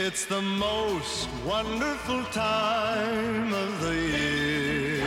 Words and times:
It's 0.00 0.26
the 0.26 0.40
most 0.40 1.28
wonderful 1.44 2.22
time 2.26 3.52
of 3.52 3.80
the 3.80 3.94
year. 3.96 5.04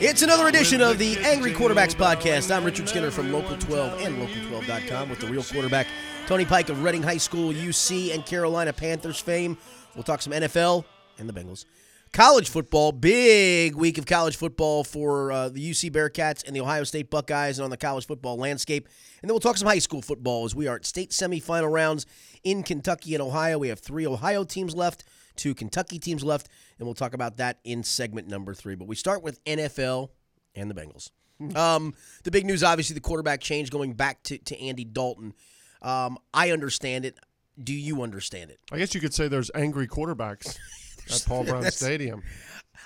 It's 0.00 0.22
another 0.22 0.48
edition 0.48 0.80
of 0.80 0.96
the 0.96 1.18
Angry 1.18 1.52
Quarterbacks 1.52 1.94
Podcast. 1.94 2.50
I'm 2.50 2.64
Richard 2.64 2.88
Skinner 2.88 3.10
from 3.10 3.30
Local 3.30 3.58
12 3.58 4.00
and 4.00 4.16
Local12.com 4.16 5.10
with 5.10 5.20
the 5.20 5.26
real 5.26 5.42
quarterback, 5.42 5.86
Tony 6.26 6.46
Pike 6.46 6.70
of 6.70 6.82
Reading 6.82 7.02
High 7.02 7.18
School, 7.18 7.52
UC, 7.52 8.14
and 8.14 8.24
Carolina 8.24 8.72
Panthers 8.72 9.20
fame. 9.20 9.58
We'll 9.94 10.02
talk 10.02 10.22
some 10.22 10.32
NFL 10.32 10.86
and 11.18 11.28
the 11.28 11.34
Bengals. 11.34 11.66
College 12.12 12.50
football, 12.50 12.92
big 12.92 13.74
week 13.74 13.96
of 13.96 14.04
college 14.04 14.36
football 14.36 14.84
for 14.84 15.32
uh, 15.32 15.48
the 15.48 15.70
UC 15.70 15.90
Bearcats 15.92 16.46
and 16.46 16.54
the 16.54 16.60
Ohio 16.60 16.84
State 16.84 17.08
Buckeyes 17.08 17.58
and 17.58 17.64
on 17.64 17.70
the 17.70 17.76
college 17.78 18.06
football 18.06 18.36
landscape. 18.36 18.86
And 19.22 19.30
then 19.30 19.32
we'll 19.32 19.40
talk 19.40 19.56
some 19.56 19.66
high 19.66 19.78
school 19.78 20.02
football 20.02 20.44
as 20.44 20.54
we 20.54 20.68
are 20.68 20.76
at 20.76 20.84
state 20.84 21.12
semifinal 21.12 21.72
rounds 21.72 22.04
in 22.44 22.64
Kentucky 22.64 23.14
and 23.14 23.22
Ohio. 23.22 23.56
We 23.56 23.68
have 23.68 23.78
three 23.78 24.06
Ohio 24.06 24.44
teams 24.44 24.74
left, 24.74 25.04
two 25.36 25.54
Kentucky 25.54 25.98
teams 25.98 26.22
left, 26.22 26.50
and 26.78 26.86
we'll 26.86 26.94
talk 26.94 27.14
about 27.14 27.38
that 27.38 27.60
in 27.64 27.82
segment 27.82 28.28
number 28.28 28.52
three. 28.52 28.74
But 28.74 28.88
we 28.88 28.94
start 28.94 29.22
with 29.22 29.42
NFL 29.44 30.10
and 30.54 30.70
the 30.70 30.74
Bengals. 30.74 31.10
Um, 31.56 31.94
the 32.22 32.30
big 32.30 32.46
news, 32.46 32.62
obviously, 32.62 32.94
the 32.94 33.00
quarterback 33.00 33.40
change 33.40 33.70
going 33.70 33.94
back 33.94 34.22
to, 34.24 34.38
to 34.38 34.60
Andy 34.60 34.84
Dalton. 34.84 35.34
Um, 35.80 36.18
I 36.32 36.52
understand 36.52 37.04
it. 37.04 37.18
Do 37.60 37.72
you 37.72 38.02
understand 38.02 38.50
it? 38.50 38.60
I 38.70 38.78
guess 38.78 38.94
you 38.94 39.00
could 39.00 39.12
say 39.12 39.26
there's 39.26 39.50
angry 39.52 39.88
quarterbacks 39.88 40.56
at 41.10 41.24
Paul 41.26 41.44
Brown 41.46 41.70
Stadium. 41.70 42.22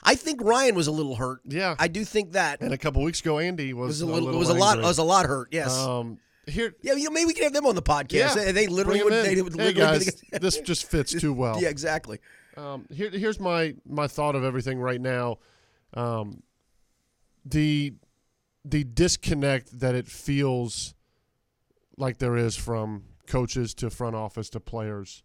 I 0.02 0.14
think 0.14 0.40
Ryan 0.42 0.74
was 0.74 0.86
a 0.86 0.92
little 0.92 1.16
hurt. 1.16 1.40
Yeah. 1.46 1.74
I 1.78 1.88
do 1.88 2.04
think 2.04 2.32
that 2.32 2.60
And 2.60 2.72
a 2.72 2.78
couple 2.78 3.02
weeks 3.02 3.20
ago, 3.20 3.38
Andy 3.38 3.72
was, 3.72 3.88
was 3.88 4.00
a 4.02 4.06
little, 4.06 4.38
was 4.38 4.48
a 4.48 4.54
lot 4.54 4.78
was 4.80 4.98
a 4.98 5.02
lot 5.02 5.26
hurt. 5.26 5.48
Yes. 5.50 5.76
Um, 5.76 6.18
here, 6.46 6.74
yeah, 6.80 6.94
you 6.94 7.04
know, 7.04 7.10
maybe 7.10 7.26
we 7.26 7.34
can 7.34 7.42
have 7.42 7.52
them 7.52 7.66
on 7.66 7.74
the 7.74 7.82
podcast. 7.82 8.12
yeah, 8.12 8.34
They, 8.34 8.52
they 8.52 8.66
literally 8.68 9.02
would. 9.02 9.12
They 9.12 9.42
would 9.42 9.54
hey 9.56 9.72
literally 9.72 10.04
guys, 10.04 10.22
be- 10.30 10.38
this 10.40 10.58
just 10.60 10.88
fits 10.88 11.12
too 11.12 11.32
well. 11.32 11.60
Yeah, 11.60 11.70
exactly. 11.70 12.20
Um, 12.56 12.86
here, 12.88 13.10
here's 13.10 13.40
my 13.40 13.74
my 13.84 14.06
thought 14.06 14.36
of 14.36 14.44
everything 14.44 14.78
right 14.78 15.00
now. 15.00 15.38
Um, 15.94 16.42
the 17.44 17.94
the 18.64 18.84
disconnect 18.84 19.80
that 19.80 19.94
it 19.96 20.06
feels 20.06 20.94
like 21.96 22.18
there 22.18 22.36
is 22.36 22.56
from 22.56 23.04
coaches 23.26 23.74
to 23.74 23.90
front 23.90 24.14
office 24.14 24.48
to 24.50 24.60
players 24.60 25.22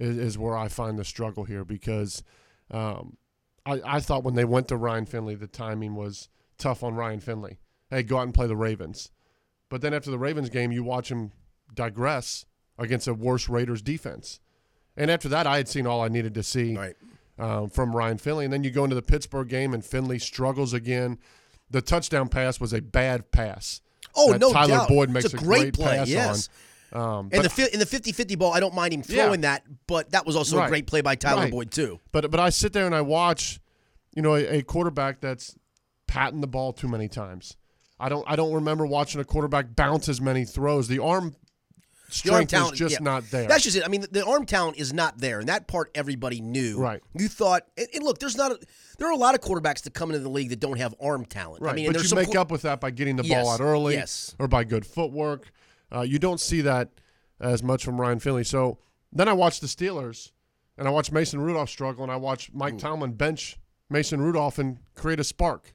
is, 0.00 0.16
is 0.18 0.38
where 0.38 0.56
I 0.56 0.66
find 0.68 0.98
the 0.98 1.04
struggle 1.04 1.44
here 1.44 1.64
because 1.64 2.24
um, 2.72 3.16
I, 3.64 3.80
I 3.84 4.00
thought 4.00 4.24
when 4.24 4.34
they 4.34 4.44
went 4.44 4.66
to 4.68 4.76
Ryan 4.76 5.06
Finley, 5.06 5.36
the 5.36 5.46
timing 5.46 5.94
was 5.94 6.28
tough 6.58 6.82
on 6.82 6.94
Ryan 6.94 7.20
Finley. 7.20 7.58
Hey, 7.90 8.02
go 8.02 8.18
out 8.18 8.22
and 8.22 8.34
play 8.34 8.46
the 8.48 8.56
Ravens. 8.56 9.10
But 9.68 9.82
then 9.82 9.94
after 9.94 10.10
the 10.10 10.18
Ravens 10.18 10.48
game, 10.48 10.72
you 10.72 10.82
watch 10.82 11.10
him 11.10 11.30
digress 11.74 12.46
against 12.78 13.06
a 13.06 13.14
worse 13.14 13.48
Raiders 13.48 13.82
defense. 13.82 14.40
And 14.96 15.10
after 15.10 15.28
that, 15.28 15.46
I 15.46 15.58
had 15.58 15.68
seen 15.68 15.86
all 15.86 16.02
I 16.02 16.08
needed 16.08 16.34
to 16.34 16.42
see 16.42 16.76
Right. 16.76 16.96
um, 17.38 17.70
from 17.70 17.94
Ryan 17.94 18.18
Finley. 18.18 18.44
And 18.44 18.52
then 18.52 18.64
you 18.64 18.70
go 18.70 18.82
into 18.84 18.96
the 18.96 19.02
Pittsburgh 19.02 19.48
game, 19.48 19.72
and 19.74 19.84
Finley 19.84 20.18
struggles 20.18 20.72
again. 20.72 21.18
The 21.70 21.80
touchdown 21.82 22.28
pass 22.28 22.58
was 22.58 22.72
a 22.72 22.80
bad 22.80 23.30
pass. 23.30 23.80
Oh 24.16 24.32
that 24.32 24.40
no 24.40 24.52
Tyler 24.52 24.78
doubt. 24.78 24.88
Boyd 24.88 25.10
makes 25.10 25.26
it's 25.26 25.34
a 25.34 25.36
a 25.36 25.40
great, 25.40 25.60
great 25.60 25.74
play. 25.74 25.96
pass 25.98 26.08
yes. 26.08 26.48
on. 26.48 26.54
Um, 26.92 27.28
And 27.32 27.42
but, 27.42 27.52
the 27.52 27.72
in 27.72 27.78
the 27.78 27.86
50-50 27.86 28.36
ball, 28.38 28.52
I 28.52 28.60
don't 28.60 28.74
mind 28.74 28.92
him 28.92 29.02
Yeah. 29.06 29.24
throwing 29.24 29.42
that, 29.42 29.62
but 29.86 30.10
that 30.10 30.26
was 30.26 30.34
also 30.36 30.60
a 30.60 30.68
great 30.68 30.86
play 30.86 31.00
by 31.02 31.14
Tyler 31.14 31.42
Right. 31.42 31.50
Boyd 31.52 31.70
too. 31.70 32.00
but 32.12 32.30
but 32.30 32.40
I 32.40 32.50
sit 32.50 32.72
there 32.72 32.86
and 32.86 32.94
I 32.94 33.00
watch, 33.02 33.60
you 34.14 34.22
know, 34.22 34.34
a, 34.34 34.58
a 34.58 34.62
quarterback 34.62 35.20
that's 35.20 35.54
patting 36.06 36.40
the 36.40 36.48
ball 36.48 36.72
too 36.72 36.88
many 36.88 37.06
times. 37.08 37.56
I 38.00 38.08
don't 38.08 38.24
I 38.28 38.34
don't 38.34 38.52
remember 38.54 38.86
watching 38.86 39.20
a 39.20 39.24
quarterback 39.24 39.76
bounce 39.76 40.08
as 40.08 40.20
many 40.20 40.44
throws. 40.44 40.88
The 40.88 40.98
arm 41.00 41.36
The 42.08 42.12
strength 42.14 42.34
arm 42.34 42.46
talent 42.46 42.72
is 42.72 42.78
just 42.80 42.92
yeah. 42.94 43.04
not 43.04 43.30
there. 43.30 43.46
That's 43.46 43.62
just 43.62 43.76
it. 43.76 43.84
I 43.84 43.88
mean, 43.88 44.00
the, 44.00 44.08
the 44.08 44.26
arm 44.26 44.44
talent 44.46 44.78
is 44.78 44.92
not 44.92 45.18
there, 45.18 45.38
and 45.38 45.48
that 45.48 45.68
part 45.68 45.90
everybody 45.94 46.40
knew. 46.40 46.76
Right. 46.78 47.00
You 47.14 47.28
thought, 47.28 47.62
and, 47.78 47.86
and 47.94 48.02
look, 48.02 48.18
there's 48.18 48.36
not. 48.36 48.50
A, 48.52 48.58
there 48.98 49.06
are 49.06 49.12
a 49.12 49.16
lot 49.16 49.34
of 49.36 49.40
quarterbacks 49.42 49.82
that 49.82 49.94
come 49.94 50.10
into 50.10 50.20
the 50.20 50.28
league 50.30 50.48
that 50.50 50.58
don't 50.60 50.78
have 50.78 50.94
arm 51.00 51.24
talent. 51.24 51.62
Right, 51.62 51.72
I 51.72 51.76
mean, 51.76 51.92
but 51.92 52.02
you 52.02 52.16
make 52.16 52.32
qu- 52.32 52.38
up 52.40 52.50
with 52.50 52.62
that 52.62 52.80
by 52.80 52.90
getting 52.90 53.14
the 53.16 53.22
Yes, 53.24 53.44
ball 53.44 53.52
out 53.54 53.60
early, 53.60 53.94
yes. 53.94 54.34
or 54.40 54.48
by 54.48 54.64
good 54.64 54.84
footwork. 54.84 55.52
Uh, 55.92 56.02
you 56.02 56.18
don't 56.18 56.40
see 56.40 56.60
that 56.60 56.90
as 57.40 57.62
much 57.62 57.84
from 57.84 58.00
Ryan 58.00 58.20
Finley. 58.20 58.44
So 58.44 58.78
then 59.12 59.28
I 59.28 59.32
watched 59.32 59.60
the 59.60 59.66
Steelers, 59.66 60.32
and 60.78 60.86
I 60.86 60.90
watched 60.90 61.12
Mason 61.12 61.40
Rudolph 61.40 61.70
struggle, 61.70 62.02
and 62.02 62.12
I 62.12 62.16
watched 62.16 62.54
Mike 62.54 62.78
Tomlin 62.78 63.12
bench 63.12 63.58
Mason 63.88 64.20
Rudolph 64.20 64.58
and 64.58 64.78
create 64.94 65.20
a 65.20 65.24
spark. 65.24 65.74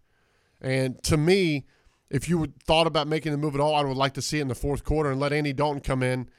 And 0.62 1.02
to 1.04 1.18
me, 1.18 1.66
if 2.10 2.30
you 2.30 2.38
would 2.38 2.62
thought 2.64 2.88
about 2.88 3.08
making 3.08 3.32
the 3.32 3.38
move 3.38 3.56
at 3.56 3.62
all, 3.62 3.76
I 3.76 3.84
would 3.84 3.98
like 3.98 4.14
to 4.14 4.22
see 4.22 4.40
it 4.40 4.44
in 4.44 4.48
the 4.48 4.56
fourth 4.56 4.84
quarter 4.84 5.12
and 5.12 5.20
let 5.20 5.34
Andy 5.34 5.54
Dalton 5.54 5.82
come 5.82 6.02
in 6.02 6.30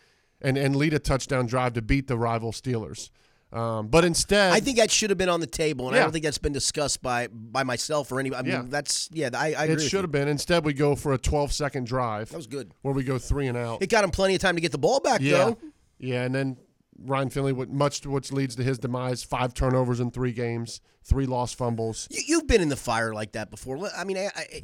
and, 0.40 0.56
and 0.56 0.74
lead 0.74 0.94
a 0.94 0.98
touchdown 0.98 1.46
drive 1.46 1.74
to 1.74 1.82
beat 1.82 2.06
the 2.06 2.16
rival 2.16 2.52
Steelers. 2.52 3.10
Um, 3.52 3.86
but 3.86 4.04
instead, 4.04 4.52
I 4.52 4.60
think 4.60 4.76
that 4.78 4.90
should 4.90 5.10
have 5.10 5.18
been 5.18 5.28
on 5.28 5.40
the 5.40 5.46
table, 5.46 5.86
and 5.88 5.96
I 5.96 6.00
don't 6.00 6.10
think 6.12 6.24
that's 6.24 6.36
been 6.38 6.52
discussed 6.52 7.00
by 7.00 7.28
by 7.28 7.62
myself 7.62 8.10
or 8.10 8.18
anybody. 8.20 8.40
I 8.40 8.42
mean, 8.42 8.64
Yeah. 8.64 8.68
that's 8.68 9.08
yeah. 9.12 9.30
I, 9.34 9.54
I 9.54 9.64
agree. 9.64 9.84
it 9.84 9.88
should 9.88 10.02
have 10.02 10.10
been. 10.10 10.26
Instead, 10.28 10.64
we 10.64 10.72
go 10.72 10.96
for 10.96 11.12
a 11.12 11.18
12 11.18 11.52
second 11.52 11.86
drive. 11.86 12.30
That 12.30 12.36
was 12.36 12.48
good. 12.48 12.72
where 12.82 12.92
we 12.92 13.04
go 13.04 13.18
three 13.18 13.46
and 13.46 13.56
out. 13.56 13.82
It 13.82 13.88
got 13.88 14.02
him 14.02 14.10
plenty 14.10 14.34
of 14.34 14.40
time 14.40 14.56
to 14.56 14.60
get 14.60 14.72
the 14.72 14.78
ball 14.78 14.98
back, 15.00 15.20
yeah, 15.20 15.36
though. 15.38 15.58
yeah, 15.98 16.24
and 16.24 16.34
then 16.34 16.56
Ryan 16.98 17.30
Finley, 17.30 17.52
much 17.52 18.00
to 18.00 18.10
which 18.10 18.32
leads 18.32 18.56
to 18.56 18.64
his 18.64 18.78
demise: 18.80 19.22
five 19.22 19.54
turnovers 19.54 20.00
in 20.00 20.10
three 20.10 20.32
games, 20.32 20.80
three 21.04 21.26
lost 21.26 21.56
fumbles. 21.56 22.08
You, 22.10 22.22
you've 22.26 22.46
been 22.48 22.60
in 22.60 22.68
the 22.68 22.76
fire 22.76 23.14
like 23.14 23.32
that 23.32 23.50
before. 23.50 23.78
I 23.96 24.02
mean, 24.04 24.18
I, 24.18 24.30
I, 24.34 24.62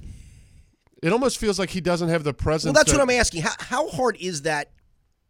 It 1.02 1.12
almost 1.12 1.38
feels 1.38 1.58
like 1.58 1.70
he 1.70 1.80
doesn't 1.80 2.08
have 2.08 2.24
the 2.24 2.34
presence. 2.34 2.74
well, 2.74 2.82
that's 2.82 2.90
that- 2.92 2.98
what 2.98 3.02
I'm 3.12 3.16
asking. 3.18 3.42
How 3.42 3.52
how 3.58 3.88
hard 3.88 4.16
is 4.20 4.42
that? 4.42 4.70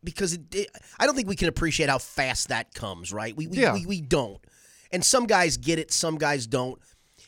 Because 0.04 0.32
it, 0.34 0.54
it, 0.54 0.68
I 0.98 1.06
don't 1.06 1.14
think 1.14 1.28
we 1.28 1.36
can 1.36 1.48
appreciate 1.48 1.88
how 1.88 1.98
fast 1.98 2.48
that 2.48 2.74
comes. 2.74 3.12
Right? 3.12 3.36
We 3.36 3.46
we, 3.46 3.58
Yeah. 3.58 3.74
we 3.74 3.86
we 3.86 4.00
don't. 4.00 4.38
And 4.90 5.04
some 5.04 5.26
guys 5.26 5.56
get 5.56 5.78
it, 5.78 5.92
some 5.92 6.18
guys 6.18 6.46
don't. 6.46 6.78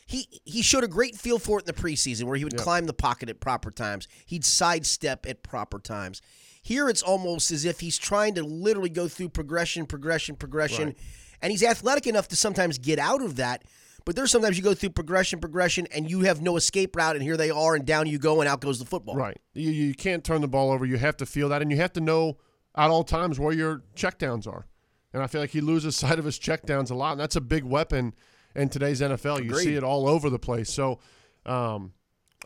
He 0.07 0.29
he 0.45 0.61
showed 0.62 0.84
a 0.84 0.89
great 0.89 1.15
feel 1.17 1.39
for 1.39 1.59
it 1.59 1.63
in 1.69 1.75
the 1.75 1.81
preseason, 1.81 2.25
where 2.25 2.37
he 2.37 2.45
would 2.45 2.57
climb 2.59 2.87
the 2.87 2.93
pocket 2.93 3.29
at 3.31 3.41
proper 3.41 3.71
times. 3.71 4.07
He'd 4.27 4.45
sidestep 4.45 5.25
at 5.27 5.43
proper 5.43 5.79
times. 5.79 6.21
Here, 6.63 6.89
it's 6.89 7.03
almost 7.03 7.51
as 7.51 7.65
if 7.65 7.81
he's 7.81 7.99
trying 7.99 8.34
to 8.34 8.43
literally 8.43 8.89
go 8.91 9.07
through 9.09 9.29
progression, 9.31 9.84
progression, 9.87 10.34
progression, 10.37 10.89
Right. 10.89 10.97
and 11.43 11.51
he's 11.51 11.63
athletic 11.63 12.07
enough 12.07 12.29
to 12.29 12.37
sometimes 12.37 12.79
get 12.79 12.99
out 12.99 13.23
of 13.23 13.37
that. 13.37 13.65
But 14.07 14.17
there's 14.17 14.31
sometimes 14.31 14.59
you 14.59 14.63
go 14.65 14.75
through 14.75 14.91
progression, 14.91 15.41
progression, 15.41 15.87
and 15.95 16.11
you 16.11 16.21
have 16.21 16.43
no 16.43 16.57
escape 16.57 16.95
route, 16.97 17.17
and 17.17 17.23
here 17.23 17.37
they 17.39 17.51
are, 17.51 17.75
and 17.75 17.87
down 17.87 18.07
you 18.07 18.19
go, 18.19 18.41
and 18.43 18.49
out 18.49 18.61
goes 18.61 18.79
the 18.79 18.84
football. 18.84 19.15
Right. 19.17 19.39
You, 19.55 19.71
you 19.71 19.95
can't 19.95 20.23
turn 20.25 20.41
the 20.43 20.49
ball 20.49 20.71
over. 20.71 20.84
You 20.84 20.99
have 20.99 21.17
to 21.19 21.27
feel 21.27 21.49
that, 21.51 21.63
and 21.63 21.71
you 21.71 21.79
have 21.79 21.93
to 21.95 22.01
know 22.03 22.37
at 22.77 22.91
all 22.91 23.05
times 23.05 23.39
where 23.39 23.53
your 23.53 23.83
checkdowns 23.97 24.47
are. 24.47 24.67
And 25.12 25.23
I 25.23 25.27
feel 25.27 25.41
like 25.41 25.51
he 25.51 25.61
loses 25.61 25.97
sight 25.97 26.19
of 26.19 26.25
his 26.25 26.39
checkdowns 26.39 26.91
a 26.91 26.95
lot, 26.95 27.12
and 27.12 27.21
that's 27.21 27.37
a 27.37 27.41
big 27.41 27.65
weapon 27.65 28.15
in 28.55 28.69
today's 28.69 29.01
NFL. 29.01 29.45
You 29.45 29.55
see 29.57 29.75
it 29.75 29.85
all 29.85 30.09
over 30.09 30.31
the 30.31 30.39
place. 30.39 30.73
So 30.73 30.99
um, 31.47 31.93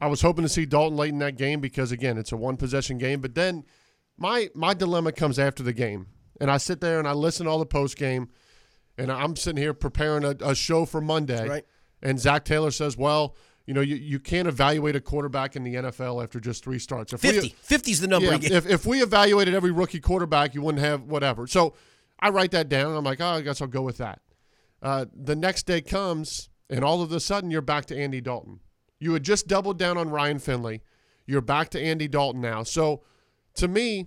I 0.01 0.07
was 0.07 0.21
hoping 0.21 0.43
to 0.43 0.49
see 0.49 0.67
Dalton 0.67 0.97
late 0.97 1.11
in 1.11 1.19
that 1.19 1.37
game 1.37 1.61
because, 1.61 1.93
again, 1.93 2.19
it's 2.19 2.33
a 2.33 2.37
one 2.37 2.57
possession 2.57 2.99
game. 2.99 3.21
But 3.21 3.35
then 3.35 3.65
my 4.17 4.49
my 4.55 4.75
dilemma 4.75 5.13
comes 5.13 5.39
after 5.39 5.63
the 5.63 5.73
game, 5.73 6.07
and 6.41 6.51
I 6.51 6.59
sit 6.59 6.81
there 6.81 6.99
and 6.99 7.09
I 7.09 7.13
listen 7.13 7.47
to 7.47 7.53
all 7.53 7.59
the 7.59 7.67
post 7.67 7.97
game, 7.97 8.29
and 8.97 9.11
I'm 9.11 9.37
sitting 9.37 9.63
here 9.63 9.75
preparing 9.75 10.25
a, 10.25 10.37
a 10.41 10.55
show 10.55 10.85
for 10.85 11.01
Monday. 11.01 11.49
Right. 11.49 11.65
And 12.03 12.21
Zac 12.21 12.45
Taylor 12.45 12.71
says, 12.71 12.97
well, 12.97 13.35
you 13.69 13.75
know, 13.75 13.83
you, 13.83 13.97
you 13.97 14.19
can't 14.19 14.49
evaluate 14.49 14.97
a 14.97 15.01
quarterback 15.01 15.55
in 15.55 15.63
the 15.63 15.75
NFL 15.75 16.23
after 16.23 16.41
just 16.41 16.65
three 16.65 16.79
starts. 16.79 17.13
If 17.13 17.21
50. 17.21 17.41
we, 17.41 17.49
50 17.61 17.91
is 17.91 18.01
the 18.01 18.07
number. 18.09 18.35
yeah, 18.35 18.57
if, 18.57 18.67
if 18.67 18.87
we 18.87 19.03
evaluated 19.03 19.55
every 19.55 19.73
rookie 19.73 20.01
quarterback, 20.01 20.55
you 20.55 20.63
wouldn't 20.63 20.83
have 20.83 21.03
whatever. 21.03 21.47
So 21.47 21.75
I 22.19 22.31
write 22.31 22.51
that 22.53 22.71
down, 22.71 22.97
I'm 22.97 23.05
like, 23.05 23.21
oh, 23.21 23.27
I 23.27 23.43
guess 23.43 23.61
I'll 23.61 23.69
go 23.69 23.83
with 23.83 23.99
that. 23.99 24.23
Uh, 24.81 25.05
the 25.15 25.37
next 25.37 25.67
day 25.67 25.83
comes, 25.83 26.49
and 26.71 26.83
all 26.83 27.03
of 27.03 27.13
a 27.13 27.21
sudden, 27.21 27.51
you're 27.51 27.61
back 27.61 27.85
to 27.87 27.97
Andy 27.99 28.23
Dalton. 28.23 28.61
You 29.01 29.13
had 29.13 29.23
just 29.23 29.47
doubled 29.47 29.79
down 29.79 29.99
on 29.99 30.09
Ryan 30.09 30.39
Finley. 30.39 30.81
You're 31.27 31.43
back 31.43 31.69
to 31.71 31.81
Andy 31.81 32.09
Dalton 32.09 32.41
now. 32.41 32.63
So 32.63 33.03
to 33.57 33.69
me, 33.69 34.07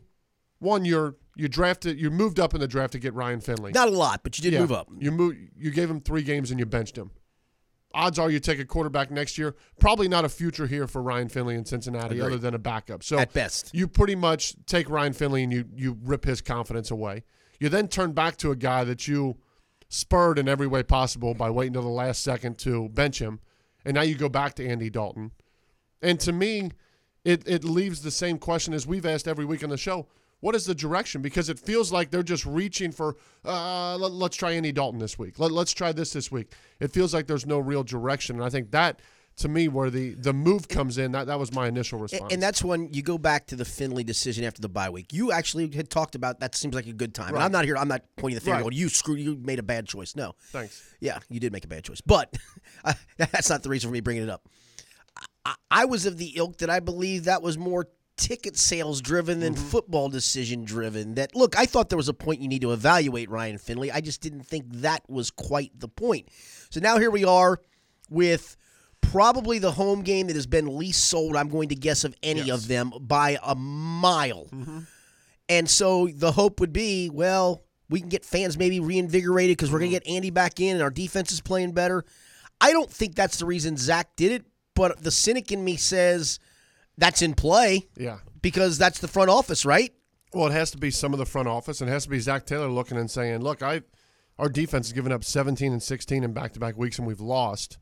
one, 0.57 0.86
you're 0.86 1.18
you 1.36 1.48
drafted, 1.48 2.00
you 2.00 2.10
moved 2.10 2.40
up 2.40 2.56
in 2.56 2.60
the 2.60 2.68
draft 2.68 2.94
to 2.94 3.00
get 3.00 3.14
Ryan 3.14 3.42
Finley. 3.42 3.74
Not 3.74 3.90
a 3.90 3.92
lot, 3.92 4.22
but 4.24 4.40
you 4.40 4.42
did 4.42 4.54
Yeah. 4.54 4.62
move 4.62 4.72
up. 4.72 4.88
You 4.98 5.12
move. 5.12 5.36
You 5.56 5.69
gave 5.69 5.88
him 5.90 6.02
three 6.02 6.24
games 6.24 6.50
and 6.50 6.60
you 6.60 6.66
benched 6.66 6.98
him. 6.98 7.12
Odds 7.94 8.18
are 8.20 8.30
you 8.30 8.40
take 8.40 8.60
a 8.60 8.66
quarterback 8.66 9.12
next 9.12 9.38
year. 9.38 9.56
Probably 9.80 10.08
not 10.08 10.24
a 10.26 10.30
future 10.30 10.68
here 10.68 10.88
for 10.88 11.02
Ryan 11.02 11.28
Finley 11.30 11.56
in 11.56 11.66
Cincinnati, 11.66 12.16
Agreed. 12.20 12.22
other 12.22 12.38
than 12.38 12.54
a 12.54 12.60
backup. 12.60 13.04
So 13.04 13.20
At 13.20 13.34
best. 13.34 13.72
you 13.74 13.88
pretty 13.88 14.16
much 14.16 14.56
take 14.66 14.90
Ryan 14.90 15.14
Finley 15.14 15.44
and 15.44 15.52
you 15.52 15.66
you 15.76 15.98
rip 16.04 16.26
his 16.26 16.42
confidence 16.42 16.90
away. 16.92 17.24
You 17.60 17.70
then 17.70 17.88
turn 17.88 18.14
back 18.14 18.38
to 18.38 18.52
a 18.52 18.56
guy 18.56 18.84
that 18.86 19.08
you 19.08 19.38
spurred 19.90 20.40
in 20.40 20.48
every 20.48 20.68
way 20.68 20.84
possible 20.84 21.34
by 21.34 21.50
waiting 21.50 21.74
till 21.74 21.82
the 21.82 21.90
last 21.90 22.24
second 22.24 22.58
to 22.60 22.88
bench 22.90 23.20
him, 23.20 23.40
and 23.86 23.94
now 23.96 24.02
you 24.02 24.16
go 24.16 24.30
back 24.30 24.54
to 24.56 24.66
Andy 24.68 24.90
Dalton. 24.90 25.32
And 26.02 26.20
to 26.22 26.32
me, 26.32 26.72
it 27.26 27.44
it 27.48 27.64
leaves 27.64 28.02
the 28.02 28.12
same 28.12 28.38
question 28.38 28.74
as 28.74 28.88
we've 28.88 29.06
asked 29.06 29.28
every 29.28 29.46
week 29.46 29.64
on 29.64 29.70
the 29.70 29.78
show. 29.78 30.08
What 30.42 30.56
is 30.56 30.66
the 30.66 30.76
direction? 30.76 31.22
Because 31.22 31.50
it 31.50 31.60
feels 31.60 31.92
like 31.92 32.12
they're 32.12 32.24
just 32.24 32.46
reaching 32.46 32.92
for, 32.92 33.16
uh, 33.46 33.98
let, 33.98 34.32
us 34.32 34.36
try 34.36 34.52
Andy 34.52 34.72
Dalton 34.72 35.00
this 35.00 35.18
week. 35.18 35.40
Let, 35.40 35.52
let's 35.52 35.72
try 35.72 35.92
this 35.92 36.14
this 36.14 36.32
week. 36.32 36.52
It 36.80 36.92
feels 36.92 37.14
like 37.14 37.28
there's 37.28 37.46
no 37.46 37.60
real 37.60 37.84
direction. 37.84 38.36
And 38.36 38.46
I 38.46 38.50
think 38.50 38.72
that, 38.72 39.00
to 39.38 39.50
me 39.50 39.68
where 39.68 39.90
the 39.90 40.14
the 40.16 40.34
move 40.34 40.68
comes 40.68 40.98
in. 40.98 41.14
That 41.14 41.28
that 41.28 41.40
was 41.40 41.54
my 41.54 41.68
initial 41.68 42.00
response. 42.00 42.34
And 42.34 42.42
that's 42.42 42.64
when 42.64 42.94
you 42.94 43.02
go 43.02 43.18
back 43.18 43.48
to 43.48 43.56
the 43.56 43.66
Finley 43.66 44.04
decision 44.04 44.44
after 44.44 44.62
the 44.62 44.70
bye 44.70 44.90
week. 44.90 45.14
You 45.14 45.32
actually 45.32 45.74
had 45.74 45.90
talked 45.90 46.16
about 46.16 46.40
that 46.40 46.56
seems 46.56 46.76
like 46.76 46.86
a 46.86 46.94
good 46.94 47.14
time. 47.14 47.34
And 47.34 47.44
I'm 47.44 47.52
not 47.52 47.66
here. 47.66 47.78
I'm 47.78 47.88
not 47.88 48.04
pointing 48.18 48.36
the 48.36 48.42
finger. 48.42 48.58
Right. 48.58 48.64
Going, 48.64 48.76
you 48.76 48.90
screw. 48.90 49.16
You 49.16 49.38
made 49.42 49.60
a 49.60 49.64
bad 49.64 49.88
choice. 49.88 50.16
No. 50.16 50.36
thanks. 50.52 50.94
Yeah, 51.00 51.20
you 51.30 51.40
did 51.40 51.52
make 51.54 51.66
a 51.66 51.68
bad 51.68 51.84
choice, 51.84 52.02
but 52.02 52.36
that's 53.18 53.50
not 53.50 53.64
the 53.64 53.70
reason 53.70 53.90
for 53.90 53.94
me 53.94 54.02
bringing 54.02 54.24
it 54.24 54.30
up. 54.30 54.48
I, 55.46 55.56
I 55.70 55.86
was 55.86 56.06
of 56.06 56.18
the 56.18 56.34
ilk 56.36 56.58
that 56.60 56.70
I 56.70 56.80
believe 56.80 57.26
that 57.26 57.42
was 57.42 57.58
more 57.58 57.88
ticket 58.18 58.58
sales 58.58 59.02
driven 59.02 59.40
than 59.40 59.54
mm-hmm. 59.54 59.63
football 59.63 60.10
decision 60.10 60.63
driven. 60.63 61.16
That 61.16 61.36
look, 61.36 61.58
I 61.58 61.66
thought 61.66 61.90
there 61.90 61.98
was 61.98 62.10
a 62.10 62.13
point 62.13 62.42
you 62.42 62.48
need 62.48 62.62
to 62.62 62.74
evaluate 62.74 63.30
Ryan 63.30 63.58
Finley. 63.58 63.92
I 63.92 64.02
just 64.02 64.22
didn't 64.22 64.44
think 64.44 64.66
that 64.69 65.04
was 65.10 65.31
quite 65.31 65.72
the 65.80 65.88
point. 65.88 66.30
So 66.69 66.80
now 66.80 66.98
here 66.98 67.12
we 67.12 67.25
are 67.25 67.60
with 68.10 68.58
probably 69.02 69.60
the 69.60 69.72
home 69.72 70.04
game 70.04 70.28
that 70.28 70.36
has 70.36 70.48
been 70.48 70.78
least 70.78 71.06
sold. 71.06 71.36
I'm 71.36 71.50
going 71.50 71.69
to 71.69 71.75
guess 71.75 72.04
of 72.04 72.16
any 72.24 72.42
Yes. 72.42 72.62
of 72.62 72.68
them 72.68 72.92
by 73.02 73.40
a 73.44 73.56
mile. 73.56 74.48
Mm-hmm. 74.52 74.80
And 75.50 75.69
so 75.69 76.07
the 76.07 76.31
hope 76.31 76.60
would 76.60 76.72
be, 76.72 77.10
well, 77.10 77.64
we 77.90 78.00
can 78.00 78.10
get 78.10 78.24
fans 78.24 78.57
maybe 78.57 78.80
reinvigorated 78.80 79.57
because 79.57 79.72
we're 79.72 79.80
going 79.80 79.92
to 79.92 79.98
mm-hmm. 79.98 80.06
get 80.06 80.16
Andy 80.16 80.30
back 80.30 80.60
in 80.60 80.75
and 80.75 80.84
our 80.84 80.90
defense 80.90 81.31
is 81.31 81.42
playing 81.42 81.74
better. 81.74 82.06
I 82.62 82.72
don't 82.72 82.90
think 82.90 83.16
that's 83.16 83.38
the 83.38 83.46
reason 83.46 83.75
Zac 83.75 84.16
did 84.16 84.31
it, 84.31 84.46
but 84.75 85.04
the 85.04 85.12
cynic 85.12 85.52
in 85.52 85.64
me 85.64 85.75
says 85.75 86.40
that's 86.98 87.22
in 87.22 87.34
play 87.34 87.88
Yeah. 87.98 88.20
because 88.42 88.78
that's 88.78 89.00
the 89.00 89.08
front 89.08 89.30
office, 89.30 89.66
right? 89.66 89.94
Well, 90.34 90.48
it 90.48 90.54
has 90.54 90.72
to 90.72 90.78
be 90.78 90.92
some 90.92 91.14
of 91.14 91.20
the 91.20 91.26
front 91.26 91.48
office, 91.48 91.82
and 91.82 91.90
it 91.90 91.94
has 91.94 92.04
to 92.06 92.10
be 92.10 92.20
Zac 92.20 92.46
Taylor 92.46 92.68
looking 92.70 92.98
and 92.98 93.12
saying, 93.12 93.42
"Look, 93.42 93.62
I, 93.62 93.82
our 94.40 94.48
defense 94.50 94.88
has 94.88 94.94
given 94.94 95.12
up 95.12 95.24
17 95.24 95.72
and 95.74 95.84
16 95.84 96.24
in 96.24 96.32
back-to-back 96.34 96.78
weeks, 96.78 96.98
and 96.98 97.06
we've 97.08 97.20
lost, 97.20 97.78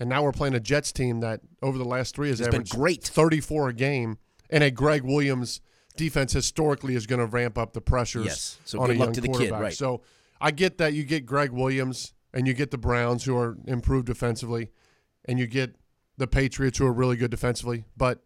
and 0.00 0.08
now 0.08 0.22
we're 0.22 0.32
playing 0.32 0.54
a 0.54 0.60
Jets 0.60 0.92
team 0.92 1.20
that 1.20 1.40
over 1.62 1.76
the 1.76 1.84
last 1.84 2.14
three 2.16 2.30
has 2.30 2.40
It's 2.40 2.48
been 2.48 2.62
averaged 2.62 2.72
great. 2.74 3.04
34 3.04 3.68
a 3.68 3.72
game, 3.74 4.18
and 4.50 4.64
a 4.64 4.70
Gregg 4.70 5.02
Williams 5.04 5.60
defense 5.96 6.32
historically 6.32 6.94
is 6.96 7.06
going 7.06 7.20
to 7.20 7.26
ramp 7.26 7.56
up 7.58 7.72
the 7.74 7.80
pressures 7.80 8.26
Yes. 8.26 8.58
So 8.64 8.80
on 8.80 8.90
a 8.90 8.94
luck 8.94 8.98
young 8.98 9.12
the 9.12 9.20
kid, 9.20 9.30
quarterback. 9.30 9.60
right. 9.60 9.72
So 9.74 10.00
I 10.40 10.50
get 10.50 10.78
that 10.78 10.92
you 10.94 11.04
get 11.04 11.26
Gregg 11.26 11.50
Williams, 11.52 12.14
and 12.32 12.46
you 12.48 12.54
get 12.54 12.70
the 12.70 12.78
Browns 12.78 13.24
who 13.24 13.36
are 13.36 13.56
improved 13.66 14.06
defensively, 14.06 14.70
and 15.26 15.38
you 15.38 15.46
get 15.46 15.76
the 16.16 16.26
Patriots 16.26 16.78
who 16.78 16.86
are 16.86 16.92
really 16.92 17.16
good 17.16 17.30
defensively, 17.30 17.84
but 17.96 18.24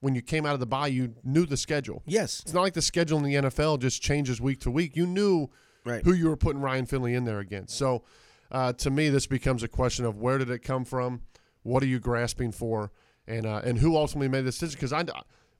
when 0.00 0.14
you 0.14 0.22
came 0.22 0.44
out 0.46 0.54
of 0.54 0.60
the 0.60 0.66
bye, 0.66 0.86
you 0.88 1.14
knew 1.24 1.46
the 1.46 1.56
schedule. 1.56 2.02
Yes. 2.06 2.40
It's 2.40 2.52
not 2.52 2.62
like 2.62 2.74
the 2.74 2.82
schedule 2.82 3.18
in 3.18 3.24
the 3.24 3.34
NFL 3.48 3.78
just 3.80 4.02
changes 4.02 4.40
week 4.40 4.60
to 4.60 4.70
week. 4.70 4.96
You 4.96 5.06
knew 5.06 5.48
Right. 5.84 6.02
who 6.04 6.12
you 6.12 6.28
were 6.28 6.36
putting 6.36 6.60
Ryan 6.60 6.84
Finley 6.86 7.14
in 7.14 7.24
there 7.24 7.38
against. 7.38 7.76
So, 7.76 8.02
uh, 8.50 8.72
to 8.74 8.90
me, 8.90 9.08
this 9.08 9.26
becomes 9.26 9.62
a 9.62 9.68
question 9.68 10.04
of 10.04 10.16
where 10.18 10.36
did 10.38 10.50
it 10.50 10.58
come 10.60 10.84
from? 10.84 11.22
What 11.62 11.82
are 11.82 11.86
you 11.86 11.98
grasping 12.00 12.52
for? 12.52 12.92
And 13.26 13.46
uh, 13.46 13.60
and 13.64 13.78
who 13.78 13.96
ultimately 13.96 14.28
made 14.28 14.40
the 14.42 14.50
decision? 14.50 14.74
Because 14.74 14.92
I, 14.92 15.04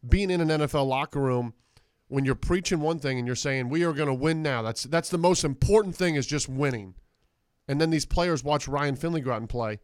being 0.08 0.30
in 0.30 0.40
an 0.40 0.48
NFL 0.48 0.86
locker 0.86 1.20
room, 1.20 1.54
when 2.08 2.24
you're 2.24 2.34
preaching 2.36 2.80
one 2.80 2.98
thing 3.00 3.18
and 3.18 3.26
you're 3.26 3.34
saying 3.36 3.68
we 3.68 3.84
are 3.84 3.92
going 3.92 4.08
to 4.08 4.14
win 4.14 4.42
now, 4.42 4.62
that's 4.62 4.84
that's 4.84 5.08
the 5.08 5.18
most 5.18 5.44
important 5.44 5.96
thing 5.96 6.14
is 6.14 6.26
just 6.26 6.48
winning. 6.48 6.94
And 7.68 7.80
then 7.80 7.90
these 7.90 8.04
players 8.06 8.44
watch 8.44 8.68
Ryan 8.68 8.94
Finley 8.94 9.20
go 9.20 9.32
out 9.32 9.40
and 9.40 9.48
play. 9.48 9.80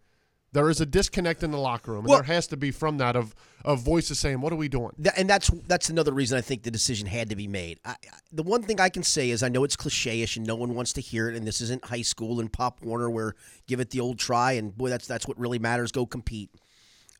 There 0.53 0.69
is 0.69 0.81
a 0.83 0.87
disconnect 0.87 1.43
in 1.43 1.51
the 1.51 1.59
locker 1.59 1.93
room, 1.93 2.01
and 2.01 2.09
Well- 2.09 2.19
there 2.19 2.35
has 2.35 2.47
to 2.49 2.57
be 2.57 2.71
from 2.71 2.99
that 2.99 3.17
of 3.17 3.35
of 3.65 3.81
voices 3.81 4.19
saying, 4.19 4.41
"What 4.41 4.53
are 4.53 4.57
we 4.57 4.69
doing?" 4.69 4.91
Th- 5.03 5.15
and 5.17 5.31
that's 5.31 5.51
that's 5.67 5.89
another 5.89 6.13
reason 6.13 6.37
I 6.37 6.41
think 6.43 6.63
the 6.63 6.71
decision 6.71 7.07
had 7.07 7.31
to 7.31 7.37
be 7.37 7.47
made. 7.47 7.79
I, 7.85 7.93
I, 7.93 7.97
the 8.33 8.43
one 8.43 8.63
thing 8.63 8.81
I 8.81 8.89
can 8.89 9.03
say 9.03 9.31
is 9.31 9.43
I 9.43 9.49
know 9.49 9.65
it's 9.65 9.77
cliche-ish 9.77 10.37
and 10.37 10.47
no 10.47 10.55
one 10.57 10.75
wants 10.75 10.93
to 10.95 11.01
hear 11.01 11.29
it, 11.31 11.37
and 11.37 11.47
this 11.47 11.61
isn't 11.63 11.87
high 11.87 12.03
school 12.03 12.39
and 12.41 12.53
Pop 12.53 12.83
Warner 12.83 13.09
where 13.09 13.35
give 13.67 13.81
it 13.81 13.91
the 13.91 14.01
old 14.01 14.19
try 14.19 14.53
and 14.53 14.77
boy 14.77 14.91
that's 14.91 15.07
that's 15.07 15.27
what 15.27 15.39
really 15.39 15.59
matters. 15.59 15.91
Go 15.93 16.05
compete. 16.07 16.51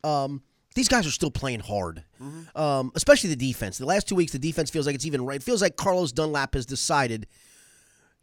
Um, 0.03 0.43
these 0.75 0.87
guys 0.87 1.07
are 1.07 1.11
still 1.11 1.31
playing 1.31 1.61
hard, 1.61 2.03
um, 2.55 2.91
especially 2.95 3.29
the 3.29 3.35
defense. 3.35 3.77
The 3.77 3.85
last 3.85 4.07
two 4.07 4.15
weeks, 4.15 4.31
the 4.31 4.39
defense 4.39 4.69
feels 4.69 4.85
like 4.85 4.95
it's 4.95 5.05
even 5.05 5.23
right. 5.25 5.35
It 5.37 5.43
feels 5.43 5.61
like 5.61 5.75
Carlos 5.75 6.11
Dunlap 6.11 6.55
has 6.55 6.65
decided 6.65 7.27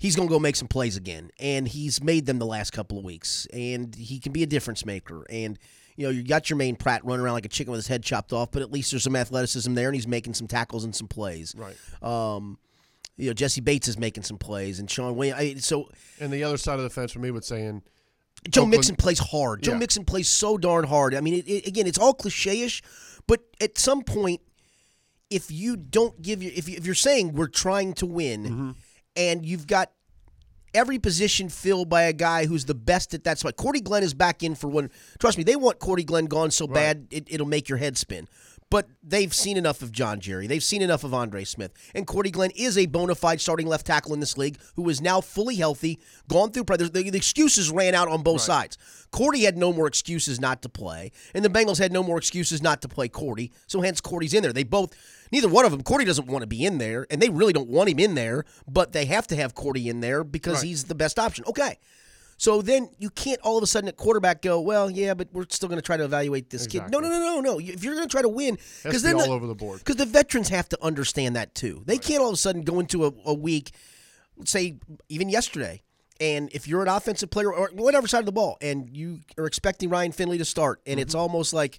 he's 0.01 0.17
going 0.17 0.27
to 0.29 0.33
go 0.33 0.41
make 0.41 0.57
some 0.57 0.67
plays 0.67 0.97
again, 0.97 1.31
and 1.39 1.69
he's 1.69 2.03
made 2.03 2.27
them 2.27 2.41
the 2.41 2.47
last 2.47 2.73
couple 2.73 2.99
of 2.99 3.05
weeks, 3.05 3.47
and 3.53 3.95
he 3.95 4.19
can 4.19 4.33
be 4.33 4.43
a 4.43 4.47
difference 4.47 4.85
maker. 4.85 5.25
And 5.31 5.57
you 5.97 6.07
know, 6.07 6.11
you 6.11 6.23
got 6.25 6.49
your 6.51 6.57
main 6.57 6.75
Pratt 6.75 7.05
running 7.05 7.25
around 7.25 7.35
like 7.35 7.45
a 7.45 7.49
chicken 7.49 7.71
with 7.71 7.79
his 7.79 7.87
head 7.87 8.03
chopped 8.03 8.33
off, 8.33 8.51
but 8.51 8.63
at 8.63 8.73
least 8.73 8.91
there's 8.91 9.05
some 9.05 9.15
athleticism 9.15 9.75
there, 9.75 9.89
and 9.89 9.95
he's 9.95 10.09
making 10.09 10.35
some 10.35 10.49
tackles 10.49 10.83
and 10.83 10.97
some 10.97 11.07
plays. 11.07 11.55
Right. 11.57 11.77
Um, 12.03 12.59
you 13.17 13.27
know, 13.27 13.35
Jessie 13.35 13.61
Bates 13.61 13.87
is 13.87 13.99
making 13.99 14.23
some 14.25 14.39
plays, 14.39 14.81
and 14.81 14.91
Sean. 14.91 15.21
I, 15.23 15.55
so 15.57 15.91
And 16.19 16.33
the 16.33 16.43
other 16.43 16.57
side 16.57 16.79
of 16.79 16.83
the 16.85 16.91
fence 16.91 17.13
for 17.13 17.19
me 17.19 17.31
would 17.31 17.45
saying, 17.45 17.83
Joe 18.49 18.63
Oakland- 18.63 18.71
Mixon 18.71 18.97
plays 18.97 19.19
hard. 19.19 19.63
Joe 19.63 19.73
Yeah. 19.73 19.79
Mixon 19.79 20.07
plays 20.07 20.27
so 20.29 20.57
darn 20.57 20.85
hard. 20.85 21.15
I 21.15 21.21
mean, 21.21 21.35
it, 21.35 21.47
it, 21.47 21.67
again, 21.67 21.87
it's 21.87 21.99
all 21.99 22.15
cliche-ish, 22.15 22.83
but 23.27 23.41
at 23.61 23.77
some 23.77 24.03
point, 24.03 24.41
if 25.29 25.51
you 25.51 25.77
don't 25.77 26.23
give 26.23 26.43
your, 26.43 26.53
if, 26.57 26.67
you, 26.67 26.77
if 26.79 26.87
you're 26.87 26.95
saying 26.95 27.35
we're 27.35 27.47
trying 27.49 27.93
to 27.95 28.07
win, 28.07 28.45
Mm-hmm. 28.45 28.71
And 29.17 29.45
you've 29.45 29.67
got 29.67 29.91
every 30.75 30.99
position 30.99 31.49
filled 31.49 31.89
by 31.89 32.03
a 32.03 32.13
guy 32.13 32.47
who's 32.47 32.65
the 32.65 32.75
best 32.75 33.15
at 33.15 33.25
that 33.25 33.39
spot. 33.39 33.57
Cordy 33.57 33.81
Glenn 33.81 34.03
is 34.03 34.15
back 34.15 34.43
in 34.43 34.55
for 34.55 34.69
one. 34.69 34.91
Trust 35.19 35.39
me, 35.39 35.45
they 35.45 35.57
want 35.57 35.79
Cordy 35.79 36.05
Glenn 36.05 36.27
gone 36.27 36.51
so 36.51 36.67
bad 36.67 37.09
it, 37.11 37.27
it'll 37.29 37.47
make 37.47 37.69
your 37.69 37.79
head 37.79 37.97
spin. 37.97 38.29
But 38.71 38.89
they've 39.03 39.35
seen 39.35 39.57
enough 39.57 39.83
of 39.83 39.91
John 39.91 40.21
Jerry. 40.21 40.47
They've 40.47 40.63
seen 40.63 40.81
enough 40.81 41.03
of 41.03 41.13
Andre 41.13 41.43
Smith. 41.43 41.73
And 41.93 42.07
Cordy 42.07 42.31
Glenn 42.31 42.53
is 42.55 42.79
a 42.79 42.87
bona 42.87 43.17
fide 43.17 43.41
starting 43.41 43.67
left 43.67 43.85
tackle 43.85 44.15
in 44.15 44.21
this 44.21 44.39
league 44.39 44.59
who 44.77 44.89
is 44.89 45.01
now 45.01 45.21
fully 45.21 45.57
healthy, 45.57 45.99
gone 46.29 46.53
through. 46.53 46.65
The, 46.77 46.89
the 47.11 47.17
excuses 47.17 47.71
ran 47.71 47.97
out 47.97 48.07
on 48.07 48.23
both 48.23 48.43
sides. 48.43 48.79
Cordy 49.11 49.43
had 49.43 49.59
no 49.59 49.73
more 49.73 49.89
excuses 49.89 50.41
not 50.41 50.63
to 50.63 50.69
play, 50.69 51.11
and 51.35 51.45
the 51.45 51.49
Bengals 51.49 51.79
had 51.79 51.91
no 51.93 52.05
more 52.05 52.17
excuses 52.17 52.63
not 52.63 52.81
to 52.83 52.89
play 52.89 53.09
Cordy. 53.09 53.51
So 53.67 53.81
hence 53.81 54.01
Cordy's 54.01 54.35
in 54.35 54.45
there. 54.45 54.53
They 54.53 54.63
both, 54.63 54.95
neither 55.33 55.49
one 55.49 55.65
of 55.65 55.73
them, 55.73 55.83
Cordy 55.83 56.05
doesn't 56.05 56.29
want 56.29 56.43
to 56.43 56.47
be 56.47 56.65
in 56.65 56.79
there, 56.79 57.09
and 57.11 57.21
they 57.21 57.29
really 57.29 57.53
don't 57.53 57.69
want 57.69 57.89
him 57.91 57.99
in 57.99 58.15
there, 58.15 58.45
but 58.69 58.93
they 58.93 59.07
have 59.07 59.27
to 59.29 59.37
have 59.37 59.57
Cordy 59.57 59.89
in 59.89 60.01
there 60.01 60.23
because 60.23 60.59
Right. 60.59 60.67
he's 60.67 60.85
the 60.85 60.95
best 60.95 61.19
option. 61.19 61.45
Okay. 61.49 61.79
So 62.41 62.63
then 62.63 62.89
you 62.99 63.11
can't 63.11 63.39
all 63.43 63.59
of 63.59 63.63
a 63.63 63.67
sudden 63.67 63.87
at 63.87 63.99
quarterback 63.99 64.41
go, 64.41 64.63
well, 64.63 64.91
yeah, 64.91 65.13
but 65.13 65.29
we're 65.31 65.45
still 65.51 65.69
going 65.69 65.77
to 65.77 65.85
try 65.85 65.99
to 65.99 66.05
evaluate 66.05 66.49
this 66.49 66.67
kid. 66.67 66.85
No, 66.91 66.99
no, 66.99 67.11
no, 67.11 67.19
no, 67.19 67.41
no. 67.41 67.59
If 67.61 67.85
you're 67.85 67.95
going 67.95 68.09
to 68.09 68.11
try 68.11 68.23
to 68.23 68.31
win, 68.31 68.57
because 68.83 69.03
then 69.03 69.17
all 69.17 69.27
the- 69.27 69.29
over 69.29 69.47
the 69.47 69.55
board. 69.55 69.81
because 69.81 69.97
the 69.97 70.07
veterans 70.07 70.49
have 70.49 70.67
to 70.71 70.83
understand 70.83 71.37
that 71.37 71.55
too. 71.55 71.83
They 71.85 71.99
can't 71.99 72.23
all 72.23 72.29
of 72.29 72.35
a 72.35 72.39
sudden 72.39 72.63
go 72.63 72.81
into 72.81 73.05
a, 73.05 73.13
a 73.27 73.35
week, 73.35 73.73
say 74.47 74.79
even 75.11 75.29
yesterday, 75.29 75.83
and 76.19 76.49
if 76.55 76.67
you're 76.67 76.81
an 76.81 76.89
offensive 76.89 77.29
player 77.29 77.53
or 77.53 77.69
whatever 77.75 78.09
side 78.09 78.21
of 78.21 78.27
the 78.27 78.33
ball, 78.33 78.57
and 78.63 78.89
you 78.91 79.21
are 79.37 79.45
expecting 79.45 79.91
Ryan 79.91 80.13
Finley 80.13 80.39
to 80.39 80.47
start, 80.47 80.81
and 80.87 80.99
it's 80.99 81.13
mm-hmm. 81.13 81.21
almost 81.21 81.53
like, 81.53 81.79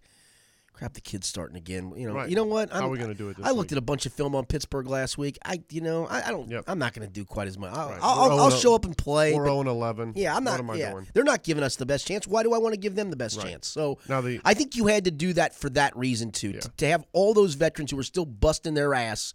crap, 0.81 0.93
the 0.93 1.01
kid's 1.01 1.27
starting 1.27 1.55
again. 1.57 1.93
You 1.95 2.07
know. 2.07 2.15
Right. 2.15 2.29
you 2.29 2.35
know 2.35 2.43
what? 2.43 2.71
How 2.71 2.87
are 2.87 2.89
we 2.89 2.97
gonna 2.97 3.13
do 3.13 3.29
it 3.29 3.37
this 3.37 3.45
I 3.45 3.49
looked 3.51 3.69
week? 3.69 3.73
at 3.73 3.77
a 3.77 3.81
bunch 3.81 4.05
of 4.07 4.13
film 4.13 4.33
on 4.35 4.45
Pittsburgh 4.45 4.87
last 4.87 5.15
week. 5.17 5.37
I, 5.45 5.61
you 5.69 5.81
know, 5.81 6.07
I, 6.07 6.23
I 6.27 6.31
don't. 6.31 6.49
Yep. 6.49 6.63
I'm 6.67 6.79
not 6.79 6.93
going 6.93 7.07
to 7.07 7.13
do 7.13 7.23
quite 7.23 7.47
as 7.47 7.57
much. 7.57 7.71
I'll, 7.71 7.89
Right. 7.89 7.99
I'll, 8.01 8.19
I'll, 8.19 8.31
oh 8.39 8.43
I'll 8.45 8.49
show 8.51 8.73
up 8.73 8.85
and 8.85 8.97
play. 8.97 9.33
We're 9.33 9.45
but- 9.45 9.63
0 9.63 9.69
11. 9.69 10.13
yeah, 10.15 10.35
I'm 10.35 10.43
not. 10.43 10.51
What 10.53 10.59
am 10.61 10.69
I 10.71 10.75
yeah, 10.75 10.91
doing? 10.91 11.07
they're 11.13 11.23
not 11.23 11.43
giving 11.43 11.63
us 11.63 11.75
the 11.75 11.85
best 11.85 12.07
chance. 12.07 12.25
Why 12.27 12.41
do 12.43 12.53
I 12.53 12.57
want 12.57 12.73
to 12.73 12.79
give 12.79 12.95
them 12.95 13.09
the 13.11 13.15
best 13.15 13.37
Right. 13.37 13.47
chance? 13.47 13.67
So 13.67 13.99
Now 14.09 14.21
the- 14.21 14.41
I 14.43 14.53
think 14.55 14.75
you 14.75 14.87
had 14.87 15.05
to 15.05 15.11
do 15.11 15.33
that 15.33 15.53
for 15.55 15.69
that 15.71 15.95
reason 15.95 16.31
too, 16.31 16.53
to, 16.53 16.69
to 16.77 16.87
have 16.87 17.05
all 17.13 17.33
those 17.33 17.53
veterans 17.53 17.91
who 17.91 17.99
are 17.99 18.03
still 18.03 18.25
busting 18.25 18.73
their 18.73 18.93
ass 18.95 19.33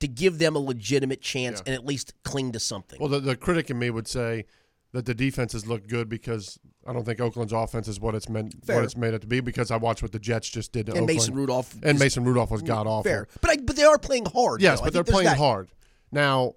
to 0.00 0.06
give 0.06 0.38
them 0.38 0.54
a 0.54 0.60
legitimate 0.60 1.20
chance 1.20 1.58
Yeah. 1.58 1.64
and 1.66 1.74
at 1.74 1.84
least 1.84 2.14
cling 2.22 2.52
to 2.52 2.60
something. 2.60 3.00
Well, 3.00 3.08
the, 3.08 3.18
the 3.18 3.34
critic 3.36 3.68
in 3.68 3.78
me 3.80 3.90
would 3.90 4.06
say 4.06 4.44
that 4.92 5.04
the 5.06 5.14
defenses 5.14 5.66
look 5.66 5.86
good 5.86 6.08
because 6.08 6.58
I 6.86 6.92
don't 6.92 7.04
think 7.04 7.20
Oakland's 7.20 7.52
offense 7.52 7.88
is 7.88 8.00
what 8.00 8.14
it's 8.14 8.28
meant, 8.28 8.54
Fair. 8.64 8.76
what 8.76 8.84
it's 8.84 8.96
made 8.96 9.12
it 9.14 9.20
to 9.20 9.26
be. 9.26 9.40
Because 9.40 9.70
I 9.70 9.76
watched 9.76 10.02
what 10.02 10.12
the 10.12 10.18
Jets 10.18 10.48
just 10.48 10.72
did 10.72 10.86
to 10.86 10.92
and 10.92 11.02
Oakland. 11.02 11.16
Mason 11.18 11.34
Rudolph 11.34 11.74
and 11.82 11.96
is 11.96 12.00
Mason 12.00 12.24
Rudolph 12.24 12.50
was 12.50 12.62
god 12.62 12.86
awful. 12.86 13.02
fair, 13.10 13.28
but 13.40 13.50
I, 13.50 13.56
but 13.58 13.76
they 13.76 13.84
are 13.84 13.98
playing 13.98 14.24
hard. 14.26 14.62
Yes, 14.62 14.78
though. 14.80 14.84
But 14.86 14.92
they're 14.94 15.04
playing 15.04 15.26
that. 15.26 15.36
hard 15.38 15.70
now. 16.12 16.54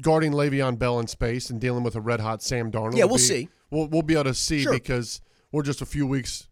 Guarding 0.00 0.30
Le'Veon 0.32 0.78
Bell 0.78 1.00
in 1.00 1.08
space 1.08 1.50
and 1.50 1.60
dealing 1.60 1.82
with 1.82 1.96
a 1.96 2.00
red 2.00 2.20
hot 2.20 2.40
Sam 2.40 2.70
Darnold. 2.70 2.96
Yeah, 2.96 3.06
we'll 3.06 3.16
be- 3.16 3.22
see. 3.22 3.48
We'll 3.70 3.88
we'll 3.88 4.02
be 4.02 4.14
able 4.14 4.24
to 4.24 4.34
see 4.34 4.62
Sure. 4.62 4.72
because 4.72 5.20
we're 5.50 5.64
just 5.64 5.82
a 5.82 5.86
few 5.86 6.06
weeks 6.06 6.46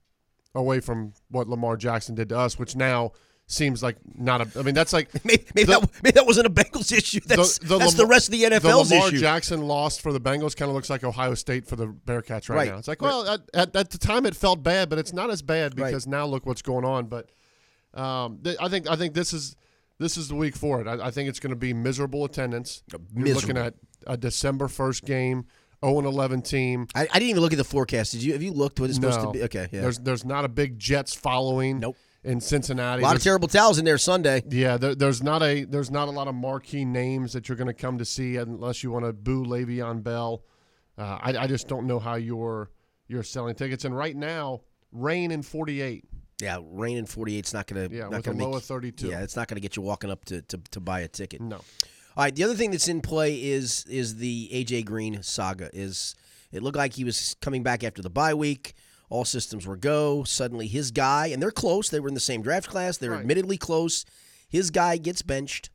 away 0.53 0.81
from 0.81 1.13
what 1.29 1.49
Lamar 1.49 1.77
Jackson 1.77 2.17
did 2.17 2.29
to 2.31 2.39
us, 2.39 2.59
which 2.59 2.75
now 2.75 3.13
seems 3.49 3.83
like 3.83 3.97
not 4.17 4.41
a. 4.41 4.59
I 4.59 4.63
mean, 4.63 4.75
that's 4.75 4.93
like 4.93 5.09
Maybe, 5.25 5.45
maybe, 5.55 5.73
The- 5.73 5.81
that, 5.81 5.91
maybe 6.03 6.13
that 6.15 6.27
wasn't 6.27 6.47
a 6.47 6.51
Bengals 6.51 6.93
issue. 6.93 7.21
That's 7.27 7.59
that's 7.59 7.95
the 7.95 8.03
Lamar- 8.03 8.11
rest 8.11 8.29
of 8.29 8.33
the 8.33 8.43
NFL's 8.45 8.89
the 8.89 8.95
Lamar 8.97 9.09
issue. 9.09 9.19
Jackson 9.19 9.67
lost 9.67 10.01
for 10.03 10.13
the 10.13 10.21
Bengals 10.21 10.57
kind 10.57 10.69
of 10.69 10.75
looks 10.75 10.91
like 10.91 11.05
Ohio 11.05 11.35
State 11.35 11.67
for 11.67 11.77
the 11.77 11.87
Bearcats 11.87 12.49
right, 12.49 12.57
Right. 12.57 12.69
now. 12.71 12.79
It's 12.79 12.89
like, 12.89 13.01
Right. 13.01 13.09
well, 13.09 13.29
at, 13.29 13.41
at, 13.55 13.77
at 13.77 13.91
the 13.91 13.99
time 13.99 14.27
it 14.27 14.35
felt 14.35 14.63
bad, 14.63 14.89
but 14.89 14.99
it's 14.99 15.13
not 15.13 15.31
as 15.31 15.43
bad 15.43 15.79
Right. 15.79 15.87
because 15.89 16.07
now 16.07 16.27
look 16.27 16.45
what's 16.47 16.63
going 16.63 16.85
on. 16.85 17.07
But 17.07 17.31
um, 17.95 18.39
th- 18.43 18.57
I 18.61 18.69
think 18.69 18.89
I 18.91 18.97
think 18.97 19.15
this 19.15 19.33
is 19.33 19.57
this 19.99 20.17
is 20.17 20.29
the 20.29 20.35
week 20.35 20.57
for 20.57 20.81
it. 20.81 20.87
I, 20.89 21.07
I 21.07 21.11
think 21.11 21.29
it's 21.29 21.41
going 21.41 21.51
to 21.51 21.57
be 21.57 21.73
miserable 21.73 22.25
attendance. 22.25 22.83
You're 23.15 23.35
looking 23.35 23.57
at 23.57 23.75
a 24.07 24.17
December 24.17 24.69
first 24.69 25.05
game, 25.07 25.47
0 25.85 25.99
and 25.99 26.07
11 26.07 26.43
team. 26.43 26.87
I, 26.95 27.03
I 27.03 27.05
didn't 27.15 27.31
even 27.31 27.43
look 27.43 27.53
at 27.53 27.59
the 27.59 27.65
forecast. 27.65 28.13
Did 28.13 28.23
you? 28.23 28.33
Have 28.35 28.43
you 28.43 28.53
looked 28.53 28.79
what 28.81 28.91
it's 28.91 28.97
supposed 28.97 29.21
to 29.21 29.31
be? 29.31 29.43
Okay, 29.45 29.69
yeah. 29.73 29.81
There's 29.81 29.99
there's 29.99 30.25
not 30.25 30.45
a 30.45 30.49
big 30.49 30.79
Jets 30.79 31.15
following. 31.15 31.79
Nope. 31.81 31.97
In 32.27 32.41
Cincinnati, 32.41 33.03
a 33.03 33.05
lot 33.05 33.15
of 33.15 33.23
terrible 33.23 33.47
towels 33.47 33.79
in 33.79 33.85
there 33.85 33.99
Sunday. 33.99 34.43
Yeah, 34.49 34.77
there, 34.77 34.97
there's 34.97 35.23
not 35.23 35.43
a 35.43 35.65
there's 35.65 35.93
not 35.93 36.09
a 36.09 36.11
lot 36.11 36.27
of 36.27 36.35
marquee 36.35 36.85
names 36.85 37.33
that 37.35 37.49
you're 37.49 37.57
going 37.57 37.69
to 37.69 37.75
come 37.75 37.99
to 37.99 38.05
see 38.05 38.37
unless 38.37 38.83
you 38.83 38.91
want 38.91 39.05
to 39.05 39.13
boo 39.13 39.45
Le'Veon 39.45 40.03
Bell. 40.03 40.43
Uh, 40.99 41.19
I, 41.21 41.37
I 41.37 41.47
just 41.47 41.69
don't 41.69 41.87
know 41.87 42.01
how 42.01 42.17
you're 42.17 42.71
you're 43.07 43.23
selling 43.23 43.55
tickets. 43.55 43.85
And 43.85 43.97
right 43.97 44.17
now, 44.17 44.63
rain 44.91 45.31
in 45.31 45.43
48. 45.43 46.05
Yeah, 46.43 46.59
rain 46.65 46.99
in 46.99 47.07
48 47.07 47.47
is 47.47 47.55
not 47.55 47.67
going 47.67 47.89
to 47.89 47.95
Yeah, 47.95 48.03
not 48.03 48.11
with 48.11 48.19
a 48.19 48.23
gonna 48.23 48.39
make, 48.39 48.49
low 48.49 48.57
of 48.57 48.65
32. 48.65 49.09
Yeah, 49.09 49.23
it's 49.23 49.37
not 49.37 49.49
going 49.49 49.57
to 49.57 49.61
get 49.61 49.77
you 49.77 49.83
walking 49.83 50.11
up 50.11 50.25
to, 50.27 50.43
to, 50.43 50.59
to 50.73 50.81
buy 50.81 51.01
a 51.01 51.09
ticket. 51.09 51.41
No. 51.41 51.57
All 51.57 52.25
right, 52.25 52.35
the 52.35 52.45
other 52.45 52.55
thing 52.55 52.71
that's 52.71 52.89
in 52.89 53.03
play 53.03 53.43
is 53.43 53.85
is 53.89 54.17
the 54.17 54.51
AJ 54.53 54.87
Green 54.87 55.23
saga. 55.23 55.71
Is 55.73 56.15
it 56.51 56.63
looked 56.63 56.77
like 56.77 56.95
he 56.95 57.05
was 57.05 57.37
coming 57.41 57.63
back 57.63 57.85
after 57.85 58.03
the 58.03 58.11
bye 58.11 58.35
week? 58.35 58.75
All 59.09 59.25
systems 59.25 59.67
were 59.67 59.77
go. 59.77 60.25
Suddenly, 60.25 60.67
his 60.67 60.91
guy 60.91 61.29
and 61.29 61.41
they're 61.43 61.51
close. 61.51 61.89
They 61.91 62.01
were 62.01 62.09
in 62.09 62.15
the 62.15 62.21
same 62.21 62.43
draft 62.43 62.69
class. 62.69 62.97
They're 62.99 63.13
Right. 63.13 63.21
admittedly 63.21 63.57
close. 63.57 64.05
His 64.49 64.71
guy 64.71 64.97
gets 64.97 65.23
benched, 65.23 65.71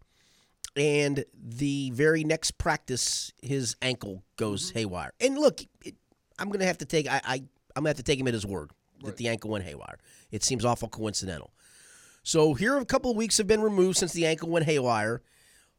and 0.76 1.26
the 1.34 1.92
very 1.92 2.24
next 2.24 2.58
practice, 2.58 3.32
his 3.42 3.76
ankle 3.82 4.24
goes 4.38 4.70
Mm-hmm. 4.70 4.78
haywire. 4.80 5.12
And 5.20 5.38
look, 5.38 5.62
it, 5.84 5.96
I'm 6.40 6.50
to 6.52 6.66
have 6.66 6.78
to 6.80 6.86
take 6.86 7.08
I, 7.08 7.22
I 7.24 7.34
I'm 7.76 7.84
going 7.84 7.94
to 7.94 7.98
have 7.98 7.98
to 7.98 8.04
take 8.04 8.20
him 8.20 8.28
at 8.28 8.34
his 8.34 8.46
word 8.46 8.72
that 9.04 9.18
the 9.18 9.28
ankle 9.30 9.50
went 9.50 9.64
haywire. 9.64 9.98
It 10.32 10.44
seems 10.44 10.64
awful 10.66 10.88
coincidental. 10.90 11.52
So 12.24 12.54
here, 12.54 12.78
a 12.78 12.86
couple 12.86 13.10
of 13.12 13.18
weeks 13.18 13.38
have 13.38 13.48
been 13.48 13.62
removed 13.62 13.98
since 13.98 14.14
the 14.14 14.26
ankle 14.28 14.50
went 14.50 14.66
haywire. 14.66 15.22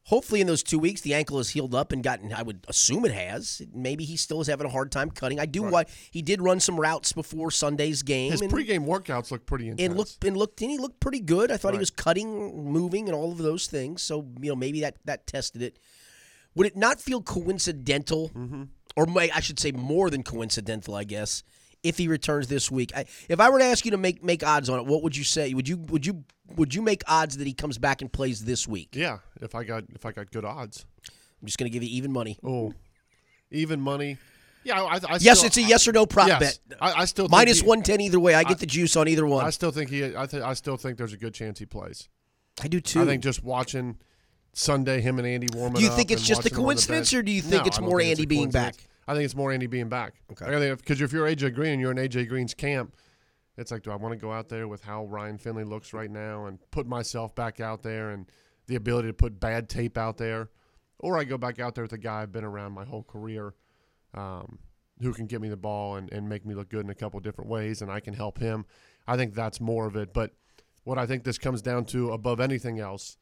Hopefully, 0.07 0.41
in 0.41 0.47
those 0.47 0.63
two 0.63 0.77
weeks, 0.79 0.99
the 0.99 1.13
ankle 1.13 1.37
has 1.37 1.49
healed 1.51 1.73
up 1.73 1.93
and 1.93 2.03
gotten. 2.03 2.33
I 2.33 2.41
would 2.41 2.65
assume 2.67 3.05
it 3.05 3.13
has. 3.13 3.61
Maybe 3.73 4.03
he 4.03 4.17
still 4.17 4.41
is 4.41 4.47
having 4.47 4.67
a 4.67 4.69
hard 4.69 4.91
time 4.91 5.09
cutting. 5.09 5.39
I 5.39 5.45
do. 5.45 5.63
Why 5.63 5.85
he 6.11 6.21
did 6.21 6.41
run 6.41 6.59
some 6.59 6.77
routes 6.77 7.13
before 7.13 7.51
Sunday's 7.51 8.03
game. 8.03 8.31
His 8.31 8.41
and, 8.41 8.51
pregame 8.51 8.85
workouts 8.85 9.31
look 9.31 9.45
pretty 9.45 9.69
intense. 9.69 9.87
and 9.87 9.97
looked 9.97 10.23
and 10.25 10.35
looked 10.35 10.61
and 10.61 10.69
he 10.71 10.77
looked 10.77 10.99
pretty 10.99 11.21
good. 11.21 11.51
I 11.51 11.57
thought 11.57 11.71
he 11.73 11.79
was 11.79 11.89
cutting, 11.89 12.65
moving, 12.69 13.07
and 13.07 13.15
all 13.15 13.31
of 13.31 13.37
those 13.37 13.67
things. 13.67 14.03
So 14.03 14.27
you 14.41 14.49
know, 14.49 14.55
maybe 14.57 14.81
that 14.81 14.97
that 15.05 15.25
tested 15.25 15.61
it. 15.61 15.79
Would 16.55 16.67
it 16.67 16.75
not 16.75 16.99
feel 16.99 17.21
coincidental, 17.21 18.29
Mm-hmm. 18.35 18.63
or 18.97 19.05
may, 19.05 19.31
I 19.31 19.39
should 19.39 19.59
say 19.59 19.71
more 19.71 20.09
than 20.09 20.21
coincidental? 20.23 20.95
I 20.95 21.03
guess 21.05 21.43
if 21.83 21.97
he 21.97 22.07
returns 22.07 22.47
this 22.47 22.71
week. 22.71 22.91
I, 22.95 23.05
if 23.29 23.39
I 23.39 23.49
were 23.49 23.59
to 23.59 23.65
ask 23.65 23.85
you 23.85 23.91
to 23.91 23.97
make 23.97 24.23
make 24.23 24.43
odds 24.43 24.69
on 24.69 24.79
it, 24.79 24.85
what 24.85 25.03
would 25.03 25.15
you 25.15 25.23
say? 25.23 25.53
Would 25.53 25.67
you 25.67 25.77
would 25.77 26.05
you 26.05 26.23
would 26.55 26.73
you 26.73 26.81
make 26.81 27.03
odds 27.07 27.37
that 27.37 27.45
he 27.47 27.53
comes 27.53 27.77
back 27.77 28.01
and 28.01 28.11
plays 28.11 28.43
this 28.45 28.67
week? 28.67 28.89
yeah, 28.93 29.19
if 29.41 29.53
I 29.55 29.63
got 29.63 29.83
if 29.93 30.05
I 30.05 30.11
got 30.11 30.31
good 30.31 30.45
odds. 30.45 30.85
I'm 31.41 31.45
just 31.47 31.57
going 31.57 31.69
to 31.69 31.73
give 31.73 31.83
you 31.83 31.89
even 31.97 32.13
money. 32.13 32.39
Oh, 32.41 32.73
even 33.51 33.81
money. 33.81 34.17
Yeah, 34.63 34.81
I, 34.81 34.95
I 34.95 35.17
Yes, 35.19 35.39
still- 35.39 35.47
it's 35.47 35.57
a 35.57 35.61
yes 35.61 35.85
or 35.89 35.91
no 35.91 36.05
prop 36.05 36.29
yes, 36.29 36.39
bet. 36.39 36.77
I, 36.79 37.01
I 37.01 37.05
still 37.05 37.27
think 37.27 37.49
he- 37.49 37.61
one 37.67 37.83
ten 37.83 37.99
either 37.99 38.19
way. 38.19 38.33
I 38.33 38.43
get 38.45 38.59
the 38.59 38.65
juice 38.65 38.95
on 38.95 39.09
either 39.09 39.25
one. 39.25 39.45
I 39.45 39.49
still 39.49 39.71
think 39.71 39.89
he. 39.89 40.15
I, 40.15 40.25
th- 40.25 40.41
I 40.41 40.53
still 40.53 40.77
think 40.77 40.97
there's 40.97 41.11
a 41.11 41.17
good 41.17 41.33
chance 41.33 41.59
he 41.59 41.65
plays. 41.65 42.07
I 42.63 42.69
do 42.69 42.79
too. 42.79 43.01
I 43.01 43.05
think 43.05 43.21
just 43.23 43.43
watching 43.43 43.97
Sunday, 44.53 45.01
him 45.01 45.17
and 45.19 45.27
Andy 45.27 45.49
warming 45.53 45.79
Do 45.79 45.83
you 45.83 45.89
think 45.89 46.11
it's 46.11 46.21
just 46.21 46.41
a 46.41 46.43
watching 46.43 46.53
him 46.53 46.59
on 46.59 46.63
the 46.63 46.65
coincidence, 46.75 47.13
or 47.13 47.23
do 47.23 47.31
you 47.33 47.41
think 47.41 47.63
No, 47.63 47.67
it's 47.67 47.79
more 47.81 47.99
think 47.99 48.11
Andy 48.11 48.25
being 48.25 48.51
back? 48.51 48.75
I 49.07 49.13
think 49.13 49.25
it's 49.25 49.35
more 49.35 49.51
Andy 49.51 49.67
being 49.67 49.89
back. 49.89 50.15
Okay. 50.31 50.73
Because 50.75 51.01
if 51.01 51.11
you're 51.11 51.27
AJ 51.27 51.55
Green 51.55 51.73
and 51.73 51.81
you're 51.81 51.91
in 51.91 51.97
AJ 51.97 52.29
Green's 52.29 52.53
camp, 52.53 52.95
it's 53.57 53.71
like, 53.71 53.83
do 53.83 53.91
I 53.91 53.95
want 53.95 54.13
to 54.13 54.19
go 54.19 54.31
out 54.31 54.49
there 54.49 54.67
with 54.67 54.83
how 54.83 55.05
Ryan 55.05 55.37
Finley 55.37 55.63
looks 55.63 55.93
right 55.93 56.09
now 56.09 56.45
and 56.45 56.59
put 56.71 56.87
myself 56.87 57.35
back 57.35 57.59
out 57.59 57.83
there 57.83 58.11
and 58.11 58.25
the 58.67 58.75
ability 58.75 59.09
to 59.09 59.13
put 59.13 59.39
bad 59.39 59.69
tape 59.69 59.97
out 59.97 60.17
there, 60.17 60.49
or 60.99 61.19
I 61.19 61.23
go 61.23 61.37
back 61.37 61.59
out 61.59 61.75
there 61.75 61.83
with 61.83 61.93
a 61.93 61.97
guy 61.97 62.21
I've 62.21 62.31
been 62.31 62.45
around 62.45 62.71
my 62.71 62.85
whole 62.85 63.03
career, 63.03 63.53
um, 64.13 64.59
who 65.01 65.13
can 65.13 65.27
get 65.27 65.41
me 65.41 65.49
the 65.49 65.57
ball 65.57 65.97
and, 65.97 66.11
and 66.11 66.27
make 66.27 66.45
me 66.45 66.55
look 66.55 66.69
good 66.69 66.83
in 66.83 66.89
a 66.89 66.95
couple 66.95 67.19
different 67.19 67.49
ways, 67.49 67.81
and 67.81 67.91
I 67.91 67.99
can 67.99 68.13
help 68.13 68.39
him. 68.39 68.65
I 69.05 69.17
think 69.17 69.33
that's 69.33 69.59
more 69.59 69.85
of 69.85 69.95
it. 69.95 70.13
But 70.13 70.31
what 70.83 70.97
I 70.97 71.05
think 71.05 71.23
this 71.23 71.37
comes 71.37 71.61
down 71.61 71.85
to 71.85 72.11
above 72.11 72.39
anything 72.39 72.79
else 72.79 73.17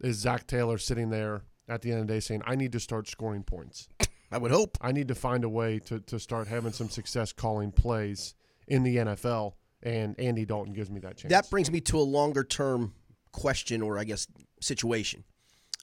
is 0.00 0.16
Zac 0.16 0.46
Taylor 0.46 0.76
sitting 0.76 1.10
there 1.10 1.42
at 1.68 1.82
the 1.82 1.92
end 1.92 2.00
of 2.00 2.06
the 2.08 2.14
day 2.14 2.20
saying, 2.20 2.42
I 2.44 2.56
need 2.56 2.72
to 2.72 2.80
start 2.80 3.08
scoring 3.08 3.44
points. 3.44 3.88
I 4.30 4.38
would 4.38 4.50
hope. 4.50 4.78
I 4.80 4.92
need 4.92 5.08
to 5.08 5.14
find 5.14 5.44
a 5.44 5.48
way 5.48 5.80
to, 5.80 6.00
to 6.00 6.18
start 6.18 6.48
having 6.48 6.72
some 6.72 6.88
success 6.88 7.32
calling 7.32 7.72
plays 7.72 8.34
in 8.68 8.82
the 8.82 8.96
NFL, 8.96 9.54
and 9.82 10.18
Andy 10.18 10.44
Dalton 10.44 10.72
gives 10.72 10.90
me 10.90 11.00
that 11.00 11.16
chance. 11.16 11.30
That 11.30 11.50
brings 11.50 11.70
me 11.70 11.80
to 11.82 11.98
a 11.98 12.02
longer 12.02 12.44
term 12.44 12.94
question, 13.32 13.82
or 13.82 13.98
I 13.98 14.04
guess 14.04 14.28
situation. 14.60 15.24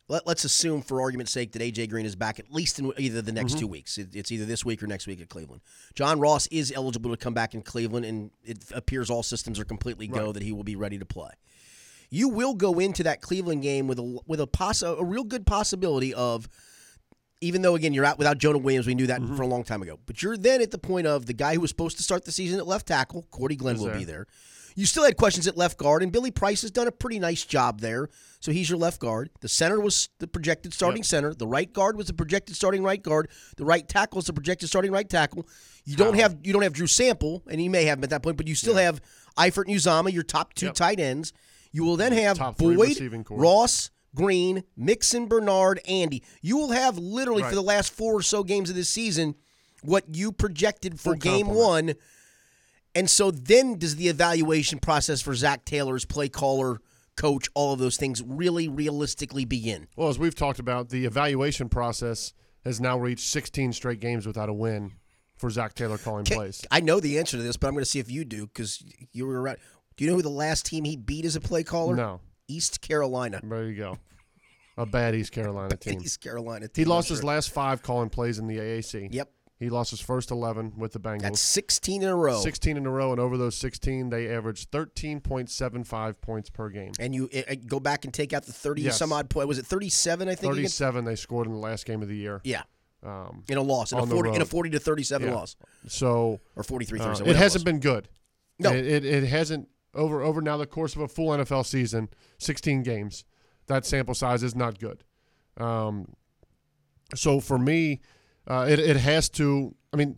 Let, 0.10 0.25
let's 0.25 0.46
assume, 0.46 0.82
for 0.82 1.01
argument's 1.01 1.34
sake, 1.34 1.51
that 1.51 1.62
AJ 1.62 1.89
Green 1.89 2.06
is 2.06 2.16
back 2.16 2.39
at 2.39 2.50
least 2.50 2.80
in 2.80 2.94
either 2.98 3.22
the 3.22 3.34
next 3.34 3.54
mm-hmm. 3.54 3.60
two 3.60 3.68
weeks. 3.68 3.98
It, 3.98 4.16
it's 4.16 4.32
either 4.32 4.46
this 4.46 4.63
week 4.63 4.82
or 4.82 4.88
next 4.88 5.06
week 5.06 5.20
at 5.20 5.27
Cleveland. 5.27 5.62
John 5.96 6.20
Ross 6.22 6.48
is 6.48 6.72
eligible 6.74 7.12
to 7.12 7.18
come 7.18 7.34
back 7.34 7.54
in 7.54 7.62
Cleveland, 7.62 8.06
and 8.06 8.32
it 8.46 8.63
appears 8.74 9.10
all 9.10 9.24
systems 9.24 9.60
are 9.60 9.66
completely 9.66 10.08
go 10.08 10.27
Right. 10.27 10.34
that 10.36 10.44
he 10.44 10.54
will 10.54 10.63
be 10.63 10.77
ready 10.77 10.98
to 10.98 11.06
play. 11.06 11.32
You 12.10 12.30
will 12.30 12.54
go 12.54 12.80
into 12.80 13.04
that 13.04 13.22
Cleveland 13.22 13.63
game 13.63 13.88
with 13.88 14.00
a 14.00 14.20
with 14.25 14.39
a 14.39 14.48
poss- 14.48 14.82
a 14.82 15.04
real 15.04 15.25
good 15.25 15.46
possibility 15.46 16.13
of 16.13 16.48
even 17.41 17.62
though 17.62 17.75
again 17.75 17.94
you're 17.94 18.06
out 18.06 18.17
without 18.17 18.38
Jonah 18.38 18.58
Williams, 18.58 18.88
we 18.88 18.96
knew 18.96 19.08
that 19.08 19.22
for 19.36 19.41
a 19.44 19.48
long 19.48 19.63
time 19.63 19.82
ago. 19.82 20.00
But 20.06 20.22
you're 20.24 20.38
then 20.38 20.62
at 20.62 20.72
the 20.72 20.77
point 20.77 21.08
of 21.08 21.25
the 21.25 21.34
guy 21.34 21.53
who 21.56 21.62
was 21.62 21.70
supposed 21.70 21.98
to 21.98 22.03
start 22.03 22.25
the 22.25 22.32
season 22.32 22.60
at 22.60 22.67
left 22.67 22.88
tackle, 22.88 23.27
Cordy 23.32 23.56
Glenn 23.56 23.75
Is 23.75 23.82
will 23.82 23.88
there. 23.89 23.98
be 23.98 24.03
there. 24.03 24.27
You 24.75 24.86
still 24.86 25.03
had 25.03 25.17
questions 25.17 25.48
at 25.48 25.58
left 25.58 25.77
guard, 25.79 26.03
and 26.03 26.12
Billy 26.12 26.29
Price 26.29 26.62
has 26.62 26.70
done 26.70 26.86
a 26.88 26.91
pretty 26.91 27.17
nice 27.17 27.44
job 27.44 27.79
there. 27.82 28.10
So 28.39 28.51
he's 28.51 28.70
your 28.70 28.77
left 28.77 29.00
guard. 29.00 29.32
The 29.41 29.50
center 29.50 29.79
was 29.79 30.10
the 30.20 30.27
projected 30.27 30.72
starting 30.72 31.00
Yep. 31.00 31.06
center. 31.06 31.34
The 31.34 31.48
right 31.48 31.72
guard 31.74 31.98
was 31.98 32.06
the 32.06 32.13
projected 32.13 32.56
starting 32.56 32.84
right 32.84 33.01
guard. 33.01 33.29
The 33.56 33.65
right 33.65 33.88
tackle 33.89 34.20
is 34.20 34.25
the 34.25 34.34
projected 34.34 34.70
starting 34.70 34.91
right 34.91 35.10
tackle. 35.10 35.48
You 35.86 35.96
don't 35.96 36.13
have 36.13 36.38
you 36.44 36.53
don't 36.53 36.62
have 36.62 36.74
Drew 36.74 36.86
Sample, 36.86 37.41
and 37.50 37.60
he 37.60 37.70
may 37.70 37.86
have 37.86 37.98
him 37.98 38.03
at 38.03 38.12
that 38.12 38.22
point, 38.22 38.38
but 38.38 38.48
you 38.48 38.53
still 38.53 38.75
have 38.75 39.01
Eifert 39.36 39.65
and 39.65 39.75
Uzomah, 39.75 40.13
your 40.13 40.22
top 40.24 40.53
two 40.53 40.67
Yep. 40.67 40.75
tight 40.75 41.00
ends. 41.00 41.34
You 41.72 41.84
will 41.84 41.98
then 41.98 42.12
have 42.12 42.38
Boyd. 42.77 42.77
Ross, 43.39 43.89
Green, 44.17 44.63
Mixon, 44.75 45.27
Bernard, 45.27 45.79
Andy. 45.88 46.24
You 46.41 46.57
will 46.57 46.71
have 46.71 46.97
literally 46.97 47.43
for 47.43 47.55
the 47.55 47.62
last 47.62 47.93
four 47.93 48.15
or 48.15 48.21
so 48.21 48.43
games 48.43 48.69
of 48.69 48.75
this 48.75 48.89
season 48.89 49.36
what 49.83 50.03
you 50.15 50.31
projected 50.31 51.00
for 51.00 51.13
Full 51.13 51.19
game 51.19 51.45
complement. 51.45 51.67
one. 51.88 51.93
And 52.95 53.09
so 53.09 53.29
then 53.29 53.77
does 53.77 53.95
the 53.95 54.07
evaluation 54.07 54.79
process 54.79 55.21
for 55.21 55.36
Zac 55.36 55.65
Taylor's 55.65 56.03
play 56.03 56.29
caller, 56.29 56.79
coach, 57.15 57.47
all 57.53 57.74
of 57.74 57.79
those 57.79 57.95
things 57.95 58.24
really 58.25 58.67
realistically 58.67 59.45
begin? 59.45 59.88
well, 59.95 60.09
as 60.09 60.17
we've 60.17 60.33
talked 60.36 60.59
about, 60.59 60.89
the 60.89 61.05
evaluation 61.05 61.69
process 61.69 62.33
has 62.63 62.81
now 62.81 62.97
reached 62.97 63.25
16 63.27 63.71
straight 63.74 64.00
games 64.00 64.25
without 64.25 64.50
a 64.50 64.53
win 64.53 64.93
for 65.38 65.50
Zac 65.51 65.75
Taylor 65.75 66.00
calling 66.00 66.25
Ca- 66.25 66.33
plays. 66.36 66.65
I 66.71 66.79
know 66.79 67.00
the 67.00 67.19
answer 67.19 67.38
to 67.38 67.43
this, 67.43 67.55
but 67.55 67.67
I'm 67.67 67.74
going 67.74 67.83
to 67.86 67.89
see 67.89 68.00
if 68.00 68.09
you 68.09 68.25
do 68.25 68.47
because 68.47 68.83
you 69.13 69.27
were 69.27 69.39
right. 69.41 69.59
Do 69.95 70.03
you 70.03 70.09
know 70.09 70.15
who 70.15 70.24
the 70.24 70.29
last 70.29 70.65
team 70.65 70.83
he 70.83 70.97
beat 70.97 71.24
as 71.25 71.36
a 71.36 71.39
play 71.41 71.63
caller? 71.63 71.95
No, 71.95 72.19
East 72.48 72.82
Carolina. 72.82 73.39
there 73.44 73.66
you 73.66 73.75
go. 73.75 73.98
A 74.77 74.86
bad 74.86 75.16
East 75.16 75.32
Carolina 75.32 75.75
team. 75.77 76.00
East 76.01 76.22
Carolina. 76.22 76.68
team. 76.68 76.86
He 76.86 76.89
lost 76.89 77.10
I'm 77.10 77.16
his 77.16 77.24
last 77.24 77.51
five 77.51 77.82
calling 77.82 78.10
plays 78.10 78.38
in 78.39 78.48
the 78.48 78.58
AAC. 78.58 79.10
Yep. 79.12 79.30
He 79.60 79.70
lost 79.72 79.89
his 79.89 80.00
first 80.00 80.30
11 80.30 80.74
with 80.77 80.94
the 80.94 81.00
Bengals. 81.00 81.22
That's 81.24 81.39
16 81.42 82.04
in 82.04 82.08
a 82.10 82.16
row. 82.16 82.39
16 82.39 82.77
in 82.77 82.86
a 82.86 82.92
row, 82.92 83.10
and 83.12 83.20
over 83.20 83.38
those 83.38 83.58
16, 83.58 84.12
they 84.12 84.30
averaged 84.32 84.70
13.75 84.70 86.22
points 86.22 86.50
per 86.51 86.70
game. 86.70 86.92
And 87.00 87.16
you 87.16 87.27
uh, 87.36 87.56
go 87.66 87.80
back 87.80 88.06
and 88.06 88.13
take 88.13 88.34
out 88.34 88.44
the 88.46 88.54
30 88.54 88.84
Yes. 88.84 88.98
some 89.00 89.12
odd 89.12 89.32
point. 89.32 89.48
Was 89.48 89.58
it 89.58 89.66
37, 89.66 90.27
I 90.30 90.36
think? 90.36 90.54
against- 90.54 90.77
37 90.77 91.06
they 91.06 91.16
scored 91.16 91.48
in 91.48 91.54
the 91.54 91.60
last 91.60 91.88
game 91.88 92.04
of 92.04 92.08
the 92.08 92.16
year. 92.16 92.39
Yeah. 92.44 92.63
Um, 93.01 93.44
In 93.50 93.58
a 93.58 93.62
loss. 93.63 93.92
In 93.94 93.98
a 93.98 94.01
On 94.04 94.10
the 94.10 94.16
40 94.16 94.36
in 94.36 94.42
a 94.42 94.46
40 94.46 94.70
to 94.72 94.80
37 94.80 95.27
Yeah. 95.27 95.34
loss. 95.36 95.56
so 95.88 96.39
Or 96.56 96.62
43 96.63 97.00
uh, 97.00 97.12
it 97.25 97.36
hasn't 97.36 97.66
been 97.66 97.80
good. 97.80 98.10
No. 98.60 98.72
It, 98.72 98.86
it, 98.86 99.06
it 99.06 99.24
hasn't 99.27 99.70
over 99.98 100.22
over 100.22 100.42
now 100.42 100.56
the 100.58 100.66
course 100.68 100.96
of 100.96 101.01
a 101.01 101.08
full 101.08 101.30
NFL 101.30 101.66
season, 101.66 102.10
16 102.38 102.84
games. 102.84 103.25
That 103.68 103.86
sample 103.86 104.16
size 104.16 104.44
is 104.44 104.56
not 104.56 104.80
good. 104.80 105.04
Um, 105.58 106.13
so 107.16 107.39
for 107.39 107.58
me, 107.58 108.01
uh, 108.48 108.66
it 108.70 108.80
it 108.80 108.98
has 108.98 109.27
to. 109.32 109.75
I 109.94 109.98
mean, 109.98 110.18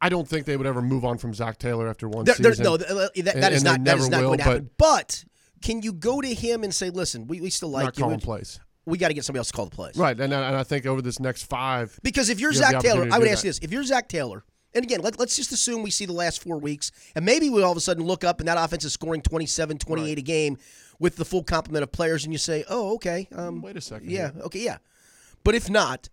I 0.00 0.08
don't 0.08 0.28
think 0.28 0.46
they 0.46 0.56
would 0.56 0.66
ever 0.66 0.80
move 0.80 1.04
on 1.04 1.18
from 1.18 1.34
Zac 1.34 1.58
Taylor 1.58 1.88
after 1.88 2.08
one 2.08 2.24
There- 2.24 2.34
season. 2.36 2.64
no, 2.64 2.76
th- 2.76 2.88
that, 2.88 3.14
that 3.14 3.36
And- 3.36 3.54
is 3.54 3.62
and 3.62 3.64
not 3.64 3.84
that 3.84 3.98
is 3.98 4.08
not 4.08 4.20
will, 4.20 4.26
going 4.28 4.38
to 4.38 4.44
happen. 4.44 4.70
But 4.78 5.24
can 5.60 5.82
you 5.82 5.92
go 5.92 6.20
to 6.20 6.32
him 6.32 6.62
and 6.64 6.72
say, 6.74 6.90
"Listen, 6.90 7.26
we, 7.26 7.40
we 7.40 7.50
still 7.50 7.70
like 7.70 7.84
not 7.84 7.98
you. 7.98 8.04
calling 8.04 8.20
plays. 8.20 8.60
we 8.86 8.96
got 8.96 9.08
to 9.08 9.14
get 9.14 9.24
somebody 9.24 9.40
else 9.40 9.48
to 9.48 9.54
call 9.54 9.64
the 9.66 9.74
plays." 9.74 9.96
Right, 9.96 10.18
and, 10.18 10.32
I- 10.32 10.46
and 10.48 10.56
I 10.56 10.62
think 10.62 10.86
over 10.86 11.02
this 11.02 11.18
next 11.18 11.42
five, 11.44 11.98
Because 12.02 12.28
if 12.30 12.38
you're 12.40 12.52
You 12.52 12.58
Zac 12.58 12.80
Taylor, 12.80 13.08
I 13.10 13.18
would 13.18 13.26
ask 13.28 13.42
that. 13.42 13.48
this: 13.48 13.58
if 13.58 13.72
you're 13.72 13.82
Zac 13.84 14.08
Taylor, 14.08 14.44
and 14.74 14.84
again, 14.84 15.00
let, 15.00 15.18
let's 15.18 15.36
just 15.36 15.50
assume 15.52 15.82
we 15.82 15.90
see 15.90 16.04
the 16.06 16.12
last 16.12 16.42
four 16.42 16.58
weeks, 16.58 16.90
and 17.14 17.24
maybe 17.24 17.48
we 17.50 17.62
all 17.62 17.72
of 17.72 17.78
a 17.78 17.80
sudden 17.80 18.04
look 18.04 18.22
up 18.24 18.38
and 18.40 18.48
that 18.48 18.58
offense 18.62 18.84
is 18.84 18.92
scoring 18.92 19.22
27, 19.22 19.78
28 19.78 20.18
a 20.18 20.22
game 20.22 20.58
with 20.98 21.16
the 21.16 21.24
full 21.24 21.42
complement 21.42 21.82
of 21.82 21.92
players, 21.92 22.24
and 22.24 22.32
you 22.32 22.38
say, 22.38 22.64
"Oh, 22.68 22.94
okay, 22.96 23.28
um, 23.34 23.62
wait 23.62 23.76
a 23.76 23.80
second. 23.80 24.10
yeah, 24.10 24.32
here. 24.32 24.42
okay, 24.42 24.60
yeah." 24.64 24.78
But 25.44 25.54
if 25.54 25.70
not, 25.70 26.08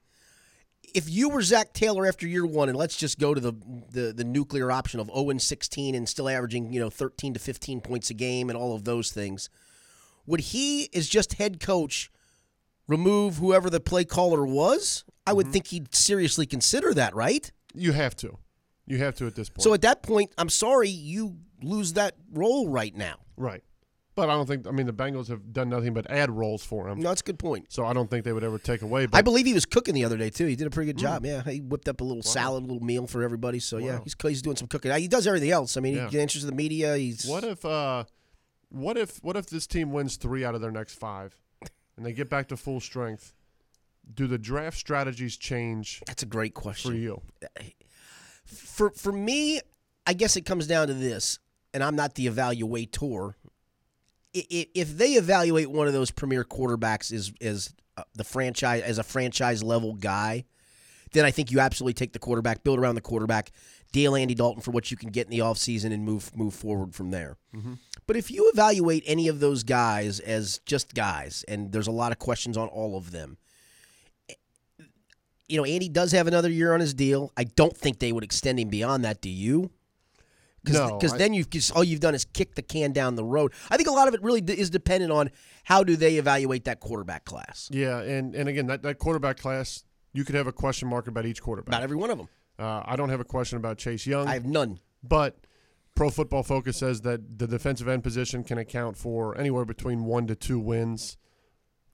if 0.94 1.10
you 1.10 1.30
were 1.30 1.42
Zac 1.42 1.74
Taylor 1.74 2.06
after 2.06 2.28
year 2.28 2.46
one, 2.46 2.70
and 2.70 2.78
let's 2.78 2.96
just 2.96 3.20
go 3.20 3.34
to 3.34 3.42
the 3.42 3.54
the, 3.92 4.14
the 4.14 4.24
nuclear 4.24 4.72
option 4.72 5.00
of 5.00 5.08
0 5.08 5.32
and 5.32 5.42
16 5.42 5.96
and 5.96 6.08
still 6.08 6.30
averaging 6.30 6.72
you 6.72 6.80
know 6.80 6.90
13 6.90 7.34
to 7.34 7.40
15 7.40 7.82
points 7.82 8.10
a 8.10 8.14
game 8.14 8.50
and 8.50 8.58
all 8.58 8.76
of 8.76 8.84
those 8.86 9.12
things, 9.12 9.50
would 10.26 10.40
he, 10.40 10.90
as 10.94 11.10
just 11.10 11.34
head 11.34 11.60
coach, 11.60 12.12
remove 12.88 13.38
whoever 13.38 13.70
the 13.70 13.80
play 13.80 14.06
caller 14.06 14.46
was? 14.46 15.04
I 15.28 15.32
Mm-hmm. 15.32 15.38
would 15.38 15.48
think 15.48 15.68
he'd 15.68 15.96
seriously 15.96 16.46
consider 16.46 16.94
that, 16.94 17.16
right? 17.16 17.52
you 17.78 17.92
have 17.92 18.16
to, 18.16 18.38
you 18.88 18.98
have 19.00 19.16
to 19.16 19.28
at 19.28 19.36
this 19.36 19.50
point. 19.50 19.64
So 19.64 19.74
at 19.74 19.82
that 19.82 20.04
point, 20.04 20.32
I'm 20.38 20.50
sorry 20.50 20.90
you 20.90 21.38
lose 21.62 21.94
that 21.94 22.16
role 22.32 22.68
right 22.70 22.96
now. 22.96 23.16
right, 23.38 23.64
But 24.16 24.30
I 24.30 24.34
don't 24.34 24.46
think. 24.48 24.68
I 24.68 24.72
mean, 24.72 24.86
the 24.86 24.94
Bengals 24.94 25.28
have 25.30 25.52
done 25.54 25.70
nothing 25.70 25.94
but 25.94 26.10
add 26.10 26.30
roles 26.30 26.64
for 26.64 26.88
him. 26.88 27.00
No, 27.00 27.10
that's 27.10 27.22
a 27.22 27.24
good 27.24 27.40
point. 27.40 27.72
So 27.72 27.86
I 27.86 27.94
don't 27.94 28.10
think 28.10 28.24
they 28.26 28.34
would 28.34 28.44
ever 28.44 28.58
take 28.60 28.82
away. 28.82 29.06
But 29.08 29.18
I 29.18 29.22
believe 29.22 29.46
he 29.46 29.54
was 29.54 29.66
cooking 29.66 29.94
the 29.96 30.06
other 30.06 30.18
day 30.18 30.30
too. 30.30 30.46
He 30.46 30.56
did 30.56 30.68
a 30.68 30.70
pretty 30.70 30.92
good 30.92 31.00
job. 31.00 31.26
Yeah, 31.26 31.42
he 31.44 31.60
whipped 31.62 31.88
up 31.90 32.02
a 32.02 32.04
little 32.04 32.24
salad, 32.24 32.64
a 32.64 32.68
little 32.68 32.84
meal 32.84 33.08
for 33.08 33.24
everybody. 33.24 33.60
So 33.60 33.78
yeah, 33.78 34.00
he's 34.04 34.16
he's 34.22 34.42
doing 34.42 34.56
some 34.58 34.68
cooking. 34.68 34.92
He 34.94 35.08
does 35.08 35.26
everything 35.28 35.52
else. 35.52 35.76
I 35.78 35.82
mean, 35.82 35.96
Yeah. 35.96 36.10
he 36.10 36.20
into 36.20 36.46
the 36.46 36.52
media. 36.52 36.96
He's 36.98 37.26
what 37.26 37.44
if? 37.44 37.66
uh 37.66 38.04
What 38.70 38.98
if? 38.98 39.18
What 39.24 39.36
if 39.38 39.48
this 39.48 39.66
team 39.68 39.92
wins 39.92 40.16
three 40.18 40.46
out 40.46 40.56
of 40.56 40.62
their 40.62 40.72
next 40.72 40.94
five, 41.00 41.36
and 41.98 42.06
they 42.06 42.14
get 42.14 42.30
back 42.30 42.48
to 42.50 42.58
full 42.58 42.80
strength? 42.80 43.34
Do 44.14 44.28
the 44.28 44.38
draft 44.38 44.78
strategies 44.78 45.36
change 45.36 46.04
that's 46.06 46.22
a 46.22 46.28
great 46.28 46.54
question. 46.54 46.92
for 46.92 46.96
you? 46.98 47.22
For 48.46 48.92
for 48.92 49.12
me, 49.12 49.60
I 50.06 50.14
guess 50.14 50.36
it 50.36 50.42
comes 50.46 50.68
down 50.68 50.88
to 50.88 50.94
this, 50.94 51.40
and 51.74 51.84
I'm 51.84 51.96
not 51.96 52.16
the 52.16 52.28
evaluator. 52.28 53.34
If 54.34 54.98
they 54.98 55.14
evaluate 55.14 55.72
one 55.72 55.88
of 55.88 55.94
those 55.94 56.12
premier 56.12 56.44
quarterbacks 56.44 57.14
as 57.14 57.32
as 57.42 57.74
uh, 57.98 58.04
the 58.14 58.24
franchise 58.24 58.84
as 58.84 58.98
a 58.98 59.04
franchise 59.04 59.64
level 59.64 59.94
guy, 59.94 60.44
then 61.14 61.24
I 61.26 61.32
think 61.32 61.52
you 61.52 61.60
absolutely 61.60 61.94
take 61.94 62.12
the 62.14 62.20
quarterback, 62.20 62.64
build 62.64 62.78
around 62.80 62.96
the 62.96 63.02
quarterback, 63.02 63.52
deal 63.94 64.16
Andy 64.16 64.36
Dalton 64.36 64.62
for 64.62 64.72
what 64.72 64.92
you 64.92 64.98
can 64.98 65.10
get 65.10 65.26
in 65.26 65.32
the 65.32 65.40
offseason 65.40 65.94
and 65.94 66.04
move 66.04 66.36
move 66.36 66.54
forward 66.54 66.94
from 66.94 67.12
there. 67.12 67.38
But 68.08 68.18
if 68.18 68.30
you 68.30 68.52
evaluate 68.54 69.04
any 69.08 69.30
of 69.30 69.40
those 69.40 69.64
guys 69.64 70.20
as 70.20 70.60
just 70.66 70.94
guys, 70.94 71.44
and 71.48 71.72
there's 71.72 71.88
a 71.88 71.92
lot 71.92 72.12
of 72.12 72.20
questions 72.20 72.58
on 72.58 72.68
all 72.68 72.98
of 72.98 73.12
them, 73.12 73.38
you 75.48 75.58
know, 75.58 75.66
Andy 75.66 75.90
does 75.90 76.12
have 76.12 76.28
another 76.28 76.50
year 76.50 76.74
on 76.74 76.80
his 76.80 76.94
deal. 76.94 77.32
I 77.38 77.44
don't 77.44 77.76
think 77.76 78.00
they 78.00 78.12
would 78.12 78.24
extend 78.24 78.60
him 78.60 78.70
beyond 78.70 79.04
that. 79.06 79.22
Do 79.22 79.30
you? 79.30 79.72
No, 80.68 80.98
because 80.98 81.16
then 81.16 81.36
you've 81.36 81.52
just, 81.52 81.72
all 81.76 81.84
you've 81.84 82.00
done 82.00 82.16
is 82.16 82.26
kick 82.26 82.56
the 82.56 82.64
can 82.64 82.92
down 82.92 83.14
the 83.16 83.24
road. 83.24 83.54
I 83.70 83.78
think 83.78 83.88
a 83.88 83.92
lot 83.92 84.08
of 84.08 84.16
it 84.16 84.24
really 84.24 84.42
d- 84.42 84.54
is 84.60 84.72
dependent 84.72 85.12
on 85.12 85.30
how 85.64 85.84
do 85.84 85.96
they 85.96 86.16
evaluate 86.18 86.64
that 86.66 86.80
quarterback 86.80 87.24
class. 87.24 87.70
Yeah, 87.72 88.00
and 88.00 88.34
and 88.34 88.50
again, 88.50 88.66
that, 88.68 88.82
that 88.82 88.98
quarterback 88.98 89.38
class, 89.38 89.84
you 90.14 90.24
could 90.26 90.34
have 90.34 90.48
a 90.48 90.52
question 90.52 90.88
mark 90.88 91.08
about 91.08 91.28
each 91.28 91.40
quarterback. 91.40 91.68
About 91.68 91.84
every 91.84 91.98
one 91.98 92.10
of 92.10 92.18
them, 92.18 92.30
Uh, 92.58 92.82
I 92.84 92.96
don't 92.96 93.10
have 93.10 93.20
a 93.20 93.24
question 93.26 93.58
about 93.60 93.78
Chase 93.78 94.08
Young, 94.08 94.28
I 94.28 94.34
have 94.34 94.46
none. 94.46 94.80
but 95.04 95.38
Pro 95.94 96.10
Football 96.10 96.42
Focus 96.42 96.78
says 96.78 97.02
that 97.02 97.38
the 97.38 97.46
defensive 97.48 97.88
end 97.88 98.04
position 98.04 98.44
can 98.44 98.58
account 98.58 98.98
for 98.98 99.38
anywhere 99.38 99.66
between 99.66 100.04
one 100.06 100.26
to 100.28 100.36
two 100.36 100.60
wins. 100.60 101.16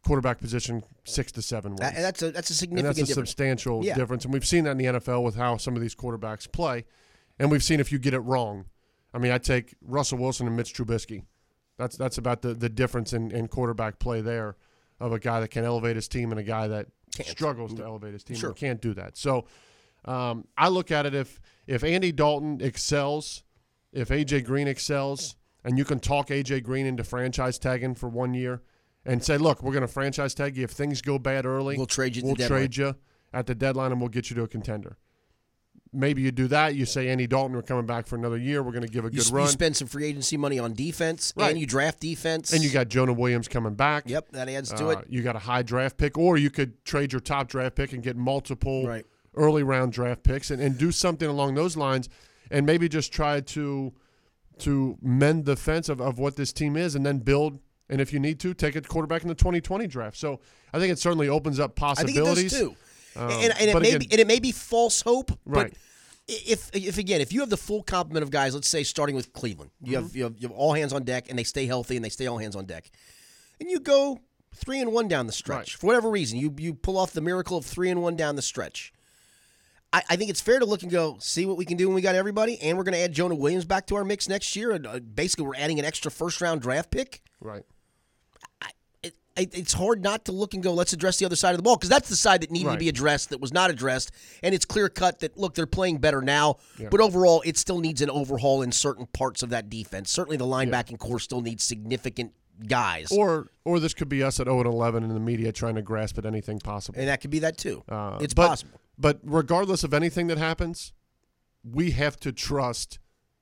Quarterback 0.05 0.39
position, 0.39 0.84
six 1.03 1.31
to 1.34 1.41
seven 1.41 1.72
wins. 1.75 1.81
That- 1.81 1.96
that's 1.96 2.22
a 2.24 2.31
that's 2.31 2.50
a 2.50 2.53
and 2.53 2.58
significant 2.58 2.86
that's 2.96 2.98
a 2.98 3.01
difference. 3.12 3.29
substantial 3.29 3.86
Yeah. 3.86 3.96
difference. 3.96 4.25
And 4.25 4.34
we've 4.34 4.46
seen 4.46 4.63
that 4.63 4.72
in 4.72 4.77
the 4.77 4.86
NFL 4.86 5.24
with 5.24 5.36
how 5.36 5.58
some 5.58 5.75
of 5.75 5.81
these 5.81 5.93
quarterbacks 5.96 6.51
play. 6.51 6.86
And 7.38 7.51
we've 7.51 7.63
seen 7.63 7.79
if 7.79 7.91
you 7.91 8.00
get 8.00 8.13
it 8.13 8.20
wrong. 8.20 8.65
I 9.13 9.20
mean, 9.20 9.31
I 9.31 9.38
take 9.38 9.75
Russell 9.81 10.17
Wilson 10.17 10.48
and 10.48 10.55
Mitch 10.55 10.74
Trubisky. 10.74 11.24
That's 11.77 11.98
that's 11.98 12.17
about 12.17 12.41
the, 12.41 12.53
the 12.53 12.70
difference 12.70 13.13
in, 13.13 13.31
in 13.31 13.48
quarterback 13.48 14.00
play 14.00 14.22
there 14.22 14.55
of 15.00 15.12
a 15.13 15.20
guy 15.20 15.39
that 15.39 15.50
can 15.50 15.63
elevate 15.65 15.96
his 15.96 16.08
team 16.08 16.31
and 16.31 16.39
a 16.39 16.43
guy 16.43 16.67
that 16.67 16.88
Can't. 17.15 17.27
struggles 17.29 17.74
to 17.75 17.84
elevate 17.84 18.13
his 18.13 18.24
team 18.24 18.38
Sure. 18.38 18.50
and 18.50 18.58
can't 18.58 18.81
do 18.81 18.93
that. 18.96 19.17
So 19.17 19.46
um, 20.05 20.48
I 20.58 20.70
look 20.70 20.91
at 20.91 21.05
it 21.05 21.13
if 21.13 21.39
if 21.67 21.84
Andy 21.84 22.12
Dalton 22.12 22.60
excels, 22.62 23.43
if 23.93 24.10
AJ 24.10 24.46
Green 24.46 24.67
excels, 24.67 25.36
and 25.63 25.77
you 25.77 25.86
can 25.86 26.00
talk 26.00 26.29
AJ 26.29 26.63
Green 26.63 26.86
into 26.88 27.03
franchise 27.03 27.60
tagging 27.60 27.93
for 27.96 28.10
one 28.10 28.34
year 28.34 28.62
and 29.05 29.24
say, 29.24 29.38
look, 29.38 29.63
we're 29.63 29.72
going 29.74 29.81
to 29.81 29.88
franchise 29.88 30.34
tag 30.34 30.55
you 30.58 30.63
if 30.63 30.72
things 30.72 31.01
go 31.01 31.17
bad 31.20 31.46
early. 31.46 31.75
We'll 31.77 31.86
trade 31.88 32.15
you 32.15 32.24
We'll 32.24 32.36
deadline. 32.36 32.60
trade 32.60 32.77
you 32.77 32.96
at 33.34 33.48
the 33.48 33.55
deadline 33.55 33.91
and 33.91 34.00
we'll 34.01 34.10
get 34.10 34.29
you 34.29 34.36
to 34.38 34.43
a 34.43 34.48
contender. 34.48 34.98
Maybe 35.93 36.22
you 36.22 36.31
do 36.31 36.48
that. 36.48 36.75
You 36.75 36.86
say 36.86 37.10
Andy 37.10 37.27
Dalton, 37.27 37.53
we're 37.53 37.63
coming 37.63 37.86
back 37.86 38.08
for 38.08 38.15
another 38.15 38.38
year. 38.38 38.63
We're 38.63 38.72
going 38.72 38.84
to 38.86 38.88
give 38.88 39.03
a 39.03 39.08
You, 39.10 39.12
good 39.17 39.20
s- 39.22 39.29
you 39.31 39.36
run. 39.38 39.48
spend 39.48 39.75
some 39.75 39.89
free 39.89 40.05
agency 40.05 40.38
money 40.38 40.58
on 40.58 40.74
defense, 40.74 41.34
Right. 41.36 41.51
and 41.51 41.60
you 41.60 41.65
draft 41.65 42.00
defense, 42.00 42.53
and 42.53 42.63
you 42.63 42.70
got 42.70 42.88
Jonah 42.88 43.12
Williams 43.12 43.50
coming 43.50 43.74
back. 43.74 44.03
yep, 44.08 44.29
that 44.31 44.48
adds 44.48 44.72
to 44.74 44.86
Uh, 44.88 44.89
it. 44.91 45.05
You 45.10 45.22
got 45.22 45.36
a 45.36 45.39
high 45.39 45.63
draft 45.63 45.98
pick, 45.98 46.17
or 46.17 46.38
you 46.38 46.50
could 46.50 46.86
trade 46.86 47.12
your 47.12 47.20
top 47.20 47.50
draft 47.50 47.75
pick 47.75 47.91
and 47.91 48.01
get 48.01 48.15
multiple 48.15 48.88
Right. 48.88 49.05
early 49.36 49.63
round 49.63 49.91
draft 49.91 50.24
picks 50.24 50.50
and, 50.50 50.62
and 50.62 50.77
do 50.77 50.93
something 50.93 51.27
along 51.27 51.55
those 51.55 51.75
lines 51.75 52.08
and 52.50 52.65
maybe 52.65 52.88
just 52.88 53.12
try 53.12 53.41
to 53.41 53.93
to 54.60 54.98
mend 55.01 55.43
the 55.46 55.55
fence 55.55 55.89
of, 55.89 56.00
of 56.00 56.20
what 56.20 56.36
this 56.36 56.53
team 56.53 56.77
is 56.77 56.93
and 56.96 57.03
then 57.05 57.17
build 57.17 57.60
and 57.92 58.02
if 58.02 58.12
you 58.14 58.20
need 58.20 58.40
to 58.40 58.54
take 58.56 58.76
a 58.76 58.82
quarterback 58.82 59.22
in 59.22 59.28
the 59.28 59.36
2020 59.36 59.86
draft 59.86 60.18
so 60.18 60.40
i 60.74 60.80
think 60.80 60.92
it 60.92 60.98
certainly 60.98 61.30
opens 61.30 61.60
up 61.60 61.72
I 61.84 61.94
think 61.96 62.10
it 62.10 62.22
possibilities 62.22 62.51
does 62.51 62.60
too. 62.60 62.75
Um, 63.16 63.30
and, 63.30 63.54
and 63.60 63.70
it 63.70 63.80
may 63.82 63.90
again- 63.90 64.00
be, 64.00 64.08
and 64.12 64.20
it 64.22 64.27
may 64.27 64.40
be 64.40 64.51
false 64.54 65.01
hope, 65.01 65.32
Right. 65.46 65.70
but 65.72 65.77
if 66.27 66.70
if 66.74 66.98
again, 66.98 67.20
if 67.20 67.34
you 67.34 67.42
have 67.42 67.50
the 67.50 67.58
full 67.58 67.84
complement 67.84 68.24
of 68.24 68.30
guys, 68.32 68.54
let's 68.56 68.70
say 68.70 68.84
starting 68.84 69.16
with 69.18 69.34
Cleveland, 69.34 69.72
you 69.82 69.98
Mm-hmm. 69.98 70.04
have 70.06 70.16
you 70.16 70.24
have 70.24 70.36
you 70.38 70.48
have 70.48 70.56
all 70.56 70.72
hands 70.74 70.94
on 70.94 71.04
deck, 71.04 71.25
and 71.30 71.38
they 71.38 71.44
stay 71.44 71.66
healthy, 71.66 71.98
and 71.98 72.06
they 72.06 72.10
stay 72.10 72.25
all 72.27 72.38
hands 72.38 72.56
on 72.56 72.64
deck, 72.66 72.90
and 73.60 73.70
you 73.70 73.82
go 73.82 74.20
three 74.56 74.80
and 74.80 74.94
one 74.94 75.10
down 75.10 75.25
the 75.27 75.34
stretch 75.34 75.58
Right. 75.58 75.70
for 75.80 75.88
whatever 75.88 76.10
reason, 76.10 76.40
you 76.40 76.56
you 76.58 76.74
pull 76.74 76.98
off 76.98 77.12
the 77.12 77.20
miracle 77.20 77.58
of 77.58 77.66
three 77.66 77.90
and 77.90 78.01
one 78.01 78.16
down 78.16 78.38
the 78.38 78.42
stretch. 78.42 78.94
I, 79.92 80.04
I 80.12 80.16
think 80.16 80.30
it's 80.30 80.40
fair 80.40 80.60
to 80.60 80.66
look 80.66 80.84
and 80.84 80.92
go 80.92 81.18
see 81.20 81.46
what 81.46 81.58
we 81.58 81.66
can 81.66 81.75
do 81.75 81.88
when 81.90 81.96
we 81.96 82.01
got 82.01 82.16
everybody, 82.16 82.58
and 82.62 82.77
we're 82.77 82.86
going 82.86 82.94
to 82.94 83.00
add 83.01 83.12
Jonah 83.12 83.36
Williams 83.36 83.66
back 83.66 83.88
to 83.88 83.96
our 83.96 84.06
mix 84.06 84.30
next 84.30 84.56
year. 84.56 84.72
And 84.72 84.88
uh, 84.88 85.00
basically, 85.00 85.46
we're 85.48 85.56
adding 85.58 85.80
an 85.80 85.86
extra 85.86 86.10
first 86.10 86.40
round 86.40 86.62
draft 86.62 86.92
pick. 86.92 87.22
right 87.42 87.64
it's 89.37 89.74
hard 89.74 90.03
not 90.03 90.25
to 90.25 90.31
look 90.31 90.53
and 90.53 90.61
go, 90.61 90.74
let's 90.74 90.94
address 90.94 91.17
the 91.17 91.25
other 91.25 91.35
side 91.35 91.51
of 91.51 91.57
the 91.57 91.63
ball 91.63 91.75
because 91.77 91.89
that's 91.89 92.09
the 92.09 92.15
side 92.15 92.41
that 92.41 92.51
needed 92.51 92.72
to 92.72 92.77
be 92.77 92.89
addressed 92.89 93.29
that 93.29 93.39
was 93.39 93.53
not 93.53 93.70
addressed. 93.70 94.11
And 94.44 94.53
it's 94.53 94.65
clear 94.65 94.89
cut 94.89 95.20
that, 95.20 95.37
look, 95.37 95.53
they're 95.55 95.65
playing 95.65 96.00
better 96.00 96.22
now, 96.22 96.57
Yeah. 96.77 96.89
but 96.91 97.00
overall, 97.00 97.41
it 97.46 97.57
still 97.57 97.79
needs 97.79 98.01
an 98.01 98.09
overhaul 98.09 98.61
in 98.61 98.72
certain 98.72 99.05
parts 99.07 99.41
of 99.41 99.50
that 99.51 99.70
defense. 99.70 100.11
Certainly, 100.11 100.37
the 100.37 100.46
linebacking 100.46 101.00
core 101.00 101.20
still 101.20 101.41
needs 101.41 101.63
significant 101.63 102.33
guys. 102.67 103.11
or 103.11 103.48
or 103.65 103.79
this 103.79 103.94
could 103.94 104.09
be 104.09 104.22
us 104.22 104.39
at 104.39 104.46
0 104.46 104.59
and 104.59 104.67
11 104.67 105.03
in 105.03 105.09
the 105.13 105.20
media 105.20 105.51
trying 105.51 105.75
to 105.75 105.81
grasp 105.81 106.17
at 106.20 106.25
anything 106.27 106.59
possible 106.59 107.00
and 107.00 107.07
that 107.07 107.20
could 107.22 107.31
be 107.31 107.39
that 107.39 107.57
too. 107.57 107.83
Uh, 107.89 108.20
it's 108.22 108.33
but, 108.35 108.50
possible. 108.50 108.79
But 109.00 109.20
regardless 109.24 109.83
of 109.83 109.94
anything 109.96 110.27
that 110.27 110.37
happens, 110.37 110.94
we 111.63 111.91
have 111.91 112.20
to 112.20 112.31
trust 112.31 113.00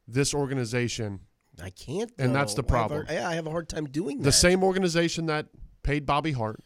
this 0.08 0.34
organization, 0.34 1.22
I 1.62 1.70
can't. 1.72 2.12
and 2.18 2.34
that's 2.34 2.54
the 2.54 2.62
I 2.62 2.64
have 2.64 2.66
a- 2.66 2.70
problem. 2.70 3.06
yeah, 3.10 3.28
I 3.28 3.36
have 3.36 3.48
a 3.48 3.52
hard 3.52 3.68
time 3.68 3.86
doing 3.88 4.20
that. 4.20 4.24
the 4.24 4.32
same 4.32 4.64
organization 4.64 5.26
that 5.26 5.48
paid 5.84 6.06
Bobby 6.06 6.32
Hart, 6.34 6.62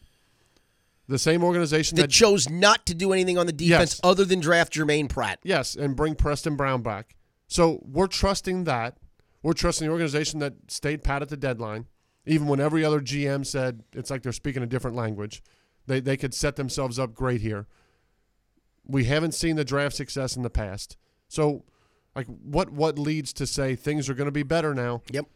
the 1.08 1.18
same 1.18 1.44
organization 1.44 1.96
that 1.96 2.02
that, 2.02 2.10
chose 2.10 2.48
not 2.48 2.86
to 2.86 2.94
do 2.94 3.12
anything 3.12 3.36
on 3.38 3.46
the 3.46 3.52
defense 3.52 3.94
Yes. 3.94 4.00
other 4.02 4.24
than 4.24 4.40
draft 4.40 4.72
Germaine 4.72 5.08
Pratt. 5.08 5.38
yes, 5.42 5.74
and 5.74 5.94
bring 5.96 6.14
Preston 6.14 6.56
Brown 6.56 6.82
back. 6.82 7.14
So 7.46 7.80
we're 7.84 8.06
trusting 8.06 8.64
that. 8.64 8.96
We're 9.42 9.52
trusting 9.52 9.86
the 9.86 9.92
organization 9.92 10.40
that 10.40 10.54
stayed 10.68 11.04
pat 11.04 11.20
at 11.20 11.28
the 11.28 11.36
deadline, 11.36 11.86
even 12.26 12.46
when 12.46 12.58
every 12.60 12.84
other 12.84 13.00
GM 13.00 13.44
said 13.44 13.82
it's 13.92 14.10
like 14.10 14.22
they're 14.22 14.32
speaking 14.32 14.62
a 14.62 14.66
different 14.66 14.96
language. 14.96 15.42
They 15.86 16.00
they 16.00 16.16
could 16.16 16.32
set 16.32 16.56
themselves 16.56 16.98
up 16.98 17.14
great 17.14 17.42
here. 17.42 17.66
We 18.86 19.04
haven't 19.04 19.32
seen 19.32 19.56
the 19.56 19.64
draft 19.64 19.94
success 19.94 20.36
in 20.36 20.42
the 20.42 20.50
past. 20.50 20.96
So 21.28 21.64
like 22.14 22.26
what 22.26 22.70
what 22.70 22.98
leads 22.98 23.32
to 23.34 23.46
say 23.46 23.74
things 23.74 24.08
are 24.08 24.14
going 24.14 24.26
to 24.26 24.32
be 24.32 24.42
better 24.42 24.74
now? 24.74 25.02
Yep. 25.10 25.26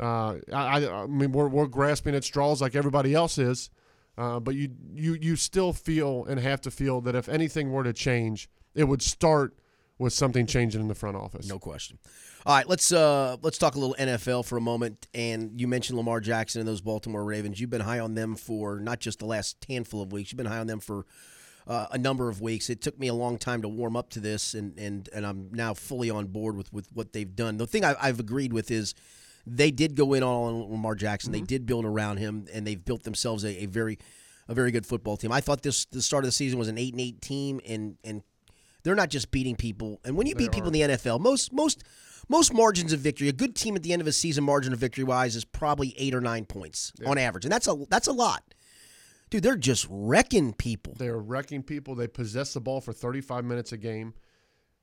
Uh, 0.00 0.36
I, 0.52 0.86
I, 0.88 1.06
mean, 1.06 1.32
we're, 1.32 1.48
we're 1.48 1.66
grasping 1.66 2.14
at 2.14 2.24
straws 2.24 2.60
like 2.60 2.74
everybody 2.74 3.14
else 3.14 3.38
is, 3.38 3.70
uh, 4.18 4.40
but 4.40 4.54
you, 4.54 4.70
you 4.92 5.14
you 5.14 5.36
still 5.36 5.72
feel 5.72 6.24
and 6.24 6.40
have 6.40 6.60
to 6.62 6.70
feel 6.70 7.00
that 7.02 7.14
if 7.14 7.28
anything 7.28 7.70
were 7.70 7.84
to 7.84 7.92
change, 7.92 8.48
it 8.74 8.84
would 8.84 9.02
start 9.02 9.56
with 9.98 10.12
something 10.12 10.46
changing 10.46 10.80
in 10.80 10.88
the 10.88 10.94
front 10.94 11.16
office. 11.16 11.48
No 11.48 11.58
question. 11.58 11.98
All 12.46 12.54
right, 12.54 12.68
let's 12.68 12.92
uh 12.92 13.36
let's 13.42 13.58
talk 13.58 13.74
a 13.74 13.78
little 13.78 13.96
NFL 13.98 14.44
for 14.44 14.56
a 14.56 14.60
moment. 14.60 15.06
And 15.14 15.58
you 15.60 15.68
mentioned 15.68 15.96
Lamar 15.96 16.20
Jackson 16.20 16.60
and 16.60 16.68
those 16.68 16.80
Baltimore 16.80 17.24
Ravens. 17.24 17.60
You've 17.60 17.70
been 17.70 17.80
high 17.80 18.00
on 18.00 18.14
them 18.14 18.36
for 18.36 18.80
not 18.80 19.00
just 19.00 19.20
the 19.20 19.26
last 19.26 19.64
handful 19.68 20.02
of 20.02 20.12
weeks. 20.12 20.32
You've 20.32 20.38
been 20.38 20.46
high 20.46 20.58
on 20.58 20.66
them 20.66 20.80
for 20.80 21.06
uh, 21.66 21.86
a 21.90 21.98
number 21.98 22.28
of 22.28 22.40
weeks. 22.40 22.68
It 22.70 22.80
took 22.80 22.98
me 22.98 23.08
a 23.08 23.14
long 23.14 23.38
time 23.38 23.62
to 23.62 23.68
warm 23.68 23.96
up 23.96 24.10
to 24.10 24.20
this, 24.20 24.54
and 24.54 24.78
and 24.78 25.08
and 25.14 25.26
I'm 25.26 25.50
now 25.52 25.74
fully 25.74 26.10
on 26.10 26.26
board 26.26 26.56
with 26.56 26.72
with 26.72 26.88
what 26.92 27.12
they've 27.12 27.34
done. 27.34 27.56
The 27.56 27.66
thing 27.66 27.84
I, 27.84 27.94
I've 28.00 28.20
agreed 28.20 28.52
with 28.52 28.70
is 28.70 28.94
they 29.46 29.70
did 29.70 29.94
go 29.94 30.14
in 30.14 30.22
on 30.22 30.70
Lamar 30.70 30.94
Jackson. 30.94 31.32
They 31.32 31.40
did 31.40 31.66
build 31.66 31.84
around 31.84 32.18
him, 32.18 32.46
and 32.52 32.66
they've 32.66 32.82
built 32.82 33.02
themselves 33.02 33.44
a, 33.44 33.64
a 33.64 33.66
very 33.66 33.98
a 34.48 34.54
very 34.54 34.70
good 34.70 34.86
football 34.86 35.16
team. 35.16 35.32
I 35.32 35.40
thought 35.40 35.62
this 35.62 35.86
the 35.86 36.02
start 36.02 36.24
of 36.24 36.28
the 36.28 36.32
season 36.32 36.58
was 36.58 36.68
an 36.68 36.78
eight 36.78 36.92
and 36.92 37.00
eight 37.00 37.20
team, 37.20 37.60
and 37.66 37.96
and 38.04 38.22
they're 38.82 38.94
not 38.94 39.08
just 39.08 39.30
beating 39.30 39.56
people. 39.56 40.00
And 40.04 40.16
when 40.16 40.26
you 40.26 40.34
beat 40.34 40.52
people 40.52 40.68
in 40.68 40.72
the 40.74 40.96
NFL, 40.96 41.20
most 41.20 41.52
most 41.52 41.82
most 42.28 42.54
margins 42.54 42.92
of 42.92 43.00
victory, 43.00 43.28
a 43.28 43.32
good 43.32 43.54
team 43.54 43.76
at 43.76 43.82
the 43.82 43.92
end 43.92 44.00
of 44.00 44.08
a 44.08 44.12
season 44.12 44.44
margin 44.44 44.72
of 44.72 44.78
victory 44.78 45.04
wise 45.04 45.36
is 45.36 45.44
probably 45.44 45.94
eight 45.98 46.14
or 46.14 46.20
nine 46.20 46.44
points 46.44 46.92
on 47.06 47.18
average, 47.18 47.44
and 47.44 47.52
that's 47.52 47.68
a 47.68 47.74
that's 47.90 48.06
a 48.06 48.12
lot. 48.12 48.53
Dude, 49.34 49.42
they're 49.42 49.56
just 49.56 49.88
wrecking 49.90 50.52
people. 50.52 50.94
They're 50.96 51.18
wrecking 51.18 51.64
people. 51.64 51.96
They 51.96 52.06
possess 52.06 52.54
the 52.54 52.60
ball 52.60 52.80
for 52.80 52.92
35 52.92 53.44
minutes 53.44 53.72
a 53.72 53.76
game. 53.76 54.14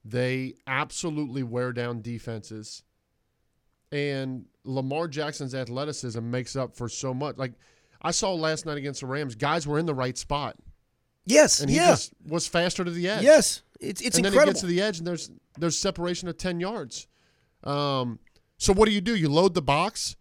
They 0.03 0.55
absolutely 0.67 1.41
wear 1.41 1.71
down 1.71 2.01
defenses. 2.01 2.83
And 3.93 4.47
Lamar 4.65 5.07
Jackson's 5.07 5.55
athleticism 5.55 6.29
makes 6.29 6.57
up 6.57 6.75
for 6.75 6.89
so 6.89 7.13
much. 7.13 7.37
Like 7.37 7.53
I 8.01 8.11
saw 8.11 8.33
last 8.33 8.65
night 8.65 8.77
against 8.77 8.99
the 8.99 9.05
Rams, 9.07 9.35
guys 9.35 9.65
were 9.65 9.79
in 9.79 9.85
the 9.85 9.93
right 9.93 10.17
spot, 10.17 10.57
Yes, 11.25 11.61
and 11.61 11.69
he 11.69 11.77
yeah, 11.77 11.91
just 11.91 12.11
was 12.27 12.45
faster 12.45 12.83
to 12.83 12.91
the 12.91 13.07
edge. 13.07 13.23
yes. 13.23 13.61
It's 13.79 14.01
it's 14.01 14.17
and 14.17 14.25
incredible. 14.25 14.39
then 14.39 14.47
he 14.47 14.51
gets 14.51 14.59
to 14.59 14.67
the 14.67 14.81
edge, 14.81 14.97
and 14.97 15.07
there's 15.07 15.31
there's 15.59 15.77
separation 15.79 16.27
of 16.27 16.35
ten 16.35 16.59
yards. 16.59 17.07
Um, 17.63 18.19
so 18.57 18.73
what 18.73 18.89
do 18.89 18.91
you 18.93 18.99
do? 18.99 19.15
You 19.15 19.29
load 19.29 19.53
the 19.53 19.61
box, 19.61 20.17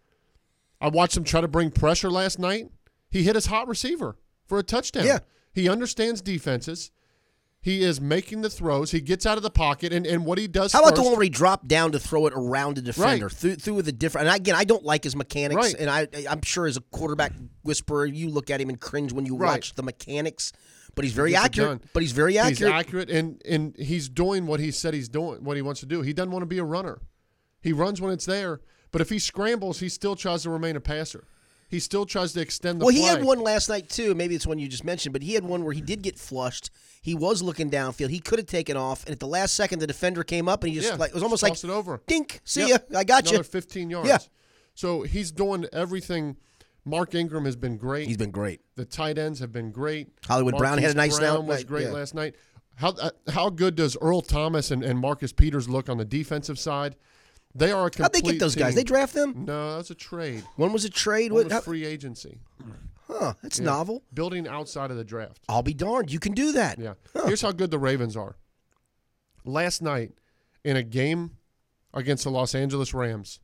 I 0.79 0.87
watched 0.87 1.17
him 1.17 1.25
try 1.25 1.41
to 1.41 1.49
bring 1.49 1.69
pressure 1.69 2.09
last 2.09 2.39
night. 2.39 2.69
He 3.09 3.23
hit 3.23 3.35
his 3.35 3.47
hot 3.47 3.67
receiver 3.67 4.15
for 4.51 4.59
a 4.59 4.63
touchdown. 4.63 5.05
Yeah. 5.05 5.19
He 5.53 5.69
understands 5.69 6.19
defenses. 6.21 6.91
He 7.61 7.83
is 7.83 8.01
making 8.01 8.41
the 8.41 8.49
throws. 8.49 8.91
He 8.91 8.99
gets 8.99 9.25
out 9.25 9.37
of 9.37 9.43
the 9.43 9.49
pocket, 9.49 9.93
and, 9.93 10.05
and 10.05 10.25
what 10.25 10.37
he 10.37 10.47
does 10.47 10.73
How 10.73 10.79
about 10.79 10.89
the 10.89 10.95
first- 10.97 11.05
one 11.05 11.13
where 11.15 11.23
he 11.23 11.29
dropped 11.29 11.69
down 11.69 11.93
to 11.93 11.99
throw 11.99 12.25
it 12.27 12.33
around 12.35 12.77
a 12.77 12.81
defender 12.81 13.27
Right. 13.27 13.33
through 13.33 13.55
through 13.55 13.75
with 13.75 13.87
a 13.87 13.93
different? 13.93 14.27
And 14.27 14.35
again, 14.35 14.55
I 14.55 14.65
don't 14.65 14.83
like 14.83 15.05
his 15.05 15.15
mechanics, 15.15 15.55
Right. 15.55 15.75
and 15.79 15.89
I 15.89 16.07
I'm 16.29 16.41
sure 16.41 16.65
as 16.67 16.75
a 16.75 16.81
quarterback 16.81 17.31
whisperer, 17.63 18.05
you 18.05 18.27
look 18.29 18.49
at 18.49 18.59
him 18.59 18.67
and 18.67 18.77
cringe 18.79 19.13
when 19.13 19.25
you 19.25 19.37
Right. 19.37 19.51
watch 19.51 19.75
the 19.75 19.83
mechanics. 19.83 20.51
But 20.95 21.05
he's 21.05 21.13
very 21.13 21.31
it 21.33 21.37
accurate. 21.37 21.81
But 21.93 22.03
he's 22.03 22.11
very 22.11 22.37
accurate. 22.37 22.57
He's 22.57 22.67
accurate. 22.67 23.09
accurate, 23.09 23.09
and 23.11 23.41
and 23.45 23.75
he's 23.77 24.09
doing 24.09 24.47
what 24.47 24.59
he 24.59 24.71
said 24.71 24.93
he's 24.93 25.07
doing, 25.07 25.41
what 25.45 25.55
he 25.55 25.61
wants 25.61 25.79
to 25.79 25.85
do. 25.85 26.01
He 26.01 26.11
doesn't 26.11 26.31
want 26.31 26.41
to 26.41 26.47
be 26.47 26.57
a 26.57 26.65
runner. 26.65 26.99
He 27.61 27.71
runs 27.71 28.01
when 28.01 28.11
it's 28.11 28.25
there, 28.25 28.59
but 28.91 28.99
if 29.01 29.09
he 29.09 29.17
scrambles, 29.19 29.79
he 29.79 29.87
still 29.87 30.15
tries 30.17 30.43
to 30.43 30.49
remain 30.49 30.75
a 30.75 30.81
passer. 30.81 31.23
He 31.71 31.79
still 31.79 32.05
tries 32.05 32.33
to 32.33 32.41
extend 32.41 32.81
the 32.81 32.85
well, 32.85 32.93
he 32.93 33.03
had 33.03 33.23
one 33.23 33.39
last 33.39 33.69
night 33.69 33.89
too. 33.89 34.13
Maybe 34.13 34.35
it's 34.35 34.45
one 34.45 34.59
you 34.59 34.67
just 34.67 34.83
mentioned, 34.83 35.13
but 35.13 35.23
he 35.23 35.33
had 35.33 35.43
one 35.45 35.63
where 35.63 35.73
he 35.73 35.81
did 35.81 36.01
get 36.03 36.19
flushed. 36.19 36.69
He 37.01 37.15
was 37.15 37.41
looking 37.41 37.71
downfield. 37.71 38.09
He 38.09 38.19
could 38.19 38.37
have 38.39 38.45
taken 38.45 38.75
off, 38.77 39.05
and 39.05 39.13
at 39.13 39.19
the 39.21 39.25
last 39.27 39.55
second, 39.55 39.79
the 39.79 39.87
defender 39.87 40.23
came 40.23 40.47
up, 40.49 40.63
and 40.63 40.73
he 40.73 40.77
just 40.79 40.91
Yeah, 40.91 40.97
like 40.97 41.09
it 41.11 41.13
was 41.15 41.23
almost 41.23 41.41
like 41.41 41.53
it 41.53 41.65
over. 41.65 42.01
dink. 42.07 42.41
See 42.43 42.67
Yep. 42.67 42.87
ya. 42.91 42.99
I 42.99 43.03
got 43.05 43.23
Another 43.23 43.37
you. 43.37 43.43
15 43.43 43.89
yards. 43.89 44.07
Yeah. 44.09 44.17
So 44.75 45.01
he's 45.03 45.31
doing 45.31 45.65
everything. 45.73 46.35
Mark 46.83 47.15
Ingram 47.15 47.45
has 47.45 47.55
been 47.55 47.77
great. 47.77 48.07
He's 48.07 48.17
been 48.17 48.31
great. 48.31 48.59
The 48.75 48.85
tight 48.85 49.17
ends 49.17 49.39
have 49.39 49.51
been 49.51 49.71
great. 49.71 50.09
Hollywood 50.27 50.57
Brown 50.57 50.77
had 50.77 50.91
a 50.91 50.93
nice 50.95 51.17
Brown 51.19 51.45
now- 51.45 51.53
was 51.53 51.63
great 51.63 51.85
yeah. 51.87 51.91
last 51.93 52.13
night. 52.13 52.35
How 52.75 52.89
uh, 52.89 53.11
how 53.31 53.49
good 53.49 53.75
does 53.75 53.95
Earl 54.01 54.21
Thomas 54.21 54.71
and, 54.71 54.83
and 54.83 54.99
Marcus 54.99 55.31
Peters 55.31 55.69
look 55.69 55.87
on 55.89 55.97
the 55.97 56.05
defensive 56.05 56.57
side? 56.59 56.95
They 57.53 57.71
are 57.71 57.87
a 57.87 57.89
complete 57.89 58.03
How'd 58.03 58.13
they 58.13 58.21
get 58.31 58.39
those 58.39 58.55
guys? 58.55 58.75
They 58.75 58.83
draft 58.83 59.13
them. 59.13 59.45
No, 59.45 59.75
that's 59.75 59.89
a 59.89 59.95
trade. 59.95 60.43
One 60.55 60.71
was 60.71 60.85
a 60.85 60.89
trade. 60.89 61.31
One 61.31 61.39
What? 61.39 61.43
was 61.45 61.53
how- 61.53 61.61
free 61.61 61.85
agency. 61.85 62.39
huh? 63.07 63.33
That's 63.43 63.59
Yeah. 63.59 63.65
novel. 63.65 64.03
Building 64.13 64.47
outside 64.47 64.89
of 64.91 64.97
the 64.97 65.03
draft. 65.03 65.41
I'll 65.49 65.61
be 65.63 65.73
darned. 65.73 66.11
You 66.11 66.19
can 66.19 66.33
do 66.33 66.53
that. 66.53 66.79
Yeah. 66.79 66.93
Here's 67.25 67.41
how 67.41 67.51
good 67.51 67.69
the 67.71 67.79
Ravens 67.79 68.15
are. 68.15 68.37
Last 69.43 69.81
night, 69.81 70.11
in 70.63 70.75
a 70.77 70.83
game 70.83 71.31
against 71.93 72.23
the 72.23 72.29
Los 72.29 72.53
Angeles 72.55 72.93
Rams, 72.93 73.39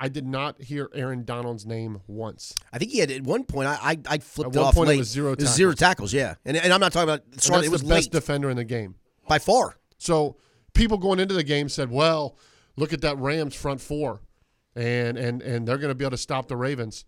I 0.00 0.08
did 0.08 0.26
not 0.26 0.60
hear 0.60 0.90
Aaron 0.92 1.24
Donald's 1.24 1.64
name 1.64 2.00
once. 2.08 2.52
I 2.72 2.78
think 2.78 2.90
he 2.90 2.98
had 2.98 3.10
at 3.12 3.22
one 3.22 3.44
point. 3.44 3.68
I 3.68 3.78
I, 3.80 3.98
I 4.06 4.18
flipped 4.18 4.50
At 4.50 4.56
it 4.56 4.58
one 4.58 4.68
off 4.68 4.74
point 4.74 4.88
it 4.88 4.92
late. 4.94 4.98
was 4.98 5.08
zero 5.08 5.36
zero 5.38 5.72
tackles. 5.72 6.12
Yeah, 6.12 6.34
and 6.44 6.56
and 6.56 6.72
I'm 6.72 6.80
not 6.80 6.92
talking 6.92 7.08
about. 7.08 7.22
And 7.24 7.32
that's 7.34 7.48
it 7.48 7.70
was 7.70 7.82
the 7.82 7.88
best 7.88 8.06
late 8.06 8.10
defender 8.12 8.50
in 8.50 8.56
the 8.56 8.64
game. 8.64 8.96
by 9.28 9.38
far. 9.38 9.78
So 9.98 10.36
people 10.74 10.98
going 10.98 11.20
into 11.20 11.32
the 11.34 11.44
game 11.44 11.68
said, 11.68 11.90
"Well, 11.90 12.36
look 12.76 12.92
at 12.92 13.00
that 13.02 13.18
Rams 13.18 13.54
front 13.54 13.80
four, 13.80 14.20
and 14.74 15.16
and 15.16 15.42
and 15.42 15.66
they're 15.66 15.78
going 15.78 15.90
to 15.90 15.94
be 15.94 16.04
able 16.04 16.12
to 16.12 16.16
stop 16.16 16.48
the 16.48 16.56
Ravens." 16.56 17.04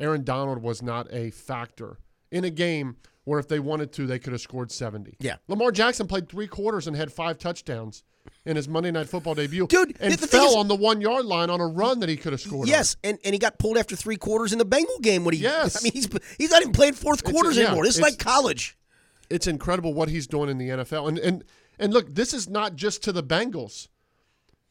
Aaron 0.00 0.24
Donald 0.24 0.62
was 0.62 0.80
not 0.82 1.12
a 1.12 1.30
factor 1.30 1.98
in 2.30 2.44
a 2.44 2.50
game 2.50 2.96
where 3.24 3.38
if 3.38 3.48
they 3.48 3.58
wanted 3.60 3.92
to, 3.92 4.06
they 4.06 4.18
could 4.18 4.32
have 4.32 4.40
scored 4.40 4.72
seventy. 4.72 5.16
Yeah. 5.20 5.36
Lamar 5.48 5.72
Jackson 5.72 6.06
played 6.06 6.28
three 6.28 6.46
quarters 6.46 6.86
and 6.86 6.96
had 6.96 7.12
five 7.12 7.36
touchdowns 7.38 8.02
in 8.46 8.56
his 8.56 8.66
Monday 8.68 8.90
Night 8.90 9.08
Football 9.08 9.34
debut, 9.34 9.66
Dude, 9.66 9.96
and 10.00 10.18
fell 10.18 10.48
is- 10.50 10.54
on 10.56 10.68
the 10.68 10.74
one 10.74 11.00
yard 11.02 11.26
line 11.26 11.50
on 11.50 11.60
a 11.60 11.66
run 11.66 12.00
that 12.00 12.08
he 12.08 12.16
could 12.16 12.32
have 12.32 12.40
scored. 12.40 12.62
on. 12.62 12.68
Yes, 12.68 12.96
and, 13.04 13.18
and 13.24 13.34
he 13.34 13.38
got 13.38 13.58
pulled 13.58 13.76
after 13.76 13.94
three 13.96 14.16
quarters 14.16 14.52
in 14.52 14.58
the 14.58 14.64
Bengal 14.64 14.98
game. 15.00 15.24
When 15.24 15.34
he, 15.34 15.40
Yes. 15.40 15.76
I 15.80 15.82
mean, 15.82 15.92
he's 15.92 16.08
he's 16.38 16.50
not 16.50 16.62
even 16.62 16.72
playing 16.72 16.94
fourth 16.94 17.22
quarters 17.24 17.56
yeah, 17.58 17.66
anymore. 17.66 17.84
This 17.84 17.94
is 17.94 17.98
it's- 18.00 18.12
like 18.12 18.18
college. 18.18 18.78
it's 19.28 19.46
incredible 19.46 19.92
what 19.92 20.08
he's 20.08 20.26
doing 20.26 20.48
in 20.48 20.56
the 20.56 20.68
NFL. 20.70 21.08
And 21.08 21.18
and 21.18 21.44
and 21.78 21.92
look, 21.92 22.14
this 22.14 22.32
is 22.32 22.48
not 22.48 22.74
just 22.76 23.02
to 23.04 23.12
the 23.12 23.22
Bengals. 23.22 23.88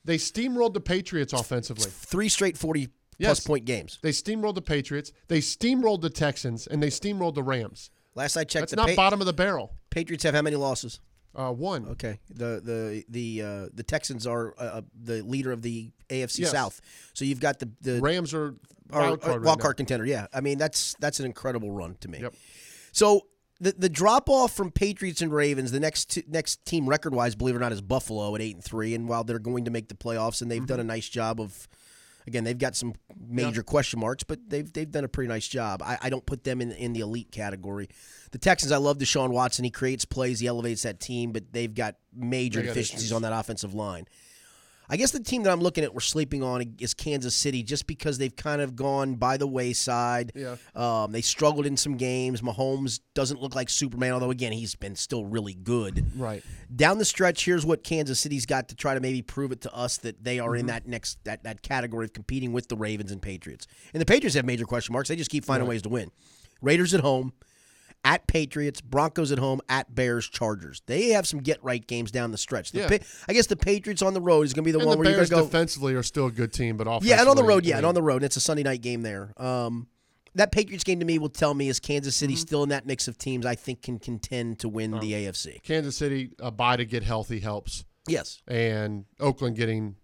They 0.09 0.17
steamrolled 0.17 0.73
the 0.73 0.79
Patriots 0.81 1.33
offensively. 1.33 1.91
Three 1.91 2.29
straight 2.29 2.57
forty 2.57 2.89
Yes. 3.19 3.41
point 3.45 3.65
games. 3.65 3.99
They 4.01 4.09
steamrolled 4.09 4.55
the 4.55 4.61
Patriots. 4.63 5.11
They 5.27 5.37
steamrolled 5.39 6.01
the 6.01 6.09
Texans, 6.09 6.65
and 6.65 6.81
they 6.81 6.87
steamrolled 6.89 7.35
the 7.35 7.43
Rams. 7.43 7.91
Last 8.15 8.35
I 8.35 8.43
checked, 8.43 8.71
That's 8.71 8.75
not 8.75 8.89
Pa- 8.89 8.95
bottom 8.95 9.19
of 9.21 9.27
the 9.27 9.33
barrel. 9.33 9.75
Patriots 9.91 10.23
have 10.23 10.33
how 10.33 10.41
many 10.41 10.55
losses? 10.55 10.99
Uh, 11.35 11.51
one. 11.51 11.85
Okay, 11.89 12.19
the 12.27 12.59
the 12.63 13.03
the 13.07 13.43
uh, 13.43 13.69
the 13.71 13.83
Texans 13.83 14.25
are 14.25 14.55
uh, 14.57 14.81
the 14.99 15.21
leader 15.21 15.51
of 15.51 15.61
the 15.61 15.91
AFC 16.09 16.39
Yes. 16.39 16.51
South. 16.51 16.81
So 17.13 17.23
you've 17.23 17.39
got 17.39 17.59
the 17.59 17.69
the 17.81 18.01
Rams 18.01 18.33
are 18.33 18.55
are- 18.91 19.01
wild 19.01 19.19
uh, 19.21 19.25
card. 19.27 19.43
wild 19.43 19.57
right 19.59 19.61
card 19.61 19.77
contender. 19.77 20.07
Yeah, 20.07 20.25
I 20.33 20.41
mean 20.41 20.57
that's 20.57 20.95
that's 20.99 21.19
an 21.19 21.27
incredible 21.27 21.69
run 21.69 21.97
to 22.01 22.07
me. 22.07 22.17
Yep. 22.21 22.33
So 22.93 23.27
the 23.59 23.73
the 23.77 23.89
drop 23.89 24.29
off 24.29 24.55
from 24.55 24.71
Patriots 24.71 25.21
and 25.21 25.33
Ravens, 25.33 25.71
the 25.71 25.79
next 25.79 26.17
next 26.27 26.65
team 26.65 26.87
record 26.87 27.13
wise, 27.13 27.35
believe 27.35 27.55
it 27.55 27.57
or 27.57 27.61
not, 27.61 27.71
is 27.71 27.81
Buffalo 27.81 28.33
at 28.35 28.41
eight 28.41 28.55
and 28.55 28.63
three. 28.63 28.95
And 28.95 29.07
while 29.07 29.23
they're 29.23 29.39
going 29.39 29.65
to 29.65 29.71
make 29.71 29.89
the 29.89 29.95
playoffs, 29.95 30.41
and 30.41 30.49
they've 30.49 30.59
mm-hmm. 30.59 30.67
done 30.67 30.79
a 30.79 30.83
nice 30.85 31.09
job 31.09 31.41
of, 31.41 31.67
again, 32.25 32.43
they've 32.43 32.57
got 32.57 32.75
some 32.75 32.93
major 33.27 33.63
question 33.63 33.99
marks, 33.99 34.23
but 34.23 34.39
they've 34.47 34.71
they've 34.71 34.89
done 34.89 35.03
a 35.03 35.09
pretty 35.09 35.27
nice 35.27 35.47
job. 35.47 35.81
I, 35.83 35.97
I 36.03 36.09
don't 36.09 36.25
put 36.25 36.43
them 36.43 36.61
in 36.61 36.71
in 36.71 36.93
the 36.93 37.01
elite 37.01 37.31
category. 37.31 37.89
The 38.31 38.37
Texans, 38.37 38.71
I 38.71 38.77
love 38.77 38.97
Deshaun 38.97 39.31
Watson. 39.31 39.65
He 39.65 39.71
creates 39.71 40.05
plays, 40.05 40.39
he 40.39 40.47
elevates 40.47 40.83
that 40.83 40.99
team, 40.99 41.31
but 41.31 41.51
they've 41.51 41.73
got 41.73 41.95
major 42.15 42.61
They 42.61 42.67
deficiencies 42.67 43.07
issues. 43.07 43.13
on 43.13 43.23
that 43.23 43.33
offensive 43.33 43.73
line. 43.73 44.05
I 44.91 44.97
guess 44.97 45.11
the 45.11 45.19
team 45.19 45.43
that 45.43 45.51
I'm 45.51 45.59
looking 45.61 45.83
at 45.83 45.93
we're 45.93 45.99
sleeping 45.99 46.41
on 46.41 46.75
is 46.79 46.93
Kansas 46.95 47.35
City 47.35 47.61
just 47.61 47.85
because 47.85 48.17
they've 48.17 48.35
kind 48.35 48.59
of 48.59 48.75
gone 48.75 49.15
by 49.15 49.37
the 49.37 49.45
wayside. 49.45 50.31
Yeah. 50.33 50.55
Um, 50.75 51.11
they 51.11 51.21
struggled 51.21 51.65
in 51.67 51.77
some 51.77 51.95
games. 51.95 52.41
Mahomes 52.41 52.99
doesn't 53.13 53.39
look 53.39 53.53
like 53.53 53.69
Superman, 53.69 54.13
although 54.13 54.31
again 54.31 54.51
he's 54.51 54.73
been 54.75 54.95
still 54.95 55.25
really 55.25 55.53
good. 55.53 56.05
Right. 56.19 56.43
Down 56.75 56.97
the 56.97 57.05
stretch, 57.05 57.45
here's 57.45 57.65
what 57.65 57.83
Kansas 57.83 58.19
City's 58.19 58.45
got 58.47 58.69
to 58.69 58.75
try 58.75 58.95
to 58.95 58.99
maybe 58.99 59.21
prove 59.21 59.51
it 59.51 59.61
to 59.61 59.73
us 59.73 59.97
that 59.99 60.23
they 60.23 60.39
are 60.39 60.55
in 60.55 60.61
Mm-hmm. 60.61 60.67
that 60.69 60.87
next 60.87 61.23
that 61.23 61.43
that 61.43 61.61
category 61.61 62.05
of 62.05 62.13
competing 62.13 62.51
with 62.51 62.67
the 62.67 62.75
Ravens 62.75 63.11
and 63.11 63.21
Patriots. 63.21 63.67
And 63.93 64.01
the 64.01 64.05
Patriots 64.05 64.35
have 64.35 64.45
major 64.45 64.65
question 64.65 64.93
marks. 64.93 65.09
They 65.09 65.15
just 65.15 65.29
keep 65.29 65.45
finding 65.45 65.67
ways 65.69 65.83
to 65.83 65.89
win. 65.89 66.09
Raiders 66.61 66.93
at 66.93 66.99
home, 67.01 67.33
at 68.09 68.25
Patriots, 68.27 68.81
Broncos 68.81 69.31
at 69.31 69.37
home, 69.37 69.61
at 69.69 69.93
Bears, 69.93 70.27
Chargers. 70.27 70.81
They 70.87 71.09
have 71.09 71.27
some 71.27 71.41
get 71.41 71.63
right 71.63 71.85
games 71.85 72.09
down 72.11 72.31
the 72.31 72.37
stretch. 72.39 72.71
The 72.71 72.79
Yeah. 72.79 72.87
Pa- 72.97 73.05
I 73.27 73.33
guess 73.33 73.45
the 73.45 73.55
Patriots 73.55 74.01
on 74.01 74.13
the 74.15 74.21
road 74.21 74.41
is 74.47 74.53
going 74.53 74.63
to 74.63 74.67
be 74.67 74.71
the 74.71 74.79
And 74.79 74.87
one 74.87 74.97
the 74.97 74.99
where 75.03 75.09
you're 75.09 75.17
going 75.17 75.27
to 75.29 75.35
go. 75.35 75.43
defensively 75.45 75.93
are 75.93 76.01
still 76.03 76.25
a 76.25 76.31
good 76.31 76.51
team, 76.51 76.75
but 76.75 76.87
offensively, 76.87 77.09
Yeah, 77.09 77.19
and 77.19 77.29
on 77.29 77.35
the 77.35 77.43
road, 77.43 77.65
yeah, 77.65 77.77
and 77.77 77.85
on 77.85 77.93
the 77.93 78.01
road. 78.01 78.17
And 78.17 78.25
it's 78.25 78.35
a 78.37 78.41
Sunday 78.41 78.63
night 78.63 78.81
game 78.81 79.03
there. 79.03 79.33
Um, 79.37 79.87
that 80.35 80.51
Patriots 80.51 80.83
game 80.83 80.99
to 80.99 81.05
me 81.05 81.19
will 81.19 81.29
tell 81.29 81.53
me 81.53 81.69
is 81.69 81.79
Kansas 81.79 82.15
City 82.15 82.33
Mm-hmm. 82.33 82.39
still 82.41 82.63
in 82.63 82.69
that 82.69 82.85
mix 82.87 83.07
of 83.07 83.17
teams 83.17 83.45
I 83.45 83.53
think 83.55 83.81
can 83.83 83.99
contend 83.99 84.59
to 84.59 84.69
win 84.69 84.91
the 84.99 85.11
AFC. 85.13 85.61
Kansas 85.63 85.95
City 85.95 86.31
a 86.39 86.49
bye 86.51 86.77
to 86.77 86.85
get 86.85 87.03
healthy 87.03 87.39
helps, 87.39 87.85
Yes. 88.07 88.41
and 88.47 89.05
Oakland 89.19 89.55
getting 89.55 89.95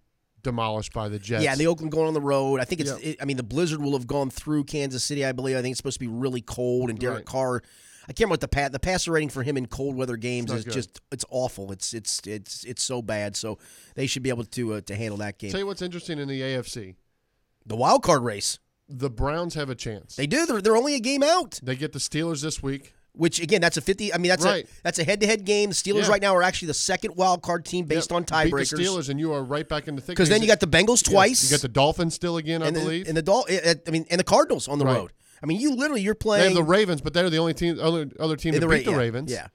demolished 0.43 0.93
by 0.93 1.09
the 1.09 1.17
Jets. 1.17 1.43
Yeah, 1.43 1.51
and 1.53 1.59
the 1.59 1.65
Oakland 1.67 1.91
going 1.91 2.07
on 2.07 2.13
the 2.13 2.21
road. 2.21 2.59
I 2.59 2.65
think 2.65 2.81
it's. 2.81 2.91
Yeah. 2.91 3.09
It, 3.11 3.17
I 3.21 3.25
mean, 3.25 3.37
the 3.37 3.41
blizzard 3.43 3.81
will 3.81 3.93
have 3.93 4.05
gone 4.05 4.29
through 4.29 4.65
Kansas 4.65 5.03
City. 5.03 5.25
I 5.25 5.31
believe. 5.31 5.57
I 5.57 5.61
think 5.63 5.71
it's 5.73 5.77
supposed 5.79 5.95
to 5.95 5.99
be 5.99 6.07
really 6.07 6.41
cold, 6.41 6.89
and 6.91 6.99
Derek 6.99 7.17
Right. 7.17 7.25
Carr. 7.25 7.63
I 8.07 8.13
can't 8.13 8.19
remember 8.21 8.33
what 8.33 8.41
the 8.41 8.47
pat 8.47 8.71
the 8.71 8.79
passer 8.79 9.11
rating 9.11 9.29
for 9.29 9.43
him 9.43 9.57
in 9.57 9.65
cold 9.67 9.95
weather 9.95 10.17
games 10.17 10.51
is 10.51 10.63
good. 10.63 10.73
just 10.73 11.01
it's 11.11 11.25
awful. 11.29 11.71
It's 11.71 11.93
it's 11.93 12.19
it's 12.25 12.63
it's 12.63 12.83
so 12.83 13.01
bad. 13.01 13.35
So 13.35 13.57
they 13.95 14.07
should 14.07 14.23
be 14.23 14.29
able 14.29 14.45
to 14.45 14.73
uh, 14.75 14.81
to 14.81 14.95
handle 14.95 15.17
that 15.17 15.37
game. 15.39 15.51
Tell 15.51 15.59
you 15.59 15.67
what's 15.67 15.81
interesting 15.81 16.19
in 16.19 16.27
the 16.27 16.39
AFC, 16.41 16.95
the 17.65 17.75
wild 17.75 18.03
card 18.03 18.23
race. 18.23 18.59
the 18.87 19.09
Browns 19.09 19.55
have 19.55 19.69
a 19.69 19.75
chance. 19.75 20.15
They 20.15 20.27
do. 20.27 20.45
They're, 20.45 20.61
they're 20.61 20.77
only 20.77 20.93
a 20.95 20.99
game 20.99 21.23
out. 21.23 21.59
They 21.63 21.75
get 21.75 21.91
the 21.93 21.99
Steelers 21.99 22.41
this 22.43 22.61
week. 22.61 22.93
Which 23.17 23.39
again, 23.41 23.61
that's 23.61 23.77
a 23.77 23.81
fifty. 23.81 24.13
I 24.13 24.17
mean, 24.17 24.27
that's 24.29 24.43
Right. 24.43 24.65
a 24.65 24.83
that's 24.83 24.99
a 24.99 25.05
head 25.05 25.21
to 25.21 25.25
head 25.25 25.45
game. 25.45 25.69
The 25.69 25.73
Steelers 25.75 26.03
Yeah. 26.03 26.09
right 26.09 26.21
now 26.21 26.35
are 26.35 26.43
actually 26.43 26.67
the 26.67 26.73
second 26.73 27.15
wild 27.15 27.41
card 27.41 27.63
team 27.63 27.85
based 27.85 28.11
Yep. 28.11 28.15
on 28.17 28.25
tiebreakers. 28.25 28.77
Steelers, 28.77 29.07
and 29.09 29.17
you 29.21 29.31
are 29.31 29.41
right 29.41 29.67
back 29.67 29.87
in 29.87 29.95
the 29.95 30.01
thick. 30.01 30.17
Because 30.17 30.27
then 30.27 30.41
you 30.41 30.47
got 30.47 30.59
the 30.59 30.67
Bengals 30.67 31.07
Yeah, 31.07 31.13
twice. 31.13 31.41
You 31.45 31.49
got 31.49 31.61
the 31.61 31.69
Dolphins 31.69 32.13
still 32.13 32.35
again, 32.35 32.61
I 32.61 32.67
and 32.67 32.75
the, 32.75 32.81
believe. 32.81 33.07
and 33.07 33.15
the 33.15 33.21
Dol- 33.21 33.47
uh, 33.49 33.75
I 33.87 33.89
mean, 33.89 34.05
and 34.11 34.19
the 34.19 34.23
Cardinals 34.25 34.67
on 34.67 34.79
the 34.79 34.85
Right. 34.85 34.97
road. 34.97 35.11
I 35.45 35.47
mean, 35.47 35.59
you 35.61 35.75
literally 35.75 36.01
you're 36.01 36.15
playing. 36.15 36.41
they 36.41 36.47
have 36.47 36.55
the 36.55 36.63
Ravens, 36.63 37.01
but 37.01 37.13
they're 37.13 37.29
the 37.29 37.37
only 37.37 37.53
team, 37.53 37.77
other 37.79 38.09
other 38.19 38.35
team 38.35 38.53
that 38.55 38.61
Ra- 38.67 38.77
beat 38.77 38.85
the 38.85 38.91
yeah, 38.91 38.97
Ravens. 38.97 39.31
Yeah. 39.31 39.47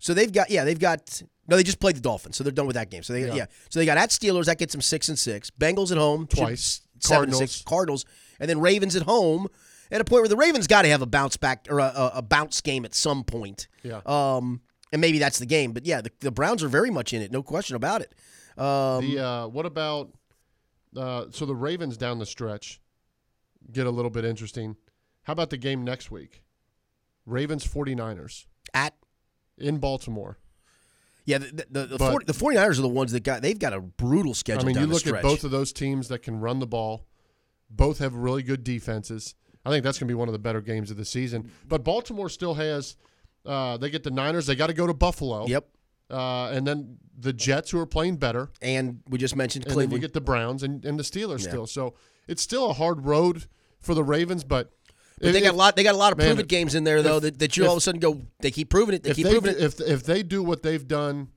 So 0.00 0.12
they've 0.12 0.32
got 0.32 0.50
yeah 0.50 0.64
they've 0.64 0.78
got 0.78 1.22
no 1.46 1.56
they 1.56 1.62
just 1.62 1.78
played 1.78 1.94
the 1.96 2.00
Dolphins 2.00 2.36
so 2.36 2.42
they're 2.44 2.52
done 2.52 2.66
with 2.66 2.74
that 2.74 2.90
game 2.90 3.02
so 3.04 3.12
they 3.12 3.26
yeah, 3.28 3.34
Yeah. 3.34 3.46
so 3.70 3.78
they 3.78 3.86
got 3.86 3.96
at 3.96 4.10
Steelers 4.10 4.44
that 4.46 4.58
gets 4.58 4.72
them 4.72 4.82
six 4.82 5.08
and 5.08 5.18
six 5.18 5.50
Bengals 5.50 5.90
at 5.92 5.96
home 5.98 6.26
Twice. 6.26 6.80
seven 6.98 7.28
and 7.30 7.36
six 7.38 7.62
Cardinals 7.62 8.04
and 8.40 8.50
then 8.50 8.60
Ravens 8.60 8.94
at 8.96 9.02
home 9.04 9.46
at 9.90 10.00
a 10.00 10.04
point 10.04 10.22
where 10.22 10.28
the 10.28 10.36
Ravens 10.36 10.66
got 10.66 10.82
to 10.82 10.88
have 10.88 11.00
a 11.00 11.06
bounce 11.06 11.36
back 11.38 11.66
or 11.70 11.78
a, 11.78 11.84
a, 11.84 12.10
a 12.16 12.22
bounce 12.22 12.60
game 12.60 12.84
at 12.84 12.94
some 12.94 13.22
point 13.24 13.68
Yeah. 13.84 14.00
um 14.04 14.60
and 14.92 15.00
maybe 15.00 15.18
that's 15.18 15.38
the 15.38 15.46
game 15.46 15.72
but 15.72 15.86
yeah 15.86 16.00
the, 16.02 16.10
the 16.20 16.30
Browns 16.32 16.62
are 16.62 16.68
very 16.68 16.90
much 16.90 17.12
in 17.14 17.22
it 17.22 17.32
no 17.32 17.42
question 17.42 17.74
about 17.76 18.02
it 18.02 18.12
um 18.60 19.08
The 19.08 19.24
uh, 19.24 19.46
what 19.46 19.64
about 19.66 20.12
uh, 20.96 21.26
so 21.30 21.46
the 21.46 21.54
Ravens 21.56 21.96
down 21.96 22.18
the 22.18 22.26
stretch 22.26 22.80
get 23.72 23.86
a 23.86 23.90
little 23.90 24.10
bit 24.10 24.24
interesting. 24.24 24.76
How 25.26 25.32
about 25.32 25.50
the 25.50 25.56
game 25.56 25.84
next 25.84 26.10
week? 26.10 26.42
Ravens 27.24 27.66
49ers 27.66 28.46
at 28.72 28.94
in 29.58 29.78
Baltimore. 29.78 30.38
yeah 31.24 31.38
the 31.38 31.66
the, 31.70 31.86
the, 31.86 31.96
But- 31.98 32.10
40, 32.10 32.26
the 32.26 32.32
49ers 32.32 32.78
are 32.78 32.82
the 32.82 32.88
ones 32.88 33.12
that 33.12 33.24
got 33.24 33.42
they've 33.42 33.58
got 33.58 33.72
a 33.72 33.80
brutal 33.80 34.34
schedule 34.34 34.62
I 34.62 34.66
mean, 34.72 34.78
you 34.78 34.86
look 34.86 35.06
at 35.06 35.22
both 35.22 35.42
of 35.44 35.50
those 35.50 35.72
teams 35.72 36.08
that 36.08 36.20
can 36.22 36.40
run 36.40 36.58
the 36.60 36.66
ball. 36.66 37.06
Both 37.68 37.98
have 37.98 38.14
really 38.14 38.44
good 38.44 38.62
defenses. 38.62 39.34
I 39.64 39.70
think 39.70 39.82
that's 39.82 39.98
going 39.98 40.06
to 40.06 40.10
be 40.12 40.14
one 40.14 40.28
of 40.28 40.32
the 40.32 40.38
better 40.38 40.60
games 40.60 40.92
of 40.92 40.96
the 40.96 41.04
season. 41.04 41.50
But 41.66 41.82
Baltimore 41.82 42.28
still 42.28 42.54
has. 42.54 42.94
Uh, 43.44 43.76
they 43.76 43.90
get 43.90 44.04
the 44.04 44.12
Niners. 44.12 44.46
They 44.46 44.54
got 44.54 44.68
to 44.68 44.72
go 44.74 44.86
to 44.86 44.94
Buffalo. 44.94 45.46
yep 45.48 45.66
Uh, 46.08 46.50
and 46.50 46.64
then 46.64 46.98
the 47.18 47.32
Jets, 47.32 47.72
who 47.72 47.80
are 47.80 47.86
playing 47.86 48.18
better. 48.18 48.50
and 48.62 49.00
we 49.08 49.18
just 49.18 49.34
mentioned 49.34 49.64
Cleveland. 49.64 49.84
And 49.86 49.92
then 49.94 49.96
you 49.96 50.06
get 50.06 50.12
the 50.14 50.20
Browns 50.20 50.62
and, 50.62 50.84
and 50.84 50.96
the 50.96 51.02
Steelers 51.02 51.42
Yeah. 51.42 51.48
still. 51.48 51.66
So 51.66 51.94
it's 52.28 52.42
still 52.42 52.70
a 52.70 52.74
hard 52.74 53.04
road 53.06 53.46
for 53.80 53.94
the 53.94 54.04
Ravens, 54.04 54.44
but, 54.44 54.72
But 55.18 55.28
if- 55.28 55.32
they 55.34 55.40
got 55.40 55.54
a 55.54 55.56
lot. 55.56 55.76
They 55.76 55.82
got 55.82 55.94
a 55.94 55.98
lot 55.98 56.12
of 56.12 56.18
man, 56.18 56.28
prove 56.28 56.40
it 56.40 56.48
games 56.48 56.74
in 56.74 56.84
there 56.84 57.02
though 57.02 57.16
if- 57.16 57.22
that, 57.22 57.38
that 57.38 57.56
you 57.56 57.64
all 57.66 57.72
of 57.72 57.78
a 57.78 57.80
sudden 57.80 58.00
go. 58.00 58.20
They 58.40 58.50
keep 58.50 58.68
proving 58.68 58.94
it. 58.94 59.02
They 59.02 59.10
if 59.10 59.16
keep 59.16 59.26
they 59.26 59.32
proving 59.32 59.52
do, 59.54 59.58
it. 59.58 59.64
if 59.64 59.80
if 59.80 60.02
they 60.04 60.22
do 60.22 60.42
what 60.42 60.62
they've 60.62 60.86
done 60.86 61.28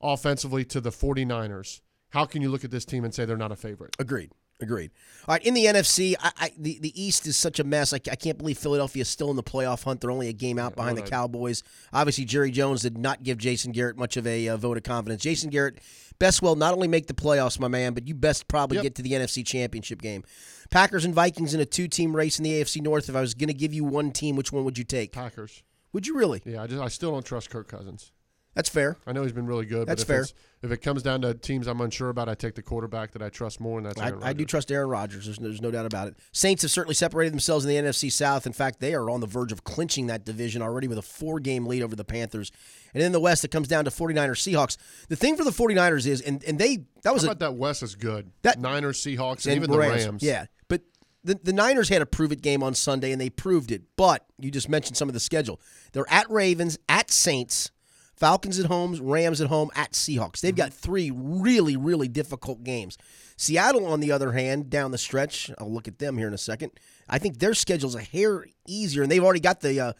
offensively 0.00 0.64
to 0.66 0.80
the 0.80 0.90
49ers, 0.90 1.80
how 2.10 2.24
can 2.24 2.42
you 2.42 2.48
look 2.50 2.64
at 2.64 2.70
this 2.70 2.84
team 2.84 3.04
and 3.04 3.14
say 3.14 3.24
they're 3.24 3.36
not 3.36 3.52
a 3.52 3.56
favorite? 3.56 3.94
Agreed. 3.98 4.30
Agreed. 4.60 4.92
All 5.26 5.32
right, 5.34 5.44
in 5.44 5.54
the 5.54 5.64
NFC, 5.64 6.14
I, 6.20 6.30
I, 6.38 6.52
the 6.56 6.78
the 6.80 7.02
East 7.02 7.26
is 7.26 7.36
such 7.36 7.58
a 7.58 7.64
mess. 7.64 7.92
I, 7.92 7.96
I 7.96 8.14
can't 8.14 8.38
believe 8.38 8.58
Philadelphia 8.58 9.00
is 9.02 9.08
still 9.08 9.28
in 9.30 9.34
the 9.36 9.42
playoff 9.42 9.82
hunt. 9.82 10.00
They're 10.00 10.10
only 10.10 10.28
a 10.28 10.32
game 10.32 10.56
out 10.56 10.76
behind 10.76 10.96
the 10.96 11.02
Cowboys. 11.02 11.64
Obviously, 11.92 12.24
Jerry 12.26 12.52
Jones 12.52 12.82
did 12.82 12.96
not 12.96 13.24
give 13.24 13.38
Jason 13.38 13.72
Garrett 13.72 13.96
much 13.96 14.16
of 14.16 14.24
a 14.24 14.46
uh, 14.48 14.56
vote 14.56 14.76
of 14.76 14.84
confidence. 14.84 15.20
Jason 15.20 15.50
Garrett 15.50 15.78
best 16.20 16.42
well 16.42 16.54
not 16.54 16.74
only 16.74 16.86
make 16.86 17.08
the 17.08 17.14
playoffs, 17.14 17.58
my 17.58 17.66
man, 17.66 17.92
but 17.92 18.06
you 18.06 18.14
best 18.14 18.46
probably 18.46 18.76
Yep. 18.76 18.82
get 18.84 18.94
to 18.96 19.02
the 19.02 19.12
NFC 19.12 19.44
Championship 19.44 20.00
game. 20.00 20.22
Packers 20.72 21.04
and 21.04 21.14
Vikings 21.14 21.52
in 21.52 21.60
a 21.60 21.66
two 21.66 21.86
team 21.86 22.16
race 22.16 22.38
in 22.38 22.44
the 22.44 22.52
AFC 22.52 22.80
North. 22.80 23.10
If 23.10 23.14
I 23.14 23.20
was 23.20 23.34
going 23.34 23.48
to 23.48 23.54
give 23.54 23.74
you 23.74 23.84
one 23.84 24.10
team, 24.10 24.36
which 24.36 24.52
one 24.52 24.64
would 24.64 24.78
you 24.78 24.84
take? 24.84 25.12
Packers. 25.12 25.62
Would 25.92 26.06
you 26.06 26.16
really? 26.16 26.40
Yeah, 26.46 26.62
I 26.62 26.66
just 26.66 26.80
I 26.80 26.88
still 26.88 27.12
don't 27.12 27.26
trust 27.26 27.50
Kirk 27.50 27.68
Cousins. 27.68 28.11
That's 28.54 28.68
fair. 28.68 28.98
I 29.06 29.12
know 29.12 29.22
he's 29.22 29.32
been 29.32 29.46
really 29.46 29.64
good. 29.64 29.86
That's 29.86 30.04
but 30.04 30.14
if 30.14 30.28
fair. 30.28 30.36
If 30.62 30.70
it 30.70 30.78
comes 30.78 31.02
down 31.02 31.22
to 31.22 31.34
teams 31.34 31.66
I'm 31.66 31.80
unsure 31.80 32.10
about, 32.10 32.28
I 32.28 32.34
take 32.34 32.54
the 32.54 32.62
quarterback 32.62 33.12
that 33.12 33.22
I 33.22 33.30
trust 33.30 33.60
more, 33.60 33.78
and 33.78 33.86
that's 33.86 34.00
I, 34.00 34.12
I 34.22 34.32
do 34.32 34.44
trust 34.44 34.70
Aaron 34.70 34.88
Rodgers. 34.88 35.24
There's, 35.24 35.38
there's 35.38 35.60
no 35.60 35.72
doubt 35.72 35.86
about 35.86 36.08
it. 36.08 36.16
Saints 36.30 36.62
have 36.62 36.70
certainly 36.70 36.94
separated 36.94 37.32
themselves 37.32 37.64
in 37.64 37.68
the 37.70 37.90
NFC 37.90 38.12
South. 38.12 38.46
In 38.46 38.52
fact, 38.52 38.78
they 38.78 38.94
are 38.94 39.10
on 39.10 39.20
the 39.20 39.26
verge 39.26 39.50
of 39.50 39.64
clinching 39.64 40.06
that 40.06 40.24
division 40.24 40.62
already 40.62 40.86
with 40.86 40.98
a 40.98 41.02
four 41.02 41.40
game 41.40 41.66
lead 41.66 41.82
over 41.82 41.96
the 41.96 42.04
Panthers. 42.04 42.52
And 42.94 43.02
in 43.02 43.10
the 43.10 43.18
West, 43.18 43.44
it 43.44 43.50
comes 43.50 43.66
down 43.66 43.86
to 43.86 43.90
49ers 43.90 44.52
Seahawks. 44.52 44.76
The 45.08 45.16
thing 45.16 45.36
for 45.36 45.44
the 45.44 45.50
49ers 45.50 46.06
is, 46.06 46.20
and, 46.20 46.44
and 46.44 46.58
they, 46.58 46.84
that 47.02 47.12
was 47.12 47.22
How 47.22 47.30
a, 47.30 47.32
about 47.32 47.40
that 47.40 47.54
West 47.54 47.82
is 47.82 47.94
good. 47.96 48.30
That- 48.42 48.60
Niners, 48.60 49.02
Seahawks, 49.02 49.46
and, 49.46 49.54
and 49.54 49.56
even 49.56 49.70
the 49.70 49.78
Rams. 49.78 50.22
Yeah. 50.22 50.46
But 50.68 50.82
the, 51.24 51.40
the 51.42 51.52
Niners 51.52 51.88
had 51.88 52.02
a 52.02 52.06
prove 52.06 52.30
it 52.30 52.40
game 52.42 52.62
on 52.62 52.74
Sunday, 52.74 53.10
and 53.10 53.20
they 53.20 53.30
proved 53.30 53.72
it. 53.72 53.82
But 53.96 54.26
you 54.38 54.52
just 54.52 54.68
mentioned 54.68 54.96
some 54.96 55.08
of 55.08 55.14
the 55.14 55.20
schedule. 55.20 55.60
They're 55.92 56.10
at 56.10 56.30
Ravens, 56.30 56.78
at 56.88 57.10
Saints, 57.10 57.72
Falcons 58.22 58.60
at 58.60 58.66
home, 58.66 58.96
Rams 59.02 59.40
at 59.40 59.48
home, 59.48 59.72
at 59.74 59.94
Seahawks. 59.94 60.40
They've 60.40 60.54
got 60.54 60.72
three 60.72 61.10
really, 61.12 61.76
really 61.76 62.06
difficult 62.06 62.62
games. 62.62 62.96
Seattle, 63.36 63.84
on 63.84 63.98
the 63.98 64.12
other 64.12 64.30
hand, 64.30 64.70
down 64.70 64.92
the 64.92 64.98
stretch, 64.98 65.50
I'll 65.58 65.72
look 65.72 65.88
at 65.88 65.98
them 65.98 66.16
here 66.18 66.28
in 66.28 66.32
a 66.32 66.38
second. 66.38 66.70
I 67.08 67.18
think 67.18 67.40
their 67.40 67.52
schedule's 67.52 67.96
a 67.96 68.00
hair 68.00 68.46
easier, 68.64 69.02
and 69.02 69.10
they've 69.10 69.24
already 69.24 69.40
got 69.40 69.60
the 69.60 69.80
uh, 69.80 69.92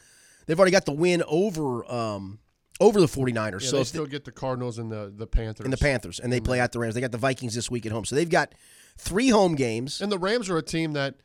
they've 0.46 0.56
already 0.56 0.70
got 0.70 0.84
the 0.86 0.92
win 0.92 1.24
over 1.26 1.84
um, 1.92 2.38
over 2.78 3.00
the 3.00 3.08
49ers. 3.08 3.62
Yeah, 3.62 3.68
so 3.70 3.76
they 3.78 3.84
still 3.84 4.06
get 4.06 4.24
the 4.24 4.30
Cardinals 4.30 4.78
and 4.78 4.92
the 4.92 5.12
the 5.12 5.26
Panthers. 5.26 5.64
and 5.64 5.72
the 5.72 5.78
Panthers, 5.78 6.20
and 6.20 6.32
they 6.32 6.38
play 6.38 6.60
out 6.60 6.70
the 6.70 6.78
Rams. 6.78 6.94
They 6.94 7.00
got 7.00 7.10
the 7.10 7.18
Vikings 7.18 7.56
this 7.56 7.72
week 7.72 7.86
at 7.86 7.90
home, 7.90 8.04
so 8.04 8.14
they've 8.14 8.30
got 8.30 8.54
three 8.96 9.30
home 9.30 9.56
games. 9.56 10.00
And 10.00 10.12
the 10.12 10.18
Rams 10.18 10.48
are 10.48 10.58
a 10.58 10.62
team 10.62 10.92
that, 10.92 11.16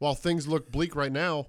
while 0.00 0.14
things 0.14 0.46
look 0.46 0.70
bleak 0.70 0.94
right 0.94 1.12
now, 1.12 1.46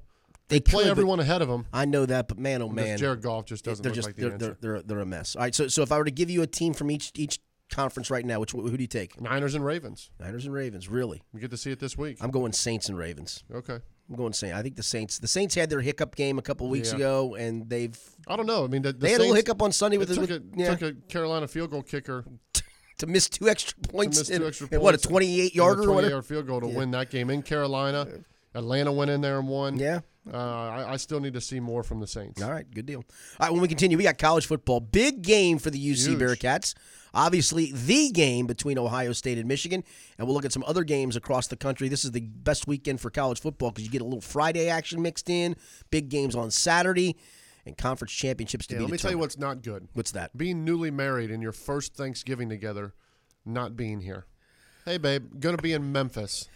They 0.49 0.59
play 0.59 0.83
could, 0.83 0.91
everyone 0.91 1.19
ahead 1.19 1.41
of 1.41 1.47
them. 1.47 1.65
I 1.73 1.85
know 1.85 2.05
that, 2.05 2.27
but 2.27 2.37
man, 2.37 2.61
oh 2.61 2.69
man, 2.69 2.97
Jared 2.97 3.21
Goff 3.21 3.45
just 3.45 3.63
doesn't 3.65 3.81
they're 3.81 3.91
look 3.91 3.95
just 3.95 4.07
like 4.07 4.15
the 4.15 4.29
they're, 4.29 4.37
they're, 4.37 4.57
they're 4.59 4.81
they're 4.83 4.99
a 4.99 5.05
mess. 5.05 5.35
All 5.35 5.41
right, 5.41 5.55
so 5.55 5.67
so 5.67 5.81
if 5.81 5.91
I 5.91 5.97
were 5.97 6.05
to 6.05 6.11
give 6.11 6.29
you 6.29 6.41
a 6.41 6.47
team 6.47 6.73
from 6.73 6.91
each 6.91 7.11
each 7.15 7.39
conference 7.71 8.11
right 8.11 8.25
now, 8.25 8.39
which 8.39 8.51
who 8.51 8.69
do 8.77 8.81
you 8.83 8.87
take? 8.87 9.19
Niners 9.19 9.55
and 9.55 9.65
Ravens. 9.65 10.11
Niners 10.19 10.45
and 10.45 10.53
Ravens. 10.53 10.89
Really, 10.89 11.23
We 11.33 11.39
get 11.39 11.49
to 11.51 11.57
see 11.57 11.71
it 11.71 11.79
this 11.79 11.97
week. 11.97 12.17
I'm 12.21 12.29
going 12.29 12.51
Saints 12.53 12.89
and 12.89 12.97
Ravens. 12.97 13.43
Okay. 13.53 13.79
I'm 14.09 14.15
going 14.17 14.33
Saints. 14.33 14.55
I 14.55 14.61
think 14.61 14.75
the 14.75 14.83
Saints. 14.83 15.17
The 15.17 15.29
Saints 15.29 15.55
had 15.55 15.69
their 15.69 15.79
hiccup 15.81 16.15
game 16.15 16.37
a 16.37 16.41
couple 16.41 16.67
weeks 16.67 16.89
Yeah. 16.91 16.97
ago, 16.97 17.35
and 17.35 17.69
they've 17.69 17.97
I 18.27 18.35
don't 18.35 18.45
know. 18.45 18.65
I 18.65 18.67
mean, 18.67 18.81
the, 18.81 18.91
the 18.91 18.99
they 18.99 19.11
had 19.11 19.19
a 19.19 19.23
little 19.23 19.35
hiccup 19.35 19.61
on 19.61 19.71
Sunday 19.71 19.97
with, 19.97 20.11
it 20.11 20.19
with 20.19 20.29
a, 20.29 20.43
yeah, 20.55 20.75
took 20.75 20.81
a 20.81 20.93
Carolina 21.07 21.47
field 21.47 21.71
goal 21.71 21.81
kicker 21.81 22.25
to 22.97 23.07
miss 23.07 23.29
two 23.29 23.47
extra 23.47 23.75
points. 23.79 24.19
miss 24.19 24.27
two 24.27 24.33
and- 24.35 24.43
extra 24.43 24.67
and 24.73 24.81
what 24.81 24.93
a 24.93 24.97
28 24.97 25.55
yarder 25.55 25.83
28 25.83 26.09
yard 26.09 26.25
field 26.25 26.45
goal 26.47 26.59
to 26.61 26.67
Yeah. 26.67 26.75
win 26.77 26.91
that 26.91 27.09
game 27.09 27.29
in 27.29 27.41
Carolina. 27.41 28.07
Atlanta 28.55 28.91
went 28.91 29.11
in 29.11 29.21
there 29.21 29.39
and 29.39 29.47
won. 29.47 29.77
Yeah. 29.77 30.01
Uh, 30.31 30.37
I, 30.37 30.93
I 30.93 30.97
still 30.97 31.19
need 31.19 31.33
to 31.33 31.41
see 31.41 31.59
more 31.59 31.83
from 31.83 31.99
the 31.99 32.07
Saints. 32.07 32.41
All 32.41 32.49
right, 32.49 32.65
good 32.73 32.85
deal. 32.85 32.99
All 33.39 33.47
right, 33.47 33.51
when 33.51 33.61
we 33.61 33.67
continue, 33.67 33.97
we 33.97 34.03
got 34.03 34.17
college 34.17 34.45
football. 34.45 34.79
Big 34.79 35.21
game 35.21 35.57
for 35.59 35.69
the 35.69 35.77
UC 35.77 36.07
Huge. 36.07 36.19
Bearcats. 36.19 36.75
Obviously, 37.13 37.71
the 37.73 38.09
game 38.11 38.47
between 38.47 38.79
Ohio 38.79 39.11
State 39.11 39.37
and 39.37 39.47
Michigan. 39.47 39.83
And 40.17 40.25
we'll 40.27 40.33
look 40.35 40.45
at 40.45 40.53
some 40.53 40.63
other 40.65 40.83
games 40.83 41.15
across 41.15 41.47
the 41.47 41.57
country. 41.57 41.89
This 41.89 42.05
is 42.05 42.11
the 42.11 42.21
best 42.21 42.67
weekend 42.67 43.01
for 43.01 43.09
college 43.09 43.41
football 43.41 43.71
because 43.71 43.83
you 43.83 43.91
get 43.91 44.01
a 44.01 44.05
little 44.05 44.21
Friday 44.21 44.69
action 44.69 45.01
mixed 45.01 45.29
in, 45.29 45.55
big 45.91 46.07
games 46.09 46.35
on 46.35 46.49
Saturday, 46.51 47.17
and 47.65 47.77
conference 47.77 48.13
championships 48.13 48.65
to 48.67 48.75
Yeah, 48.75 48.79
be 48.79 48.83
let 48.85 48.91
me 48.93 48.97
tell 48.97 49.11
you 49.11 49.17
what's 49.17 49.37
not 49.37 49.61
good. 49.61 49.89
What's 49.93 50.11
that? 50.11 50.35
Being 50.37 50.63
newly 50.63 50.89
married 50.89 51.31
and 51.31 51.43
your 51.43 51.51
first 51.51 51.95
Thanksgiving 51.95 52.47
together, 52.49 52.93
not 53.45 53.75
being 53.75 53.99
here. 53.99 54.25
Hey, 54.85 54.97
babe, 54.97 55.39
gonna 55.39 55.57
be 55.57 55.73
in 55.73 55.91
Memphis. 55.91 56.47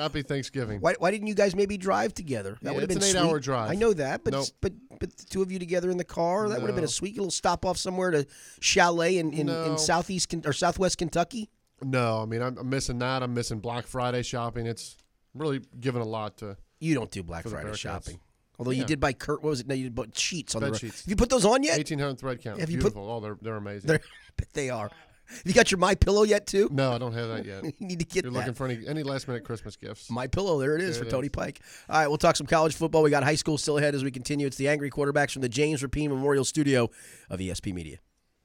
Happy 0.00 0.22
Thanksgiving. 0.22 0.80
Why, 0.80 0.94
why 0.98 1.10
didn't 1.10 1.26
you 1.28 1.34
guys 1.34 1.54
maybe 1.54 1.76
drive 1.76 2.14
together? 2.14 2.56
That 2.62 2.70
Yeah, 2.70 2.72
would 2.74 2.80
have 2.80 2.88
been 2.88 2.98
an 2.98 3.04
eight-hour 3.04 3.40
drive. 3.40 3.70
I 3.70 3.74
know 3.74 3.92
that, 3.92 4.24
but 4.24 4.32
Nope. 4.32 4.48
but 4.60 4.72
but 4.98 5.16
the 5.16 5.24
two 5.26 5.42
of 5.42 5.50
you 5.52 5.58
together 5.58 5.90
in 5.90 5.96
the 5.96 6.04
car, 6.04 6.48
that 6.48 6.60
would 6.60 6.66
have 6.68 6.74
been 6.76 6.84
a 6.84 6.88
sweet 6.88 7.16
little 7.16 7.30
stop 7.30 7.64
off 7.64 7.76
somewhere 7.78 8.10
to 8.10 8.26
chalet 8.60 9.18
in, 9.18 9.32
in, 9.32 9.46
No. 9.46 9.64
in 9.72 9.78
southeast 9.78 10.34
or 10.44 10.52
southwest 10.52 10.98
Kentucky. 10.98 11.48
No, 11.82 12.22
I 12.22 12.26
mean 12.26 12.42
I'm, 12.42 12.58
I'm 12.58 12.68
missing 12.68 12.98
that. 12.98 13.22
I'm 13.22 13.32
missing 13.34 13.58
Black 13.60 13.86
Friday 13.86 14.22
shopping. 14.22 14.66
It's 14.66 14.96
really 15.34 15.60
given 15.80 16.02
a 16.02 16.06
lot 16.06 16.36
to. 16.38 16.56
You 16.80 16.94
don't 16.94 17.10
do 17.10 17.22
Black 17.22 17.46
Friday 17.46 17.74
shopping. 17.74 18.18
Although 18.58 18.72
you 18.72 18.84
did 18.84 19.00
buy 19.00 19.14
Kurt, 19.14 19.42
what 19.42 19.48
was 19.50 19.60
it? 19.60 19.66
No, 19.68 19.74
you 19.74 19.84
did 19.84 19.94
buy 19.94 20.04
sheets 20.14 20.54
on 20.54 20.60
the 20.60 20.66
Bed 20.66 20.72
road. 20.72 20.80
sheets. 20.80 21.00
Have 21.04 21.08
you 21.10 21.16
put 21.16 21.30
those 21.30 21.46
on 21.46 21.62
yet? 21.62 21.78
1800 21.78 22.18
thread 22.18 22.42
count. 22.42 22.60
Have 22.60 22.70
you 22.70 22.78
put- 22.78 22.92
oh, 22.94 23.20
they're 23.20 23.38
they're 23.40 23.56
amazing. 23.56 23.88
They're, 23.88 24.00
but 24.36 24.52
they 24.52 24.68
are. 24.68 24.90
Have 25.30 25.42
you 25.46 25.52
got 25.54 25.70
your 25.70 25.78
My 25.78 25.94
Pillow 25.94 26.22
yet 26.24 26.46
too? 26.46 26.68
no, 26.72 26.92
I 26.92 26.98
don't 26.98 27.12
have 27.12 27.28
that 27.28 27.44
yet. 27.44 27.64
You 27.80 27.86
need 27.86 27.98
to 28.00 28.04
get 28.04 28.24
You're 28.24 28.32
that. 28.32 28.38
looking 28.38 28.54
for 28.54 28.66
any 28.66 28.86
any 28.86 29.02
last 29.02 29.28
minute 29.28 29.44
Christmas 29.44 29.76
gifts. 29.76 30.10
My 30.10 30.26
Pillow, 30.26 30.58
there 30.60 30.76
it 30.76 30.82
is 30.82 30.96
There 30.96 31.04
for 31.04 31.08
it 31.08 31.10
Tony 31.12 31.26
is. 31.26 31.32
Pike. 31.32 31.60
All 31.88 31.98
right, 32.00 32.08
we'll 32.08 32.18
talk 32.18 32.36
some 32.36 32.46
college 32.46 32.74
football. 32.74 33.02
We 33.02 33.10
got 33.10 33.22
high 33.24 33.34
school 33.36 33.56
still 33.58 33.78
ahead 33.78 33.94
as 33.94 34.02
we 34.04 34.10
continue. 34.10 34.46
It's 34.46 34.56
the 34.56 34.68
Angry 34.68 34.90
Quarterbacks 34.90 35.32
from 35.32 35.42
the 35.42 35.48
James 35.48 35.82
Rapine 35.82 36.10
Memorial 36.10 36.44
Studio 36.44 36.90
of 37.30 37.40
ESP 37.40 37.72
Media. 37.72 37.98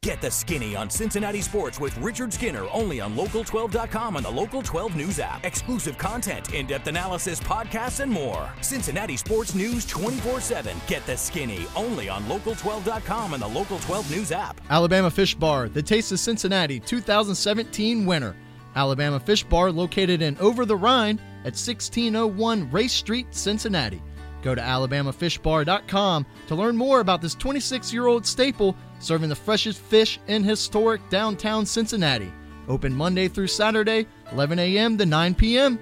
Get 0.06 0.22
the 0.22 0.30
skinny 0.30 0.76
on 0.76 0.88
Cincinnati 0.88 1.42
sports 1.42 1.80
with 1.80 1.98
Richard 1.98 2.32
Skinner 2.32 2.68
only 2.72 3.02
on 3.02 3.16
Local12.com 3.16 4.18
and 4.18 4.24
the 4.24 4.30
Local 4.30 4.62
12 4.62 4.96
News 4.96 5.18
app. 5.18 5.44
Exclusive 5.44 5.98
content, 5.98 6.54
in 6.54 6.68
depth 6.68 6.86
analysis, 6.86 7.40
podcasts, 7.40 8.02
and 8.02 8.12
more. 8.12 8.48
Cincinnati 8.62 9.18
sports 9.18 9.56
news 9.56 9.84
24 9.88 10.42
7. 10.42 10.78
Get 10.86 11.04
the 11.08 11.18
skinny 11.18 11.66
only 11.76 12.08
on 12.08 12.22
Local12.com 12.26 13.34
and 13.34 13.42
the 13.42 13.48
Local 13.48 13.80
12 13.80 14.12
News 14.12 14.32
app. 14.32 14.62
Alabama 14.70 15.10
Fish 15.10 15.34
Bar, 15.34 15.70
the 15.70 15.82
Taste 15.82 16.12
of 16.12 16.20
Cincinnati 16.20 16.80
2017 16.80 18.06
winner. 18.06 18.36
Alabama 18.76 19.20
Fish 19.20 19.44
Bar 19.44 19.72
located 19.72 20.22
in 20.22 20.38
Over 20.38 20.68
the 20.68 20.78
Rhine 20.78 21.18
at 21.40 21.58
1601 21.58 22.70
Race 22.70 22.94
Street, 22.94 23.34
Cincinnati. 23.34 24.04
Go 24.44 24.54
to 24.54 24.62
alabamafishbar.com 24.62 26.26
to 26.46 26.54
learn 26.54 26.78
more 26.78 27.00
about 27.00 27.24
this 27.24 27.34
26 27.34 27.92
year 27.92 28.06
old 28.06 28.24
staple 28.28 28.78
serving 29.00 29.30
the 29.30 29.36
freshest 29.36 29.80
fish 29.80 30.20
in 30.28 30.44
historic 30.44 31.08
downtown 31.10 31.66
Cincinnati. 31.66 32.32
Open 32.68 32.94
Monday 32.94 33.28
through 33.28 33.48
Saturday, 33.48 34.08
11 34.32 34.58
a.m. 34.60 34.98
to 34.98 35.06
9 35.06 35.36
p.m. 35.36 35.80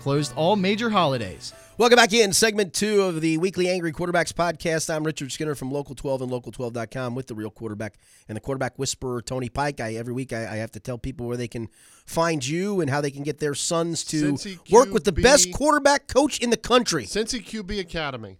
Closed 0.00 0.32
all 0.36 0.56
major 0.56 0.90
holidays. 0.90 1.52
Welcome 1.78 1.96
back 1.96 2.14
in 2.14 2.32
segment 2.32 2.72
two 2.72 3.02
of 3.02 3.20
the 3.20 3.36
weekly 3.36 3.68
Angry 3.68 3.92
Quarterbacks 3.92 4.32
podcast. 4.32 4.94
I'm 4.94 5.04
Richard 5.04 5.30
Skinner 5.30 5.54
from 5.54 5.70
Local 5.70 5.94
12 5.94 6.22
and 6.22 6.32
Local12.com 6.32 7.14
with 7.14 7.26
the 7.26 7.34
real 7.34 7.50
quarterback 7.50 7.98
and 8.28 8.36
the 8.36 8.40
quarterback 8.40 8.78
whisperer, 8.78 9.20
Tony 9.20 9.50
Pike. 9.50 9.78
I, 9.80 9.94
every 9.94 10.14
week 10.14 10.32
I, 10.32 10.42
I 10.52 10.56
have 10.56 10.70
to 10.72 10.80
tell 10.80 10.96
people 10.96 11.26
where 11.26 11.36
they 11.36 11.48
can 11.48 11.68
find 12.06 12.46
you 12.46 12.80
and 12.80 12.88
how 12.88 13.02
they 13.02 13.10
can 13.10 13.24
get 13.24 13.40
their 13.40 13.54
sons 13.54 14.04
to 14.04 14.38
work 14.70 14.90
with 14.90 15.04
the 15.04 15.12
best 15.12 15.52
quarterback 15.52 16.08
coach 16.08 16.38
in 16.38 16.48
the 16.48 16.56
country. 16.56 17.04
Cincy 17.04 17.44
QB 17.44 17.78
Academy. 17.80 18.38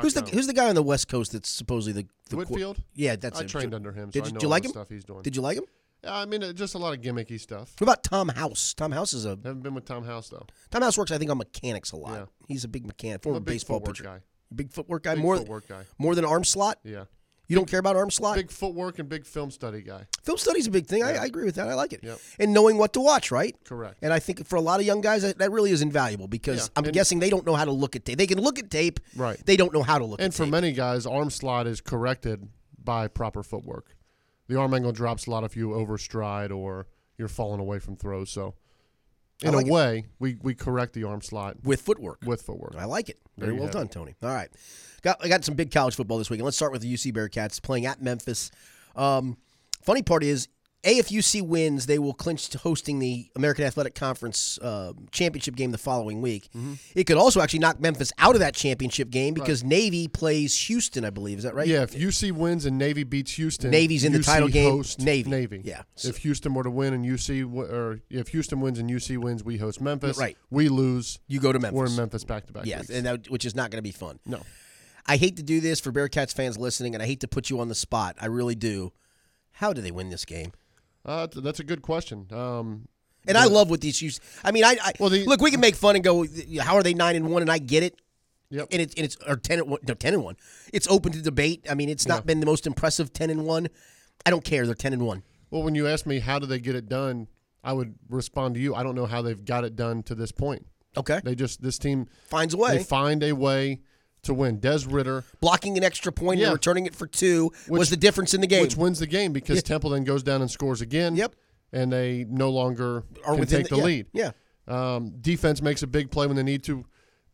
Who's 0.00 0.14
the 0.14 0.22
Who's 0.22 0.46
the 0.46 0.52
guy 0.52 0.68
on 0.68 0.74
the 0.74 0.82
West 0.82 1.08
Coast 1.08 1.32
that's 1.32 1.48
supposedly 1.48 2.02
the, 2.02 2.08
the 2.30 2.36
Whitfield? 2.36 2.78
yeah, 2.94 3.16
that's 3.16 3.40
I 3.40 3.44
it. 3.44 3.48
trained 3.48 3.74
under 3.74 3.92
him, 3.92 4.10
so 4.10 4.20
Did 4.20 4.24
I 4.24 4.26
you, 4.26 4.32
know 4.32 4.38
did 4.38 4.42
you 4.42 4.46
all 4.48 4.50
like 4.50 4.62
the 4.62 4.68
him? 4.68 4.72
stuff 4.72 4.88
he's 4.88 5.04
doing. 5.04 5.22
Did 5.22 5.36
you 5.36 5.42
like 5.42 5.58
him? 5.58 5.64
Yeah, 6.04 6.14
I 6.16 6.26
mean, 6.26 6.42
uh, 6.44 6.52
just 6.52 6.74
a 6.74 6.78
lot 6.78 6.92
of 6.94 7.00
gimmicky 7.02 7.40
stuff. 7.40 7.72
What 7.78 7.82
about 7.84 8.04
Tom 8.04 8.28
House? 8.28 8.74
Tom 8.74 8.92
House 8.92 9.12
is 9.14 9.24
a 9.24 9.30
Haven't 9.30 9.62
been 9.62 9.74
with 9.74 9.86
Tom 9.86 10.04
House 10.04 10.28
though. 10.28 10.46
Tom 10.70 10.82
House 10.82 10.98
works. 10.98 11.10
I 11.10 11.18
think 11.18 11.30
on 11.30 11.38
mechanics 11.38 11.92
a 11.92 11.96
lot. 11.96 12.12
Yeah. 12.12 12.24
He's 12.48 12.64
a 12.64 12.68
big 12.68 12.86
mechanic, 12.86 13.16
I'm 13.16 13.20
former 13.22 13.38
a 13.38 13.40
big 13.40 13.54
baseball 13.54 13.78
footwork 13.78 13.96
pitcher. 13.96 14.04
guy. 14.04 14.18
Big 14.54 14.70
footwork 14.72 15.02
guy. 15.02 15.14
Big 15.14 15.24
more 15.24 15.36
footwork 15.38 15.66
guy. 15.68 15.82
more 15.98 16.14
than 16.14 16.24
arm 16.24 16.44
slot. 16.44 16.78
Yeah, 16.84 17.04
You 17.48 17.54
don't 17.56 17.68
care 17.70 17.78
about 17.78 17.94
arm 17.96 18.10
slot. 18.10 18.36
big 18.36 18.50
footwork 18.50 18.98
and 18.98 19.08
big 19.08 19.24
film 19.24 19.50
study 19.50 19.80
guy. 19.82 20.06
Film 20.24 20.36
study's 20.36 20.66
a 20.66 20.70
big 20.70 20.86
thing. 20.86 21.02
I, 21.04 21.12
Yeah. 21.14 21.22
I 21.22 21.26
agree 21.26 21.44
with 21.44 21.54
that. 21.56 21.68
I 21.68 21.74
like 21.74 21.92
it. 21.92 22.00
Yep. 22.02 22.18
And 22.40 22.52
knowing 22.52 22.76
what 22.76 22.92
to 22.94 23.00
watch, 23.00 23.30
right? 23.30 23.54
Correct. 23.64 23.98
And 24.02 24.12
I 24.12 24.18
think 24.18 24.44
for 24.46 24.56
a 24.56 24.60
lot 24.60 24.80
of 24.80 24.86
young 24.86 25.00
guys, 25.00 25.22
that, 25.22 25.38
that 25.38 25.50
really 25.52 25.70
is 25.70 25.80
invaluable 25.82 26.26
because 26.28 26.66
Yeah. 26.66 26.72
I'm 26.76 26.84
And- 26.84 26.92
guessing 26.92 27.18
they 27.20 27.30
don't 27.30 27.46
know 27.46 27.54
how 27.54 27.64
to 27.64 27.72
look 27.72 27.94
at 27.94 28.04
tape. 28.04 28.18
They 28.18 28.26
can 28.26 28.40
look 28.40 28.58
at 28.58 28.70
tape, 28.70 28.98
Right. 29.14 29.40
They 29.46 29.56
don't 29.56 29.72
know 29.72 29.82
how 29.82 29.98
to 29.98 30.04
look 30.04 30.20
And 30.20 30.34
for 30.34 30.42
tape. 30.44 30.50
many 30.52 30.72
guys, 30.72 31.06
arm 31.06 31.30
slot 31.30 31.66
is 31.66 31.80
corrected 31.80 32.48
by 32.82 33.06
proper 33.08 33.42
footwork. 33.42 33.94
The 34.48 34.58
arm 34.58 34.74
angle 34.74 34.92
drops 34.92 35.26
a 35.26 35.30
lot 35.30 35.44
if 35.44 35.56
you 35.56 35.70
overstride 35.70 36.50
or 36.50 36.86
you're 37.18 37.28
falling 37.28 37.60
away 37.60 37.78
from 37.78 37.96
throws. 37.96 38.30
So, 38.30 38.48
I 38.48 38.52
in 39.42 39.52
like 39.54 39.66
a 39.66 39.68
it. 39.68 39.72
way, 39.72 40.06
we, 40.18 40.36
we 40.42 40.54
correct 40.54 40.94
the 40.94 41.04
arm 41.04 41.20
slot 41.20 41.56
with 41.62 41.80
footwork. 41.80 42.18
with 42.24 42.42
footwork. 42.42 42.74
I 42.76 42.84
like 42.84 43.08
it. 43.08 43.18
Very 43.36 43.52
well 43.52 43.68
done, 43.68 43.88
Tony. 43.88 44.14
All 44.22 44.30
right, 44.30 44.48
got 45.02 45.22
I 45.22 45.28
got 45.28 45.44
some 45.44 45.54
big 45.54 45.70
college 45.70 45.94
football 45.94 46.18
this 46.18 46.30
week, 46.30 46.40
and 46.40 46.44
let's 46.44 46.56
start 46.56 46.72
with 46.72 46.82
the 46.82 46.92
UC 46.92 47.12
Bearcats 47.12 47.60
playing 47.60 47.86
at 47.86 48.00
Memphis. 48.02 48.50
Um, 48.94 49.36
funny 49.82 50.02
part 50.02 50.24
is 50.24 50.48
A, 50.86 50.98
if 50.98 51.08
UC 51.08 51.42
wins, 51.42 51.86
they 51.86 51.98
will 51.98 52.14
clinch 52.14 52.48
to 52.50 52.58
hosting 52.58 53.00
the 53.00 53.28
American 53.34 53.64
Athletic 53.64 53.94
Conference 53.94 54.58
uh, 54.62 54.92
championship 55.10 55.56
game 55.56 55.72
the 55.72 55.78
following 55.78 56.22
week. 56.22 56.48
Mm-hmm. 56.56 56.74
It 56.94 57.04
could 57.08 57.16
also 57.16 57.40
actually 57.40 57.58
knock 57.58 57.80
Memphis 57.80 58.12
out 58.18 58.34
of 58.36 58.40
that 58.40 58.54
championship 58.54 59.10
game 59.10 59.34
because 59.34 59.64
Navy 59.64 60.06
plays 60.06 60.58
Houston, 60.68 61.04
I 61.04 61.10
believe. 61.10 61.38
Is 61.38 61.44
that 61.44 61.54
right? 61.54 61.66
Yeah, 61.66 61.82
if 61.82 61.92
UC 61.92 62.32
wins 62.32 62.66
and 62.66 62.78
Navy 62.78 63.02
beats 63.02 63.32
Houston, 63.32 63.70
Navy's 63.70 64.04
in 64.04 64.12
the 64.12 64.20
title 64.22 64.48
game. 64.48 64.82
Navy. 65.00 65.28
Navy. 65.28 65.60
Yeah. 65.64 65.82
If 66.04 66.18
Houston 66.18 66.54
were 66.54 66.62
to 66.62 66.70
win 66.70 66.94
and 66.94 67.04
UC 67.04 67.42
w- 67.42 67.68
or 67.68 68.00
if 68.08 68.28
Houston 68.28 68.60
wins 68.60 68.78
and 68.78 68.88
UC 68.88 69.18
wins, 69.18 69.42
we 69.42 69.56
host 69.56 69.80
Memphis. 69.80 70.16
Right. 70.16 70.38
We 70.50 70.68
lose. 70.68 71.18
You 71.26 71.40
go 71.40 71.50
to 71.52 71.58
Memphis. 71.58 71.76
We're 71.76 71.86
in 71.86 71.96
Memphis 71.96 72.24
back 72.24 72.46
to 72.46 72.52
back. 72.52 72.64
Yes, 72.66 72.90
and 72.90 73.04
that, 73.06 73.28
which 73.28 73.44
is 73.44 73.54
not 73.54 73.70
going 73.70 73.78
to 73.78 73.82
be 73.82 73.92
fun. 73.92 74.20
no. 74.24 74.40
I 75.08 75.18
hate 75.18 75.36
to 75.36 75.42
do 75.44 75.60
this 75.60 75.78
for 75.78 75.92
Bearcats 75.92 76.34
fans 76.34 76.58
listening, 76.58 76.94
and 76.94 77.02
I 77.02 77.06
hate 77.06 77.20
to 77.20 77.28
put 77.28 77.48
you 77.48 77.60
on 77.60 77.68
the 77.68 77.76
spot. 77.76 78.16
I 78.20 78.26
really 78.26 78.56
do. 78.56 78.92
How 79.52 79.72
do 79.72 79.80
they 79.80 79.92
win 79.92 80.10
this 80.10 80.24
game? 80.24 80.50
Uh, 81.06 81.26
that's 81.34 81.60
a 81.60 81.64
good 81.64 81.80
question. 81.82 82.26
Um, 82.32 82.88
And 83.28 83.38
I 83.38 83.44
love 83.46 83.70
what 83.70 83.80
these 83.80 84.02
use. 84.02 84.20
I 84.44 84.50
mean, 84.52 84.64
I, 84.64 84.76
I 84.82 84.92
Well, 85.00 85.08
the- 85.10 85.24
look. 85.24 85.40
We 85.40 85.50
can 85.50 85.60
make 85.60 85.74
fun 85.76 85.94
and 85.96 86.04
go, 86.04 86.26
"How 86.60 86.74
are 86.76 86.82
they 86.82 86.94
nine 86.94 87.16
and 87.16 87.30
one?" 87.30 87.42
And 87.42 87.50
I 87.50 87.58
get 87.58 87.82
it. 87.82 88.00
Yep. 88.50 88.68
And 88.70 88.82
it's 88.82 88.94
and 88.94 89.04
it's 89.04 89.16
or 89.26 89.36
ten 89.36 89.58
and 89.60 89.68
one, 89.68 89.80
no 89.88 89.94
ten 89.94 90.14
and 90.14 90.22
one. 90.22 90.36
It's 90.72 90.86
open 90.88 91.12
to 91.12 91.22
debate. 91.22 91.66
I 91.70 91.74
mean, 91.74 91.88
it's 91.88 92.06
not 92.06 92.18
Yeah. 92.22 92.26
been 92.26 92.40
the 92.40 92.46
most 92.46 92.66
impressive 92.66 93.12
ten 93.12 93.30
and 93.30 93.44
one. 93.44 93.68
I 94.24 94.30
don't 94.30 94.44
care. 94.44 94.66
They're 94.66 94.74
ten 94.74 94.92
and 94.92 95.04
one. 95.06 95.22
well, 95.50 95.62
when 95.62 95.74
you 95.76 95.86
ask 95.88 96.06
me 96.06 96.18
how 96.20 96.38
do 96.40 96.46
they 96.46 96.58
get 96.60 96.74
it 96.76 96.88
done, 96.88 97.28
I 97.64 97.72
would 97.72 97.94
respond 98.08 98.54
to 98.56 98.60
you. 98.60 98.74
I 98.74 98.82
don't 98.84 98.94
know 98.96 99.06
how 99.06 99.22
they've 99.22 99.44
got 99.44 99.64
it 99.64 99.74
done 99.76 100.02
to 100.04 100.14
this 100.14 100.32
point. 100.32 100.66
Okay, 100.96 101.20
They 101.24 101.34
just 101.34 101.62
this 101.62 101.78
team 101.78 102.06
finds 102.26 102.54
a 102.54 102.56
way. 102.56 102.78
they 102.78 102.82
find 102.84 103.22
a 103.22 103.32
way 103.32 103.80
to 104.26 104.34
win. 104.34 104.60
Des 104.60 104.80
Ridder, 104.88 105.24
Blocking 105.40 105.76
an 105.76 105.84
extra 105.84 106.12
point 106.12 106.38
Yeah. 106.40 106.46
and 106.46 106.52
returning 106.54 106.86
it 106.86 106.94
for 106.94 107.06
two 107.06 107.50
was 107.68 107.90
the 107.90 107.96
difference 107.96 108.34
in 108.34 108.40
the 108.40 108.46
game. 108.46 108.62
which 108.62 108.76
wins 108.76 108.98
the 108.98 109.06
game 109.06 109.32
because 109.32 109.62
Temple 109.62 109.90
then 109.90 110.04
goes 110.04 110.22
down 110.22 110.40
and 110.42 110.50
scores 110.50 110.80
again. 110.80 111.16
Yep. 111.16 111.34
And 111.72 111.92
they 111.92 112.24
no 112.28 112.50
longer 112.50 113.04
Are 113.26 113.34
can 113.34 113.46
take 113.46 113.68
the 113.68 113.76
yeah, 113.76 113.84
lead. 113.84 114.06
Yeah. 114.12 114.30
Um, 114.68 115.14
defense 115.20 115.60
makes 115.62 115.82
a 115.82 115.86
big 115.86 116.10
play 116.10 116.26
when 116.26 116.36
they 116.36 116.42
need 116.42 116.62
to. 116.64 116.84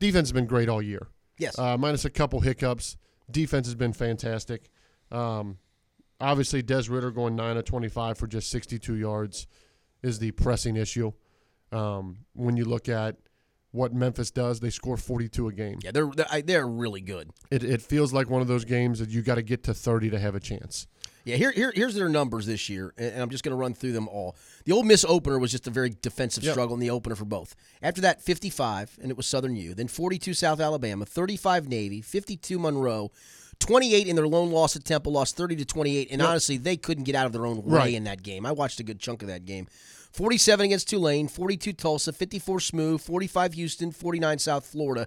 Defense 0.01 0.29
has 0.29 0.33
been 0.33 0.47
great 0.47 0.69
all 0.69 0.83
year. 0.83 1.09
Yes. 1.39 1.59
Uh, 1.59 1.77
minus 1.77 2.05
a 2.05 2.11
couple 2.11 2.41
hiccups. 2.41 2.97
Defense 3.31 3.67
has 3.67 3.75
been 3.75 3.93
fantastic. 3.93 4.69
Um, 5.11 5.59
obviously, 6.21 6.63
Des 6.63 6.85
Ridder 6.91 7.11
going 7.11 7.37
9 7.37 7.57
of 7.57 7.65
25 7.65 8.19
for 8.19 8.27
just 8.27 8.51
62 8.51 8.95
yards 8.97 9.47
is 10.03 10.19
the 10.19 10.31
pressing 10.33 10.77
issue. 10.77 11.13
Um, 11.71 12.19
when 12.35 12.57
you 12.57 12.65
look 12.65 12.89
at 12.89 13.17
what 13.73 13.93
Memphis 13.93 14.31
does, 14.31 14.61
they 14.61 14.71
score 14.71 14.97
42 14.97 15.49
a 15.49 15.53
game. 15.53 15.79
yeah, 15.83 15.91
they're 15.91 16.07
they're, 16.15 16.43
they're 16.43 16.67
really 16.67 17.01
good. 17.01 17.31
It, 17.51 17.65
it 17.65 17.83
feels 17.83 18.13
like 18.13 18.31
one 18.31 18.41
of 18.43 18.49
those 18.49 18.65
games 18.65 18.99
that 19.01 19.09
you 19.11 19.23
got 19.23 19.35
to 19.37 19.43
get 19.43 19.65
to 19.65 19.75
30 19.75 20.11
to 20.11 20.19
have 20.19 20.35
a 20.35 20.41
chance. 20.41 20.87
Yeah, 21.25 21.37
here, 21.37 21.53
here 21.53 21.73
here's 21.75 21.95
their 21.95 22.09
numbers 22.09 22.47
this 22.47 22.69
year, 22.69 22.93
and 22.99 23.23
I'm 23.23 23.31
just 23.31 23.45
going 23.45 23.53
to 23.53 23.57
run 23.57 23.75
through 23.75 23.93
them 23.93 24.09
all. 24.09 24.35
The 24.65 24.73
Ole 24.73 24.83
Miss 24.83 25.05
opener 25.09 25.39
was 25.39 25.53
just 25.53 25.67
a 25.69 25.71
very 25.71 25.91
defensive 26.03 26.43
Yep. 26.43 26.53
struggle 26.55 26.75
in 26.75 26.81
the 26.81 26.91
opener 26.91 27.15
for 27.15 27.25
both. 27.25 27.55
After 27.81 28.01
that, 28.01 28.21
55, 28.21 28.99
and 29.01 29.09
it 29.11 29.17
was 29.17 29.27
Southern 29.27 29.55
U. 29.55 29.73
Then 29.75 29.87
42 29.87 30.35
South 30.35 30.59
Alabama, 30.61 31.07
35 31.07 31.69
Navy, 31.69 32.01
52 32.03 32.59
Monroe, 32.59 33.13
28 33.61 34.09
in 34.09 34.17
their 34.17 34.27
lone 34.27 34.51
loss 34.51 34.75
at 34.75 34.85
Temple, 34.85 35.13
lost 35.13 35.37
30 35.37 35.55
to 35.57 35.65
28. 35.65 36.09
And 36.11 36.21
honestly, 36.21 36.57
they 36.57 36.77
couldn't 36.77 37.05
get 37.05 37.15
out 37.15 37.27
of 37.27 37.33
their 37.33 37.47
own 37.47 37.63
way 37.63 37.73
Right. 37.79 37.95
in 37.95 38.03
that 38.05 38.25
game. 38.25 38.45
I 38.45 38.51
watched 38.51 38.81
a 38.81 38.83
good 38.83 38.99
chunk 38.99 39.23
of 39.23 39.29
that 39.29 39.45
game. 39.45 39.69
47 40.13 40.67
against 40.67 40.89
Tulane, 40.89 41.29
42 41.29 41.73
Tulsa, 41.73 42.13
54 42.13 42.61
Smooth, 42.61 43.01
45 43.01 43.55
Houston, 43.55 43.93
49 43.93 44.39
South 44.39 44.67
Florida, 44.67 45.07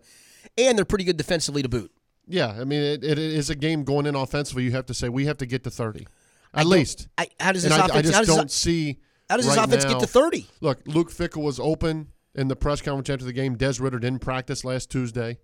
and 0.57 0.77
they're 0.77 0.85
pretty 0.85 1.03
good 1.03 1.17
defensively 1.17 1.61
to 1.61 1.69
boot. 1.69 1.91
Yeah, 2.27 2.47
I 2.59 2.63
mean, 2.63 2.81
it, 2.81 3.03
it 3.03 3.19
is 3.19 3.49
a 3.51 3.55
game 3.55 3.83
going 3.83 4.07
in 4.07 4.15
offensively. 4.15 4.63
You 4.63 4.71
have 4.71 4.87
to 4.87 4.93
say, 4.95 5.09
we 5.09 5.25
have 5.25 5.37
to 5.37 5.45
get 5.45 5.63
to 5.65 5.69
30. 5.69 6.07
At 6.53 6.61
don't- 6.63 6.69
least. 6.71 7.07
I, 7.17 7.27
how 7.39 7.51
does 7.51 7.63
And 7.65 7.73
this 7.73 7.79
I, 7.79 7.85
offense? 7.85 7.97
I 7.97 8.01
just 8.01 8.13
how 8.15 8.19
does 8.21 8.27
don't 8.35 8.45
this, 8.45 8.53
see. 8.53 8.99
how 9.29 9.37
does 9.37 9.45
this 9.45 9.55
right 9.57 9.67
offense 9.67 9.83
now- 9.83 9.91
get 9.93 9.99
to 9.99 10.07
30? 10.07 10.47
Look, 10.61 10.79
Luke 10.87 11.11
Fickell 11.11 11.43
was 11.43 11.59
open 11.59 12.07
in 12.33 12.47
the 12.47 12.55
press 12.55 12.81
conference 12.81 13.09
after 13.11 13.25
the 13.25 13.33
game. 13.33 13.55
Des 13.55 13.73
Ridder 13.79 13.99
didn't 13.99 14.21
practice 14.21 14.65
last 14.65 14.89
Tuesday. 14.89 15.37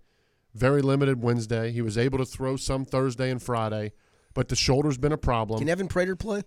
Very 0.54 0.82
limited 0.82 1.22
Wednesday. 1.22 1.70
He 1.70 1.80
was 1.82 1.96
able 1.96 2.18
to 2.18 2.24
throw 2.26 2.56
some 2.56 2.84
Thursday 2.84 3.30
and 3.30 3.40
Friday, 3.40 3.92
but 4.34 4.48
the 4.48 4.56
shoulder's 4.56 4.98
been 4.98 5.12
a 5.12 5.16
problem. 5.18 5.60
Can 5.60 5.68
Evan 5.68 5.88
Prater 5.88 6.16
play? 6.16 6.42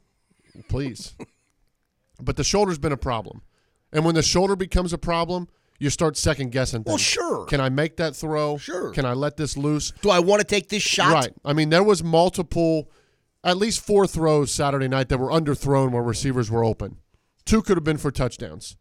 Please. 0.68 1.14
but 2.22 2.38
the 2.38 2.44
shoulder's 2.44 2.78
been 2.78 2.92
a 2.92 2.98
problem. 2.98 3.42
And 3.92 4.06
when 4.06 4.16
the 4.16 4.24
shoulder 4.24 4.56
becomes 4.56 4.94
a 4.94 4.98
problem, 4.98 5.48
you 5.80 5.90
start 5.90 6.18
second 6.18 6.52
guessing 6.52 6.84
things. 6.84 6.92
Well, 6.92 6.98
sure. 6.98 7.46
Can 7.46 7.60
I 7.62 7.70
make 7.70 7.98
that 7.98 8.16
throw? 8.16 8.58
Sure. 8.58 8.92
Can 8.92 9.06
I 9.06 9.14
let 9.14 9.38
this 9.38 9.58
loose? 9.58 9.92
Do 10.02 10.10
I 10.10 10.20
want 10.20 10.42
to 10.42 10.48
take 10.48 10.70
this 10.70 10.84
shot? 10.84 11.14
Right. 11.14 11.34
I 11.44 11.54
mean, 11.54 11.70
there 11.70 11.84
was 11.84 12.04
multiple, 12.04 12.90
at 13.44 13.58
least 13.58 13.82
four 13.82 14.08
throws 14.08 14.54
Saturday 14.54 14.88
night 14.88 15.10
that 15.10 15.18
were 15.18 15.30
underthrown 15.30 15.92
where 15.92 16.04
receivers 16.04 16.50
were 16.50 16.64
open. 16.64 16.98
Two 17.46 17.62
could 17.62 17.78
have 17.78 17.84
been 17.84 17.98
for 17.98 18.12
touchdowns 18.12 18.78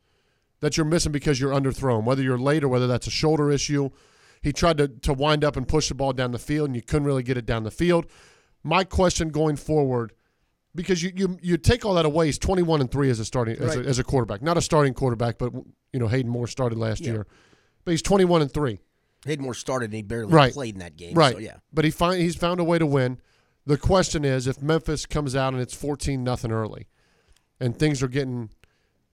that 0.60 0.76
you're 0.76 0.86
missing 0.86 1.12
because 1.12 1.38
you're 1.40 1.52
underthrown, 1.52 2.04
whether 2.04 2.22
you're 2.22 2.38
late 2.38 2.64
or 2.64 2.68
whether 2.68 2.86
that's 2.86 3.06
a 3.06 3.10
shoulder 3.10 3.50
issue. 3.50 3.90
He 4.40 4.52
tried 4.52 4.78
to, 4.78 4.88
to 4.88 5.12
wind 5.12 5.44
up 5.44 5.56
and 5.56 5.66
push 5.66 5.88
the 5.88 5.94
ball 5.94 6.12
down 6.12 6.32
the 6.32 6.38
field, 6.38 6.68
and 6.68 6.76
you 6.76 6.82
couldn't 6.82 7.06
really 7.06 7.22
get 7.22 7.36
it 7.36 7.46
down 7.46 7.64
the 7.64 7.70
field. 7.70 8.06
My 8.62 8.84
question 8.84 9.28
going 9.28 9.56
forward, 9.56 10.12
because 10.74 11.02
you 11.02 11.12
you, 11.14 11.38
you 11.42 11.56
take 11.56 11.84
all 11.84 11.94
that 11.94 12.04
away, 12.04 12.26
he's 12.26 12.38
21 12.38 12.80
and 12.80 12.90
three 12.90 13.10
as 13.10 13.20
a 13.20 13.24
starting 13.24 13.56
as, 13.58 13.76
Right. 13.76 13.86
a, 13.86 13.88
as 13.88 13.98
a 13.98 14.04
quarterback, 14.04 14.42
not 14.42 14.56
a 14.56 14.62
starting 14.62 14.94
quarterback, 14.94 15.38
but 15.38 15.52
you 15.92 16.00
know 16.00 16.08
Hayden 16.08 16.30
Moore 16.30 16.46
started 16.46 16.78
last 16.78 17.00
Yeah. 17.02 17.12
year, 17.12 17.26
but 17.84 17.92
he's 17.92 18.02
21 18.02 18.42
and 18.42 18.52
three. 18.52 18.80
Hayden 19.26 19.44
Moore 19.44 19.54
started 19.54 19.86
and 19.86 19.94
he 19.94 20.02
barely 20.02 20.32
Right. 20.32 20.52
played 20.52 20.74
in 20.74 20.80
that 20.80 20.96
game. 20.96 21.14
Right. 21.14 21.34
So, 21.34 21.38
yeah. 21.40 21.56
But 21.72 21.84
he 21.84 21.90
find 21.90 22.20
he's 22.20 22.36
found 22.36 22.60
a 22.60 22.64
way 22.64 22.78
to 22.78 22.86
win. 22.86 23.18
The 23.66 23.78
question 23.78 24.24
is 24.24 24.46
if 24.46 24.60
Memphis 24.60 25.06
comes 25.06 25.34
out 25.34 25.54
and 25.54 25.62
it's 25.62 25.72
14 25.74 26.22
nothing 26.22 26.52
early 26.52 26.88
and 27.58 27.78
things 27.78 28.02
are 28.02 28.08
getting 28.08 28.50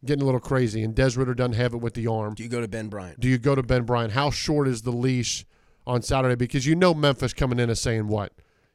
getting 0.03 0.23
a 0.23 0.25
little 0.25 0.39
crazy 0.41 0.83
and 0.83 0.95
Des 0.95 1.11
Ridder 1.15 1.33
doesn't 1.35 1.53
have 1.53 1.73
it 1.73 1.77
with 1.77 1.93
the 1.93 2.07
arm. 2.07 2.33
Do 2.33 2.43
you 2.43 2.49
go 2.49 2.59
to 2.59 2.67
Ben 2.67 2.87
Bryant? 2.89 3.19
Do 3.19 3.29
you 3.29 3.37
go 3.37 3.53
to 3.55 3.61
Ben 3.63 3.83
Bryant? 3.83 4.13
How 4.13 4.31
short 4.31 4.67
is 4.67 4.81
the 4.81 4.91
leash 4.91 5.45
on 5.85 6.01
Saturday? 6.01 6.35
Because 6.35 6.65
you 6.65 6.75
know 6.75 6.93
Memphis 6.95 7.33
coming 7.33 7.59
in 7.59 7.69
is 7.69 7.79
saying 7.79 8.07
what? 8.07 8.33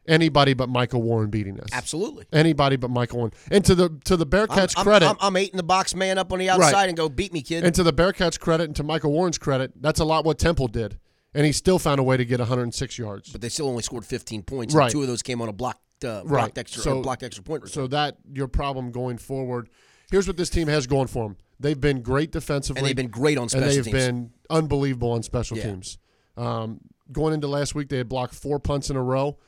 Anybody 0.09 0.55
but 0.55 0.69
Michael 0.69 1.03
Warren 1.03 1.31
beating 1.31 1.59
us. 1.61 1.69
Absolutely. 1.73 2.25
Anybody 2.33 2.77
but 2.77 2.90
Michael 2.90 3.19
Warren. 3.19 3.33
And 3.51 3.64
to 3.64 3.75
the 3.75 3.88
to 4.05 4.16
the 4.16 4.27
Bearcats 4.27 4.75
I'm, 4.77 4.85
credit, 4.85 5.09
I'm, 5.09 5.16
I'm 5.21 5.37
in 5.37 5.51
the 5.57 5.62
box 5.62 5.95
man 5.95 6.19
up 6.19 6.33
on 6.33 6.38
the 6.38 6.49
outside 6.51 6.88
and 6.88 6.97
go 6.97 7.09
beat 7.09 7.33
me, 7.33 7.42
kid. 7.42 7.64
and 7.64 7.75
to 7.75 7.83
the 7.83 7.92
Bearcats 7.92 8.38
credit, 8.38 8.64
and 8.64 8.77
to 8.77 8.83
Michael 8.83 9.12
Warren's 9.12 9.38
credit, 9.38 9.73
that's 9.81 10.01
a 10.01 10.05
lot 10.05 10.25
what 10.25 10.38
Temple 10.38 10.69
did, 10.69 10.99
and 11.35 11.45
he 11.47 11.53
still 11.53 11.79
found 11.79 11.99
a 12.01 12.03
way 12.03 12.16
to 12.16 12.25
get 12.25 12.38
106 12.38 12.99
yards. 12.99 13.31
but 13.31 13.40
they 13.40 13.49
still 13.49 13.69
only 13.69 13.83
scored 13.83 14.05
15 14.05 14.42
points. 14.42 14.75
Right. 14.75 14.85
And 14.85 14.92
two 14.92 15.03
of 15.03 15.09
those 15.09 15.23
came 15.23 15.40
on 15.42 15.49
a 15.49 15.53
blocked, 15.53 15.81
uh, 16.05 16.23
blocked 16.23 16.31
Right. 16.31 16.59
extra, 16.59 16.83
So- 16.83 17.03
blocked 17.03 17.23
extra 17.23 17.42
point. 17.42 17.62
return. 17.64 17.73
So 17.75 17.87
that 17.88 18.16
your 18.33 18.49
problem 18.49 18.92
going 18.92 19.19
forward. 19.19 19.69
Here's 20.11 20.29
what 20.29 20.37
this 20.37 20.51
team 20.51 20.69
has 20.69 20.87
going 20.87 21.09
for 21.09 21.25
them. 21.25 21.37
They've 21.59 21.81
been 21.81 22.03
great 22.03 22.31
defensively, 22.31 22.79
and 22.81 22.87
they've 22.87 22.95
been 22.95 23.09
great 23.09 23.38
on 23.38 23.49
special 23.49 23.64
teams. 23.69 23.77
and 23.79 23.85
special 23.87 23.92
they've 24.01 24.12
teams. 24.14 24.31
been 24.51 24.57
unbelievable 24.57 25.11
on 25.12 25.23
special 25.25 25.57
Yeah. 25.57 25.64
teams. 25.64 25.99
Um, 26.37 26.81
going 27.11 27.33
into 27.35 27.49
last 27.49 27.75
week, 27.75 27.88
they 27.88 27.97
had 27.99 28.09
blocked 28.09 28.35
four 28.35 28.59
punts 28.61 28.90
in 28.90 28.97
a 28.97 29.03
row, 29.03 29.38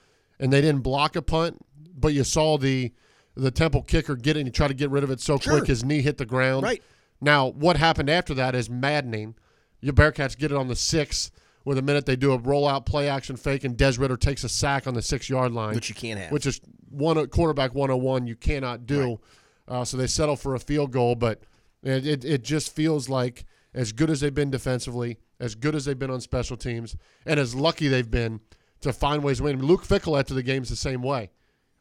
and 0.40 0.52
they 0.52 0.60
didn't 0.60 0.82
block 0.82 1.16
a 1.16 1.22
punt, 1.22 1.58
but 1.94 2.08
you 2.14 2.24
saw 2.24 2.58
the 2.58 2.92
the 3.34 3.50
Temple 3.52 3.82
kicker 3.82 4.16
get 4.16 4.36
it 4.36 4.40
and 4.40 4.52
tried 4.52 4.68
to 4.68 4.74
get 4.74 4.90
rid 4.90 5.04
of 5.04 5.10
it 5.10 5.20
so 5.20 5.38
Sure. 5.38 5.58
quick 5.58 5.68
his 5.68 5.84
knee 5.84 6.02
hit 6.02 6.18
the 6.18 6.26
ground. 6.26 6.64
Right. 6.64 6.82
Now, 7.20 7.46
what 7.48 7.76
happened 7.76 8.10
after 8.10 8.34
that 8.34 8.54
is 8.56 8.68
maddening. 8.68 9.36
Your 9.80 9.92
Bearcats 9.92 10.36
get 10.36 10.50
it 10.50 10.56
on 10.56 10.66
the 10.68 10.74
six. 10.76 11.30
With 11.64 11.78
a 11.78 11.82
minute, 11.82 12.04
they 12.06 12.16
do 12.16 12.32
a 12.32 12.38
rollout 12.38 12.84
play 12.86 13.08
action 13.08 13.36
fake, 13.36 13.62
and 13.62 13.76
Des 13.76 13.92
Ridder 13.98 14.16
takes 14.16 14.42
a 14.42 14.48
sack 14.48 14.86
on 14.86 14.94
the 14.94 15.02
six 15.02 15.28
yard 15.28 15.52
line 15.52 15.74
which 15.74 15.88
you 15.88 15.94
can't 15.94 16.18
have. 16.18 16.32
which 16.32 16.46
is 16.46 16.60
one 16.90 17.24
quarterback 17.28 17.74
101 17.74 18.26
you 18.26 18.34
cannot 18.36 18.86
do. 18.86 19.20
Uh, 19.68 19.84
so 19.84 19.96
they 19.96 20.06
settle 20.06 20.34
for 20.34 20.54
a 20.54 20.58
field 20.58 20.90
goal, 20.92 21.14
but 21.14 21.42
it, 21.82 22.06
it, 22.06 22.24
it 22.24 22.42
just 22.42 22.74
feels 22.74 23.08
like 23.08 23.44
as 23.74 23.92
good 23.92 24.08
as 24.10 24.20
they've 24.20 24.34
been 24.34 24.50
defensively, 24.50 25.18
as 25.38 25.54
good 25.54 25.74
as 25.74 25.84
they've 25.84 25.98
been 25.98 26.10
on 26.10 26.20
special 26.22 26.56
teams, 26.56 26.96
and 27.26 27.38
as 27.38 27.54
lucky 27.54 27.86
they've 27.86 28.10
been 28.10 28.40
to 28.80 28.92
find 28.92 29.22
ways 29.22 29.38
to 29.38 29.44
win. 29.44 29.60
Luke 29.64 29.84
Fickell 29.84 30.18
after 30.18 30.34
the 30.34 30.42
game's 30.42 30.68
the 30.68 30.76
same 30.76 31.02
way. 31.02 31.30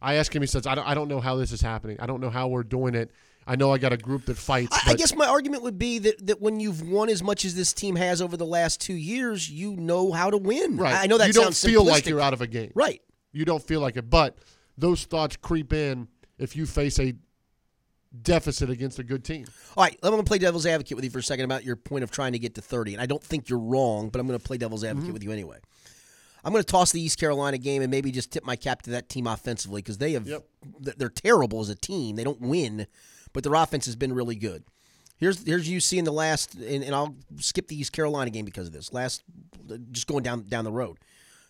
I 0.01 0.15
ask 0.15 0.35
him, 0.35 0.41
he 0.41 0.47
says, 0.47 0.67
I 0.67 0.75
don't, 0.75 0.87
I 0.87 0.93
don't 0.93 1.07
know 1.07 1.19
how 1.19 1.35
this 1.35 1.51
is 1.51 1.61
happening. 1.61 1.97
I 1.99 2.05
don't 2.05 2.21
know 2.21 2.29
how 2.29 2.47
we're 2.47 2.63
doing 2.63 2.93
it. 2.93 3.11
I 3.47 3.55
know 3.55 3.71
I 3.71 3.77
got 3.77 3.93
a 3.93 3.97
group 3.97 4.25
that 4.25 4.37
fights. 4.37 4.77
I, 4.85 4.91
I 4.91 4.93
guess 4.95 5.15
my 5.15 5.25
argument 5.25 5.63
would 5.63 5.79
be 5.79 5.99
that, 5.99 6.27
that 6.27 6.41
when 6.41 6.59
you've 6.59 6.87
won 6.87 7.09
as 7.09 7.23
much 7.23 7.45
as 7.45 7.55
this 7.55 7.71
team 7.73 7.95
has 7.95 8.21
over 8.21 8.35
the 8.35 8.45
last 8.45 8.81
two 8.81 8.93
years, 8.93 9.49
you 9.49 9.75
know 9.77 10.11
how 10.11 10.29
to 10.29 10.37
win. 10.37 10.77
right. 10.77 11.03
I, 11.03 11.07
know 11.07 11.17
that 11.17 11.27
you 11.27 11.33
don't 11.33 11.55
feel 11.55 11.83
like 11.83 12.05
you're 12.05 12.19
out 12.19 12.33
of 12.33 12.41
a 12.41 12.47
game. 12.47 12.71
Right. 12.75 13.01
You 13.31 13.45
don't 13.45 13.63
feel 13.63 13.79
like 13.79 13.95
it, 13.95 14.09
but 14.09 14.37
those 14.77 15.05
thoughts 15.05 15.37
creep 15.37 15.71
in 15.71 16.09
if 16.37 16.55
you 16.55 16.65
face 16.65 16.99
a 16.99 17.13
deficit 18.21 18.69
against 18.69 18.99
a 18.99 19.03
good 19.03 19.23
team. 19.23 19.45
All 19.75 19.83
right, 19.83 19.97
I'm 20.03 20.11
going 20.11 20.23
to 20.23 20.27
play 20.27 20.39
devil's 20.39 20.65
advocate 20.65 20.95
with 20.95 21.05
you 21.05 21.11
for 21.11 21.19
a 21.19 21.23
second 21.23 21.45
about 21.45 21.63
your 21.63 21.75
point 21.75 22.03
of 22.03 22.11
trying 22.11 22.33
to 22.33 22.39
get 22.39 22.55
to 22.55 22.61
30. 22.61 22.93
And 22.93 23.01
I 23.01 23.05
don't 23.05 23.23
think 23.23 23.49
you're 23.49 23.59
wrong, 23.59 24.09
but 24.09 24.19
I'm 24.19 24.27
going 24.27 24.39
to 24.39 24.45
play 24.45 24.57
devil's 24.57 24.83
advocate 24.83 25.05
mm-hmm. 25.05 25.13
with 25.13 25.23
you 25.23 25.31
anyway. 25.31 25.57
I'm 26.47 26.53
going 26.53 26.63
to 26.63 26.71
toss 26.71 26.93
the 26.93 27.01
East 27.01 27.19
Carolina 27.19 27.57
game 27.57 27.81
and 27.81 27.91
maybe 27.91 28.09
just 28.09 28.31
tip 28.31 28.45
my 28.45 28.55
cap 28.55 28.81
to 28.83 28.91
that 28.91 29.09
team 29.09 29.27
offensively 29.27 29.81
because 29.81 29.97
they 29.97 30.13
have 30.13 30.25
yep. 30.25 30.45
they're 30.79 31.09
terrible 31.09 31.59
as 31.59 31.67
a 31.67 31.75
team. 31.75 32.15
They 32.15 32.23
don't 32.23 32.39
win, 32.39 32.87
but 33.33 33.43
their 33.43 33.53
offense 33.53 33.85
has 33.85 33.97
been 33.97 34.13
really 34.13 34.37
good. 34.37 34.63
Here's 35.17 35.45
here's 35.45 35.67
UC 35.67 35.97
in 35.97 36.05
the 36.05 36.13
last, 36.13 36.53
and, 36.55 36.85
and 36.85 36.95
I'll 36.95 37.15
skip 37.35 37.67
the 37.67 37.77
East 37.77 37.91
Carolina 37.91 38.29
game 38.29 38.45
because 38.45 38.65
of 38.67 38.71
this. 38.71 38.93
Last, 38.93 39.23
just 39.91 40.07
going 40.07 40.23
down 40.23 40.43
down 40.47 40.63
the 40.63 40.71
road. 40.71 40.99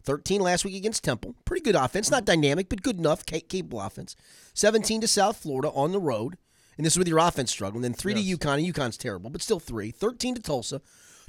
13 0.01 0.41
last 0.41 0.65
week 0.65 0.75
against 0.75 1.03
Temple. 1.03 1.35
Pretty 1.45 1.61
good 1.63 1.75
offense. 1.75 2.09
Not 2.09 2.25
dynamic, 2.25 2.67
but 2.67 2.81
good 2.81 2.97
enough. 2.97 3.23
ca- 3.23 3.41
Capable 3.41 3.79
offense. 3.81 4.15
17 4.55 5.01
to 5.01 5.07
South 5.07 5.37
Florida 5.37 5.69
on 5.75 5.91
the 5.91 5.99
road. 5.99 6.37
and 6.75 6.85
this 6.85 6.93
is 6.93 6.97
with 6.97 7.07
your 7.07 7.19
offense 7.19 7.51
struggling. 7.51 7.83
Then 7.83 7.93
three 7.93 8.13
Yes. 8.15 8.23
to 8.39 8.47
UConn, 8.47 8.63
and 8.65 8.73
UConn's 8.73 8.97
terrible, 8.97 9.29
but 9.29 9.43
still 9.43 9.59
three. 9.59 9.91
13 9.91 10.33
to 10.35 10.41
Tulsa, 10.41 10.81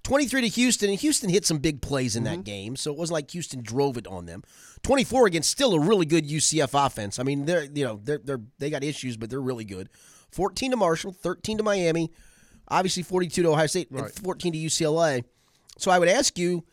23 0.08 0.40
to 0.40 0.48
Houston, 0.48 0.88
and 0.88 0.98
Houston 1.00 1.28
hit 1.28 1.44
some 1.44 1.58
big 1.58 1.82
plays 1.82 2.16
in 2.16 2.24
Mm-hmm. 2.24 2.36
that 2.36 2.44
game, 2.44 2.76
so 2.76 2.90
it 2.90 2.96
wasn't 2.96 3.12
like 3.14 3.30
Houston 3.32 3.62
drove 3.62 3.98
it 3.98 4.06
on 4.06 4.24
them. 4.24 4.42
24 4.82 5.26
against 5.26 5.50
still 5.50 5.74
a 5.74 5.80
really 5.80 6.06
good 6.06 6.26
UCF 6.26 6.70
offense. 6.86 7.18
I 7.18 7.24
mean, 7.24 7.44
they're 7.44 7.64
you 7.64 7.84
know 7.84 8.00
they're 8.02 8.16
they're 8.24 8.40
they 8.58 8.70
got 8.70 8.82
issues, 8.82 9.18
but 9.18 9.28
they're 9.28 9.40
really 9.40 9.66
good. 9.66 9.90
14 10.30 10.70
to 10.70 10.76
Marshall, 10.78 11.12
13 11.12 11.58
to 11.58 11.62
Miami, 11.62 12.10
obviously 12.68 13.02
42 13.02 13.42
to 13.42 13.50
Ohio 13.50 13.66
State, 13.66 13.90
and 13.90 14.10
14 14.10 14.52
to 14.54 14.58
UCLA. 14.58 15.24
So 15.76 15.90
I 15.90 15.98
would 15.98 16.08
ask 16.08 16.38
you, 16.38 16.64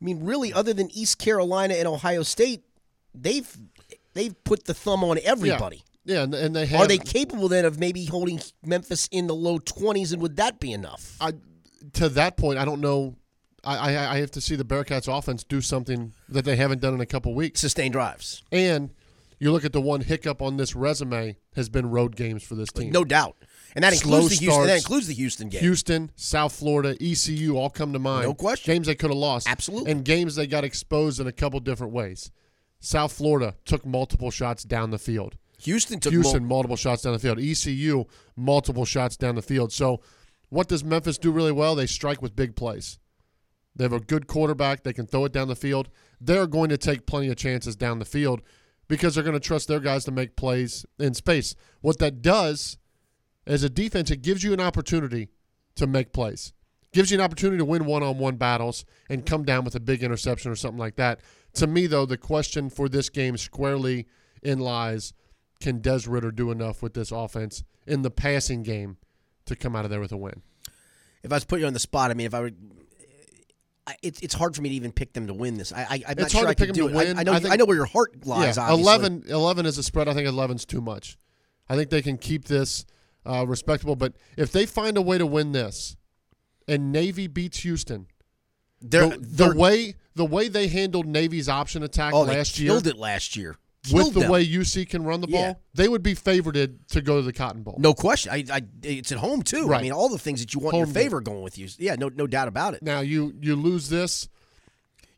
I 0.00 0.04
mean, 0.04 0.24
really, 0.24 0.52
other 0.52 0.72
than 0.72 0.88
East 0.92 1.18
Carolina 1.18 1.74
and 1.74 1.88
Ohio 1.88 2.22
State, 2.22 2.62
they've 3.14 3.52
they've 4.14 4.34
put 4.44 4.64
the 4.66 4.74
thumb 4.74 5.02
on 5.02 5.18
everybody. 5.24 5.82
Yeah, 6.04 6.22
and, 6.22 6.32
and 6.34 6.54
they 6.54 6.66
have. 6.66 6.82
Are 6.82 6.86
they 6.86 6.98
capable 6.98 7.48
then 7.48 7.64
of 7.64 7.80
maybe 7.80 8.04
holding 8.04 8.40
Memphis 8.64 9.08
in 9.10 9.26
the 9.26 9.34
low 9.34 9.58
20s, 9.58 10.12
and 10.12 10.22
would 10.22 10.36
that 10.36 10.60
be 10.60 10.72
enough? 10.72 11.16
I, 11.20 11.32
to 11.94 12.08
that 12.10 12.36
point, 12.36 12.58
I 12.58 12.64
don't 12.64 12.80
know. 12.80 13.16
I, 13.64 13.76
I 13.94 14.12
I 14.14 14.18
have 14.18 14.30
to 14.32 14.40
see 14.40 14.54
the 14.56 14.64
Bearcats 14.64 15.08
offense 15.12 15.42
do 15.42 15.60
something 15.60 16.12
that 16.28 16.44
they 16.44 16.56
haven't 16.56 16.80
done 16.80 16.94
in 16.94 17.00
a 17.00 17.06
couple 17.06 17.34
weeks. 17.34 17.60
Sustained 17.60 17.92
drives. 17.92 18.42
And 18.52 18.90
you 19.38 19.52
look 19.52 19.64
at 19.64 19.72
the 19.72 19.80
one 19.80 20.00
hiccup 20.02 20.40
on 20.40 20.56
this 20.56 20.74
resume 20.74 21.36
has 21.54 21.68
been 21.68 21.90
road 21.90 22.16
games 22.16 22.42
for 22.42 22.54
this 22.54 22.70
team. 22.70 22.90
No 22.90 23.04
doubt. 23.04 23.36
And 23.74 23.82
that 23.84 23.92
Slow 23.94 24.16
includes 24.20 24.38
the 24.38 24.44
Houston. 24.46 24.66
That 24.68 24.76
includes 24.78 25.06
the 25.06 25.14
Houston 25.14 25.48
game. 25.50 25.60
Houston, 25.60 26.10
South 26.16 26.54
Florida, 26.54 26.96
ECU 26.98 27.56
all 27.56 27.68
come 27.68 27.92
to 27.92 27.98
mind. 27.98 28.24
No 28.24 28.32
question. 28.34 28.72
Games 28.72 28.86
they 28.86 28.94
could 28.94 29.10
have 29.10 29.18
lost. 29.18 29.48
Absolutely. 29.48 29.92
And 29.92 30.04
games 30.04 30.34
they 30.36 30.46
got 30.46 30.64
exposed 30.64 31.20
in 31.20 31.26
a 31.26 31.32
couple 31.32 31.60
different 31.60 31.92
ways. 31.92 32.30
South 32.80 33.12
Florida 33.12 33.54
took 33.66 33.84
multiple 33.84 34.30
shots 34.30 34.62
down 34.62 34.90
the 34.92 34.98
field. 34.98 35.36
Houston 35.62 36.00
took 36.00 36.12
Houston, 36.12 36.42
mul- 36.44 36.56
multiple 36.56 36.76
shots 36.76 37.02
down 37.02 37.12
the 37.12 37.18
field. 37.18 37.38
ECU, 37.38 38.04
multiple 38.36 38.84
shots 38.84 39.16
down 39.16 39.34
the 39.34 39.42
field. 39.42 39.72
So, 39.72 40.00
what 40.48 40.68
does 40.68 40.84
Memphis 40.84 41.18
do 41.18 41.30
really 41.30 41.52
well? 41.52 41.74
They 41.74 41.86
strike 41.86 42.22
with 42.22 42.36
big 42.36 42.56
plays. 42.56 42.98
They 43.74 43.84
have 43.84 43.92
a 43.92 44.00
good 44.00 44.26
quarterback. 44.26 44.82
They 44.82 44.92
can 44.92 45.06
throw 45.06 45.24
it 45.26 45.32
down 45.32 45.48
the 45.48 45.54
field. 45.54 45.90
They're 46.20 46.46
going 46.46 46.70
to 46.70 46.78
take 46.78 47.06
plenty 47.06 47.28
of 47.28 47.36
chances 47.36 47.76
down 47.76 47.98
the 47.98 48.04
field 48.04 48.40
because 48.88 49.14
they're 49.14 49.24
going 49.24 49.34
to 49.34 49.40
trust 49.40 49.68
their 49.68 49.80
guys 49.80 50.04
to 50.04 50.10
make 50.10 50.36
plays 50.36 50.86
in 50.98 51.14
space. 51.14 51.54
What 51.80 51.98
that 51.98 52.22
does 52.22 52.78
as 53.46 53.62
a 53.62 53.68
defense, 53.68 54.10
it 54.10 54.22
gives 54.22 54.42
you 54.42 54.52
an 54.52 54.60
opportunity 54.60 55.28
to 55.74 55.86
make 55.86 56.12
plays. 56.12 56.52
Gives 56.92 57.10
you 57.10 57.18
an 57.18 57.24
opportunity 57.24 57.58
to 57.58 57.64
win 57.64 57.84
one-on-one 57.84 58.36
battles 58.36 58.84
and 59.10 59.26
come 59.26 59.44
down 59.44 59.64
with 59.64 59.74
a 59.74 59.80
big 59.80 60.02
interception 60.02 60.50
or 60.50 60.56
something 60.56 60.78
like 60.78 60.96
that. 60.96 61.20
To 61.54 61.66
me, 61.66 61.86
though, 61.86 62.06
the 62.06 62.16
question 62.16 62.70
for 62.70 62.88
this 62.88 63.10
game 63.10 63.36
squarely 63.36 64.06
in 64.42 64.60
lies: 64.60 65.12
Can 65.60 65.80
Des 65.80 66.08
Ridder 66.08 66.30
do 66.30 66.50
enough 66.50 66.82
with 66.82 66.94
this 66.94 67.12
offense 67.12 67.64
in 67.86 68.00
the 68.02 68.10
passing 68.10 68.62
game 68.62 68.96
to 69.46 69.56
come 69.56 69.74
out 69.74 69.84
of 69.84 69.90
there 69.90 70.00
with 70.00 70.12
a 70.12 70.16
win? 70.16 70.42
if 71.22 71.32
I 71.32 71.36
was 71.36 71.44
put 71.44 71.60
you 71.60 71.66
on 71.66 71.72
the 71.72 71.78
spot, 71.80 72.10
I 72.10 72.14
mean, 72.14 72.26
if 72.26 72.34
I 72.34 72.40
were. 72.40 72.50
I, 73.88 73.94
it's 74.02 74.20
it's 74.20 74.34
hard 74.34 74.56
for 74.56 74.62
me 74.62 74.68
to 74.70 74.74
even 74.74 74.90
pick 74.92 75.12
them 75.12 75.28
to 75.28 75.34
win 75.34 75.58
this. 75.58 75.72
I, 75.72 75.80
I 75.82 75.94
I'm 75.94 76.00
not 76.00 76.18
It's 76.18 76.32
sure 76.32 76.46
I 76.48 76.54
them 76.54 76.72
do 76.72 76.82
to 76.82 76.88
it. 76.88 76.94
win. 76.94 77.16
I, 77.16 77.20
I 77.20 77.22
know 77.24 77.32
I 77.32 77.40
I, 77.52 77.56
know 77.56 77.64
where 77.66 77.76
your 77.76 77.86
heart 77.86 78.26
lies. 78.26 78.56
yeah, 78.56 78.64
obviously. 78.64 78.82
11, 78.82 79.24
11 79.28 79.66
is 79.66 79.78
a 79.78 79.82
spread. 79.82 80.08
I 80.08 80.14
think 80.14 80.26
11's 80.28 80.64
too 80.64 80.80
much. 80.80 81.16
I 81.68 81.76
think 81.76 81.90
they 81.90 82.02
can 82.02 82.18
keep 82.18 82.46
this 82.46 82.84
uh, 83.24 83.44
respectable. 83.46 83.94
But 83.94 84.14
if 84.36 84.50
they 84.50 84.66
find 84.66 84.96
a 84.96 85.02
way 85.02 85.18
to 85.18 85.26
win 85.26 85.52
this, 85.52 85.96
and 86.66 86.90
Navy 86.90 87.28
beats 87.28 87.58
Houston, 87.58 88.06
They're, 88.80 89.08
the, 89.08 89.18
they're, 89.18 89.52
the 89.52 89.56
way 89.58 89.94
the 90.16 90.24
way 90.24 90.48
they 90.48 90.66
handled 90.66 91.06
Navy's 91.06 91.48
option 91.48 91.82
attack 91.84 92.12
oh, 92.14 92.24
they 92.24 92.36
last 92.38 92.58
year, 92.58 92.70
killed 92.70 92.86
it 92.88 92.96
last 92.96 93.36
year. 93.36 93.56
With 93.92 94.14
the 94.14 94.20
them. 94.20 94.30
way 94.30 94.44
UC 94.46 94.88
can 94.88 95.04
run 95.04 95.20
the 95.20 95.26
ball, 95.26 95.40
Yeah. 95.40 95.54
they 95.74 95.88
would 95.88 96.02
be 96.02 96.14
favored 96.14 96.54
to 96.88 97.00
go 97.02 97.16
to 97.16 97.22
the 97.22 97.32
Cotton 97.32 97.62
Bowl. 97.62 97.76
No 97.78 97.94
question. 97.94 98.32
I, 98.32 98.44
I, 98.50 98.62
it's 98.82 99.12
at 99.12 99.18
home 99.18 99.42
too. 99.42 99.66
I 99.66 99.68
Right. 99.68 99.82
mean, 99.82 99.92
all 99.92 100.08
the 100.08 100.18
things 100.18 100.40
that 100.40 100.54
you 100.54 100.60
want 100.60 100.74
in 100.74 100.80
Home 100.80 100.88
your 100.88 100.94
game. 100.94 101.02
favor 101.04 101.20
going 101.20 101.42
with 101.42 101.58
you. 101.58 101.68
Yeah, 101.78 101.96
no, 101.96 102.08
no 102.08 102.26
doubt 102.26 102.48
about 102.48 102.74
it. 102.74 102.82
Now 102.82 103.00
you 103.00 103.34
you 103.40 103.56
lose 103.56 103.88
this, 103.88 104.28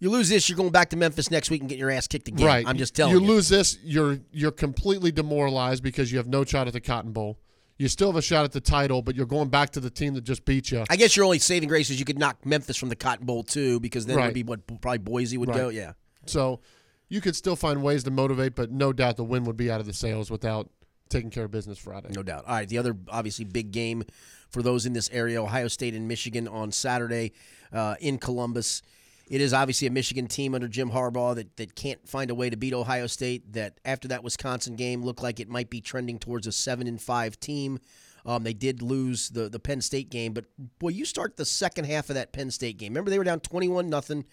You 0.00 0.10
lose 0.10 0.28
this, 0.28 0.48
you're 0.48 0.56
going 0.56 0.70
back 0.70 0.90
to 0.90 0.96
Memphis 0.96 1.28
next 1.30 1.50
week 1.50 1.60
and 1.60 1.68
getting 1.68 1.80
your 1.80 1.90
ass 1.90 2.06
kicked 2.06 2.28
again. 2.28 2.46
right? 2.46 2.64
I'm 2.66 2.78
just 2.78 2.94
telling 2.94 3.12
you. 3.14 3.20
You 3.20 3.26
lose 3.26 3.48
this, 3.48 3.78
you're 3.82 4.18
you're 4.32 4.52
completely 4.52 5.10
demoralized 5.10 5.82
because 5.82 6.12
you 6.12 6.18
have 6.18 6.28
no 6.28 6.44
shot 6.44 6.66
at 6.68 6.72
the 6.72 6.80
Cotton 6.80 7.10
Bowl. 7.12 7.38
You 7.78 7.86
still 7.88 8.08
have 8.08 8.16
a 8.16 8.22
shot 8.22 8.44
at 8.44 8.50
the 8.52 8.60
title, 8.60 9.02
but 9.02 9.14
you're 9.14 9.26
going 9.26 9.48
back 9.50 9.70
to 9.70 9.80
the 9.80 9.90
team 9.90 10.14
that 10.14 10.24
just 10.24 10.44
beat 10.44 10.70
you. 10.72 10.84
I 10.90 10.96
guess 10.96 11.16
your 11.16 11.24
only 11.24 11.38
saving 11.38 11.68
grace 11.68 11.90
is 11.90 11.98
you 12.00 12.04
could 12.04 12.18
knock 12.18 12.44
Memphis 12.44 12.76
from 12.76 12.88
the 12.88 12.96
Cotton 12.96 13.24
Bowl 13.26 13.42
too, 13.44 13.78
because 13.80 14.06
then 14.06 14.16
it 14.16 14.18
Right. 14.20 14.26
would 14.26 14.34
be 14.34 14.42
what 14.42 14.66
probably 14.80 14.98
Boise 14.98 15.36
would 15.38 15.48
Right. 15.48 15.56
go. 15.58 15.68
Yeah. 15.68 15.92
So 16.26 16.60
you 17.08 17.20
could 17.20 17.36
still 17.36 17.56
find 17.56 17.82
ways 17.82 18.04
to 18.04 18.10
motivate, 18.10 18.54
but 18.54 18.70
no 18.70 18.92
doubt 18.92 19.16
the 19.16 19.24
win 19.24 19.44
would 19.44 19.56
be 19.56 19.70
out 19.70 19.80
of 19.80 19.86
the 19.86 19.92
sails 19.92 20.30
without 20.30 20.70
taking 21.08 21.30
care 21.30 21.44
of 21.44 21.50
business 21.50 21.78
Friday. 21.78 22.10
No 22.14 22.22
doubt. 22.22 22.44
All 22.46 22.54
right, 22.54 22.68
the 22.68 22.78
other 22.78 22.96
obviously 23.08 23.44
big 23.44 23.70
game 23.70 24.04
for 24.50 24.62
those 24.62 24.86
in 24.86 24.92
this 24.92 25.08
area, 25.10 25.42
Ohio 25.42 25.68
State 25.68 25.94
and 25.94 26.06
Michigan 26.06 26.46
on 26.46 26.72
Saturday 26.72 27.32
uh, 27.72 27.94
in 28.00 28.18
Columbus. 28.18 28.82
It 29.28 29.42
is 29.42 29.52
obviously 29.52 29.86
a 29.86 29.90
Michigan 29.90 30.26
team 30.26 30.54
under 30.54 30.68
Jim 30.68 30.90
Harbaugh 30.90 31.34
that, 31.34 31.56
that 31.58 31.74
can't 31.74 32.06
find 32.08 32.30
a 32.30 32.34
way 32.34 32.48
to 32.48 32.56
beat 32.56 32.72
Ohio 32.72 33.06
State. 33.06 33.52
That 33.52 33.78
after 33.84 34.08
that 34.08 34.24
Wisconsin 34.24 34.74
game 34.74 35.02
looked 35.02 35.22
like 35.22 35.38
it 35.38 35.48
might 35.48 35.68
be 35.68 35.80
trending 35.80 36.18
towards 36.18 36.46
a 36.46 36.52
seven 36.52 36.86
and 36.86 37.00
five 37.00 37.38
team. 37.38 37.78
Um, 38.24 38.42
they 38.42 38.54
did 38.54 38.82
lose 38.82 39.30
the 39.30 39.48
the 39.48 39.58
Penn 39.60 39.80
State 39.80 40.10
game, 40.10 40.32
but 40.32 40.46
boy, 40.78 40.88
you 40.88 41.04
start 41.04 41.36
the 41.36 41.44
second 41.44 41.84
half 41.84 42.08
of 42.08 42.14
that 42.14 42.32
Penn 42.32 42.50
State 42.50 42.78
game. 42.78 42.92
Remember 42.92 43.10
they 43.10 43.18
were 43.18 43.24
down 43.24 43.40
twenty 43.40 43.68
one 43.68 43.88
nothing, 43.88 44.24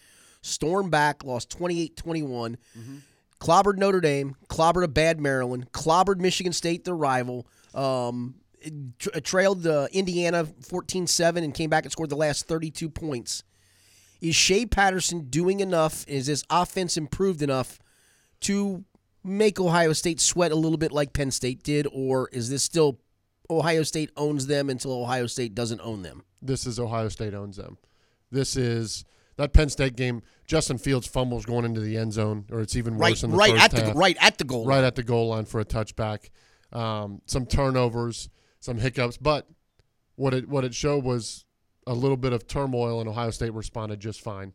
stormed 0.46 0.92
back, 0.92 1.24
lost 1.24 1.50
28-21 1.58 2.58
clobbered 3.40 3.78
Notre 3.78 4.02
Dame, 4.02 4.36
clobbered 4.48 4.84
a 4.84 4.88
bad 4.88 5.20
Maryland, 5.20 5.72
clobbered 5.72 6.18
Michigan 6.18 6.54
State, 6.54 6.84
their 6.84 6.96
rival, 6.96 7.48
um, 7.74 8.36
tra- 8.98 9.22
trailed 9.22 9.68
uh, 9.68 9.88
Indiana 9.92 10.46
14 10.46 11.08
7 11.08 11.44
and 11.44 11.54
came 11.54 11.70
back 11.70 11.84
and 11.84 11.92
scored 11.92 12.10
the 12.10 12.16
last 12.16 12.48
32 12.48 12.90
points. 12.90 13.44
Is 14.22 14.36
Shea 14.36 14.66
Patterson 14.66 15.30
doing 15.30 15.60
enough? 15.60 16.06
Is 16.08 16.28
this 16.28 16.44
offense 16.50 16.98
improved 16.98 17.42
enough 17.42 17.80
to 18.42 18.84
make 19.24 19.60
Ohio 19.60 19.94
State 19.94 20.20
sweat 20.20 20.52
a 20.52 20.56
little 20.56 20.78
bit 20.78 20.92
like 20.92 21.14
Penn 21.14 21.32
State 21.32 21.64
did? 21.64 21.88
Or 21.92 22.30
is 22.32 22.50
this 22.50 22.64
still 22.64 23.00
Ohio 23.50 23.84
State 23.84 24.12
owns 24.18 24.48
them 24.48 24.70
until 24.70 24.94
Ohio 24.94 25.28
State 25.28 25.54
doesn't 25.54 25.82
own 25.82 26.02
them? 26.02 26.24
This 26.42 26.66
is 26.66 26.80
Ohio 26.80 27.10
State 27.10 27.34
owns 27.34 27.58
them. 27.58 27.78
This 28.32 28.56
is 28.56 29.04
that 29.38 29.54
Penn 29.54 29.70
State 29.70 29.96
game. 29.96 30.24
Justin 30.46 30.78
Fields 30.78 31.08
fumbles 31.08 31.46
going 31.46 31.66
into 31.66 31.82
the 31.82 31.98
end 31.98 32.14
zone, 32.14 32.46
or 32.52 32.62
it's 32.62 32.76
even 32.76 32.96
worse 32.98 33.02
Right, 33.02 33.24
in 33.24 33.32
the 33.32 33.38
right 33.38 33.52
first 33.52 33.64
at 33.64 33.86
the 33.86 33.94
right 33.94 34.18
at 34.22 34.38
the 34.38 34.44
goal. 34.44 34.66
right 34.66 34.84
at 34.84 34.96
the 34.96 35.04
goal 35.04 35.30
line 35.30 35.46
for 35.46 35.60
a 35.60 35.66
touchback. 35.66 36.30
Um, 36.72 37.22
some 37.26 37.46
turnovers, 37.46 38.30
some 38.60 38.78
hiccups, 38.78 39.18
but 39.18 39.48
what 40.16 40.34
it 40.34 40.48
what 40.48 40.64
it 40.64 40.74
showed 40.76 41.04
was 41.04 41.46
a 41.88 41.94
little 41.94 42.18
bit 42.18 42.34
of 42.34 42.48
turmoil, 42.48 43.00
and 43.00 43.10
Ohio 43.10 43.30
State 43.32 43.54
responded 43.54 44.00
just 44.00 44.22
fine. 44.22 44.54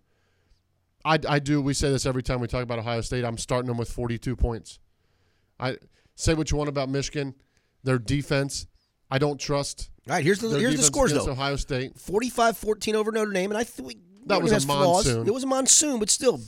I, 1.05 1.19
I 1.29 1.39
do. 1.39 1.63
We 1.63 1.73
say 1.75 1.91
this 1.91 2.05
every 2.05 2.23
time 2.23 2.41
we 2.41 2.47
talk 2.47 2.63
about 2.63 2.79
Ohio 2.79 3.01
State. 3.01 3.25
I'm 3.25 3.39
starting 3.39 3.69
them 3.69 3.79
with 3.79 3.91
42 3.91 4.37
points. 4.37 4.79
I 5.59 5.77
say 6.15 6.35
what 6.35 6.51
you 6.51 6.57
want 6.59 6.69
about 6.69 6.89
Michigan, 6.89 7.35
their 7.83 7.99
defense. 7.99 8.67
I 9.11 9.19
don't 9.19 9.41
trust. 9.41 9.91
All 10.09 10.15
right, 10.15 10.25
here's 10.25 10.41
the 10.41 10.49
here's 10.59 10.77
the 10.77 10.83
scores 10.83 11.13
though. 11.13 11.31
Ohio 11.31 11.57
State. 11.57 11.95
45-14 11.97 12.95
over 12.95 13.11
Notre 13.13 13.33
Dame, 13.33 13.51
and 13.51 13.59
I 13.59 13.65
think 13.65 13.95
That 14.27 14.43
was 14.43 14.51
a 14.53 14.55
has 14.55 14.65
flaws. 14.65 15.07
monsoon. 15.07 15.27
It 15.27 15.35
was 15.35 15.45
a 15.45 15.47
monsoon, 15.47 15.99
but 15.99 16.11
still, 16.11 16.41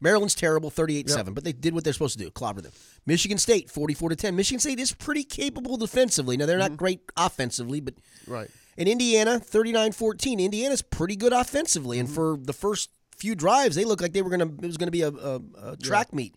Maryland's 0.00 0.34
terrible, 0.34 0.70
38-7. 0.70 1.34
But 1.34 1.44
they 1.44 1.52
did 1.52 1.74
what 1.74 1.84
they're 1.84 1.92
supposed 1.92 2.18
to 2.18 2.24
do, 2.24 2.30
clobber 2.30 2.60
them. 2.60 2.72
Michigan 3.06 3.38
State, 3.38 3.70
44 3.70 4.10
to 4.10 4.16
10. 4.16 4.34
Michigan 4.36 4.60
State 4.60 4.80
is 4.80 4.92
pretty 4.92 5.24
capable 5.24 5.76
defensively. 5.76 6.36
Now 6.36 6.46
they're 6.46 6.58
Mm-hmm. 6.58 6.72
not 6.72 6.76
great 6.76 7.00
offensively, 7.16 7.80
but 7.80 7.94
Right. 8.26 8.50
in 8.76 8.88
Indiana, 8.88 9.38
39-14. 9.40 10.40
Indiana's 10.40 10.82
pretty 10.82 11.16
good 11.16 11.32
offensively, 11.32 11.98
and 11.98 12.10
for 12.10 12.36
the 12.40 12.52
first 12.52 12.90
few 13.16 13.34
drives, 13.34 13.76
they 13.76 13.84
looked 13.84 14.02
like 14.02 14.12
they 14.12 14.22
were 14.22 14.30
gonna 14.30 14.46
it 14.46 14.66
was 14.66 14.76
gonna 14.76 14.90
be 14.90 15.02
a, 15.02 15.08
a, 15.10 15.40
a 15.62 15.76
track 15.76 16.12
meet. 16.12 16.36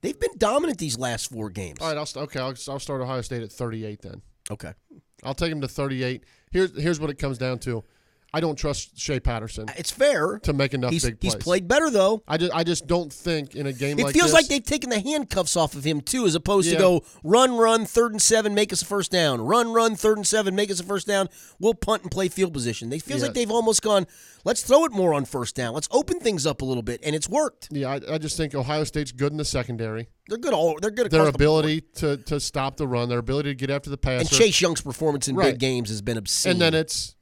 They've 0.00 0.18
been 0.18 0.36
dominant 0.38 0.78
these 0.78 0.98
last 0.98 1.30
four 1.30 1.50
games. 1.50 1.78
All 1.80 1.88
right. 1.88 1.96
I'll 1.96 2.06
st- 2.06 2.24
okay. 2.24 2.38
I'll, 2.40 2.54
I'll 2.68 2.78
start 2.78 3.00
Ohio 3.00 3.20
State 3.22 3.42
at 3.42 3.50
38 3.52 4.02
then. 4.02 4.22
Okay. 4.50 4.72
I'll 5.22 5.34
take 5.34 5.50
them 5.50 5.60
to 5.62 5.68
38. 5.68 6.24
Here's 6.50 6.78
here's 6.80 7.00
what 7.00 7.08
it 7.10 7.18
comes 7.18 7.38
down 7.38 7.58
to. 7.60 7.82
I 8.34 8.40
don't 8.40 8.56
trust 8.56 8.98
Shea 8.98 9.20
Patterson 9.20 9.66
It's 9.78 9.90
fair. 9.90 10.38
to 10.40 10.52
make 10.52 10.74
enough 10.74 10.90
He's, 10.92 11.04
big 11.04 11.20
plays. 11.20 11.34
he's 11.34 11.42
played 11.42 11.68
better 11.68 11.88
though. 11.88 12.22
I 12.26 12.36
just, 12.36 12.52
I 12.52 12.64
just 12.64 12.86
don't 12.86 13.12
think 13.12 13.54
in 13.54 13.66
a 13.66 13.72
game 13.72 13.98
It 13.98 14.04
like 14.04 14.12
feels 14.14 14.26
this, 14.26 14.34
like 14.34 14.48
they've 14.48 14.62
taken 14.64 14.90
the 14.90 14.98
handcuffs 15.00 15.56
off 15.56 15.74
of 15.74 15.84
him 15.84 16.00
too, 16.00 16.26
as 16.26 16.34
opposed 16.34 16.68
to 16.70 16.76
go 16.76 17.02
run, 17.22 17.56
run, 17.56 17.84
third 17.84 18.12
and 18.12 18.20
seven, 18.20 18.54
make 18.54 18.72
us 18.72 18.82
a 18.82 18.84
first 18.86 19.12
down. 19.12 19.40
Run, 19.40 19.72
run, 19.72 19.94
third 19.96 20.18
and 20.18 20.26
seven, 20.26 20.54
make 20.56 20.70
us 20.70 20.80
a 20.80 20.84
first 20.84 21.06
down. 21.06 21.28
We'll 21.60 21.74
punt 21.74 22.02
and 22.02 22.10
play 22.10 22.28
field 22.28 22.52
position. 22.52 22.90
They 22.90 22.98
feels 22.98 23.20
Yeah. 23.20 23.26
like 23.28 23.34
they've 23.34 23.50
almost 23.50 23.82
gone. 23.82 24.06
Let's 24.44 24.62
throw 24.62 24.84
it 24.84 24.92
more 24.92 25.14
on 25.14 25.24
first 25.24 25.54
down. 25.54 25.72
Let's 25.72 25.88
open 25.90 26.18
things 26.20 26.44
up 26.44 26.60
a 26.60 26.64
little 26.64 26.82
bit, 26.82 27.00
and 27.02 27.14
it's 27.14 27.28
worked. 27.28 27.68
Yeah, 27.70 27.88
I, 27.92 28.14
I 28.14 28.18
just 28.18 28.36
think 28.36 28.54
Ohio 28.54 28.84
State's 28.84 29.10
good 29.12 29.32
in 29.32 29.38
the 29.38 29.44
secondary. 29.44 30.08
They're 30.28 30.38
good. 30.38 30.52
All 30.52 30.76
they're 30.82 30.90
good. 30.90 31.10
Their 31.10 31.20
across 31.22 31.32
the 31.32 31.36
ability 31.36 31.80
to, 31.96 32.16
to 32.18 32.40
stop 32.40 32.76
the 32.76 32.86
run, 32.88 33.08
their 33.08 33.18
ability 33.20 33.50
to 33.50 33.54
get 33.54 33.70
after 33.70 33.88
the 33.90 33.96
pass, 33.96 34.20
and 34.22 34.30
Chase 34.30 34.60
Young's 34.60 34.80
performance 34.82 35.28
in 35.28 35.36
Right. 35.36 35.52
big 35.52 35.60
games 35.60 35.88
has 35.88 36.02
been 36.02 36.16
obscene. 36.18 36.52
and 36.52 36.60
then 36.60 36.74
it's 36.74 37.14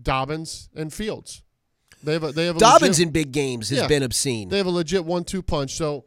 Dobbins 0.00 0.68
and 0.74 0.92
Fields. 0.92 1.42
They 2.02 2.12
have 2.14 2.24
a, 2.24 2.32
they 2.32 2.46
have 2.46 2.56
a 2.56 2.58
Dobbins 2.60 2.98
legit, 2.98 3.06
in 3.06 3.12
big 3.12 3.32
games 3.32 3.70
has 3.70 3.78
Yeah. 3.78 3.86
been 3.86 4.02
obscene. 4.02 4.48
they 4.50 4.58
have 4.58 4.66
a 4.66 4.70
legit 4.70 5.04
one-two 5.04 5.42
punch. 5.42 5.74
So 5.74 6.04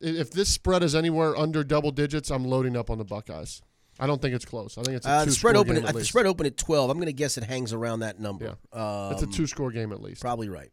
if 0.00 0.30
this 0.30 0.48
spread 0.50 0.82
is 0.82 0.94
anywhere 0.94 1.36
under 1.36 1.64
double 1.64 1.90
digits, 1.90 2.30
I'm 2.30 2.44
loading 2.44 2.76
up 2.76 2.90
on 2.90 2.98
the 2.98 3.04
Buckeyes. 3.04 3.62
I 4.00 4.06
don't 4.06 4.22
think 4.22 4.34
it's 4.34 4.44
close. 4.44 4.78
I 4.78 4.82
think 4.82 4.96
it's 4.98 5.06
a 5.06 5.10
Uh, 5.10 5.24
two 5.24 5.30
spread 5.32 5.52
score 5.54 5.60
open 5.62 5.74
game 5.76 5.84
at, 5.84 5.88
at 5.88 5.94
the 5.96 6.04
spread 6.04 6.26
open 6.26 6.46
at 6.46 6.56
12. 6.56 6.90
I'm 6.90 6.98
going 6.98 7.06
to 7.06 7.12
guess 7.12 7.36
it 7.36 7.44
hangs 7.44 7.72
around 7.72 8.00
that 8.00 8.20
number. 8.20 8.56
Yeah. 8.72 9.06
Um, 9.06 9.12
it's 9.12 9.22
a 9.22 9.26
two 9.26 9.46
score 9.46 9.72
game 9.72 9.90
at 9.92 10.00
least. 10.02 10.20
Probably 10.20 10.48
right. 10.48 10.70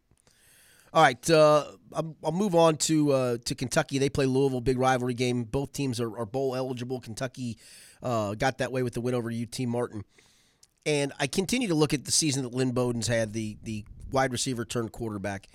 All 0.92 1.02
right, 1.02 1.30
uh, 1.30 1.64
I'll, 1.92 2.16
I'll 2.24 2.32
move 2.32 2.54
on 2.54 2.76
to 2.78 3.12
uh, 3.12 3.36
to 3.44 3.54
Kentucky. 3.54 3.98
They 3.98 4.08
play 4.08 4.24
Louisville, 4.24 4.62
big 4.62 4.78
rivalry 4.78 5.12
game. 5.12 5.42
Both 5.44 5.72
teams 5.72 6.00
are, 6.00 6.16
are 6.16 6.24
bowl 6.24 6.54
eligible. 6.56 7.00
Kentucky 7.00 7.58
uh, 8.02 8.34
got 8.34 8.58
that 8.58 8.72
way 8.72 8.82
with 8.82 8.94
the 8.94 9.00
win 9.02 9.14
over 9.14 9.30
UT 9.30 9.58
Martin. 9.66 10.04
And 10.86 11.12
I 11.18 11.26
continue 11.26 11.68
to 11.68 11.74
look 11.74 11.92
at 11.92 12.04
the 12.04 12.12
season 12.12 12.44
that 12.44 12.54
Lynn 12.54 12.70
Bowden's 12.70 13.08
had, 13.08 13.32
the 13.32 13.58
the 13.64 13.84
wide 14.12 14.32
receiver 14.32 14.64
turned 14.64 14.92
quarterback. 14.92 15.48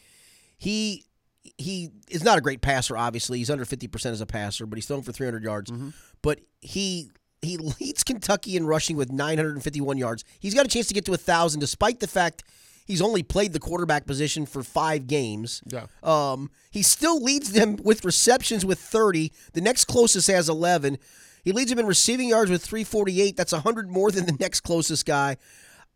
He 0.57 1.05
he 1.57 1.89
is 2.09 2.23
not 2.23 2.37
a 2.37 2.41
great 2.41 2.61
passer. 2.61 2.97
Obviously, 2.97 3.37
he's 3.39 3.49
under 3.49 3.65
fifty 3.65 3.87
percent 3.87 4.13
as 4.13 4.21
a 4.21 4.25
passer, 4.25 4.65
but 4.65 4.77
he's 4.77 4.85
thrown 4.85 5.01
for 5.01 5.11
three 5.11 5.25
hundred 5.25 5.43
yards. 5.43 5.71
But 6.21 6.41
he 6.59 7.11
he 7.41 7.57
leads 7.79 8.03
Kentucky 8.03 8.57
in 8.57 8.67
rushing 8.67 8.97
with 8.97 9.11
nine 9.11 9.37
hundred 9.37 9.53
and 9.53 9.63
fifty 9.63 9.81
one 9.81 9.97
yards. 9.97 10.23
He's 10.39 10.53
got 10.53 10.65
a 10.65 10.69
chance 10.69 10.87
to 10.87 10.93
get 10.93 11.05
to 11.05 11.13
a 11.13 11.17
thousand, 11.17 11.61
despite 11.61 12.01
the 12.01 12.07
fact 12.07 12.43
he's 12.85 13.01
only 13.01 13.23
played 13.23 13.53
the 13.53 13.59
quarterback 13.59 14.05
position 14.05 14.45
for 14.45 14.63
five 14.63 15.07
games. 15.07 15.63
Yeah. 15.65 15.85
Um, 16.03 16.51
he 16.71 16.81
still 16.81 17.23
leads 17.23 17.53
them 17.53 17.77
with 17.83 18.03
receptions 18.03 18.65
with 18.65 18.79
30. 18.79 19.31
The 19.53 19.61
next 19.61 19.85
closest 19.85 20.27
has 20.27 20.49
11. 20.49 20.97
He 21.43 21.51
leads 21.51 21.69
them 21.69 21.79
in 21.79 21.85
receiving 21.85 22.29
yards 22.29 22.51
with 22.51 22.63
348. 22.63 23.35
That's 23.37 23.51
100 23.53 23.89
more 23.89 24.11
than 24.11 24.25
the 24.25 24.37
next 24.39 24.61
closest 24.61 25.05
guy. 25.05 25.37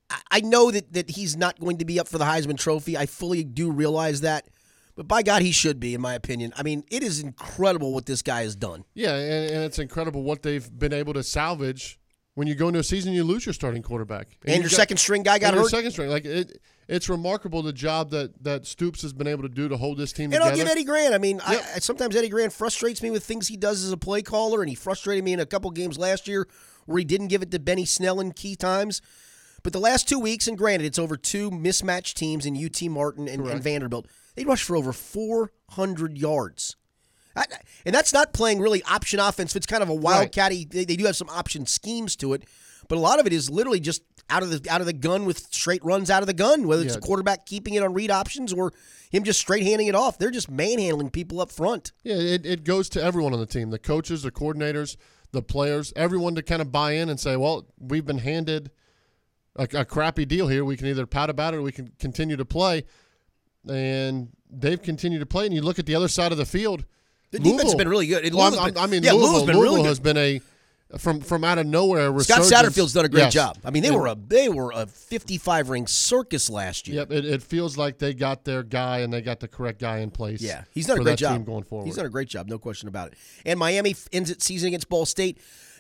I- 0.10 0.22
I 0.32 0.40
know 0.42 0.72
that, 0.72 0.94
that 0.94 1.12
he's 1.12 1.36
not 1.36 1.60
going 1.60 1.78
to 1.80 1.86
be 1.86 2.00
up 2.00 2.08
for 2.08 2.18
the 2.18 2.26
Heisman 2.26 2.58
Trophy. 2.58 2.98
I 2.98 3.06
fully 3.06 3.44
do 3.44 3.72
realize 3.72 4.22
that. 4.22 4.48
But 4.96 5.08
by 5.10 5.24
God, 5.24 5.42
he 5.42 5.52
should 5.52 5.80
be, 5.80 5.94
in 5.94 6.00
my 6.02 6.14
opinion. 6.14 6.54
I 6.56 6.64
mean, 6.64 6.84
it 6.90 7.04
is 7.04 7.20
incredible 7.20 7.94
what 7.94 8.06
this 8.06 8.22
guy 8.22 8.44
has 8.44 8.56
done. 8.56 8.86
Yeah, 8.94 9.14
and, 9.16 9.52
and 9.52 9.64
it's 9.66 9.78
incredible 9.80 10.24
what 10.24 10.42
they've 10.42 10.70
been 10.80 10.94
able 10.94 11.14
to 11.16 11.24
salvage. 11.24 12.00
When 12.36 12.48
you 12.48 12.56
go 12.56 12.68
into 12.68 12.80
a 12.80 12.84
season, 12.84 13.14
you 13.14 13.24
lose 13.24 13.46
your 13.46 13.54
starting 13.54 13.82
quarterback, 13.82 14.28
And, 14.46 14.56
you 14.58 14.62
your 14.62 14.70
got- 14.70 14.76
second 14.76 14.98
string 14.98 15.24
guy 15.24 15.40
got 15.40 15.48
and 15.48 15.56
your 15.56 15.64
hurt. 15.64 15.72
second 15.72 15.92
string, 15.92 16.10
like 16.10 16.26
it, 16.26 16.62
it's 16.88 17.08
remarkable 17.10 17.64
the 17.64 17.72
job 17.74 18.12
that 18.12 18.44
that 18.44 18.66
Stoops 18.68 19.02
has 19.04 19.14
been 19.14 19.26
able 19.28 19.44
to 19.44 19.50
do 19.50 19.70
to 19.70 19.78
hold 19.78 19.98
this 19.98 20.12
team 20.12 20.26
And 20.26 20.34
together. 20.34 20.52
I'll 20.52 20.58
give 20.58 20.68
Eddie 20.68 20.84
Gran. 20.84 21.14
I 21.14 21.18
mean, 21.18 21.38
Yep. 21.50 21.62
I, 21.76 21.80
sometimes 21.80 22.14
Eddie 22.16 22.28
Gran 22.30 22.50
frustrates 22.50 23.02
me 23.02 23.10
with 23.10 23.24
things 23.24 23.48
he 23.48 23.56
does 23.58 23.84
as 23.86 23.92
a 23.92 23.98
play 23.98 24.22
caller, 24.22 24.62
and 24.62 24.70
he 24.70 24.76
frustrated 24.76 25.24
me 25.24 25.32
in 25.34 25.40
a 25.40 25.46
couple 25.46 25.72
games 25.72 25.98
last 25.98 26.28
year 26.28 26.46
where 26.86 27.00
he 27.00 27.06
didn't 27.06 27.28
give 27.30 27.42
it 27.42 27.52
to 27.52 27.60
Benny 27.60 27.86
Snell 27.86 28.20
in 28.20 28.32
key 28.34 28.56
times. 28.56 29.02
But 29.64 29.72
the 29.74 29.80
last 29.80 30.08
two 30.08 30.20
weeks, 30.20 30.48
and 30.48 30.58
granted, 30.58 30.86
it's 30.86 31.00
over 31.00 31.18
two 31.18 31.50
mismatched 31.50 32.18
teams 32.18 32.46
in 32.46 32.56
UT 32.56 32.80
Martin 32.84 33.28
and, 33.28 33.48
and 33.48 33.64
Vanderbilt. 33.64 34.06
They 34.36 34.44
rushed 34.44 34.66
for 34.66 34.76
over 34.76 34.92
400 34.94 36.18
yards. 36.18 36.76
I- 37.36 37.46
and 37.86 37.94
that's 37.94 38.14
not 38.14 38.34
playing 38.34 38.60
really 38.60 38.82
option 38.84 39.20
offense. 39.20 39.56
It's 39.56 39.66
kind 39.66 39.84
of 39.84 39.90
a 39.90 39.96
wildcatty. 39.96 40.70
They, 40.72 40.86
they 40.86 40.96
do 40.96 41.06
have 41.06 41.16
some 41.16 41.30
option 41.30 41.66
schemes 41.66 42.16
to 42.18 42.34
it, 42.34 42.44
but 42.88 42.98
a 42.98 43.02
lot 43.02 43.20
of 43.20 43.28
it 43.28 43.34
is 43.34 43.50
literally 43.50 43.80
just 43.80 44.02
out 44.30 44.42
of 44.42 44.50
the 44.50 44.70
out 44.72 44.82
of 44.82 44.88
the 44.88 44.94
gun 44.94 45.26
with 45.26 45.40
straight 45.54 45.84
runs 45.86 46.10
out 46.10 46.24
of 46.24 46.28
the 46.28 46.34
gun. 46.34 46.68
Whether 46.68 46.84
it's 46.84 46.94
Yeah. 46.96 47.00
the 47.00 47.06
quarterback 47.06 47.46
keeping 47.46 47.74
it 47.76 47.84
on 47.84 47.94
read 47.94 48.10
options 48.10 48.52
or 48.54 48.74
him 49.12 49.24
just 49.24 49.40
straight 49.40 49.64
handing 49.64 49.88
it 49.88 49.96
off, 49.96 50.18
they're 50.18 50.32
just 50.32 50.50
manhandling 50.50 51.12
people 51.12 51.40
up 51.42 51.52
front. 51.52 51.92
Yeah, 52.04 52.16
it, 52.16 52.46
it 52.46 52.64
goes 52.64 52.90
to 52.90 53.04
everyone 53.04 53.34
on 53.34 53.40
the 53.40 53.46
team 53.46 53.70
the 53.70 53.78
coaches, 53.80 54.24
the 54.24 54.32
coordinators, 54.32 54.98
the 55.32 55.44
players, 55.44 55.94
everyone 55.96 56.34
to 56.36 56.42
kind 56.42 56.62
of 56.62 56.72
buy 56.72 56.94
in 56.94 57.10
and 57.10 57.20
say, 57.20 57.36
well, 57.36 57.68
we've 57.78 58.06
been 58.06 58.18
handed 58.20 58.72
a, 59.58 59.68
a 59.74 59.86
crappy 59.86 60.26
deal 60.26 60.48
here. 60.48 60.66
We 60.66 60.76
can 60.78 60.88
either 60.88 61.06
pout 61.06 61.30
about 61.30 61.54
it 61.54 61.58
or 61.58 61.62
we 61.62 61.72
can 61.72 61.92
continue 62.00 62.36
to 62.38 62.46
play. 62.46 62.84
And 63.70 64.30
they've 64.50 64.82
continued 64.82 65.20
to 65.20 65.26
play. 65.26 65.46
And 65.46 65.54
you 65.54 65.62
look 65.62 65.80
at 65.80 65.86
the 65.86 65.96
other 65.96 66.08
side 66.08 66.32
of 66.32 66.38
the 66.38 66.46
field. 66.46 66.86
The 67.32 67.40
defense 67.40 67.64
has 67.64 67.76
been 67.76 67.90
really 67.90 68.08
good. 68.08 68.26
It- 68.26 68.34
Well, 68.34 68.44
I'm- 68.44 68.54
Louisville's 68.54 68.72
been- 68.74 68.84
I 68.84 68.88
mean, 68.88 69.04
yeah, 69.04 69.12
Louisville, 69.12 69.30
Louisville's 69.32 69.48
been 69.48 69.60
really 69.60 69.82
good. 69.82 69.88
has 69.88 70.00
been 70.00 70.18
a 70.18 70.42
from 70.98 71.22
from 71.22 71.44
out 71.44 71.58
of 71.58 71.66
nowhere. 71.66 72.18
Scott. 72.20 72.42
Satterfield's 72.44 72.94
done 72.94 73.06
a 73.06 73.10
great 73.10 73.22
Yes. 73.24 73.34
job. 73.34 73.58
I 73.64 73.70
mean, 73.72 73.84
they 73.84 73.90
And- 73.90 73.98
were 73.98 74.08
a 74.08 74.16
they 74.16 74.50
were 74.50 74.72
a 74.74 74.86
55 74.88 75.70
ring 75.70 75.88
circus 75.88 76.50
last 76.50 76.88
year. 76.88 76.98
Yep, 76.98 77.12
it, 77.12 77.26
it 77.26 77.44
feels 77.44 77.78
like 77.78 77.98
they 78.00 78.14
got 78.14 78.44
their 78.46 78.64
guy 78.64 79.00
and 79.00 79.12
they 79.14 79.22
got 79.22 79.40
the 79.40 79.48
correct 79.48 79.80
guy 79.80 80.00
in 80.00 80.12
place. 80.12 80.42
Yeah, 80.42 80.64
he's 80.72 80.88
done 80.88 81.00
a 81.00 81.04
great 81.04 81.18
job 81.18 81.46
going 81.46 81.64
forward. 81.64 81.86
He's 81.86 81.96
done 81.96 82.06
a 82.06 82.10
great 82.10 82.28
job, 82.30 82.48
no 82.48 82.58
question 82.58 82.88
about 82.88 83.10
it. 83.10 83.14
And 83.46 83.60
Miami 83.60 83.96
ends 84.12 84.30
its 84.30 84.46
season 84.46 84.68
against 84.70 84.90
Ball 84.90 85.06
State. 85.06 85.38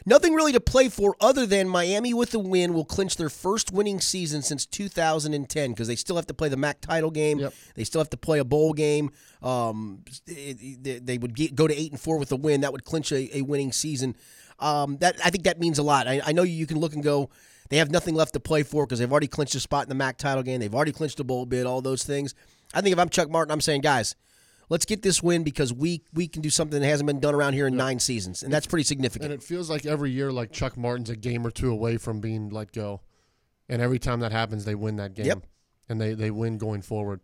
Nothing 0.08 0.36
really 0.36 0.52
to 0.52 0.60
play 0.60 0.88
for 0.90 1.16
other 1.20 1.48
than 1.48 1.68
Miami 1.68 2.14
with 2.14 2.30
the 2.30 2.38
win 2.38 2.76
will 2.76 2.86
clinch 2.86 3.18
their 3.18 3.30
first 3.30 3.72
winning 3.72 4.00
season 4.00 4.44
since 4.44 4.64
2010 4.68 5.72
because 5.72 5.88
they 5.88 5.96
still 5.96 6.16
have 6.16 6.28
to 6.28 6.34
play 6.34 6.48
the 6.48 6.58
MAC 6.58 6.80
title 6.80 7.10
game. 7.10 7.40
Yep. 7.40 7.54
They 7.74 7.84
still 7.86 8.02
have 8.02 8.12
to 8.12 8.18
play 8.18 8.38
a 8.38 8.44
bowl 8.46 8.74
game. 8.74 9.10
Um, 9.42 10.04
it- 10.28 10.58
it- 10.62 10.84
they- 10.84 11.00
they 11.00 11.18
would 11.18 11.36
get, 11.36 11.56
go 11.56 11.68
to 11.68 11.76
eight 11.76 11.92
and 11.92 12.00
four 12.00 12.18
with 12.20 12.30
the 12.30 12.36
win. 12.38 12.62
That 12.62 12.72
would 12.72 12.84
clinch 12.86 13.12
a, 13.12 13.36
a 13.36 13.42
winning 13.42 13.72
season. 13.72 14.16
Um, 14.60 14.98
that 14.98 15.18
I 15.24 15.30
think 15.30 15.44
that 15.44 15.60
means 15.60 15.80
a 15.80 15.84
lot. 15.84 16.08
I, 16.08 16.22
I 16.26 16.32
know 16.32 16.44
you 16.44 16.66
can 16.66 16.80
look 16.80 16.94
and 16.94 17.04
go. 17.04 17.30
They 17.70 17.78
have 17.78 17.90
nothing 17.92 18.16
left 18.16 18.34
to 18.34 18.40
play 18.40 18.64
for 18.64 18.86
because 18.86 19.00
they've 19.00 19.12
already 19.12 19.28
clinched 19.28 19.56
a 19.56 19.60
spot 19.60 19.84
in 19.84 19.90
the 19.90 19.96
MAC 19.96 20.18
title 20.18 20.44
game. 20.44 20.60
They've 20.60 20.74
already 20.74 20.92
clinched 20.92 21.20
a 21.20 21.24
bowl 21.24 21.46
bid. 21.46 21.66
All 21.66 21.82
those 21.82 22.04
things. 22.04 22.34
I 22.74 22.82
think 22.82 22.94
if 22.94 23.00
I'm 23.00 23.10
Chuck 23.10 23.30
Martin, 23.30 23.52
I'm 23.52 23.62
saying, 23.62 23.82
guys, 23.82 24.16
let's 24.70 24.86
get 24.86 25.02
this 25.02 25.22
win 25.24 25.44
because 25.44 25.74
we 25.74 26.02
we 26.14 26.28
can 26.28 26.42
do 26.42 26.50
something 26.50 26.80
that 26.80 26.88
hasn't 26.88 27.08
been 27.08 27.20
done 27.20 27.36
around 27.36 27.54
here 27.54 27.68
in 27.68 27.76
nine 27.76 28.00
seasons, 28.00 28.44
and 28.44 28.54
that's 28.54 28.68
pretty 28.68 28.84
significant. 28.84 29.32
And 29.32 29.34
it 29.34 29.44
feels 29.44 29.70
like 29.70 29.86
every 29.86 30.12
year, 30.12 30.32
like 30.32 30.52
Chuck 30.52 30.78
Martin's 30.78 31.10
a 31.10 31.16
game 31.16 31.46
or 31.46 31.52
two 31.52 31.72
away 31.72 31.98
from 31.98 32.20
being 32.22 32.50
let 32.50 32.72
go. 32.72 33.02
And 33.68 33.82
every 33.82 33.98
time 34.00 34.20
that 34.20 34.32
happens, 34.32 34.64
they 34.64 34.76
win 34.76 34.98
that 34.98 35.16
game. 35.16 35.26
Yep. 35.26 35.44
And 35.90 36.00
they, 36.00 36.14
they 36.14 36.30
win 36.30 36.60
going 36.60 36.84
forward. 36.84 37.22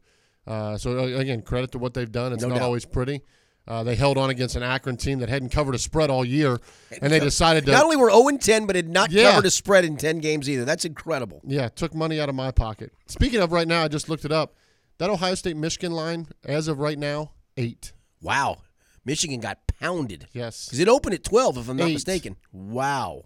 Uh, 0.47 0.75
so, 0.75 0.97
again, 0.97 1.43
credit 1.43 1.71
to 1.73 1.77
what 1.77 1.93
they've 1.93 2.11
done. 2.11 2.33
It's 2.33 2.41
No 2.41 2.49
not 2.49 2.55
doubt. 2.55 2.63
always 2.63 2.83
pretty. 2.83 3.21
Uh, 3.67 3.83
they 3.83 3.95
held 3.95 4.17
on 4.17 4.29
against 4.29 4.55
an 4.55 4.63
Akron 4.63 4.97
team 4.97 5.19
that 5.19 5.29
hadn't 5.29 5.49
covered 5.49 5.75
a 5.75 5.77
spread 5.79 6.09
all 6.09 6.25
year, 6.25 6.59
and 7.01 7.13
they 7.13 7.19
decided 7.19 7.65
to. 7.67 7.71
Not 7.71 7.83
only 7.83 7.95
were 7.95 8.09
0 8.09 8.37
10, 8.37 8.65
but 8.65 8.75
had 8.75 8.89
not 8.89 9.11
Yeah. 9.11 9.31
covered 9.31 9.45
a 9.45 9.51
spread 9.51 9.85
in 9.85 9.97
10 9.97 10.17
games 10.19 10.49
either. 10.49 10.65
That's 10.65 10.83
incredible. 10.83 11.41
yeah, 11.45 11.69
took 11.69 11.93
money 11.93 12.19
out 12.19 12.27
of 12.27 12.35
my 12.35 12.51
pocket. 12.51 12.91
Speaking 13.07 13.39
of 13.39 13.51
right 13.51 13.67
now, 13.67 13.83
I 13.83 13.87
just 13.87 14.09
looked 14.09 14.25
it 14.25 14.31
up. 14.31 14.55
That 14.97 15.09
Ohio 15.09 15.35
State 15.35 15.57
Michigan 15.57 15.91
line, 15.93 16.27
as 16.43 16.67
of 16.67 16.79
right 16.79 16.97
now, 16.97 17.31
eight. 17.55 17.93
Wow. 18.21 18.57
Michigan 19.05 19.39
got 19.39 19.59
pounded. 19.79 20.27
Yes. 20.33 20.65
Because 20.65 20.79
it 20.79 20.87
opened 20.87 21.15
at 21.15 21.23
12, 21.23 21.57
if 21.57 21.69
I'm 21.69 21.77
not 21.77 21.89
Eight. 21.89 21.93
mistaken. 21.93 22.35
Wow. 22.51 23.25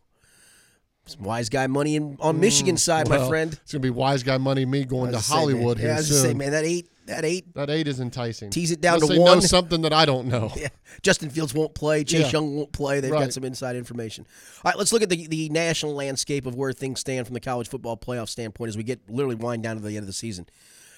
Some 1.05 1.23
wise 1.23 1.49
guy 1.49 1.67
money 1.67 1.95
in, 1.95 2.17
on 2.19 2.39
Michigan's 2.39 2.81
side, 2.81 3.07
my 3.09 3.17
Mm, 3.17 3.27
friend. 3.29 3.53
It's 3.61 3.71
going 3.73 3.81
to 3.81 3.85
be 3.85 3.89
wise 3.91 4.23
guy 4.23 4.37
money 4.37 4.65
me 4.65 4.85
going 4.85 5.11
to 5.11 5.17
I 5.17 5.21
say, 5.21 5.33
man. 5.35 5.39
Hollywood 5.41 5.77
yeah, 5.77 5.83
here 5.83 5.93
I 5.93 5.97
was 5.97 6.07
soon. 6.07 6.21
say, 6.21 6.33
man, 6.33 6.51
that 6.51 6.63
eight, 6.65 6.89
that 7.05 7.25
eight. 7.25 7.53
That 7.55 7.69
eight 7.69 7.87
is 7.87 7.99
enticing. 7.99 8.49
Tease 8.49 8.71
it 8.71 8.81
down 8.81 8.95
Unless 8.95 9.09
to 9.09 9.13
they 9.15 9.19
one. 9.19 9.33
know 9.37 9.39
something 9.41 9.81
that 9.81 9.93
I 9.93 10.05
don't 10.05 10.27
know. 10.29 10.51
Yeah. 10.55 10.69
Justin 11.01 11.29
Fields 11.29 11.53
won't 11.53 11.73
play. 11.75 12.03
Chase 12.03 12.21
Yeah. 12.21 12.29
Young 12.39 12.55
won't 12.55 12.71
play. 12.71 12.99
They've 12.99 13.11
got 13.11 13.33
some 13.33 13.43
inside 13.43 13.75
information. 13.75 14.25
All 14.63 14.71
right, 14.71 14.77
let's 14.77 14.91
look 14.93 15.01
at 15.01 15.09
the, 15.09 15.27
the 15.27 15.49
national 15.49 15.93
landscape 15.93 16.45
of 16.45 16.55
where 16.55 16.73
things 16.73 16.99
stand 16.99 17.27
from 17.27 17.33
the 17.33 17.39
college 17.39 17.67
football 17.69 17.97
playoff 17.97 18.29
standpoint 18.29 18.69
as 18.69 18.77
we 18.77 18.83
get 18.83 18.99
literally 19.09 19.35
wind 19.35 19.63
down 19.63 19.75
to 19.75 19.81
the 19.81 19.89
end 19.89 19.99
of 19.99 20.07
the 20.07 20.13
season. 20.13 20.47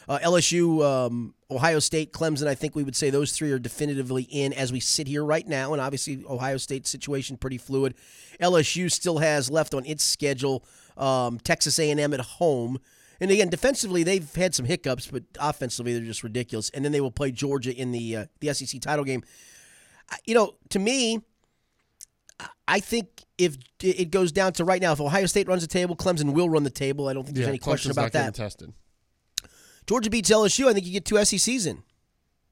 Uh, 0.09 0.19
LSU, 0.19 0.81
um, 0.85 1.33
Ohio 1.51 1.79
State, 1.79 2.13
Clemson, 2.13 2.47
I 2.47 2.55
think 2.55 2.75
we 2.77 2.83
would 2.83 2.95
say 2.95 3.09
those 3.09 3.33
three 3.33 3.51
are 3.51 3.59
definitively 3.59 4.23
in 4.23 4.53
as 4.53 4.71
we 4.71 4.79
sit 4.79 5.05
here 5.05 5.25
right 5.25 5.45
now. 5.45 5.73
And 5.73 5.81
obviously, 5.81 6.23
Ohio 6.29 6.55
State's 6.55 6.89
situation 6.89 7.35
pretty 7.35 7.57
fluid. 7.57 7.93
LSU 8.39 8.89
still 8.89 9.17
has 9.17 9.51
left 9.51 9.73
on 9.73 9.85
its 9.85 10.05
schedule 10.05 10.63
um, 10.95 11.39
Texas 11.39 11.77
A&M 11.77 12.13
at 12.13 12.21
home. 12.21 12.79
And 13.19 13.31
again, 13.31 13.49
defensively, 13.49 14.03
they've 14.03 14.33
had 14.35 14.53
some 14.53 14.65
hiccups, 14.65 15.07
but 15.07 15.23
offensively, 15.39 15.93
they're 15.93 16.03
just 16.05 16.23
ridiculous. 16.23 16.69
And 16.71 16.85
then 16.85 16.91
they 16.91 17.01
will 17.01 17.11
play 17.11 17.31
Georgia 17.31 17.73
in 17.75 17.91
the 17.91 18.15
uh, 18.15 18.25
the 18.39 18.53
SEC 18.53 18.79
title 18.81 19.03
game. 19.05 19.23
You 20.25 20.35
know, 20.35 20.53
to 20.69 20.79
me, 20.79 21.19
I- 22.67 22.79
think 22.79 23.23
if 23.37 23.57
it 23.81 24.11
goes 24.11 24.31
down 24.31 24.53
to 24.53 24.63
right 24.65 24.81
now, 24.81 24.91
if 24.93 25.01
Ohio 25.01 25.25
State 25.25 25.47
runs 25.47 25.61
the 25.61 25.67
table, 25.67 25.95
Clemson 25.95 26.33
will 26.33 26.49
run 26.49 26.63
the 26.63 26.69
table. 26.69 27.07
I 27.07 27.13
don't 27.13 27.23
think 27.23 27.35
there's 27.35 27.45
Yeah, 27.45 27.49
any 27.49 27.57
question 27.59 27.91
Clemson's 27.91 27.97
about 27.97 28.11
that. 28.13 28.35
tested. 28.35 28.73
Georgia 29.87 30.09
beats 30.09 30.29
LSU. 30.29 30.67
I 30.67 30.73
think 30.73 30.85
you 30.85 30.91
get 30.91 31.05
two 31.05 31.17
SECs 31.23 31.65
in. 31.65 31.83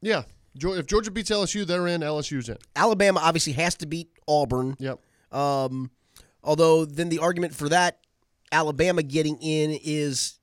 Yeah. 0.01 0.23
If 0.55 0.85
Georgia 0.87 1.11
beats 1.11 1.29
LSU, 1.29 1.65
they're 1.65 1.85
in. 1.87 2.01
LSU's 2.01 2.47
in. 2.49 2.57
Alabama 2.75 3.19
obviously 3.21 3.53
has 3.53 3.75
to 3.75 3.85
beat 3.85 4.09
Auburn. 4.27 4.75
Yep. 4.79 4.99
Um, 5.31 5.91
although 6.43 6.85
then 6.85 7.09
the 7.09 7.19
argument 7.19 7.53
for 7.53 7.67
that 7.69 7.99
Alabama 8.53 9.03
getting 9.03 9.37
in 9.41 9.77
is 9.83 10.39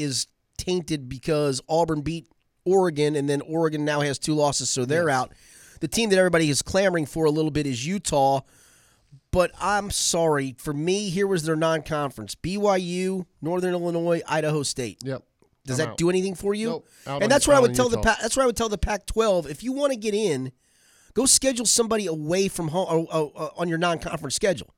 is 0.00 0.26
tainted 0.56 1.08
because 1.08 1.60
Auburn 1.68 2.00
beat 2.02 2.26
Oregon, 2.64 3.16
and 3.16 3.28
then 3.28 3.40
Oregon 3.40 3.84
now 3.84 4.00
has 4.00 4.18
two 4.18 4.34
losses, 4.34 4.68
so 4.70 4.84
they're 4.84 5.08
out. 5.10 5.32
The 5.80 5.88
team 5.88 6.10
that 6.10 6.18
everybody 6.18 6.50
is 6.50 6.60
clamoring 6.62 7.06
for 7.06 7.24
a 7.24 7.30
little 7.30 7.50
bit 7.50 7.66
is 7.66 7.86
Utah, 7.86 8.40
but 9.30 9.50
I'm 9.60 9.90
sorry 9.90 10.54
for 10.58 10.72
me. 10.74 11.08
Here 11.08 11.26
was 11.26 11.44
their 11.44 11.56
non-conference: 11.56 12.34
BYU, 12.34 13.24
Northern 13.40 13.72
Illinois, 13.72 14.20
Idaho 14.28 14.62
State. 14.62 14.98
Yep. 15.02 15.22
Does 15.66 15.78
I'm 15.78 15.86
that 15.86 15.90
out. 15.92 15.96
do 15.98 16.10
anything 16.10 16.34
for 16.34 16.52
you? 16.54 16.68
Nope. 16.68 16.88
Out 17.06 17.14
and 17.14 17.22
on- 17.24 17.28
that's 17.30 17.46
what 17.46 17.56
I 17.56 17.60
would 17.60 17.74
tell 17.74 17.88
the 17.88 17.96
Utah. 17.98 18.14
Pa- 18.14 18.18
that's 18.22 18.36
what 18.36 18.42
I 18.42 18.46
would 18.46 18.56
tell 18.56 18.68
the 18.68 18.78
Pac-12. 18.78 19.48
If 19.48 19.62
you 19.62 19.72
want 19.72 19.92
to 19.92 19.98
get 19.98 20.14
in, 20.14 20.52
go 21.14 21.26
schedule 21.26 21.66
somebody 21.66 22.06
away 22.06 22.48
from 22.48 22.68
home 22.68 22.86
or, 22.88 23.06
or- 23.14 23.32
or 23.34 23.50
on 23.56 23.68
your 23.68 23.78
non-conference 23.78 24.34
schedule, 24.34 24.74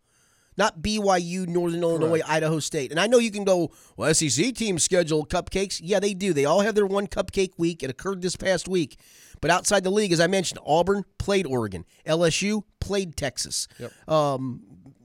not 0.57 0.81
BYU, 0.81 1.47
Northern 1.47 1.83
Illinois, 1.83 2.21
Idaho 2.27 2.59
State. 2.59 2.91
And 2.91 3.01
I 3.01 3.07
know 3.07 3.19
you 3.19 3.31
can 3.31 3.45
go, 3.45 3.73
well, 3.97 4.13
SEC 4.13 4.55
teams 4.55 4.83
schedule 4.83 5.27
cupcakes. 5.27 5.81
Yeah, 5.83 6.01
they 6.01 6.15
do. 6.15 6.33
They 6.33 6.45
all 6.45 6.61
have 6.61 6.75
their 6.75 6.87
one 6.87 7.07
cupcake 7.07 7.53
week. 7.59 7.83
It 7.83 7.91
occurred 7.91 8.23
this 8.23 8.37
past 8.37 8.69
week. 8.69 8.99
But 9.41 9.51
outside 9.51 9.83
the 9.83 9.91
league, 9.91 10.13
as 10.13 10.21
I 10.21 10.29
mentioned, 10.29 10.61
Auburn 10.65 11.05
played 11.19 11.47
Oregon, 11.47 11.85
LSU 12.07 12.63
played 12.81 13.17
Texas. 13.17 13.67
Yep. 13.79 14.09
Um, 14.09 14.63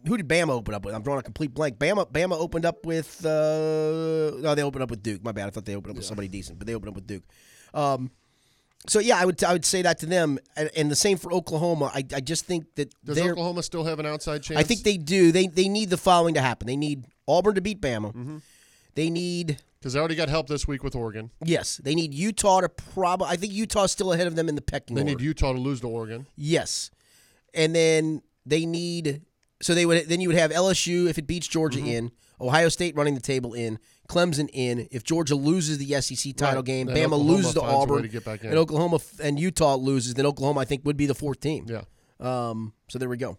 who 0.07 0.15
did 0.15 0.27
Bama 0.27 0.49
open 0.49 0.73
up 0.73 0.85
with? 0.85 0.95
I'm 0.95 1.01
drawing 1.01 1.19
a 1.19 1.23
complete 1.23 1.53
blank. 1.53 1.77
Bama 1.77 2.09
Bama 2.11 2.39
opened 2.39 2.65
up 2.65 2.85
with 2.85 3.25
uh, 3.25 4.31
no, 4.39 4.55
they 4.55 4.63
opened 4.63 4.83
up 4.83 4.89
with 4.89 5.03
Duke. 5.03 5.23
My 5.23 5.31
bad. 5.31 5.47
I 5.47 5.49
thought 5.49 5.65
they 5.65 5.75
opened 5.75 5.91
up 5.91 5.97
with 5.97 6.05
somebody 6.05 6.27
decent, 6.27 6.59
but 6.59 6.67
they 6.67 6.75
opened 6.75 6.89
up 6.89 6.95
with 6.95 7.07
Duke. 7.07 7.23
Um, 7.73 8.11
so 8.87 8.99
yeah, 8.99 9.17
I 9.17 9.25
would 9.25 9.43
I 9.43 9.53
would 9.53 9.65
say 9.65 9.81
that 9.81 9.99
to 9.99 10.05
them, 10.05 10.37
and, 10.55 10.69
and 10.77 10.91
the 10.91 10.95
same 10.95 11.17
for 11.17 11.31
Oklahoma. 11.33 11.91
I, 11.93 12.03
I 12.15 12.21
just 12.21 12.45
think 12.45 12.65
that 12.75 12.93
Does. 13.03 13.19
Oklahoma 13.19 13.63
still 13.63 13.83
have 13.83 13.99
an 13.99 14.05
outside 14.05 14.43
chance? 14.43 14.59
I 14.59 14.63
think 14.63 14.83
they 14.83 14.97
do. 14.97 15.31
They 15.31 15.47
they 15.47 15.67
need 15.69 15.89
the 15.89 15.97
following 15.97 16.35
to 16.35 16.41
happen. 16.41 16.67
They 16.67 16.77
need 16.77 17.05
Auburn 17.27 17.55
to 17.55 17.61
beat 17.61 17.81
Bama. 17.81 18.07
Mm-hmm. 18.13 18.37
They 18.95 19.09
need 19.09 19.57
because 19.79 19.93
they 19.93 19.99
already 19.99 20.15
got 20.15 20.29
help 20.29 20.47
this 20.47 20.67
week 20.67 20.83
with 20.83 20.95
Oregon. 20.95 21.29
yes. 21.43 21.77
They 21.83 21.93
need 21.95 22.13
Utah 22.13 22.61
to 22.61 22.69
probably. 22.69 23.27
I 23.27 23.35
think 23.35 23.53
Utah's 23.53 23.91
still 23.91 24.11
ahead 24.13 24.27
of 24.27 24.35
them 24.35 24.49
in 24.49 24.55
the 24.55 24.61
pecking 24.61 24.95
They 24.95 25.01
order. 25.01 25.11
need 25.15 25.21
Utah 25.21 25.53
to 25.53 25.59
lose 25.59 25.81
to 25.81 25.87
Oregon. 25.87 26.25
Yes, 26.35 26.89
and 27.53 27.75
then 27.75 28.21
they 28.45 28.65
need. 28.65 29.21
So 29.61 29.73
they 29.73 29.85
would 29.85 30.07
then 30.07 30.21
you 30.21 30.29
would 30.29 30.37
have 30.37 30.51
LSU 30.51 31.07
if 31.09 31.17
it 31.17 31.25
beats 31.27 31.47
Georgia 31.47 31.79
Mm-hmm. 31.79 31.87
in, 31.87 32.11
Ohio 32.39 32.69
State 32.69 32.95
running 32.95 33.15
the 33.15 33.21
table 33.21 33.53
in, 33.53 33.79
Clemson 34.07 34.49
in. 34.53 34.87
If 34.91 35.03
Georgia 35.03 35.35
loses 35.35 35.77
the 35.77 36.01
SEC 36.01 36.33
title 36.35 36.57
Right. 36.57 36.65
game, 36.65 36.87
Then 36.87 36.95
Bama 36.97 37.03
Oklahoma 37.13 37.23
loses 37.31 37.53
to 37.53 37.59
finds 37.59 37.73
a 37.73 37.75
way 37.77 37.81
Auburn, 37.83 38.01
to 38.03 38.07
get 38.07 38.25
back 38.25 38.41
in. 38.43 38.49
and 38.49 38.57
Oklahoma 38.57 38.95
f- 38.95 39.19
and 39.21 39.39
Utah 39.39 39.75
loses, 39.75 40.13
then 40.13 40.25
Oklahoma 40.25 40.59
I 40.61 40.65
think 40.65 40.85
would 40.85 40.97
be 40.97 41.05
the 41.05 41.15
fourth 41.15 41.39
team. 41.39 41.65
Yeah. 41.67 41.81
Um. 42.19 42.73
So 42.89 42.97
there 42.99 43.09
we 43.09 43.17
go. 43.17 43.29
All 43.29 43.37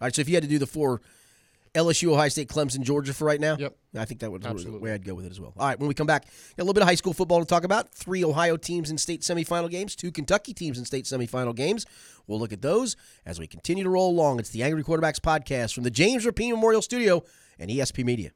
right. 0.00 0.14
So 0.14 0.20
if 0.20 0.28
you 0.28 0.34
had 0.34 0.42
to 0.42 0.48
do 0.48 0.58
the 0.58 0.66
four, 0.66 1.00
LSU, 1.74 2.12
Ohio 2.12 2.28
State, 2.28 2.48
Clemson, 2.48 2.80
Georgia 2.82 3.14
for 3.14 3.24
right 3.24 3.40
now, 3.40 3.56
Yep. 3.56 3.76
I 3.96 4.04
think 4.04 4.20
that 4.20 4.32
would 4.32 4.40
be 4.40 4.48
the 4.48 4.50
Absolutely. 4.54 4.80
way 4.80 4.92
I'd 4.92 5.04
go 5.04 5.14
with 5.14 5.24
it 5.24 5.30
as 5.30 5.38
well. 5.38 5.52
All 5.56 5.68
right. 5.68 5.78
When 5.78 5.86
we 5.86 5.94
come 5.94 6.06
back, 6.06 6.24
got 6.24 6.32
a 6.58 6.64
little 6.64 6.74
bit 6.74 6.82
of 6.82 6.88
high 6.88 6.96
school 6.96 7.12
football 7.12 7.38
to 7.38 7.46
talk 7.46 7.62
about. 7.62 7.94
Three 7.94 8.24
Ohio 8.24 8.56
teams 8.56 8.90
in 8.90 8.98
state 8.98 9.20
semifinal 9.22 9.70
games. 9.70 9.94
Two 9.94 10.10
Kentucky 10.10 10.52
teams 10.52 10.78
in 10.78 10.84
state 10.84 11.04
semifinal 11.04 11.54
games. 11.54 11.86
We'll 12.26 12.40
look 12.40 12.52
at 12.52 12.60
those 12.62 12.96
as 13.24 13.38
we 13.38 13.46
continue 13.46 13.84
to 13.84 13.90
roll 13.90 14.10
along. 14.10 14.40
It's 14.40 14.50
the 14.50 14.64
Angry 14.64 14.82
Quarterbacks 14.82 15.20
podcast 15.20 15.72
from 15.72 15.84
the 15.84 15.90
James 15.90 16.26
Rapine 16.26 16.50
Memorial 16.50 16.82
Studio 16.82 17.22
and 17.58 17.70
ESP 17.70 18.04
Media. 18.04 18.32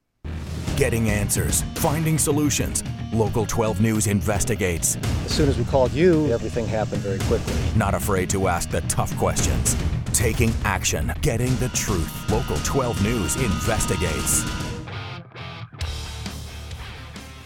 Getting 0.76 1.08
answers, 1.08 1.62
finding 1.76 2.18
solutions. 2.18 2.82
Local 3.12 3.46
12 3.46 3.80
News 3.80 4.08
investigates. 4.08 4.96
As 5.24 5.30
soon 5.30 5.48
as 5.48 5.56
we 5.56 5.64
called 5.64 5.92
you, 5.92 6.32
everything 6.32 6.66
happened 6.66 7.00
very 7.00 7.20
quickly. 7.20 7.54
Not 7.76 7.94
afraid 7.94 8.28
to 8.30 8.48
ask 8.48 8.70
the 8.70 8.80
tough 8.82 9.16
questions. 9.16 9.76
Taking 10.06 10.52
action, 10.64 11.12
getting 11.20 11.54
the 11.56 11.68
truth. 11.74 12.28
Local 12.28 12.56
12 12.64 13.04
News 13.04 13.36
investigates. 13.36 14.44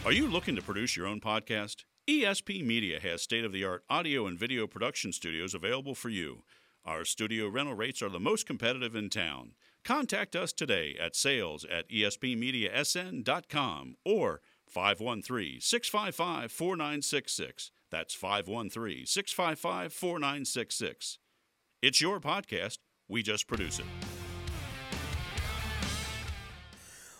Are 0.07 0.13
you 0.13 0.27
looking 0.27 0.57
to 0.57 0.63
produce 0.63 0.97
your 0.97 1.07
own 1.07 1.21
podcast? 1.21 1.85
ESP 2.09 2.65
Media 2.65 2.99
has 2.99 3.21
state 3.21 3.45
of 3.45 3.53
the 3.53 3.63
art 3.63 3.85
audio 3.91 4.27
and 4.27 4.39
video 4.39 4.67
production 4.67 5.13
studios 5.13 5.53
available 5.53 5.95
for 5.95 6.09
you. 6.09 6.45
Our 6.83 7.05
studio 7.05 7.49
rental 7.49 7.75
rates 7.75 8.01
are 8.01 8.09
the 8.09 8.19
most 8.19 8.47
competitive 8.47 8.97
in 8.97 9.11
town. 9.11 9.51
Contact 9.89 10.37
us 10.37 10.53
today 10.53 10.95
at 11.01 11.17
sales 11.17 11.65
at 11.65 11.89
espmediasn.com 11.89 13.97
or 14.05 14.43
513 14.67 15.63
655 15.63 16.53
4966. 16.53 17.71
That's 17.91 18.13
513 18.13 19.07
655 19.07 19.93
4966. 19.95 21.19
It's 21.81 22.03
your 22.03 22.21
podcast. 22.21 22.77
We 23.09 23.23
just 23.23 23.49
produce 23.49 23.79
it. 23.79 23.87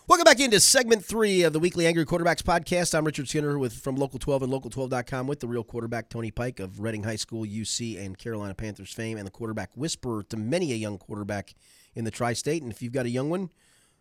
Welcome 0.07 0.25
back 0.25 0.39
into 0.39 0.59
segment 0.59 1.03
three 1.03 1.41
of 1.41 1.53
the 1.53 1.59
weekly 1.59 1.87
Angry 1.87 2.05
Quarterbacks 2.05 2.43
podcast. 2.43 2.95
I'm 2.95 3.03
Richard 3.03 3.27
Skinner 3.27 3.57
with 3.57 3.73
from 3.73 3.95
Local 3.95 4.19
12 4.19 4.43
and 4.43 4.53
Local12.com 4.53 5.25
with 5.25 5.39
the 5.39 5.47
real 5.47 5.63
quarterback 5.63 6.09
Tony 6.09 6.29
Pike 6.29 6.59
of 6.59 6.81
Reading 6.81 7.01
High 7.01 7.15
School, 7.15 7.45
UC, 7.45 7.99
and 7.99 8.15
Carolina 8.15 8.53
Panthers 8.53 8.93
fame, 8.93 9.17
and 9.17 9.25
the 9.25 9.31
quarterback 9.31 9.71
whisperer 9.73 10.21
to 10.29 10.37
many 10.37 10.71
a 10.71 10.75
young 10.75 10.99
quarterback 10.99 11.55
in 11.95 12.05
the 12.05 12.11
tri-state. 12.11 12.61
And 12.63 12.71
if 12.71 12.81
you've 12.81 12.93
got 12.93 13.05
a 13.05 13.09
young 13.09 13.29
one, 13.29 13.49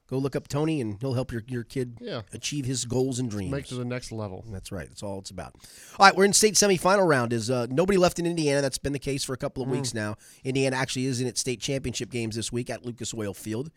go 0.08 0.18
look 0.18 0.34
up 0.36 0.48
Tony, 0.48 0.80
and 0.80 0.96
he'll 1.00 1.14
help 1.14 1.32
your 1.32 1.42
your 1.48 1.64
kid 1.64 1.98
Yeah. 2.00 2.22
achieve 2.32 2.64
his 2.64 2.84
goals 2.84 3.18
and 3.18 3.30
dreams. 3.30 3.50
Make 3.50 3.66
to 3.66 3.74
the 3.74 3.84
next 3.84 4.10
level. 4.12 4.44
That's 4.50 4.72
right. 4.72 4.88
That's 4.88 5.02
all 5.02 5.18
it's 5.18 5.30
about. 5.30 5.54
All 5.98 6.06
right, 6.06 6.16
we're 6.16 6.24
in 6.24 6.32
state 6.32 6.54
semifinal 6.54 7.06
round. 7.06 7.32
Is 7.32 7.50
uh, 7.50 7.66
nobody 7.70 7.98
left 7.98 8.18
in 8.18 8.26
Indiana? 8.26 8.60
That's 8.62 8.78
been 8.78 8.92
the 8.92 8.98
case 8.98 9.24
for 9.24 9.32
a 9.32 9.36
couple 9.38 9.62
of 9.62 9.68
weeks 9.68 9.92
now. 9.94 10.16
Indiana 10.44 10.76
actually 10.76 11.06
is 11.06 11.20
in 11.20 11.26
its 11.26 11.40
state 11.40 11.60
championship 11.60 12.10
games 12.10 12.36
this 12.36 12.50
week 12.52 12.70
at 12.70 12.84
Lucas 12.86 13.12
Oil 13.14 13.34
Field. 13.34 13.70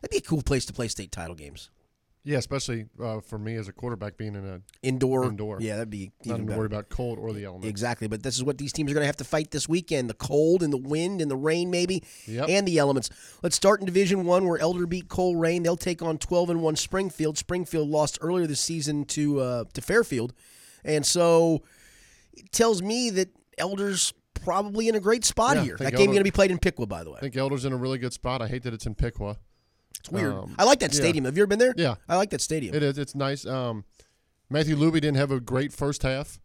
That'd 0.00 0.10
be 0.12 0.18
a 0.18 0.28
cool 0.28 0.42
place 0.42 0.64
to 0.66 0.72
play 0.72 0.88
state 0.88 1.10
title 1.10 1.34
games. 1.34 1.70
Yeah, 2.24 2.38
especially 2.38 2.86
uh, 3.02 3.20
for 3.20 3.38
me 3.38 3.54
as 3.54 3.68
a 3.68 3.72
quarterback 3.72 4.16
being 4.18 4.34
in 4.34 4.44
a 4.46 4.60
Indoor. 4.82 5.24
Indoor. 5.24 5.58
Yeah, 5.60 5.76
that'd 5.76 5.88
be 5.88 6.10
not 6.26 6.34
even 6.36 6.48
to 6.48 6.56
worry 6.56 6.66
about 6.66 6.90
cold 6.90 7.18
or 7.18 7.32
the 7.32 7.44
elements. 7.44 7.68
Exactly, 7.68 8.06
but 8.06 8.22
this 8.22 8.36
is 8.36 8.44
what 8.44 8.58
these 8.58 8.72
teams 8.72 8.90
are 8.90 8.94
going 8.94 9.02
to 9.02 9.06
have 9.06 9.16
to 9.16 9.24
fight 9.24 9.50
this 9.50 9.68
weekend: 9.68 10.10
the 10.10 10.14
cold 10.14 10.62
and 10.62 10.70
the 10.72 10.76
wind 10.76 11.22
and 11.22 11.30
the 11.30 11.36
rain, 11.36 11.70
maybe, 11.70 12.02
Yep. 12.26 12.48
and 12.50 12.68
the 12.68 12.78
elements. 12.78 13.08
Let's 13.42 13.56
start 13.56 13.80
in 13.80 13.86
Division 13.86 14.24
One, 14.26 14.46
where 14.46 14.58
Elder 14.58 14.86
beat 14.86 15.08
Colerain. 15.08 15.62
They'll 15.62 15.76
take 15.76 16.02
on 16.02 16.18
twelve 16.18 16.50
and 16.50 16.60
one 16.60 16.76
Springfield. 16.76 17.38
Springfield 17.38 17.88
lost 17.88 18.18
earlier 18.20 18.46
this 18.46 18.60
season 18.60 19.04
to 19.06 19.40
uh, 19.40 19.64
to 19.72 19.80
Fairfield, 19.80 20.34
and 20.84 21.06
so 21.06 21.62
it 22.34 22.52
tells 22.52 22.82
me 22.82 23.08
that 23.10 23.28
Elder's 23.56 24.12
probably 24.34 24.88
in 24.88 24.94
a 24.94 25.00
great 25.00 25.24
spot 25.24 25.56
Yeah, 25.56 25.62
here. 25.64 25.76
That 25.78 25.90
game's 25.92 26.00
Elder- 26.00 26.06
going 26.06 26.18
to 26.18 26.24
be 26.24 26.30
played 26.30 26.50
in 26.50 26.58
Piqua, 26.58 26.86
by 26.86 27.04
the 27.04 27.10
way. 27.10 27.16
I 27.16 27.20
think 27.20 27.36
Elder's 27.36 27.64
in 27.64 27.72
a 27.72 27.76
really 27.76 27.98
good 27.98 28.12
spot. 28.12 28.40
I 28.42 28.48
hate 28.48 28.62
that 28.64 28.74
it's 28.74 28.86
in 28.86 28.94
Piqua. 28.94 29.38
It's 30.08 30.22
weird. 30.22 30.34
um, 30.34 30.54
I 30.58 30.64
like 30.64 30.80
that 30.80 30.92
yeah. 30.92 31.00
stadium. 31.00 31.24
Have 31.24 31.36
you 31.36 31.42
ever 31.42 31.48
been 31.48 31.58
there? 31.58 31.74
Yeah. 31.76 31.96
I 32.08 32.16
like 32.16 32.30
that 32.30 32.40
stadium. 32.40 32.74
It 32.74 32.82
is. 32.82 32.98
It's 32.98 33.14
nice. 33.14 33.46
Um, 33.46 33.84
Matthew 34.50 34.76
Luby 34.76 34.94
didn't 34.94 35.16
have 35.16 35.30
a 35.30 35.40
great 35.40 35.72
first 35.72 36.02
half. 36.02 36.40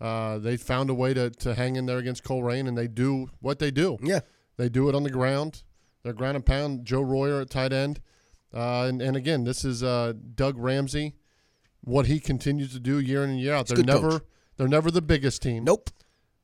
Uh, 0.00 0.38
they 0.38 0.56
found 0.56 0.90
a 0.90 0.94
way 0.94 1.14
to, 1.14 1.30
to 1.30 1.54
hang 1.54 1.76
in 1.76 1.86
there 1.86 1.98
against 1.98 2.24
Colerain, 2.24 2.66
and 2.68 2.76
they 2.76 2.88
do 2.88 3.28
what 3.40 3.58
they 3.58 3.70
do. 3.70 3.98
Yeah. 4.02 4.20
They 4.56 4.68
do 4.68 4.88
it 4.88 4.94
on 4.94 5.02
the 5.02 5.10
ground. 5.10 5.62
They're 6.02 6.12
ground 6.12 6.36
and 6.36 6.46
pound. 6.46 6.84
Joe 6.84 7.02
Royer 7.02 7.40
at 7.40 7.50
tight 7.50 7.72
end. 7.72 8.00
Uh, 8.54 8.86
and, 8.88 9.00
and 9.00 9.16
again, 9.16 9.44
this 9.44 9.64
is 9.64 9.82
uh, 9.82 10.12
Doug 10.34 10.58
Ramsey. 10.58 11.14
What 11.82 12.06
he 12.06 12.20
continues 12.20 12.72
to 12.72 12.80
do 12.80 13.00
year 13.00 13.24
in 13.24 13.30
and 13.30 13.40
year 13.40 13.54
out. 13.54 13.66
They're 13.66 13.82
never 13.82 14.10
coach. 14.10 14.22
they're 14.56 14.68
never 14.68 14.90
the 14.90 15.02
biggest 15.02 15.42
team. 15.42 15.64
Nope. 15.64 15.90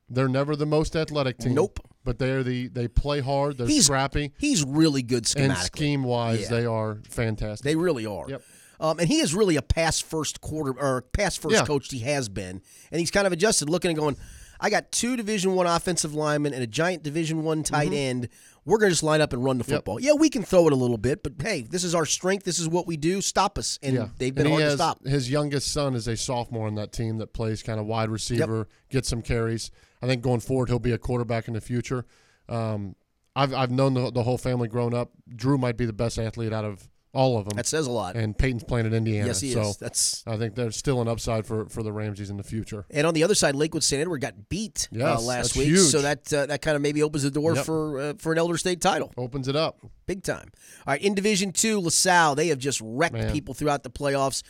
They're 0.09 0.29
never 0.29 0.57
the 0.57 0.67
most 0.67 0.97
athletic 0.97 1.39
team. 1.39 1.55
Nope. 1.55 1.81
But 2.09 2.19
they're 2.19 2.43
the 2.43 2.69
they 2.69 2.89
play 2.89 3.21
hard. 3.21 3.59
They're 3.59 3.67
He's 3.67 3.85
scrappy. 3.85 4.33
He's 4.39 4.65
really 4.65 5.03
good 5.03 5.25
schematically. 5.25 5.49
And 5.49 5.59
scheme 5.59 6.05
wise, 6.05 6.41
Yeah. 6.41 6.49
they 6.49 6.65
are 6.65 7.03
fantastic. 7.07 7.63
They 7.65 7.77
really 7.77 8.07
are. 8.07 8.25
Yep. 8.31 8.43
Um, 8.81 8.99
and 8.99 9.07
he 9.09 9.19
is 9.21 9.35
really 9.35 9.57
a 9.57 9.63
pass 9.63 10.01
first 10.01 10.41
quarter 10.41 10.73
or 10.73 11.03
pass 11.03 11.37
first 11.37 11.55
Yeah. 11.57 11.67
coach. 11.67 11.91
He 11.91 11.99
has 11.99 12.31
been, 12.31 12.63
and 12.91 12.99
he's 12.99 13.11
kind 13.11 13.27
of 13.27 13.35
adjusted, 13.35 13.69
looking 13.69 13.91
and 13.91 13.99
going. 13.99 14.17
I 14.59 14.71
got 14.71 14.91
two 14.91 15.17
Division 15.19 15.55
One 15.55 15.67
offensive 15.67 16.15
linemen 16.15 16.55
and 16.55 16.63
a 16.63 16.67
giant 16.67 17.03
Division 17.03 17.43
One 17.45 17.63
tight 17.63 17.93
end. 17.93 18.29
We're 18.65 18.79
going 18.79 18.89
to 18.89 18.93
just 18.93 19.03
line 19.03 19.21
up 19.21 19.35
and 19.35 19.45
run 19.45 19.59
the 19.59 19.65
Mm-hmm. 19.65 19.73
Yep. 19.73 19.79
football. 19.81 20.01
Yeah, 20.01 20.13
we 20.15 20.31
can 20.31 20.43
throw 20.43 20.67
it 20.67 20.73
a 20.73 20.77
little 20.77 20.97
bit, 20.97 21.23
but 21.23 21.35
hey, 21.43 21.61
this 21.69 21.85
is 21.85 21.95
our 21.95 22.07
strength. 22.07 22.45
This 22.45 22.59
is 22.59 22.69
what 22.71 22.87
we 22.87 22.97
do. 22.97 23.21
Stop 23.21 23.59
us, 23.59 23.79
and 23.83 23.95
yeah, 23.95 24.09
they've 24.17 24.35
been 24.35 24.47
and 24.47 24.53
hard 24.55 24.65
he 24.65 24.71
to 24.71 24.77
stop. 24.77 25.05
His 25.07 25.31
youngest 25.31 25.73
son 25.73 25.95
is 25.95 26.09
a 26.09 26.17
sophomore 26.17 26.67
on 26.69 26.75
that 26.77 26.91
team 26.91 27.19
that 27.19 27.35
plays 27.35 27.63
kind 27.63 27.79
of 27.79 27.85
wide 27.87 28.09
receiver, 28.09 28.67
gets 28.89 29.09
some 29.11 29.21
carries. 29.21 29.71
I 30.03 30.07
think 30.07 30.23
going 30.23 30.41
forward 30.41 30.69
he'll 30.69 30.79
be 30.79 30.93
a 30.93 30.99
quarterback 30.99 31.49
in 31.49 31.55
the 31.55 31.61
future. 31.61 32.05
Um, 32.49 32.95
I've 33.37 33.53
I've 33.55 33.71
known 33.71 33.95
the, 33.95 34.11
the 34.11 34.23
whole 34.23 34.39
family 34.39 34.69
growing 34.69 34.95
up. 34.95 35.11
Drew 35.35 35.59
might 35.59 35.77
be 35.77 35.87
the 35.87 35.93
best 35.93 36.19
athlete 36.19 36.53
out 36.53 36.65
of 36.65 36.89
all 37.15 37.39
of 37.39 37.47
them, 37.49 37.57
That 37.57 37.67
says 37.67 37.87
a 37.87 37.91
lot. 37.91 38.17
and 38.17 38.37
Peyton's 38.37 38.65
playing 38.65 38.87
at 38.87 38.93
Indiana. 38.93 39.29
yes, 39.29 39.41
he 39.41 39.53
so 39.53 39.63
is. 39.63 39.77
That's 39.79 40.23
I 40.27 40.37
think 40.37 40.55
there's 40.55 40.77
still 40.77 41.01
an 41.01 41.09
upside 41.09 41.47
for, 41.47 41.67
for 41.67 41.83
the 41.83 41.91
Ramseys 41.91 42.29
in 42.29 42.37
the 42.37 42.43
future. 42.43 42.85
And 42.91 43.07
on 43.07 43.15
the 43.15 43.25
other 43.25 43.35
side, 43.35 43.55
Lakewood 43.57 43.83
St. 43.83 44.01
Edward 44.01 44.21
got 44.21 44.49
beat 44.51 44.89
uh, 44.95 45.19
last 45.21 45.57
week, 45.57 45.69
huge. 45.69 45.81
so 45.91 46.03
that 46.03 46.31
uh, 46.33 46.47
that 46.47 46.61
kind 46.63 46.77
of 46.77 46.83
maybe 46.83 47.03
opens 47.03 47.23
the 47.23 47.31
door 47.31 47.55
Yep. 47.57 47.65
for 47.65 47.99
uh, 48.01 48.13
for 48.19 48.33
an 48.33 48.39
Elder 48.39 48.59
State 48.59 48.81
title, 48.83 49.13
Opens 49.17 49.49
it 49.49 49.57
up. 49.57 49.79
big 50.07 50.23
time. 50.23 50.49
All 50.87 50.93
right, 50.93 51.03
in 51.03 51.15
Division 51.15 51.53
Two, 51.53 51.81
LaSalle 51.81 52.35
they 52.35 52.49
have 52.49 52.59
just 52.59 52.81
wrecked 52.85 53.15
Man. 53.15 53.33
people 53.33 53.55
throughout 53.55 53.83
the 53.85 53.91
playoffs. 53.91 54.43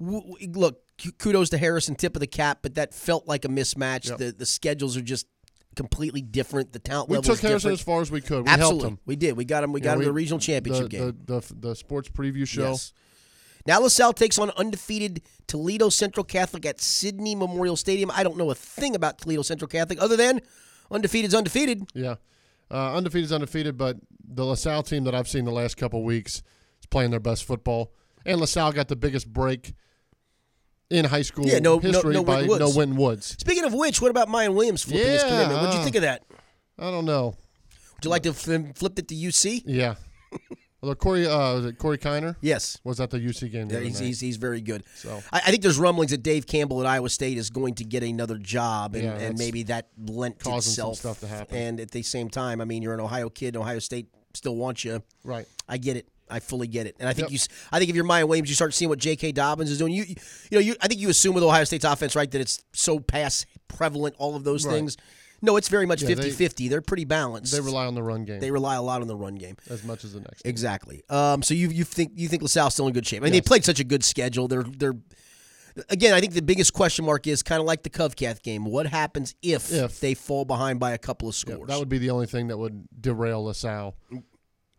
W- 0.00 0.22
look, 0.54 0.80
kudos 1.18 1.50
to 1.50 1.58
Harrison, 1.58 1.94
tip 1.94 2.16
of 2.16 2.20
the 2.20 2.26
cap, 2.26 2.58
but 2.62 2.74
that 2.74 2.94
felt 2.94 3.26
like 3.26 3.44
a 3.44 3.48
mismatch. 3.48 4.08
Yep. 4.08 4.18
The 4.18 4.32
the 4.32 4.46
schedules 4.46 4.96
are 4.96 5.02
just 5.02 5.26
completely 5.74 6.22
different. 6.22 6.72
The 6.72 6.78
talent 6.78 7.10
We 7.10 7.16
took 7.20 7.38
Harrison 7.38 7.70
different. 7.70 7.80
as 7.80 7.84
far 7.84 8.00
as 8.00 8.10
we 8.10 8.20
could. 8.20 8.44
We 8.44 8.50
Absolutely, 8.50 8.80
helped 8.80 8.92
him. 8.92 8.98
we 9.06 9.16
did. 9.16 9.36
We 9.36 9.44
got 9.44 9.62
him. 9.62 9.72
We 9.72 9.80
got 9.80 9.94
him 9.94 10.00
to 10.00 10.06
the 10.06 10.12
regional 10.12 10.40
championship 10.40 10.84
the, 10.84 10.88
game. 10.88 11.18
The, 11.24 11.40
the, 11.40 11.54
the 11.68 11.76
sports 11.76 12.08
preview 12.08 12.46
show. 12.46 12.70
Yes. 12.70 12.92
Now 13.66 13.80
LaSalle 13.80 14.12
takes 14.12 14.38
on 14.38 14.50
undefeated 14.56 15.22
Toledo 15.46 15.88
Central 15.88 16.24
Catholic 16.24 16.64
at 16.66 16.80
Sidney 16.80 17.34
Memorial 17.34 17.76
Stadium. 17.76 18.10
I 18.14 18.22
don't 18.22 18.36
know 18.36 18.50
a 18.50 18.54
thing 18.54 18.94
about 18.94 19.18
Toledo 19.18 19.42
Central 19.42 19.68
Catholic 19.68 20.00
other 20.00 20.16
than 20.16 20.40
undefeated 20.90 21.28
is 21.30 21.34
undefeated. 21.34 21.84
Yeah. 21.94 22.16
Uh, 22.70 22.94
undefeated 22.94 23.26
is 23.26 23.32
undefeated, 23.32 23.76
but 23.76 23.96
the 24.24 24.44
LaSalle 24.44 24.82
team 24.82 25.04
that 25.04 25.14
I've 25.14 25.28
seen 25.28 25.44
the 25.44 25.52
last 25.52 25.76
couple 25.76 26.02
weeks 26.04 26.42
is 26.80 26.86
playing 26.90 27.10
their 27.10 27.20
best 27.20 27.44
football. 27.44 27.92
And 28.24 28.40
LaSalle 28.40 28.72
got 28.72 28.88
the 28.88 28.96
biggest 28.96 29.32
break 29.32 29.74
in 30.90 31.04
high 31.04 31.22
school 31.22 31.46
Yeah, 31.46 31.58
no- 31.58 31.74
no- 31.76 31.80
history 31.80 32.14
no 32.14 32.24
by 32.24 32.42
Woods. 32.44 32.60
no 32.60 32.70
Winton 32.78 32.96
Woods. 32.96 33.36
Speaking 33.38 33.64
of 33.64 33.74
which, 33.74 34.00
what 34.00 34.10
about 34.10 34.28
Miyan 34.28 34.54
Williams 34.54 34.82
flipping 34.84 35.06
his 35.10 35.22
commitment? 35.22 35.60
What'd 35.60 35.74
you 35.74 35.80
uh, 35.80 35.84
think 35.84 35.96
of 35.96 36.02
that? 36.02 36.22
I 36.78 36.90
don't 36.90 37.04
know. 37.04 37.34
Would 37.94 38.04
you 38.04 38.10
like 38.10 38.22
to 38.24 38.32
flip, 38.32 38.98
it 38.98 39.08
to 39.08 39.14
UC? 39.14 39.62
Yeah. 39.66 39.94
Although 40.82 40.94
Corey, 40.94 41.26
uh, 41.26 41.54
was 41.54 41.64
it 41.64 41.78
Corey 41.78 41.96
Kiner? 41.96 42.36
Yes. 42.42 42.78
Was 42.84 42.98
that 42.98 43.10
the 43.10 43.18
UC 43.18 43.50
game? 43.50 43.66
the 43.68 43.76
Yeah, 43.76 43.80
he's, 43.80 43.98
he's, 43.98 44.20
he's 44.20 44.36
very 44.36 44.60
good. 44.60 44.84
So- 44.94 45.22
I, 45.32 45.38
I 45.46 45.50
think 45.50 45.62
there's 45.62 45.78
rumblings 45.78 46.10
that 46.10 46.22
Dave 46.22 46.46
Campbell 46.46 46.80
at 46.80 46.86
Iowa 46.86 47.08
State 47.08 47.38
is 47.38 47.48
going 47.50 47.74
to 47.76 47.84
get 47.84 48.02
another 48.02 48.36
job, 48.36 48.94
and, 48.94 49.04
Yeah, 49.04 49.14
and 49.16 49.38
maybe 49.38 49.62
that 49.64 49.88
lent 50.06 50.38
causing 50.38 50.72
some 50.72 50.90
itself. 50.90 50.98
stuff 50.98 51.20
to 51.20 51.26
happen. 51.26 51.56
And 51.56 51.80
at 51.80 51.90
the 51.90 52.02
same 52.02 52.28
time, 52.28 52.60
I 52.60 52.64
mean, 52.66 52.82
you're 52.82 52.94
an 52.94 53.00
Ohio 53.00 53.30
kid. 53.30 53.56
Ohio 53.56 53.78
State 53.78 54.08
still 54.34 54.54
wants 54.56 54.84
you. 54.84 55.02
right. 55.24 55.46
I 55.68 55.78
get 55.78 55.96
it. 55.96 56.06
I 56.30 56.40
fully 56.40 56.66
get 56.66 56.86
it, 56.86 56.96
and 56.98 57.08
I 57.08 57.12
think 57.12 57.30
Yep. 57.30 57.40
you. 57.40 57.46
I 57.72 57.78
think 57.78 57.90
if 57.90 57.96
you're 57.96 58.04
Miyan 58.04 58.28
Williams, 58.28 58.48
you 58.48 58.54
start 58.54 58.74
seeing 58.74 58.88
what 58.88 58.98
J.K. 58.98 59.32
Dobbins 59.32 59.70
is 59.70 59.78
doing. 59.78 59.92
You, 59.92 60.04
you, 60.04 60.14
you 60.50 60.58
know, 60.58 60.60
you. 60.60 60.76
I 60.80 60.88
think 60.88 61.00
you 61.00 61.08
assume 61.08 61.34
with 61.34 61.44
Ohio 61.44 61.64
State's 61.64 61.84
offense, 61.84 62.16
right, 62.16 62.30
that 62.30 62.40
it's 62.40 62.62
so 62.72 62.98
pass 62.98 63.46
prevalent, 63.68 64.14
all 64.18 64.34
of 64.36 64.44
those 64.44 64.64
Right. 64.66 64.72
things. 64.74 64.96
No, 65.42 65.56
it's 65.58 65.68
very 65.68 65.84
much 65.86 66.00
Yeah, 66.02 66.14
they- 66.14 66.30
50-50. 66.30 66.68
They're 66.68 66.80
pretty 66.80 67.04
balanced. 67.04 67.52
They 67.52 67.60
rely 67.60 67.84
on 67.84 67.94
the 67.94 68.02
run 68.02 68.24
game 68.24 68.40
They 68.40 68.50
rely 68.50 68.74
a 68.76 68.82
lot 68.82 69.02
on 69.02 69.06
the 69.06 69.14
run 69.16 69.34
game. 69.34 69.56
as 69.68 69.84
much 69.84 70.02
as 70.02 70.14
the 70.14 70.20
next. 70.20 70.42
Exactly. 70.46 71.02
Um, 71.10 71.42
so 71.42 71.52
you 71.54 71.68
you 71.68 71.84
think 71.84 72.12
you 72.16 72.26
think 72.28 72.42
LaSalle's 72.42 72.72
still 72.72 72.86
in 72.86 72.94
good 72.94 73.06
shape? 73.06 73.20
I 73.22 73.24
mean, 73.26 73.34
Yes. 73.34 73.44
they 73.44 73.46
played 73.48 73.64
such 73.64 73.78
a 73.78 73.84
good 73.84 74.02
schedule. 74.02 74.48
They're 74.48 74.62
they're 74.64 74.94
again. 75.90 76.14
I 76.14 76.20
think 76.20 76.32
the 76.32 76.40
biggest 76.42 76.72
question 76.72 77.04
mark 77.04 77.26
is 77.26 77.42
kind 77.42 77.60
of 77.60 77.66
like 77.66 77.82
the 77.82 77.90
Covcath 77.90 78.42
game. 78.42 78.64
What 78.64 78.86
happens 78.86 79.34
if, 79.42 79.70
If. 79.70 80.00
they 80.00 80.14
fall 80.14 80.46
behind 80.46 80.80
by 80.80 80.92
a 80.92 80.98
couple 80.98 81.28
of 81.28 81.34
Yeah, 81.34 81.54
scores? 81.54 81.68
that 81.68 81.78
would 81.78 81.90
be 81.90 81.98
the 81.98 82.10
only 82.10 82.26
thing 82.26 82.48
that 82.48 82.56
would 82.56 82.88
derail 82.98 83.44
LaSalle 83.44 83.94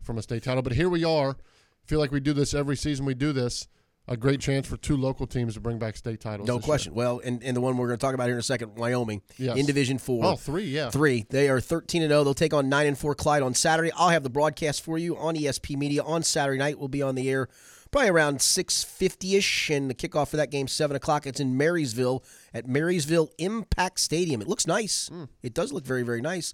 from 0.08 0.16
a 0.16 0.22
state 0.22 0.42
title. 0.42 0.62
But 0.62 0.72
here 0.72 0.88
we 0.88 1.04
are. 1.04 1.36
Feel 1.84 1.98
like 2.00 2.10
we 2.10 2.18
do 2.18 2.32
this 2.32 2.54
every 2.54 2.76
season. 2.78 3.04
We 3.04 3.12
do 3.14 3.30
this. 3.34 3.68
A 4.10 4.16
great 4.16 4.40
chance 4.40 4.66
for 4.66 4.78
two 4.78 4.96
local 4.96 5.26
teams 5.26 5.52
to 5.52 5.60
bring 5.60 5.78
back 5.78 5.94
state 5.94 6.18
titles. 6.18 6.48
no 6.48 6.56
this 6.56 6.62
year. 6.64 6.66
question. 6.66 6.94
Well, 6.94 7.20
and, 7.22 7.44
and 7.44 7.54
the 7.54 7.60
one 7.60 7.76
we're 7.76 7.88
going 7.88 7.98
to 7.98 8.00
talk 8.04 8.14
about 8.14 8.24
here 8.24 8.32
in 8.32 8.38
a 8.40 8.42
second, 8.42 8.76
Wyoming 8.76 9.20
Yes. 9.36 9.58
in 9.58 9.66
Division 9.66 9.98
Four. 9.98 10.24
Oh, 10.24 10.34
three, 10.36 10.64
yeah. 10.64 10.88
Three. 10.88 11.26
They 11.28 11.50
are 11.50 11.60
13 11.60 12.00
and 12.00 12.10
0. 12.10 12.24
They'll 12.24 12.32
take 12.32 12.54
on 12.54 12.70
9 12.70 12.86
and 12.86 12.96
4 12.96 13.14
Clyde 13.14 13.42
on 13.42 13.52
Saturday. 13.52 13.90
I'll 13.94 14.08
have 14.08 14.22
the 14.22 14.30
broadcast 14.30 14.82
for 14.82 14.96
you 14.96 15.14
on 15.18 15.36
ESP 15.36 15.76
Media 15.76 16.02
on 16.02 16.22
Saturday 16.22 16.58
night. 16.58 16.78
We'll 16.78 16.88
be 16.88 17.02
on 17.02 17.16
the 17.16 17.28
air 17.28 17.48
probably 17.90 18.08
around 18.10 18.38
6.50ish, 18.38 19.74
and 19.74 19.90
the 19.90 19.94
kickoff 19.94 20.28
for 20.28 20.36
that 20.38 20.50
game, 20.50 20.68
7 20.68 20.94
o'clock. 20.96 21.26
It's 21.26 21.40
in 21.40 21.56
Marysville 21.56 22.24
at 22.54 22.66
Marysville 22.66 23.30
Impact 23.38 24.00
Stadium. 24.00 24.40
It 24.40 24.48
looks 24.48 24.66
nice. 24.66 25.10
It 25.42 25.54
does 25.54 25.72
look 25.72 25.84
very, 25.86 26.02
very 26.02 26.20
nice. 26.20 26.52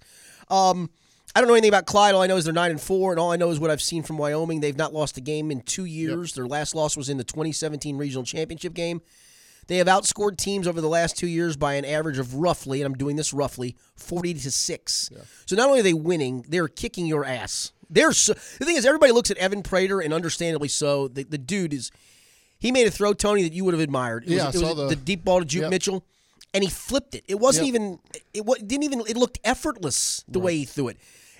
Um, 0.49 0.89
I 1.35 1.41
don't 1.41 1.47
know 1.49 1.53
anything 1.53 1.69
about 1.69 1.85
Clyde. 1.85 2.15
All 2.15 2.21
I 2.21 2.27
know 2.27 2.37
is 2.37 2.45
they're 2.45 2.53
9 2.53 2.71
and 2.71 2.79
4, 2.79 3.11
and 3.11 3.19
all 3.19 3.31
I 3.31 3.35
know 3.35 3.49
is 3.49 3.59
what 3.59 3.69
I've 3.69 3.81
seen 3.81 4.03
from 4.03 4.17
Wyoming. 4.17 4.61
They've 4.61 4.77
not 4.77 4.93
lost 4.93 5.17
a 5.17 5.21
game 5.21 5.51
in 5.51 5.59
two 5.61 5.83
years. 5.83 6.33
Their 6.33 6.47
last 6.47 6.73
loss 6.75 6.95
was 6.95 7.09
in 7.09 7.17
the 7.17 7.25
2017 7.25 7.97
Regional 7.97 8.23
Championship 8.23 8.73
game. 8.73 9.01
They 9.67 9.77
have 9.77 9.87
outscored 9.87 10.37
teams 10.37 10.65
over 10.67 10.79
the 10.79 10.87
last 10.87 11.17
two 11.17 11.27
years 11.27 11.57
by 11.57 11.73
an 11.73 11.83
average 11.83 12.19
of 12.19 12.35
roughly, 12.35 12.81
and 12.81 12.85
I'm 12.85 12.97
doing 12.97 13.15
this 13.17 13.33
roughly, 13.33 13.75
40 13.97 14.35
to 14.35 14.51
6. 14.51 15.09
So 15.45 15.55
not 15.57 15.67
only 15.67 15.81
are 15.81 15.83
they 15.83 15.93
winning, 15.93 16.45
they're 16.47 16.67
kicking 16.69 17.05
your 17.05 17.25
ass. 17.25 17.73
They're 17.89 18.13
so, 18.13 18.33
the 18.33 18.65
thing 18.65 18.77
is, 18.77 18.85
everybody 18.85 19.11
looks 19.11 19.29
at 19.29 19.37
Evan 19.37 19.61
Prater, 19.61 19.99
and 19.99 20.13
understandably 20.13 20.67
so. 20.69 21.07
The, 21.09 21.23
the 21.23 21.37
dude 21.37 21.73
is, 21.73 21.91
he 22.59 22.71
made 22.71 22.87
a 22.87 22.91
throw, 22.91 23.13
Tony, 23.13 23.43
that 23.43 23.51
you 23.53 23.65
would 23.65 23.73
have 23.73 23.81
admired. 23.81 24.23
It 24.23 24.29
Yeah, 24.35 24.45
was, 24.47 24.55
it 24.55 24.61
was 24.63 24.75
the, 24.77 24.87
the- 24.89 24.95
deep 24.95 25.25
ball 25.25 25.39
to 25.39 25.45
Juke 25.45 25.63
Yep. 25.63 25.69
Mitchell, 25.71 26.05
and 26.53 26.63
he 26.63 26.69
flipped 26.69 27.13
it. 27.15 27.25
It 27.27 27.39
wasn't 27.39 27.65
Yep. 27.67 27.75
even, 27.75 27.99
it 28.33 28.45
wa- 28.45 28.55
didn't 28.55 28.83
even, 28.83 29.01
it 29.01 29.17
looked 29.17 29.39
effortless 29.43 30.23
the 30.29 30.39
way 30.39 30.55
he 30.55 30.63
threw 30.65 30.87
it. 30.87 30.97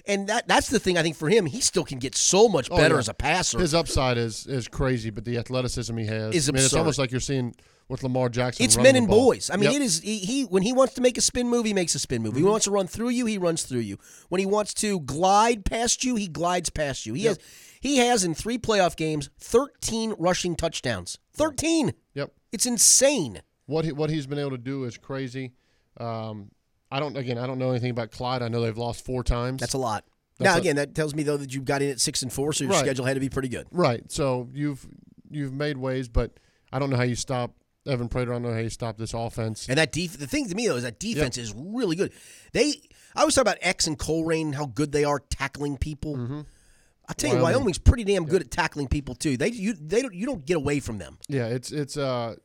And 0.07 0.27
that 0.27 0.47
that's 0.47 0.69
the 0.69 0.79
thing 0.79 0.97
I 0.97 1.01
think 1.01 1.15
for 1.15 1.29
him, 1.29 1.45
he 1.45 1.61
still 1.61 1.83
can 1.83 1.99
get 1.99 2.15
so 2.15 2.47
much 2.47 2.67
Oh, 2.71 2.77
better 2.77 2.95
yeah. 2.95 2.99
as 2.99 3.09
a 3.09 3.13
passer. 3.13 3.59
His 3.59 3.73
upside 3.73 4.17
is 4.17 4.45
is 4.47 4.67
crazy, 4.67 5.09
but 5.09 5.25
the 5.25 5.37
athleticism 5.37 5.95
he 5.97 6.05
has 6.05 6.35
Is 6.35 6.49
I 6.49 6.51
mean, 6.51 6.63
it's 6.63 6.73
almost 6.73 6.99
like 6.99 7.11
you're 7.11 7.19
seeing 7.19 7.55
with 7.87 8.01
Lamar 8.03 8.29
Jackson. 8.29 8.65
It's 8.65 8.77
men 8.77 8.95
and 8.95 9.07
boys. 9.07 9.49
I 9.51 9.55
mean, 9.57 9.71
Yep. 9.71 9.73
it 9.73 9.81
is 9.83 10.01
he, 10.01 10.17
he 10.19 10.43
when 10.43 10.63
he 10.63 10.73
wants 10.73 10.93
to 10.95 11.01
make 11.01 11.17
a 11.17 11.21
spin 11.21 11.47
move, 11.49 11.65
he 11.65 11.73
makes 11.73 11.93
a 11.95 11.99
spin 11.99 12.21
move. 12.23 12.33
He 12.35 12.41
Mm-hmm. 12.41 12.49
wants 12.49 12.65
to 12.65 12.71
run 12.71 12.87
through 12.87 13.09
you, 13.09 13.25
he 13.25 13.37
runs 13.37 13.63
through 13.63 13.81
you. 13.81 13.97
When 14.29 14.39
he 14.39 14.45
wants 14.45 14.73
to 14.75 14.99
glide 15.01 15.65
past 15.65 16.03
you, 16.03 16.15
he 16.15 16.27
glides 16.27 16.69
past 16.69 17.05
you. 17.05 17.13
He 17.13 17.25
has 17.25 17.37
he 17.81 17.97
has 17.97 18.23
in 18.23 18.33
three 18.33 18.57
playoff 18.57 18.95
games 18.95 19.29
13 19.39 20.15
rushing 20.17 20.55
touchdowns. 20.55 21.19
13. 21.33 21.93
Yep. 22.15 22.31
It's 22.51 22.65
insane. 22.65 23.41
What 23.67 23.85
he, 23.85 23.91
what 23.91 24.09
he's 24.09 24.25
been 24.27 24.39
able 24.39 24.51
to 24.51 24.57
do 24.57 24.83
is 24.85 24.97
crazy. 24.97 25.53
Um, 25.99 26.51
I 26.95 26.99
don't 26.99 27.17
again. 27.17 27.37
I 27.37 27.45
don't 27.47 27.59
know 27.59 27.71
anything 27.71 27.91
about 27.91 28.11
Clyde. 28.11 28.41
I 28.41 28.47
know 28.47 28.61
they've 28.61 28.77
lost 28.77 29.03
four 29.05 29.23
times. 29.23 29.59
That's 29.59 29.73
a 29.73 29.77
lot. 29.77 30.05
That's 30.39 30.49
now 30.51 30.55
a- 30.55 30.59
again, 30.59 30.75
that 30.77 30.95
tells 30.95 31.13
me 31.13 31.23
though 31.23 31.37
that 31.37 31.53
you 31.53 31.61
got 31.61 31.81
in 31.81 31.89
at 31.91 31.99
6 31.99 32.21
and 32.23 32.31
4, 32.31 32.53
so 32.53 32.63
your 32.63 32.71
Right. 32.73 32.79
schedule 32.79 33.05
had 33.05 33.13
to 33.15 33.19
be 33.19 33.29
pretty 33.29 33.49
good. 33.49 33.67
right. 33.71 34.03
So 34.11 34.49
you've 34.53 34.85
you've 35.29 35.53
made 35.53 35.77
ways, 35.77 36.07
but 36.07 36.31
I 36.71 36.79
don't 36.79 36.89
know 36.89 36.97
how 36.97 37.03
you 37.03 37.15
stop 37.15 37.51
Evan 37.87 38.07
Prater. 38.09 38.31
I 38.31 38.35
don't 38.35 38.43
know 38.43 38.53
how 38.53 38.59
you 38.59 38.69
stop 38.69 38.97
this 38.97 39.13
offense. 39.13 39.67
And 39.69 39.77
that 39.77 39.91
def- 39.91 40.17
the 40.17 40.27
thing 40.27 40.47
to 40.49 40.55
me 40.55 40.67
though 40.67 40.75
is 40.77 40.83
that 40.83 40.99
defense 40.99 41.37
is 41.37 41.53
really 41.55 41.95
good. 41.95 42.11
They 42.53 42.81
I 43.15 43.21
always 43.21 43.35
talk 43.35 43.43
about 43.43 43.57
X 43.61 43.87
and 43.87 43.97
Colerain, 43.97 44.55
how 44.55 44.65
good 44.65 44.91
they 44.91 45.03
are 45.05 45.19
tackling 45.29 45.77
people. 45.77 46.45
I'll 47.07 47.13
tell 47.15 47.29
you, 47.29 47.35
Mm-hmm. 47.35 47.43
Wyoming's 47.43 47.77
pretty 47.77 48.03
damn 48.03 48.25
good 48.25 48.41
at 48.41 48.49
tackling 48.51 48.87
people 48.87 49.13
too. 49.15 49.37
They 49.37 49.49
you 49.49 49.73
they 49.73 50.01
don't 50.01 50.13
you 50.15 50.25
don't 50.25 50.45
get 50.45 50.57
away 50.57 50.79
from 50.79 50.97
them. 50.97 51.17
Yeah, 51.27 51.45
it's 51.47 51.71
it's 51.71 51.97
uh 51.97 52.35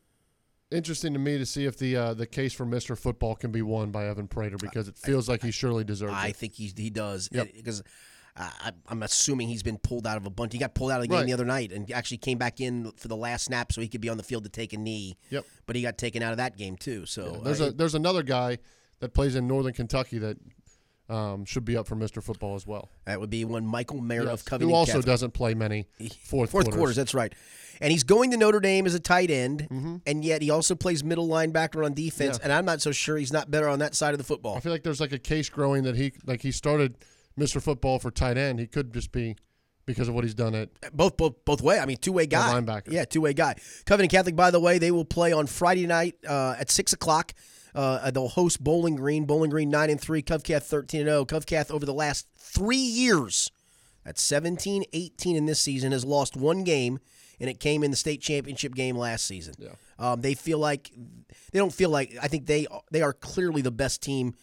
interesting 0.71 1.12
to 1.12 1.18
me 1.18 1.39
to 1.39 1.47
see 1.47 1.64
if 1.66 1.77
the 1.79 1.97
uh, 1.97 2.14
the 2.14 2.27
case 2.27 2.53
for 2.53 2.64
Mister 2.64 2.97
Football 2.97 3.35
can 3.37 3.51
be 3.51 3.62
won 3.62 3.91
by 3.91 4.07
Evan 4.07 4.29
Prater 4.29 4.57
because 4.57 4.89
it 4.89 4.97
feels 4.99 5.29
like 5.29 5.43
he 5.43 5.51
surely 5.51 5.85
deserves 5.85 6.12
I 6.14 6.27
it. 6.27 6.29
I 6.29 6.33
think 6.33 6.55
he 6.55 6.73
he 6.77 6.91
does 6.91 7.29
Yep. 7.33 7.49
because 7.55 7.83
I, 8.37 8.73
I'm 8.89 9.03
assuming 9.03 9.49
he's 9.49 9.62
been 9.62 9.77
pulled 9.77 10.07
out 10.07 10.16
of 10.16 10.25
a 10.25 10.31
bunch. 10.31 10.53
He 10.53 10.59
got 10.59 10.75
pulled 10.75 10.93
out 10.93 10.99
of 10.99 11.03
the 11.03 11.09
game 11.09 11.18
Right. 11.18 11.27
the 11.27 11.33
other 11.33 11.45
night 11.45 11.73
and 11.73 11.91
actually 11.93 12.18
came 12.18 12.39
back 12.39 12.61
in 12.61 12.93
for 12.97 13.09
the 13.09 13.16
last 13.16 13.45
snap 13.47 13.73
so 13.73 13.81
he 13.81 13.89
could 13.89 14.01
be 14.01 14.09
on 14.09 14.16
the 14.16 14.23
field 14.23 14.45
to 14.45 14.51
take 14.51 14.73
a 14.73 14.79
knee. 14.79 15.16
Yep. 15.31 15.45
But 15.66 15.77
he 15.77 15.83
got 15.83 15.99
taken 15.99 16.23
out 16.23 16.31
of 16.31 16.39
that 16.39 16.57
game 16.57 16.77
too. 16.77 17.05
So 17.07 17.41
There's 17.45 17.61
uh, 17.61 17.66
a 17.66 17.71
there's 17.73 17.95
another 17.95 18.23
guy 18.23 18.59
that 19.01 19.14
plays 19.14 19.35
in 19.35 19.47
Northern 19.47 19.73
Kentucky 19.73 20.18
that 20.18 20.37
um, 21.11 21.45
should 21.45 21.65
be 21.65 21.77
up 21.77 21.87
for 21.87 21.97
Mister 21.97 22.21
Football 22.21 22.55
as 22.55 22.67
well. 22.67 22.89
that 23.05 23.21
would 23.21 23.31
be 23.31 23.45
one 23.45 23.67
Michael 23.67 24.01
Mayer 24.01 24.29
of 24.29 24.45
Covington 24.45 24.69
who 24.71 24.75
also 24.75 24.93
Catholic. 24.93 25.07
doesn't 25.07 25.31
play 25.33 25.55
many 25.55 25.87
fourth, 25.99 26.51
Fourth 26.51 26.51
quarters. 26.53 26.75
quarters. 26.77 26.97
That's 26.97 27.15
right. 27.15 27.35
And 27.83 27.91
he's 27.91 28.03
going 28.05 28.31
to 28.33 28.37
Notre 28.37 28.61
Dame 28.61 28.85
as 28.87 28.95
a 28.95 29.01
tight 29.01 29.31
end, 29.31 29.67
Mm-hmm. 29.71 29.97
and 30.07 30.23
yet 30.25 30.43
he 30.43 30.51
also 30.51 30.75
plays 30.75 31.03
middle 31.03 31.27
linebacker 31.29 31.85
on 31.85 31.95
defense. 31.95 32.37
Yeah. 32.39 32.45
And 32.45 32.53
I'm 32.53 32.65
not 32.67 32.83
so 32.83 32.93
sure 32.93 33.17
he's 33.17 33.33
not 33.33 33.51
better 33.51 33.69
on 33.69 33.79
that 33.79 33.95
side 33.95 34.13
of 34.13 34.19
the 34.19 34.25
football. 34.25 34.57
I 34.57 34.61
feel 34.61 34.71
like 34.73 34.83
there's 34.83 35.01
like 35.01 35.13
a 35.13 35.19
case 35.19 35.49
growing 35.49 35.85
that 35.85 35.97
he 35.97 36.13
like 36.27 36.43
he 36.43 36.53
started 36.53 36.97
Mister 37.37 37.59
Football 37.61 37.99
for 37.99 38.11
tight 38.11 38.37
end. 38.37 38.61
He 38.61 38.67
could 38.67 38.93
just 38.93 39.13
be 39.13 39.35
because 39.87 40.09
of 40.09 40.15
what 40.15 40.25
he's 40.25 40.35
done 40.35 40.55
at 40.55 40.69
both 40.95 41.17
both 41.17 41.43
both 41.47 41.63
way. 41.63 41.79
I 41.81 41.87
mean, 41.87 41.97
two 41.97 42.13
way 42.13 42.27
guy. 42.27 42.53
linebacker. 42.61 42.93
Yeah, 42.93 43.07
two 43.07 43.23
way 43.23 43.33
guy. 43.33 43.55
Covington 43.87 44.15
Catholic, 44.15 44.37
by 44.37 44.51
the 44.51 44.61
way, 44.61 44.79
they 44.79 44.91
will 44.91 45.07
play 45.07 45.33
on 45.33 45.47
Friday 45.47 45.87
night 45.87 46.17
uh, 46.29 46.57
at 46.61 46.71
six 46.71 46.93
o'clock. 46.93 47.33
Uh, 47.75 48.11
they'll 48.11 48.29
host 48.29 48.62
Bowling 48.62 48.97
Green. 48.97 49.25
Bowling 49.25 49.51
Green 49.51 49.71
nine 49.71 49.91
and 49.91 50.01
three. 50.01 50.23
Covcath 50.23 50.64
thirteen 50.64 51.03
and 51.03 51.09
zero. 51.09 51.25
Covcath 51.25 51.71
over 51.71 51.87
the 51.87 51.95
last 51.95 52.27
three 52.37 52.77
years, 52.77 53.51
at 54.05 54.18
17, 54.18 54.85
18 54.93 55.37
in 55.37 55.47
this 55.47 55.61
season, 55.61 55.93
has 55.93 56.05
lost 56.05 56.37
one 56.37 56.64
game, 56.64 56.99
and 57.39 57.49
it 57.51 57.61
came 57.61 57.85
in 57.85 57.91
the 57.91 57.97
state 57.97 58.21
championship 58.21 58.75
game 58.75 58.97
last 58.97 59.27
season. 59.27 59.55
Yeah. 59.59 59.71
Um, 59.99 60.23
they 60.23 60.35
feel 60.35 60.59
like 60.59 60.91
they 61.53 61.59
don't 61.59 61.73
feel 61.73 61.91
like 61.91 62.16
I 62.21 62.29
think 62.29 62.47
they 62.47 62.66
they 62.91 63.03
are 63.03 63.12
clearly 63.12 63.62
the 63.62 63.71
best 63.71 64.03
team 64.03 64.35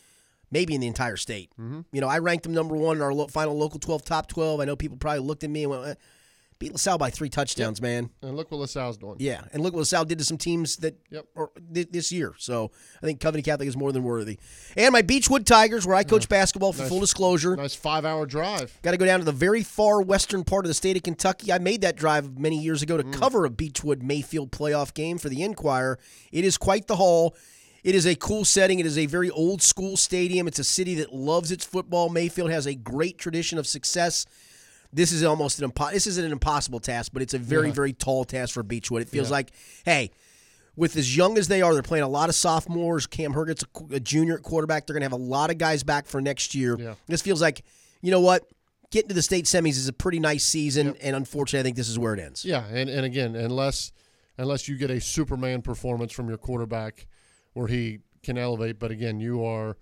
maybe 0.51 0.73
in 0.75 0.81
the 0.81 0.87
entire 0.87 1.17
state. 1.17 1.51
Mm-hmm. 1.59 1.81
You 1.91 2.01
know, 2.01 2.07
I 2.07 2.19
ranked 2.19 2.43
them 2.43 2.53
number 2.53 2.75
one 2.75 2.97
in 2.97 3.01
our 3.01 3.13
lo- 3.13 3.27
final 3.27 3.57
local 3.57 3.79
12 3.79 4.03
top 4.05 4.27
12. 4.27 4.59
I 4.59 4.65
know 4.65 4.75
people 4.75 4.97
probably 4.97 5.19
looked 5.19 5.43
at 5.43 5.49
me 5.49 5.63
and 5.63 5.71
went, 5.71 5.87
eh, 5.87 5.93
beat 6.59 6.71
LaSalle 6.73 6.97
by 6.97 7.09
three 7.09 7.29
touchdowns, 7.29 7.81
man. 7.81 8.09
and 8.21 8.35
look 8.35 8.49
what 8.51 8.59
LaSalle's 8.59 8.97
doing. 8.97 9.17
Yeah, 9.19 9.41
and 9.53 9.61
look 9.61 9.73
what 9.73 9.79
LaSalle 9.81 10.05
did 10.05 10.17
to 10.17 10.23
some 10.25 10.37
teams 10.37 10.77
that 10.77 10.97
Yep. 11.11 11.25
or, 11.35 11.51
thi- 11.73 11.87
this 11.91 12.11
year. 12.11 12.33
So 12.39 12.71
I 13.01 13.05
think 13.05 13.19
Covington 13.19 13.49
Catholic 13.51 13.67
is 13.69 13.77
more 13.77 13.91
than 13.91 14.03
worthy. 14.03 14.39
And 14.75 14.91
my 14.91 15.01
Beechwood 15.01 15.45
Tigers, 15.45 15.85
where 15.85 15.95
I 15.95 16.03
coach 16.03 16.27
basketball 16.27 16.73
for 16.73 16.81
Nice. 16.81 16.89
full 16.89 16.99
disclosure. 16.99 17.55
Nice 17.55 17.75
five 17.75 18.05
hour 18.05 18.25
drive. 18.25 18.77
Got 18.81 18.91
to 18.91 18.97
go 18.97 19.05
down 19.05 19.19
to 19.19 19.25
the 19.25 19.31
very 19.31 19.61
far 19.63 20.01
western 20.01 20.43
part 20.43 20.65
of 20.65 20.69
the 20.69 20.73
state 20.73 20.97
of 20.97 21.03
Kentucky. 21.03 21.51
I 21.51 21.59
made 21.59 21.81
that 21.81 21.95
drive 21.95 22.37
many 22.37 22.59
years 22.59 22.81
ago 22.81 22.97
to 22.97 23.03
Mm. 23.03 23.13
cover 23.13 23.45
a 23.45 23.49
Beechwood 23.49 24.01
Mayfield 24.01 24.51
playoff 24.51 24.93
game 24.93 25.17
for 25.17 25.29
the 25.29 25.43
Enquirer. 25.43 25.99
It 26.31 26.43
is 26.43 26.57
quite 26.57 26.87
the 26.87 26.95
haul. 26.95 27.35
It 27.83 27.95
is 27.95 28.05
a 28.05 28.15
cool 28.15 28.43
setting. 28.43 28.79
It 28.79 28.85
is 28.85 28.97
a 28.97 29.05
very 29.05 29.29
old 29.29 29.61
school 29.61 29.95
stadium. 29.95 30.47
It's 30.47 30.59
a 30.59 30.63
city 30.63 30.95
that 30.95 31.13
loves 31.13 31.51
its 31.51 31.63
football. 31.63 32.09
Mayfield 32.09 32.49
has 32.49 32.65
a 32.65 32.75
great 32.75 33.17
tradition 33.17 33.57
of 33.57 33.65
success. 33.67 34.25
This 34.93 35.11
is 35.11 35.23
almost 35.23 35.61
an 35.61 35.69
impo- 35.71 35.91
this 35.91 36.07
isn't 36.07 36.23
an 36.25 36.31
impossible 36.31 36.79
task, 36.79 37.11
but 37.13 37.21
it's 37.21 37.33
a 37.33 37.37
very 37.39 37.71
very 37.71 37.93
tall 37.93 38.23
task 38.25 38.53
for 38.53 38.63
Beechwood. 38.63 39.01
It 39.01 39.09
feels 39.09 39.27
Yeah. 39.29 39.33
like, 39.33 39.51
hey, 39.85 40.11
with 40.75 40.95
as 40.95 41.15
young 41.15 41.37
as 41.37 41.47
they 41.47 41.61
are, 41.61 41.73
they're 41.73 41.81
playing 41.83 42.03
a 42.03 42.07
lot 42.09 42.29
of 42.29 42.35
sophomores. 42.35 43.07
Cam 43.07 43.33
Herget's 43.33 43.63
a, 43.63 43.95
a 43.95 43.99
junior 43.99 44.35
at 44.37 44.43
quarterback. 44.43 44.85
They're 44.87 44.93
going 44.93 45.01
to 45.01 45.05
have 45.05 45.11
a 45.11 45.15
lot 45.23 45.49
of 45.49 45.57
guys 45.57 45.83
back 45.83 46.05
for 46.05 46.21
next 46.21 46.53
year. 46.55 46.77
Yeah. 46.79 46.93
This 47.07 47.21
feels 47.21 47.41
like, 47.41 47.63
you 48.01 48.11
know 48.11 48.21
what? 48.21 48.43
Getting 48.91 49.09
to 49.09 49.15
the 49.15 49.21
state 49.21 49.45
semis 49.45 49.71
is 49.71 49.87
a 49.89 49.93
pretty 49.93 50.19
nice 50.19 50.45
season, 50.45 50.95
and 51.01 51.15
unfortunately, 51.15 51.59
I 51.59 51.63
think 51.63 51.75
this 51.75 51.89
is 51.89 51.99
where 51.99 52.13
it 52.13 52.19
ends. 52.21 52.45
Yeah, 52.45 52.63
and, 52.67 52.89
and 52.89 53.05
again, 53.05 53.35
unless 53.35 53.91
unless 54.37 54.69
you 54.69 54.77
get 54.77 54.89
a 54.91 55.01
Superman 55.01 55.61
performance 55.61 56.13
from 56.13 56.29
your 56.29 56.37
quarterback 56.37 57.07
where 57.53 57.67
he 57.67 57.99
can 58.23 58.37
elevate, 58.37 58.77
but 58.79 58.91
again, 58.91 59.19
you 59.19 59.43
are 59.43 59.75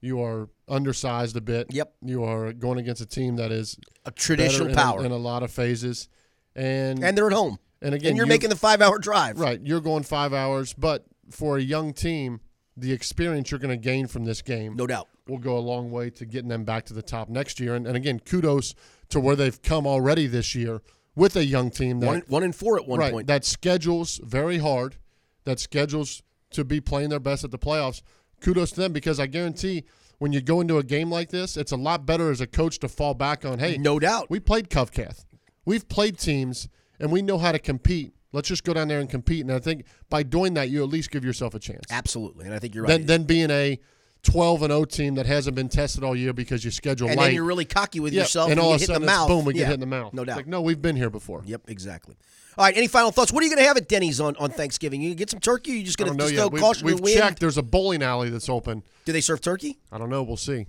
you 0.00 0.22
are 0.22 0.48
undersized 0.68 1.36
a 1.36 1.40
bit. 1.40 1.66
Yep. 1.70 1.92
You 2.02 2.24
are 2.24 2.52
going 2.52 2.78
against 2.78 3.00
a 3.02 3.06
team 3.06 3.36
that 3.36 3.50
is 3.52 3.76
A 4.06 4.10
traditional 4.10 4.68
better 4.68 4.70
in 4.70 4.78
a- 4.78 4.82
power, 4.82 5.04
in 5.06 5.12
a, 5.12 5.16
lot 5.16 5.42
of 5.42 5.50
phases. 5.50 6.08
And 6.56 7.02
and 7.04 7.16
they're 7.16 7.26
at 7.26 7.32
home. 7.32 7.58
and 7.82 7.94
again 7.94 8.08
and 8.10 8.16
you're 8.16 8.26
you- 8.26 8.30
making 8.30 8.50
the 8.50 8.56
five-hour 8.56 8.98
drive. 8.98 9.38
right, 9.38 9.60
you're 9.62 9.80
going 9.80 10.02
5 10.02 10.32
hours, 10.32 10.72
but 10.74 11.06
for 11.30 11.58
a 11.58 11.62
young 11.62 11.92
team, 11.92 12.40
the 12.76 12.92
experience 12.92 13.50
you're 13.50 13.60
going 13.60 13.70
to 13.78 13.82
gain 13.82 14.06
from 14.06 14.24
this 14.24 14.42
game 14.42 14.74
No 14.76 14.86
doubt. 14.86 15.06
will 15.28 15.38
go 15.38 15.56
a 15.56 15.60
long 15.60 15.90
way 15.90 16.10
to 16.10 16.24
getting 16.24 16.48
them 16.48 16.64
back 16.64 16.86
to 16.86 16.94
the 16.94 17.02
top 17.02 17.28
next 17.28 17.60
year. 17.60 17.74
And, 17.74 17.86
and 17.86 17.96
again, 17.96 18.20
kudos 18.20 18.74
to 19.10 19.20
where 19.20 19.36
they've 19.36 19.60
come 19.62 19.86
already 19.86 20.26
this 20.26 20.54
year 20.54 20.80
with 21.14 21.36
a 21.36 21.44
young 21.44 21.70
team 21.70 22.00
that 22.00 22.06
One, 22.06 22.22
one 22.28 22.42
and 22.42 22.54
four 22.54 22.78
at 22.78 22.86
one 22.88 22.98
right, 23.00 23.12
point. 23.12 23.26
that 23.26 23.44
schedules 23.44 24.18
very 24.24 24.58
hard, 24.58 24.96
that 25.44 25.60
schedules 25.60 26.22
to 26.52 26.64
be 26.64 26.80
playing 26.80 27.10
their 27.10 27.20
best 27.20 27.44
at 27.44 27.50
the 27.50 27.58
playoffs. 27.58 28.02
Kudos 28.40 28.70
to 28.72 28.80
them 28.80 28.92
because 28.92 29.20
I 29.20 29.26
guarantee 29.26 29.84
when 30.18 30.32
you 30.32 30.40
go 30.40 30.60
into 30.60 30.78
a 30.78 30.82
game 30.82 31.10
like 31.10 31.30
this, 31.30 31.56
it's 31.56 31.72
a 31.72 31.76
lot 31.76 32.04
better 32.06 32.30
as 32.30 32.40
a 32.40 32.46
coach 32.46 32.78
to 32.80 32.88
fall 32.88 33.14
back 33.14 33.44
on. 33.44 33.58
Hey, 33.58 33.78
no 33.78 33.98
doubt. 33.98 34.28
we 34.30 34.40
played 34.40 34.68
Covcath. 34.68 35.24
We've 35.64 35.88
played 35.88 36.18
teams 36.18 36.68
and 36.98 37.10
we 37.12 37.22
know 37.22 37.38
how 37.38 37.52
to 37.52 37.58
compete. 37.58 38.12
Let's 38.32 38.48
just 38.48 38.62
go 38.64 38.72
down 38.74 38.88
there 38.88 39.00
and 39.00 39.08
compete. 39.10 39.40
And 39.42 39.52
I 39.52 39.58
think 39.58 39.84
by 40.08 40.22
doing 40.22 40.54
that, 40.54 40.68
you 40.70 40.82
at 40.82 40.88
least 40.88 41.10
give 41.10 41.24
yourself 41.24 41.54
a 41.54 41.58
chance. 41.58 41.84
Absolutely, 41.90 42.44
and 42.46 42.54
I 42.54 42.58
think 42.58 42.74
you're 42.74 42.84
right. 42.84 42.98
Then, 42.98 43.06
then 43.06 43.22
being 43.24 43.50
a 43.50 43.78
12 44.22 44.62
and 44.62 44.70
0 44.70 44.84
team 44.84 45.14
that 45.16 45.26
hasn't 45.26 45.56
been 45.56 45.68
tested 45.68 46.04
all 46.04 46.14
year 46.14 46.32
because 46.32 46.64
you 46.64 46.70
schedule 46.70 47.08
and 47.08 47.16
light. 47.16 47.26
then 47.26 47.34
you're 47.34 47.44
really 47.44 47.64
cocky 47.64 47.98
with 48.00 48.12
yourself, 48.12 48.50
and 48.50 48.60
all 48.60 48.68
you 48.68 48.74
of 48.76 48.82
a 48.82 48.84
sudden, 48.84 49.08
it's 49.08 49.26
boom, 49.26 49.44
we 49.44 49.54
get 49.54 49.60
Yeah, 49.60 49.66
hit 49.68 49.74
in 49.74 49.80
the 49.80 49.86
mouth. 49.86 50.12
No 50.12 50.22
It's 50.22 50.28
doubt. 50.28 50.36
like, 50.36 50.46
no, 50.46 50.60
we've 50.60 50.80
been 50.80 50.94
here 50.96 51.10
before. 51.10 51.42
Yep, 51.46 51.62
exactly. 51.68 52.16
All 52.58 52.64
right, 52.64 52.76
any 52.76 52.86
final 52.88 53.10
thoughts? 53.12 53.32
What 53.32 53.42
are 53.42 53.46
you 53.46 53.50
going 53.54 53.62
to 53.62 53.68
have 53.68 53.76
at 53.76 53.88
Denny's 53.88 54.20
on, 54.20 54.36
on 54.36 54.50
Thanksgiving? 54.50 55.00
You 55.00 55.14
get 55.14 55.30
some 55.30 55.40
turkey? 55.40 55.72
Or 55.72 55.74
you 55.76 55.84
just 55.84 55.98
going 55.98 56.10
to 56.12 56.18
just 56.18 56.34
yet. 56.34 56.40
go 56.42 56.48
We've, 56.48 56.60
caution 56.60 56.86
we've 56.86 56.96
the 56.96 57.02
wind? 57.02 57.18
checked. 57.18 57.40
There's 57.40 57.58
a 57.58 57.62
bowling 57.62 58.02
alley 58.02 58.28
that's 58.30 58.48
open. 58.48 58.82
Do 59.04 59.12
they 59.12 59.20
serve 59.20 59.40
turkey? 59.40 59.78
I 59.92 59.98
don't 59.98 60.10
know. 60.10 60.22
We'll 60.22 60.36
see. 60.36 60.66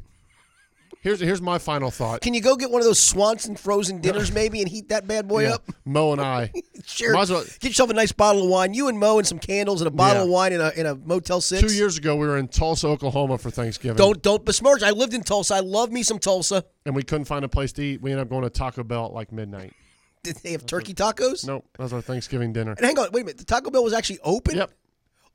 Here's 1.03 1.19
here's 1.19 1.41
my 1.41 1.57
final 1.57 1.89
thought. 1.89 2.21
Can 2.21 2.35
you 2.35 2.41
go 2.41 2.55
get 2.55 2.69
one 2.69 2.79
of 2.79 2.85
those 2.85 2.99
Swanson 2.99 3.55
frozen 3.55 4.01
dinners 4.01 4.31
maybe 4.35 4.59
and 4.61 4.69
heat 4.69 4.89
that 4.89 5.07
bad 5.07 5.27
boy 5.27 5.43
Yeah, 5.45 5.55
up? 5.55 5.63
Mo 5.85 6.11
and 6.11 6.21
I. 6.21 6.51
Sure. 6.85 7.15
Well- 7.15 7.25
Get 7.25 7.63
yourself 7.63 7.89
a 7.89 7.93
nice 7.93 8.11
bottle 8.11 8.43
of 8.43 8.49
wine. 8.49 8.75
You 8.75 8.87
and 8.87 8.99
Mo 8.99 9.17
and 9.17 9.27
some 9.27 9.39
candles 9.39 9.81
and 9.81 9.87
a 9.87 9.91
bottle 9.91 10.17
Yeah. 10.17 10.23
of 10.25 10.29
wine 10.29 10.53
in 10.53 10.61
a 10.61 10.69
in 10.75 10.85
a 10.85 10.93
Motel 10.93 11.41
Six. 11.41 11.59
Two 11.61 11.73
years 11.75 11.97
ago, 11.97 12.15
we 12.15 12.27
were 12.27 12.37
in 12.37 12.47
Tulsa, 12.49 12.87
Oklahoma 12.87 13.39
for 13.39 13.49
Thanksgiving. 13.49 13.97
Don't 13.97 14.21
don't 14.21 14.45
besmirch. 14.45 14.83
I 14.83 14.91
lived 14.91 15.15
in 15.15 15.23
Tulsa. 15.23 15.55
I 15.55 15.61
love 15.61 15.91
me 15.91 16.03
some 16.03 16.19
Tulsa. 16.19 16.63
and 16.85 16.95
we 16.95 17.01
couldn't 17.01 17.25
find 17.25 17.43
a 17.43 17.49
place 17.49 17.71
to 17.73 17.81
eat. 17.83 17.99
We 18.01 18.11
ended 18.11 18.27
up 18.27 18.29
going 18.29 18.43
to 18.43 18.51
Taco 18.51 18.83
Bell 18.83 19.07
at 19.07 19.13
like 19.13 19.31
midnight. 19.31 19.73
Did 20.23 20.35
they 20.37 20.51
have 20.51 20.65
turkey 20.65 20.93
tacos? 20.93 21.45
Nope, 21.47 21.65
that 21.77 21.83
was 21.83 21.93
our 21.93 22.01
Thanksgiving 22.01 22.53
dinner. 22.53 22.73
And 22.73 22.85
hang 22.85 22.97
on, 22.99 23.09
wait 23.11 23.21
a 23.21 23.25
minute. 23.25 23.37
The 23.39 23.45
Taco 23.45 23.71
Bell 23.71 23.83
was 23.83 23.93
actually 23.93 24.19
open 24.23 24.55
Yep, 24.57 24.71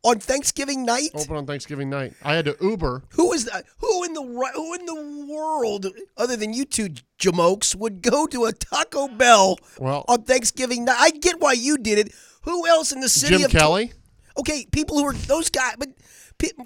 on 0.04 0.20
Thanksgiving 0.20 0.84
night. 0.86 1.10
open 1.14 1.34
on 1.36 1.44
Thanksgiving 1.46 1.90
night. 1.90 2.14
I 2.22 2.34
had 2.34 2.44
to 2.44 2.56
Uber. 2.60 3.02
Who 3.14 3.32
is 3.32 3.46
that? 3.46 3.64
Who 3.78 4.04
in 4.04 4.12
the 4.12 4.22
who 4.22 4.74
in 4.74 4.86
the 4.86 5.26
world, 5.32 5.86
other 6.16 6.36
than 6.36 6.52
you 6.52 6.64
two 6.64 6.90
jamokes, 7.18 7.74
would 7.74 8.00
go 8.00 8.26
to 8.28 8.44
a 8.44 8.52
Taco 8.52 9.08
Bell 9.08 9.58
Well- 9.80 10.04
on 10.06 10.22
Thanksgiving 10.22 10.84
night? 10.84 10.96
I 10.98 11.10
get 11.10 11.40
why 11.40 11.54
you 11.54 11.78
did 11.78 11.98
it. 11.98 12.12
Who 12.42 12.64
else 12.68 12.92
in 12.92 13.00
the 13.00 13.08
city 13.08 13.38
Jim 13.38 13.44
of 13.46 13.50
Kelly. 13.50 13.92
Okay, 14.38 14.66
people 14.70 14.98
who 14.98 15.04
are 15.06 15.14
those 15.14 15.50
guys, 15.50 15.74
but 15.78 15.88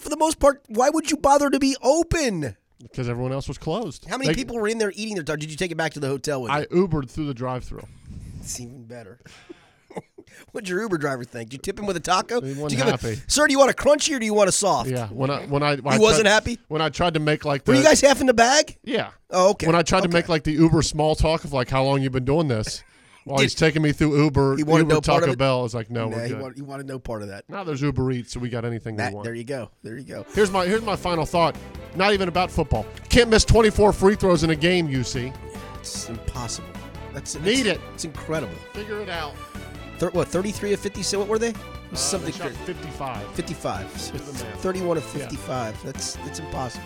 for 0.01 0.09
the 0.11 0.16
most 0.18 0.39
part, 0.39 0.62
why 0.68 0.91
would 0.91 1.11
you 1.11 1.16
bother 1.16 1.49
to 1.49 1.59
be 1.59 1.75
open? 1.81 2.57
Because 2.83 3.09
everyone 3.09 3.33
else 3.33 3.47
was 3.49 3.59
closed. 3.59 4.07
How 4.07 4.16
many 4.16 4.28
They- 4.28 4.35
people 4.35 4.57
were 4.57 4.68
in 4.68 4.78
there 4.78 4.93
eating 4.95 5.14
their 5.14 5.24
tacos? 5.24 5.41
Did 5.41 5.51
you 5.51 5.57
take 5.57 5.70
it 5.70 5.76
back 5.76 5.93
to 5.95 6.01
the 6.01 6.09
hotel 6.09 6.43
with 6.43 6.51
I 6.51 6.61
you? 6.61 6.66
Ubered 6.89 7.11
through 7.11 7.26
the 7.26 7.35
drive-through. 7.35 7.87
It's 8.41 8.59
even 8.61 8.85
better. 8.85 9.20
What'd 10.53 10.68
your 10.68 10.81
Uber 10.83 10.97
driver 10.99 11.24
think? 11.24 11.51
Did 11.51 11.57
you 11.57 11.62
tip 11.62 11.78
him 11.78 11.87
with 11.87 11.97
a 11.97 12.01
taco? 12.01 12.41
He 12.41 12.55
wasn't 12.55 12.72
you 12.72 12.76
give 12.78 12.87
him- 12.87 12.91
happy. 13.16 13.22
Sir, 13.26 13.47
do 13.47 13.53
you 13.53 13.59
want 13.59 13.70
a 13.70 13.74
crunchy 13.74 14.16
or 14.16 14.18
do 14.18 14.24
you 14.26 14.33
want 14.35 14.49
a 14.49 14.53
soft? 14.53 14.89
Yeah, 14.89 15.09
when 15.09 15.28
I 15.31 15.43
when 15.47 15.62
I 15.62 15.76
when 15.76 15.95
I 15.95 15.99
wasn't 15.99 16.24
tried- 16.26 16.33
happy? 16.33 16.59
when 16.68 16.81
I 16.81 16.89
tried 16.89 17.14
to 17.14 17.20
make 17.20 17.45
like 17.45 17.64
the 17.64 17.72
Were 17.72 17.78
you 17.78 17.85
guys 17.85 18.01
half 18.01 18.20
in 18.20 18.26
the 18.26 18.35
bag? 18.35 18.78
yeah. 18.83 19.11
Oh, 19.31 19.51
okay. 19.51 19.66
When 19.66 19.76
I 19.76 19.83
tried 19.83 20.03
to 20.05 20.09
make 20.09 20.28
like 20.28 20.45
the 20.45 20.53
Uber 20.53 20.83
small 20.83 21.14
talk 21.14 21.45
of 21.45 21.53
like 21.53 21.68
how 21.68 21.85
long 21.85 22.01
you've 22.03 22.12
been 22.12 22.24
doing 22.24 22.49
this, 22.49 22.83
while 23.24 23.37
Did- 23.39 23.43
he's 23.45 23.55
taking 23.55 23.83
me 23.83 23.93
through 23.93 24.16
Uber, 24.24 24.57
He 24.57 24.62
wanted 24.64 24.85
Uber 24.85 24.95
no 24.95 25.01
part 25.01 25.22
of 25.24 25.28
Taco? 25.31 25.37
Bell, 25.37 25.64
is 25.66 25.74
like 25.74 25.91
no, 25.91 26.09
Nah, 26.09 26.16
we're 26.16 26.22
he, 26.22 26.28
good. 26.31 26.41
wanted, 26.41 26.57
he 26.57 26.62
wanted 26.62 26.87
no 26.87 26.99
part 26.99 27.22
of 27.22 27.28
that. 27.28 27.45
now 27.49 27.62
there's 27.64 27.83
Uber 27.83 28.11
Eats, 28.12 28.33
so 28.33 28.41
we 28.41 28.49
got 28.49 28.64
anything 28.64 28.97
That- 28.97 29.11
we 29.11 29.16
want. 29.16 29.24
there 29.24 29.35
you 29.35 29.45
go. 29.45 29.70
There 29.83 29.97
you 29.99 30.05
go. 30.05 30.24
Here's 30.35 30.51
my 30.51 30.66
here's 30.66 30.83
my 30.83 30.97
final 30.97 31.26
thought. 31.26 31.57
Not 31.97 32.12
even 32.12 32.28
about 32.28 32.51
football. 32.51 32.86
Can't 33.09 33.28
miss 33.30 33.45
24 33.45 33.93
free 33.93 34.14
throws 34.14 34.43
in 34.45 34.51
a 34.51 34.57
game. 34.57 34.88
You 34.88 35.03
see, 35.05 35.32
It's 35.80 36.09
impossible. 36.09 36.68
That's 37.12 37.34
Need 37.41 37.66
it's- 37.66 37.76
it. 37.76 37.80
It's 37.95 38.05
incredible. 38.05 38.55
figure 38.72 39.01
it 39.01 39.09
out. 39.09 39.34
Thir- 39.99 40.11
what? 40.11 40.28
Thirty-three 40.28 40.72
of 40.72 40.80
fifty. 40.80 41.03
So 41.03 41.18
what 41.18 41.28
were 41.28 41.38
they? 41.38 41.51
Uh, 41.51 41.95
Something. 41.97 42.30
they 42.32 42.38
shot 42.38 42.53
55. 42.64 43.26
55. 43.34 44.01
So 44.01 44.12
the 44.12 44.20
31 44.59 44.97
of 44.97 45.05
55. 45.05 45.82
That's 45.82 46.14
that's 46.24 46.38
impossible. 46.38 46.84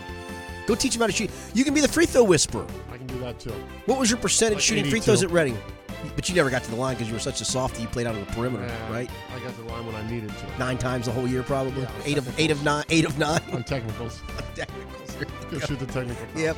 Go 0.66 0.74
teach 0.74 0.94
him 0.96 1.00
how 1.02 1.06
to 1.06 1.12
shoot. 1.12 1.30
You 1.52 1.62
can 1.62 1.74
be 1.74 1.80
the 1.80 1.86
free 1.88 2.06
throw 2.06 2.24
whisperer. 2.24 2.66
I 2.92 2.96
can 2.96 3.06
do 3.06 3.18
that 3.20 3.38
too. 3.38 3.52
What 3.86 4.00
was 4.00 4.10
your 4.10 4.18
percentage 4.18 4.56
Like 4.56 4.62
shooting 4.62 4.86
free 4.86 4.98
throws 5.00 5.22
at 5.22 5.30
Reading? 5.30 5.56
But 6.16 6.28
you 6.28 6.34
never 6.34 6.50
got 6.50 6.64
to 6.64 6.70
the 6.70 6.76
line 6.76 6.94
because 6.94 7.08
you 7.08 7.14
were 7.14 7.20
such 7.20 7.40
a 7.40 7.44
softie. 7.44 7.82
You 7.82 7.88
played 7.88 8.06
out 8.06 8.14
of 8.16 8.26
the 8.26 8.32
perimeter, 8.32 8.66
Nah, 8.66 8.90
right? 8.94 9.10
I 9.34 9.38
got 9.44 9.56
the 9.56 9.64
line 9.72 9.86
when 9.86 9.94
I 9.94 10.10
needed 10.10 10.30
to. 10.30 10.58
Nine 10.58 10.76
times 10.78 11.06
the 11.06 11.12
whole 11.12 11.26
year, 11.28 11.42
probably. 11.42 11.82
Yeah, 11.82 11.90
eight 12.04 12.18
of 12.18 12.38
eight 12.40 12.50
of 12.50 12.62
nine. 12.64 12.84
Eight 12.90 13.04
of 13.04 13.16
nine. 13.18 13.40
On 13.52 13.62
technicals. 13.62 14.20
Technicals. 15.18 15.50
Go 15.50 15.58
shoot 15.66 15.78
the 15.78 15.86
technical. 15.86 16.26
foul. 16.26 16.42
Yep. 16.42 16.56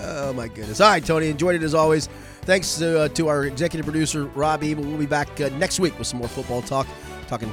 Oh 0.00 0.32
my 0.32 0.48
goodness. 0.48 0.80
All 0.80 0.90
right, 0.90 1.04
Tony. 1.04 1.28
Enjoyed 1.28 1.54
it 1.54 1.62
as 1.62 1.74
always. 1.74 2.08
Thanks 2.42 2.78
to, 2.78 3.00
uh, 3.00 3.08
to 3.08 3.28
our 3.28 3.44
executive 3.44 3.84
producer 3.84 4.24
Rob 4.26 4.62
Ebel. 4.62 4.84
We'll 4.84 4.96
be 4.96 5.06
back 5.06 5.40
uh, 5.40 5.50
next 5.58 5.80
week 5.80 5.98
with 5.98 6.06
some 6.06 6.18
more 6.18 6.28
football 6.28 6.62
talk, 6.62 6.86
talking 7.26 7.52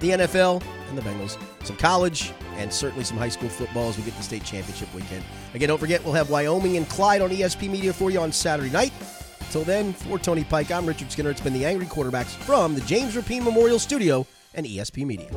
the 0.00 0.10
NFL 0.10 0.62
and 0.88 0.98
the 0.98 1.02
Bengals, 1.02 1.38
some 1.64 1.76
college, 1.76 2.32
and 2.56 2.72
certainly 2.72 3.04
some 3.04 3.16
high 3.16 3.28
school 3.28 3.48
football 3.48 3.88
as 3.88 3.96
we 3.96 4.04
get 4.04 4.12
to 4.12 4.18
the 4.18 4.22
state 4.22 4.44
championship 4.44 4.92
weekend. 4.94 5.24
Again, 5.54 5.68
don't 5.68 5.78
forget 5.78 6.04
we'll 6.04 6.12
have 6.12 6.30
Wyoming 6.30 6.76
and 6.76 6.88
Clyde 6.88 7.22
on 7.22 7.30
ESP 7.30 7.70
Media 7.70 7.92
for 7.92 8.10
you 8.10 8.20
on 8.20 8.30
Saturday 8.30 8.70
night. 8.70 8.92
Until 9.40 9.62
then, 9.62 9.92
for 9.92 10.18
Tony 10.18 10.44
Pike, 10.44 10.70
I'm 10.70 10.86
Richard 10.86 11.10
Skinner. 11.10 11.30
It's 11.30 11.40
been 11.40 11.52
the 11.52 11.64
Angry 11.64 11.86
Quarterbacks 11.86 12.34
from 12.34 12.74
the 12.74 12.80
James 12.82 13.16
Rapine 13.16 13.44
Memorial 13.44 13.78
Studio 13.78 14.26
and 14.54 14.66
ESP 14.66 15.06
Media. 15.06 15.30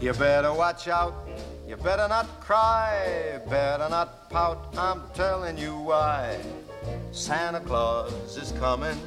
You 0.00 0.12
better 0.14 0.52
watch 0.52 0.88
out. 0.88 1.28
You 1.70 1.76
better 1.76 2.08
not 2.08 2.40
cry. 2.40 3.38
Better 3.48 3.88
not 3.88 4.28
pout. 4.28 4.74
I'm 4.76 5.02
telling 5.14 5.56
you 5.56 5.76
why. 5.76 6.36
Santa 7.12 7.60
Claus 7.60 8.36
is 8.36 8.50
coming 8.58 8.98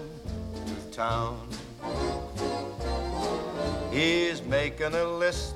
to 0.66 0.95
town. 0.95 1.45
He's 3.91 4.41
making 4.43 4.95
a 4.95 5.03
list, 5.03 5.55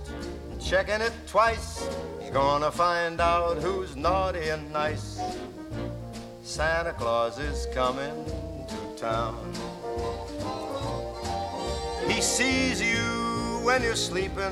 checking 0.59 0.99
it 0.99 1.13
twice. 1.27 1.87
He's 2.19 2.31
gonna 2.31 2.71
find 2.71 3.21
out 3.21 3.55
who's 3.59 3.95
naughty 3.95 4.49
and 4.49 4.69
nice. 4.73 5.21
Santa 6.43 6.91
Claus 6.91 7.39
is 7.39 7.67
coming 7.73 8.25
to 8.67 9.01
town. 9.01 9.53
He 12.09 12.19
sees 12.19 12.81
you 12.81 13.61
when 13.63 13.81
you're 13.81 13.95
sleeping. 13.95 14.51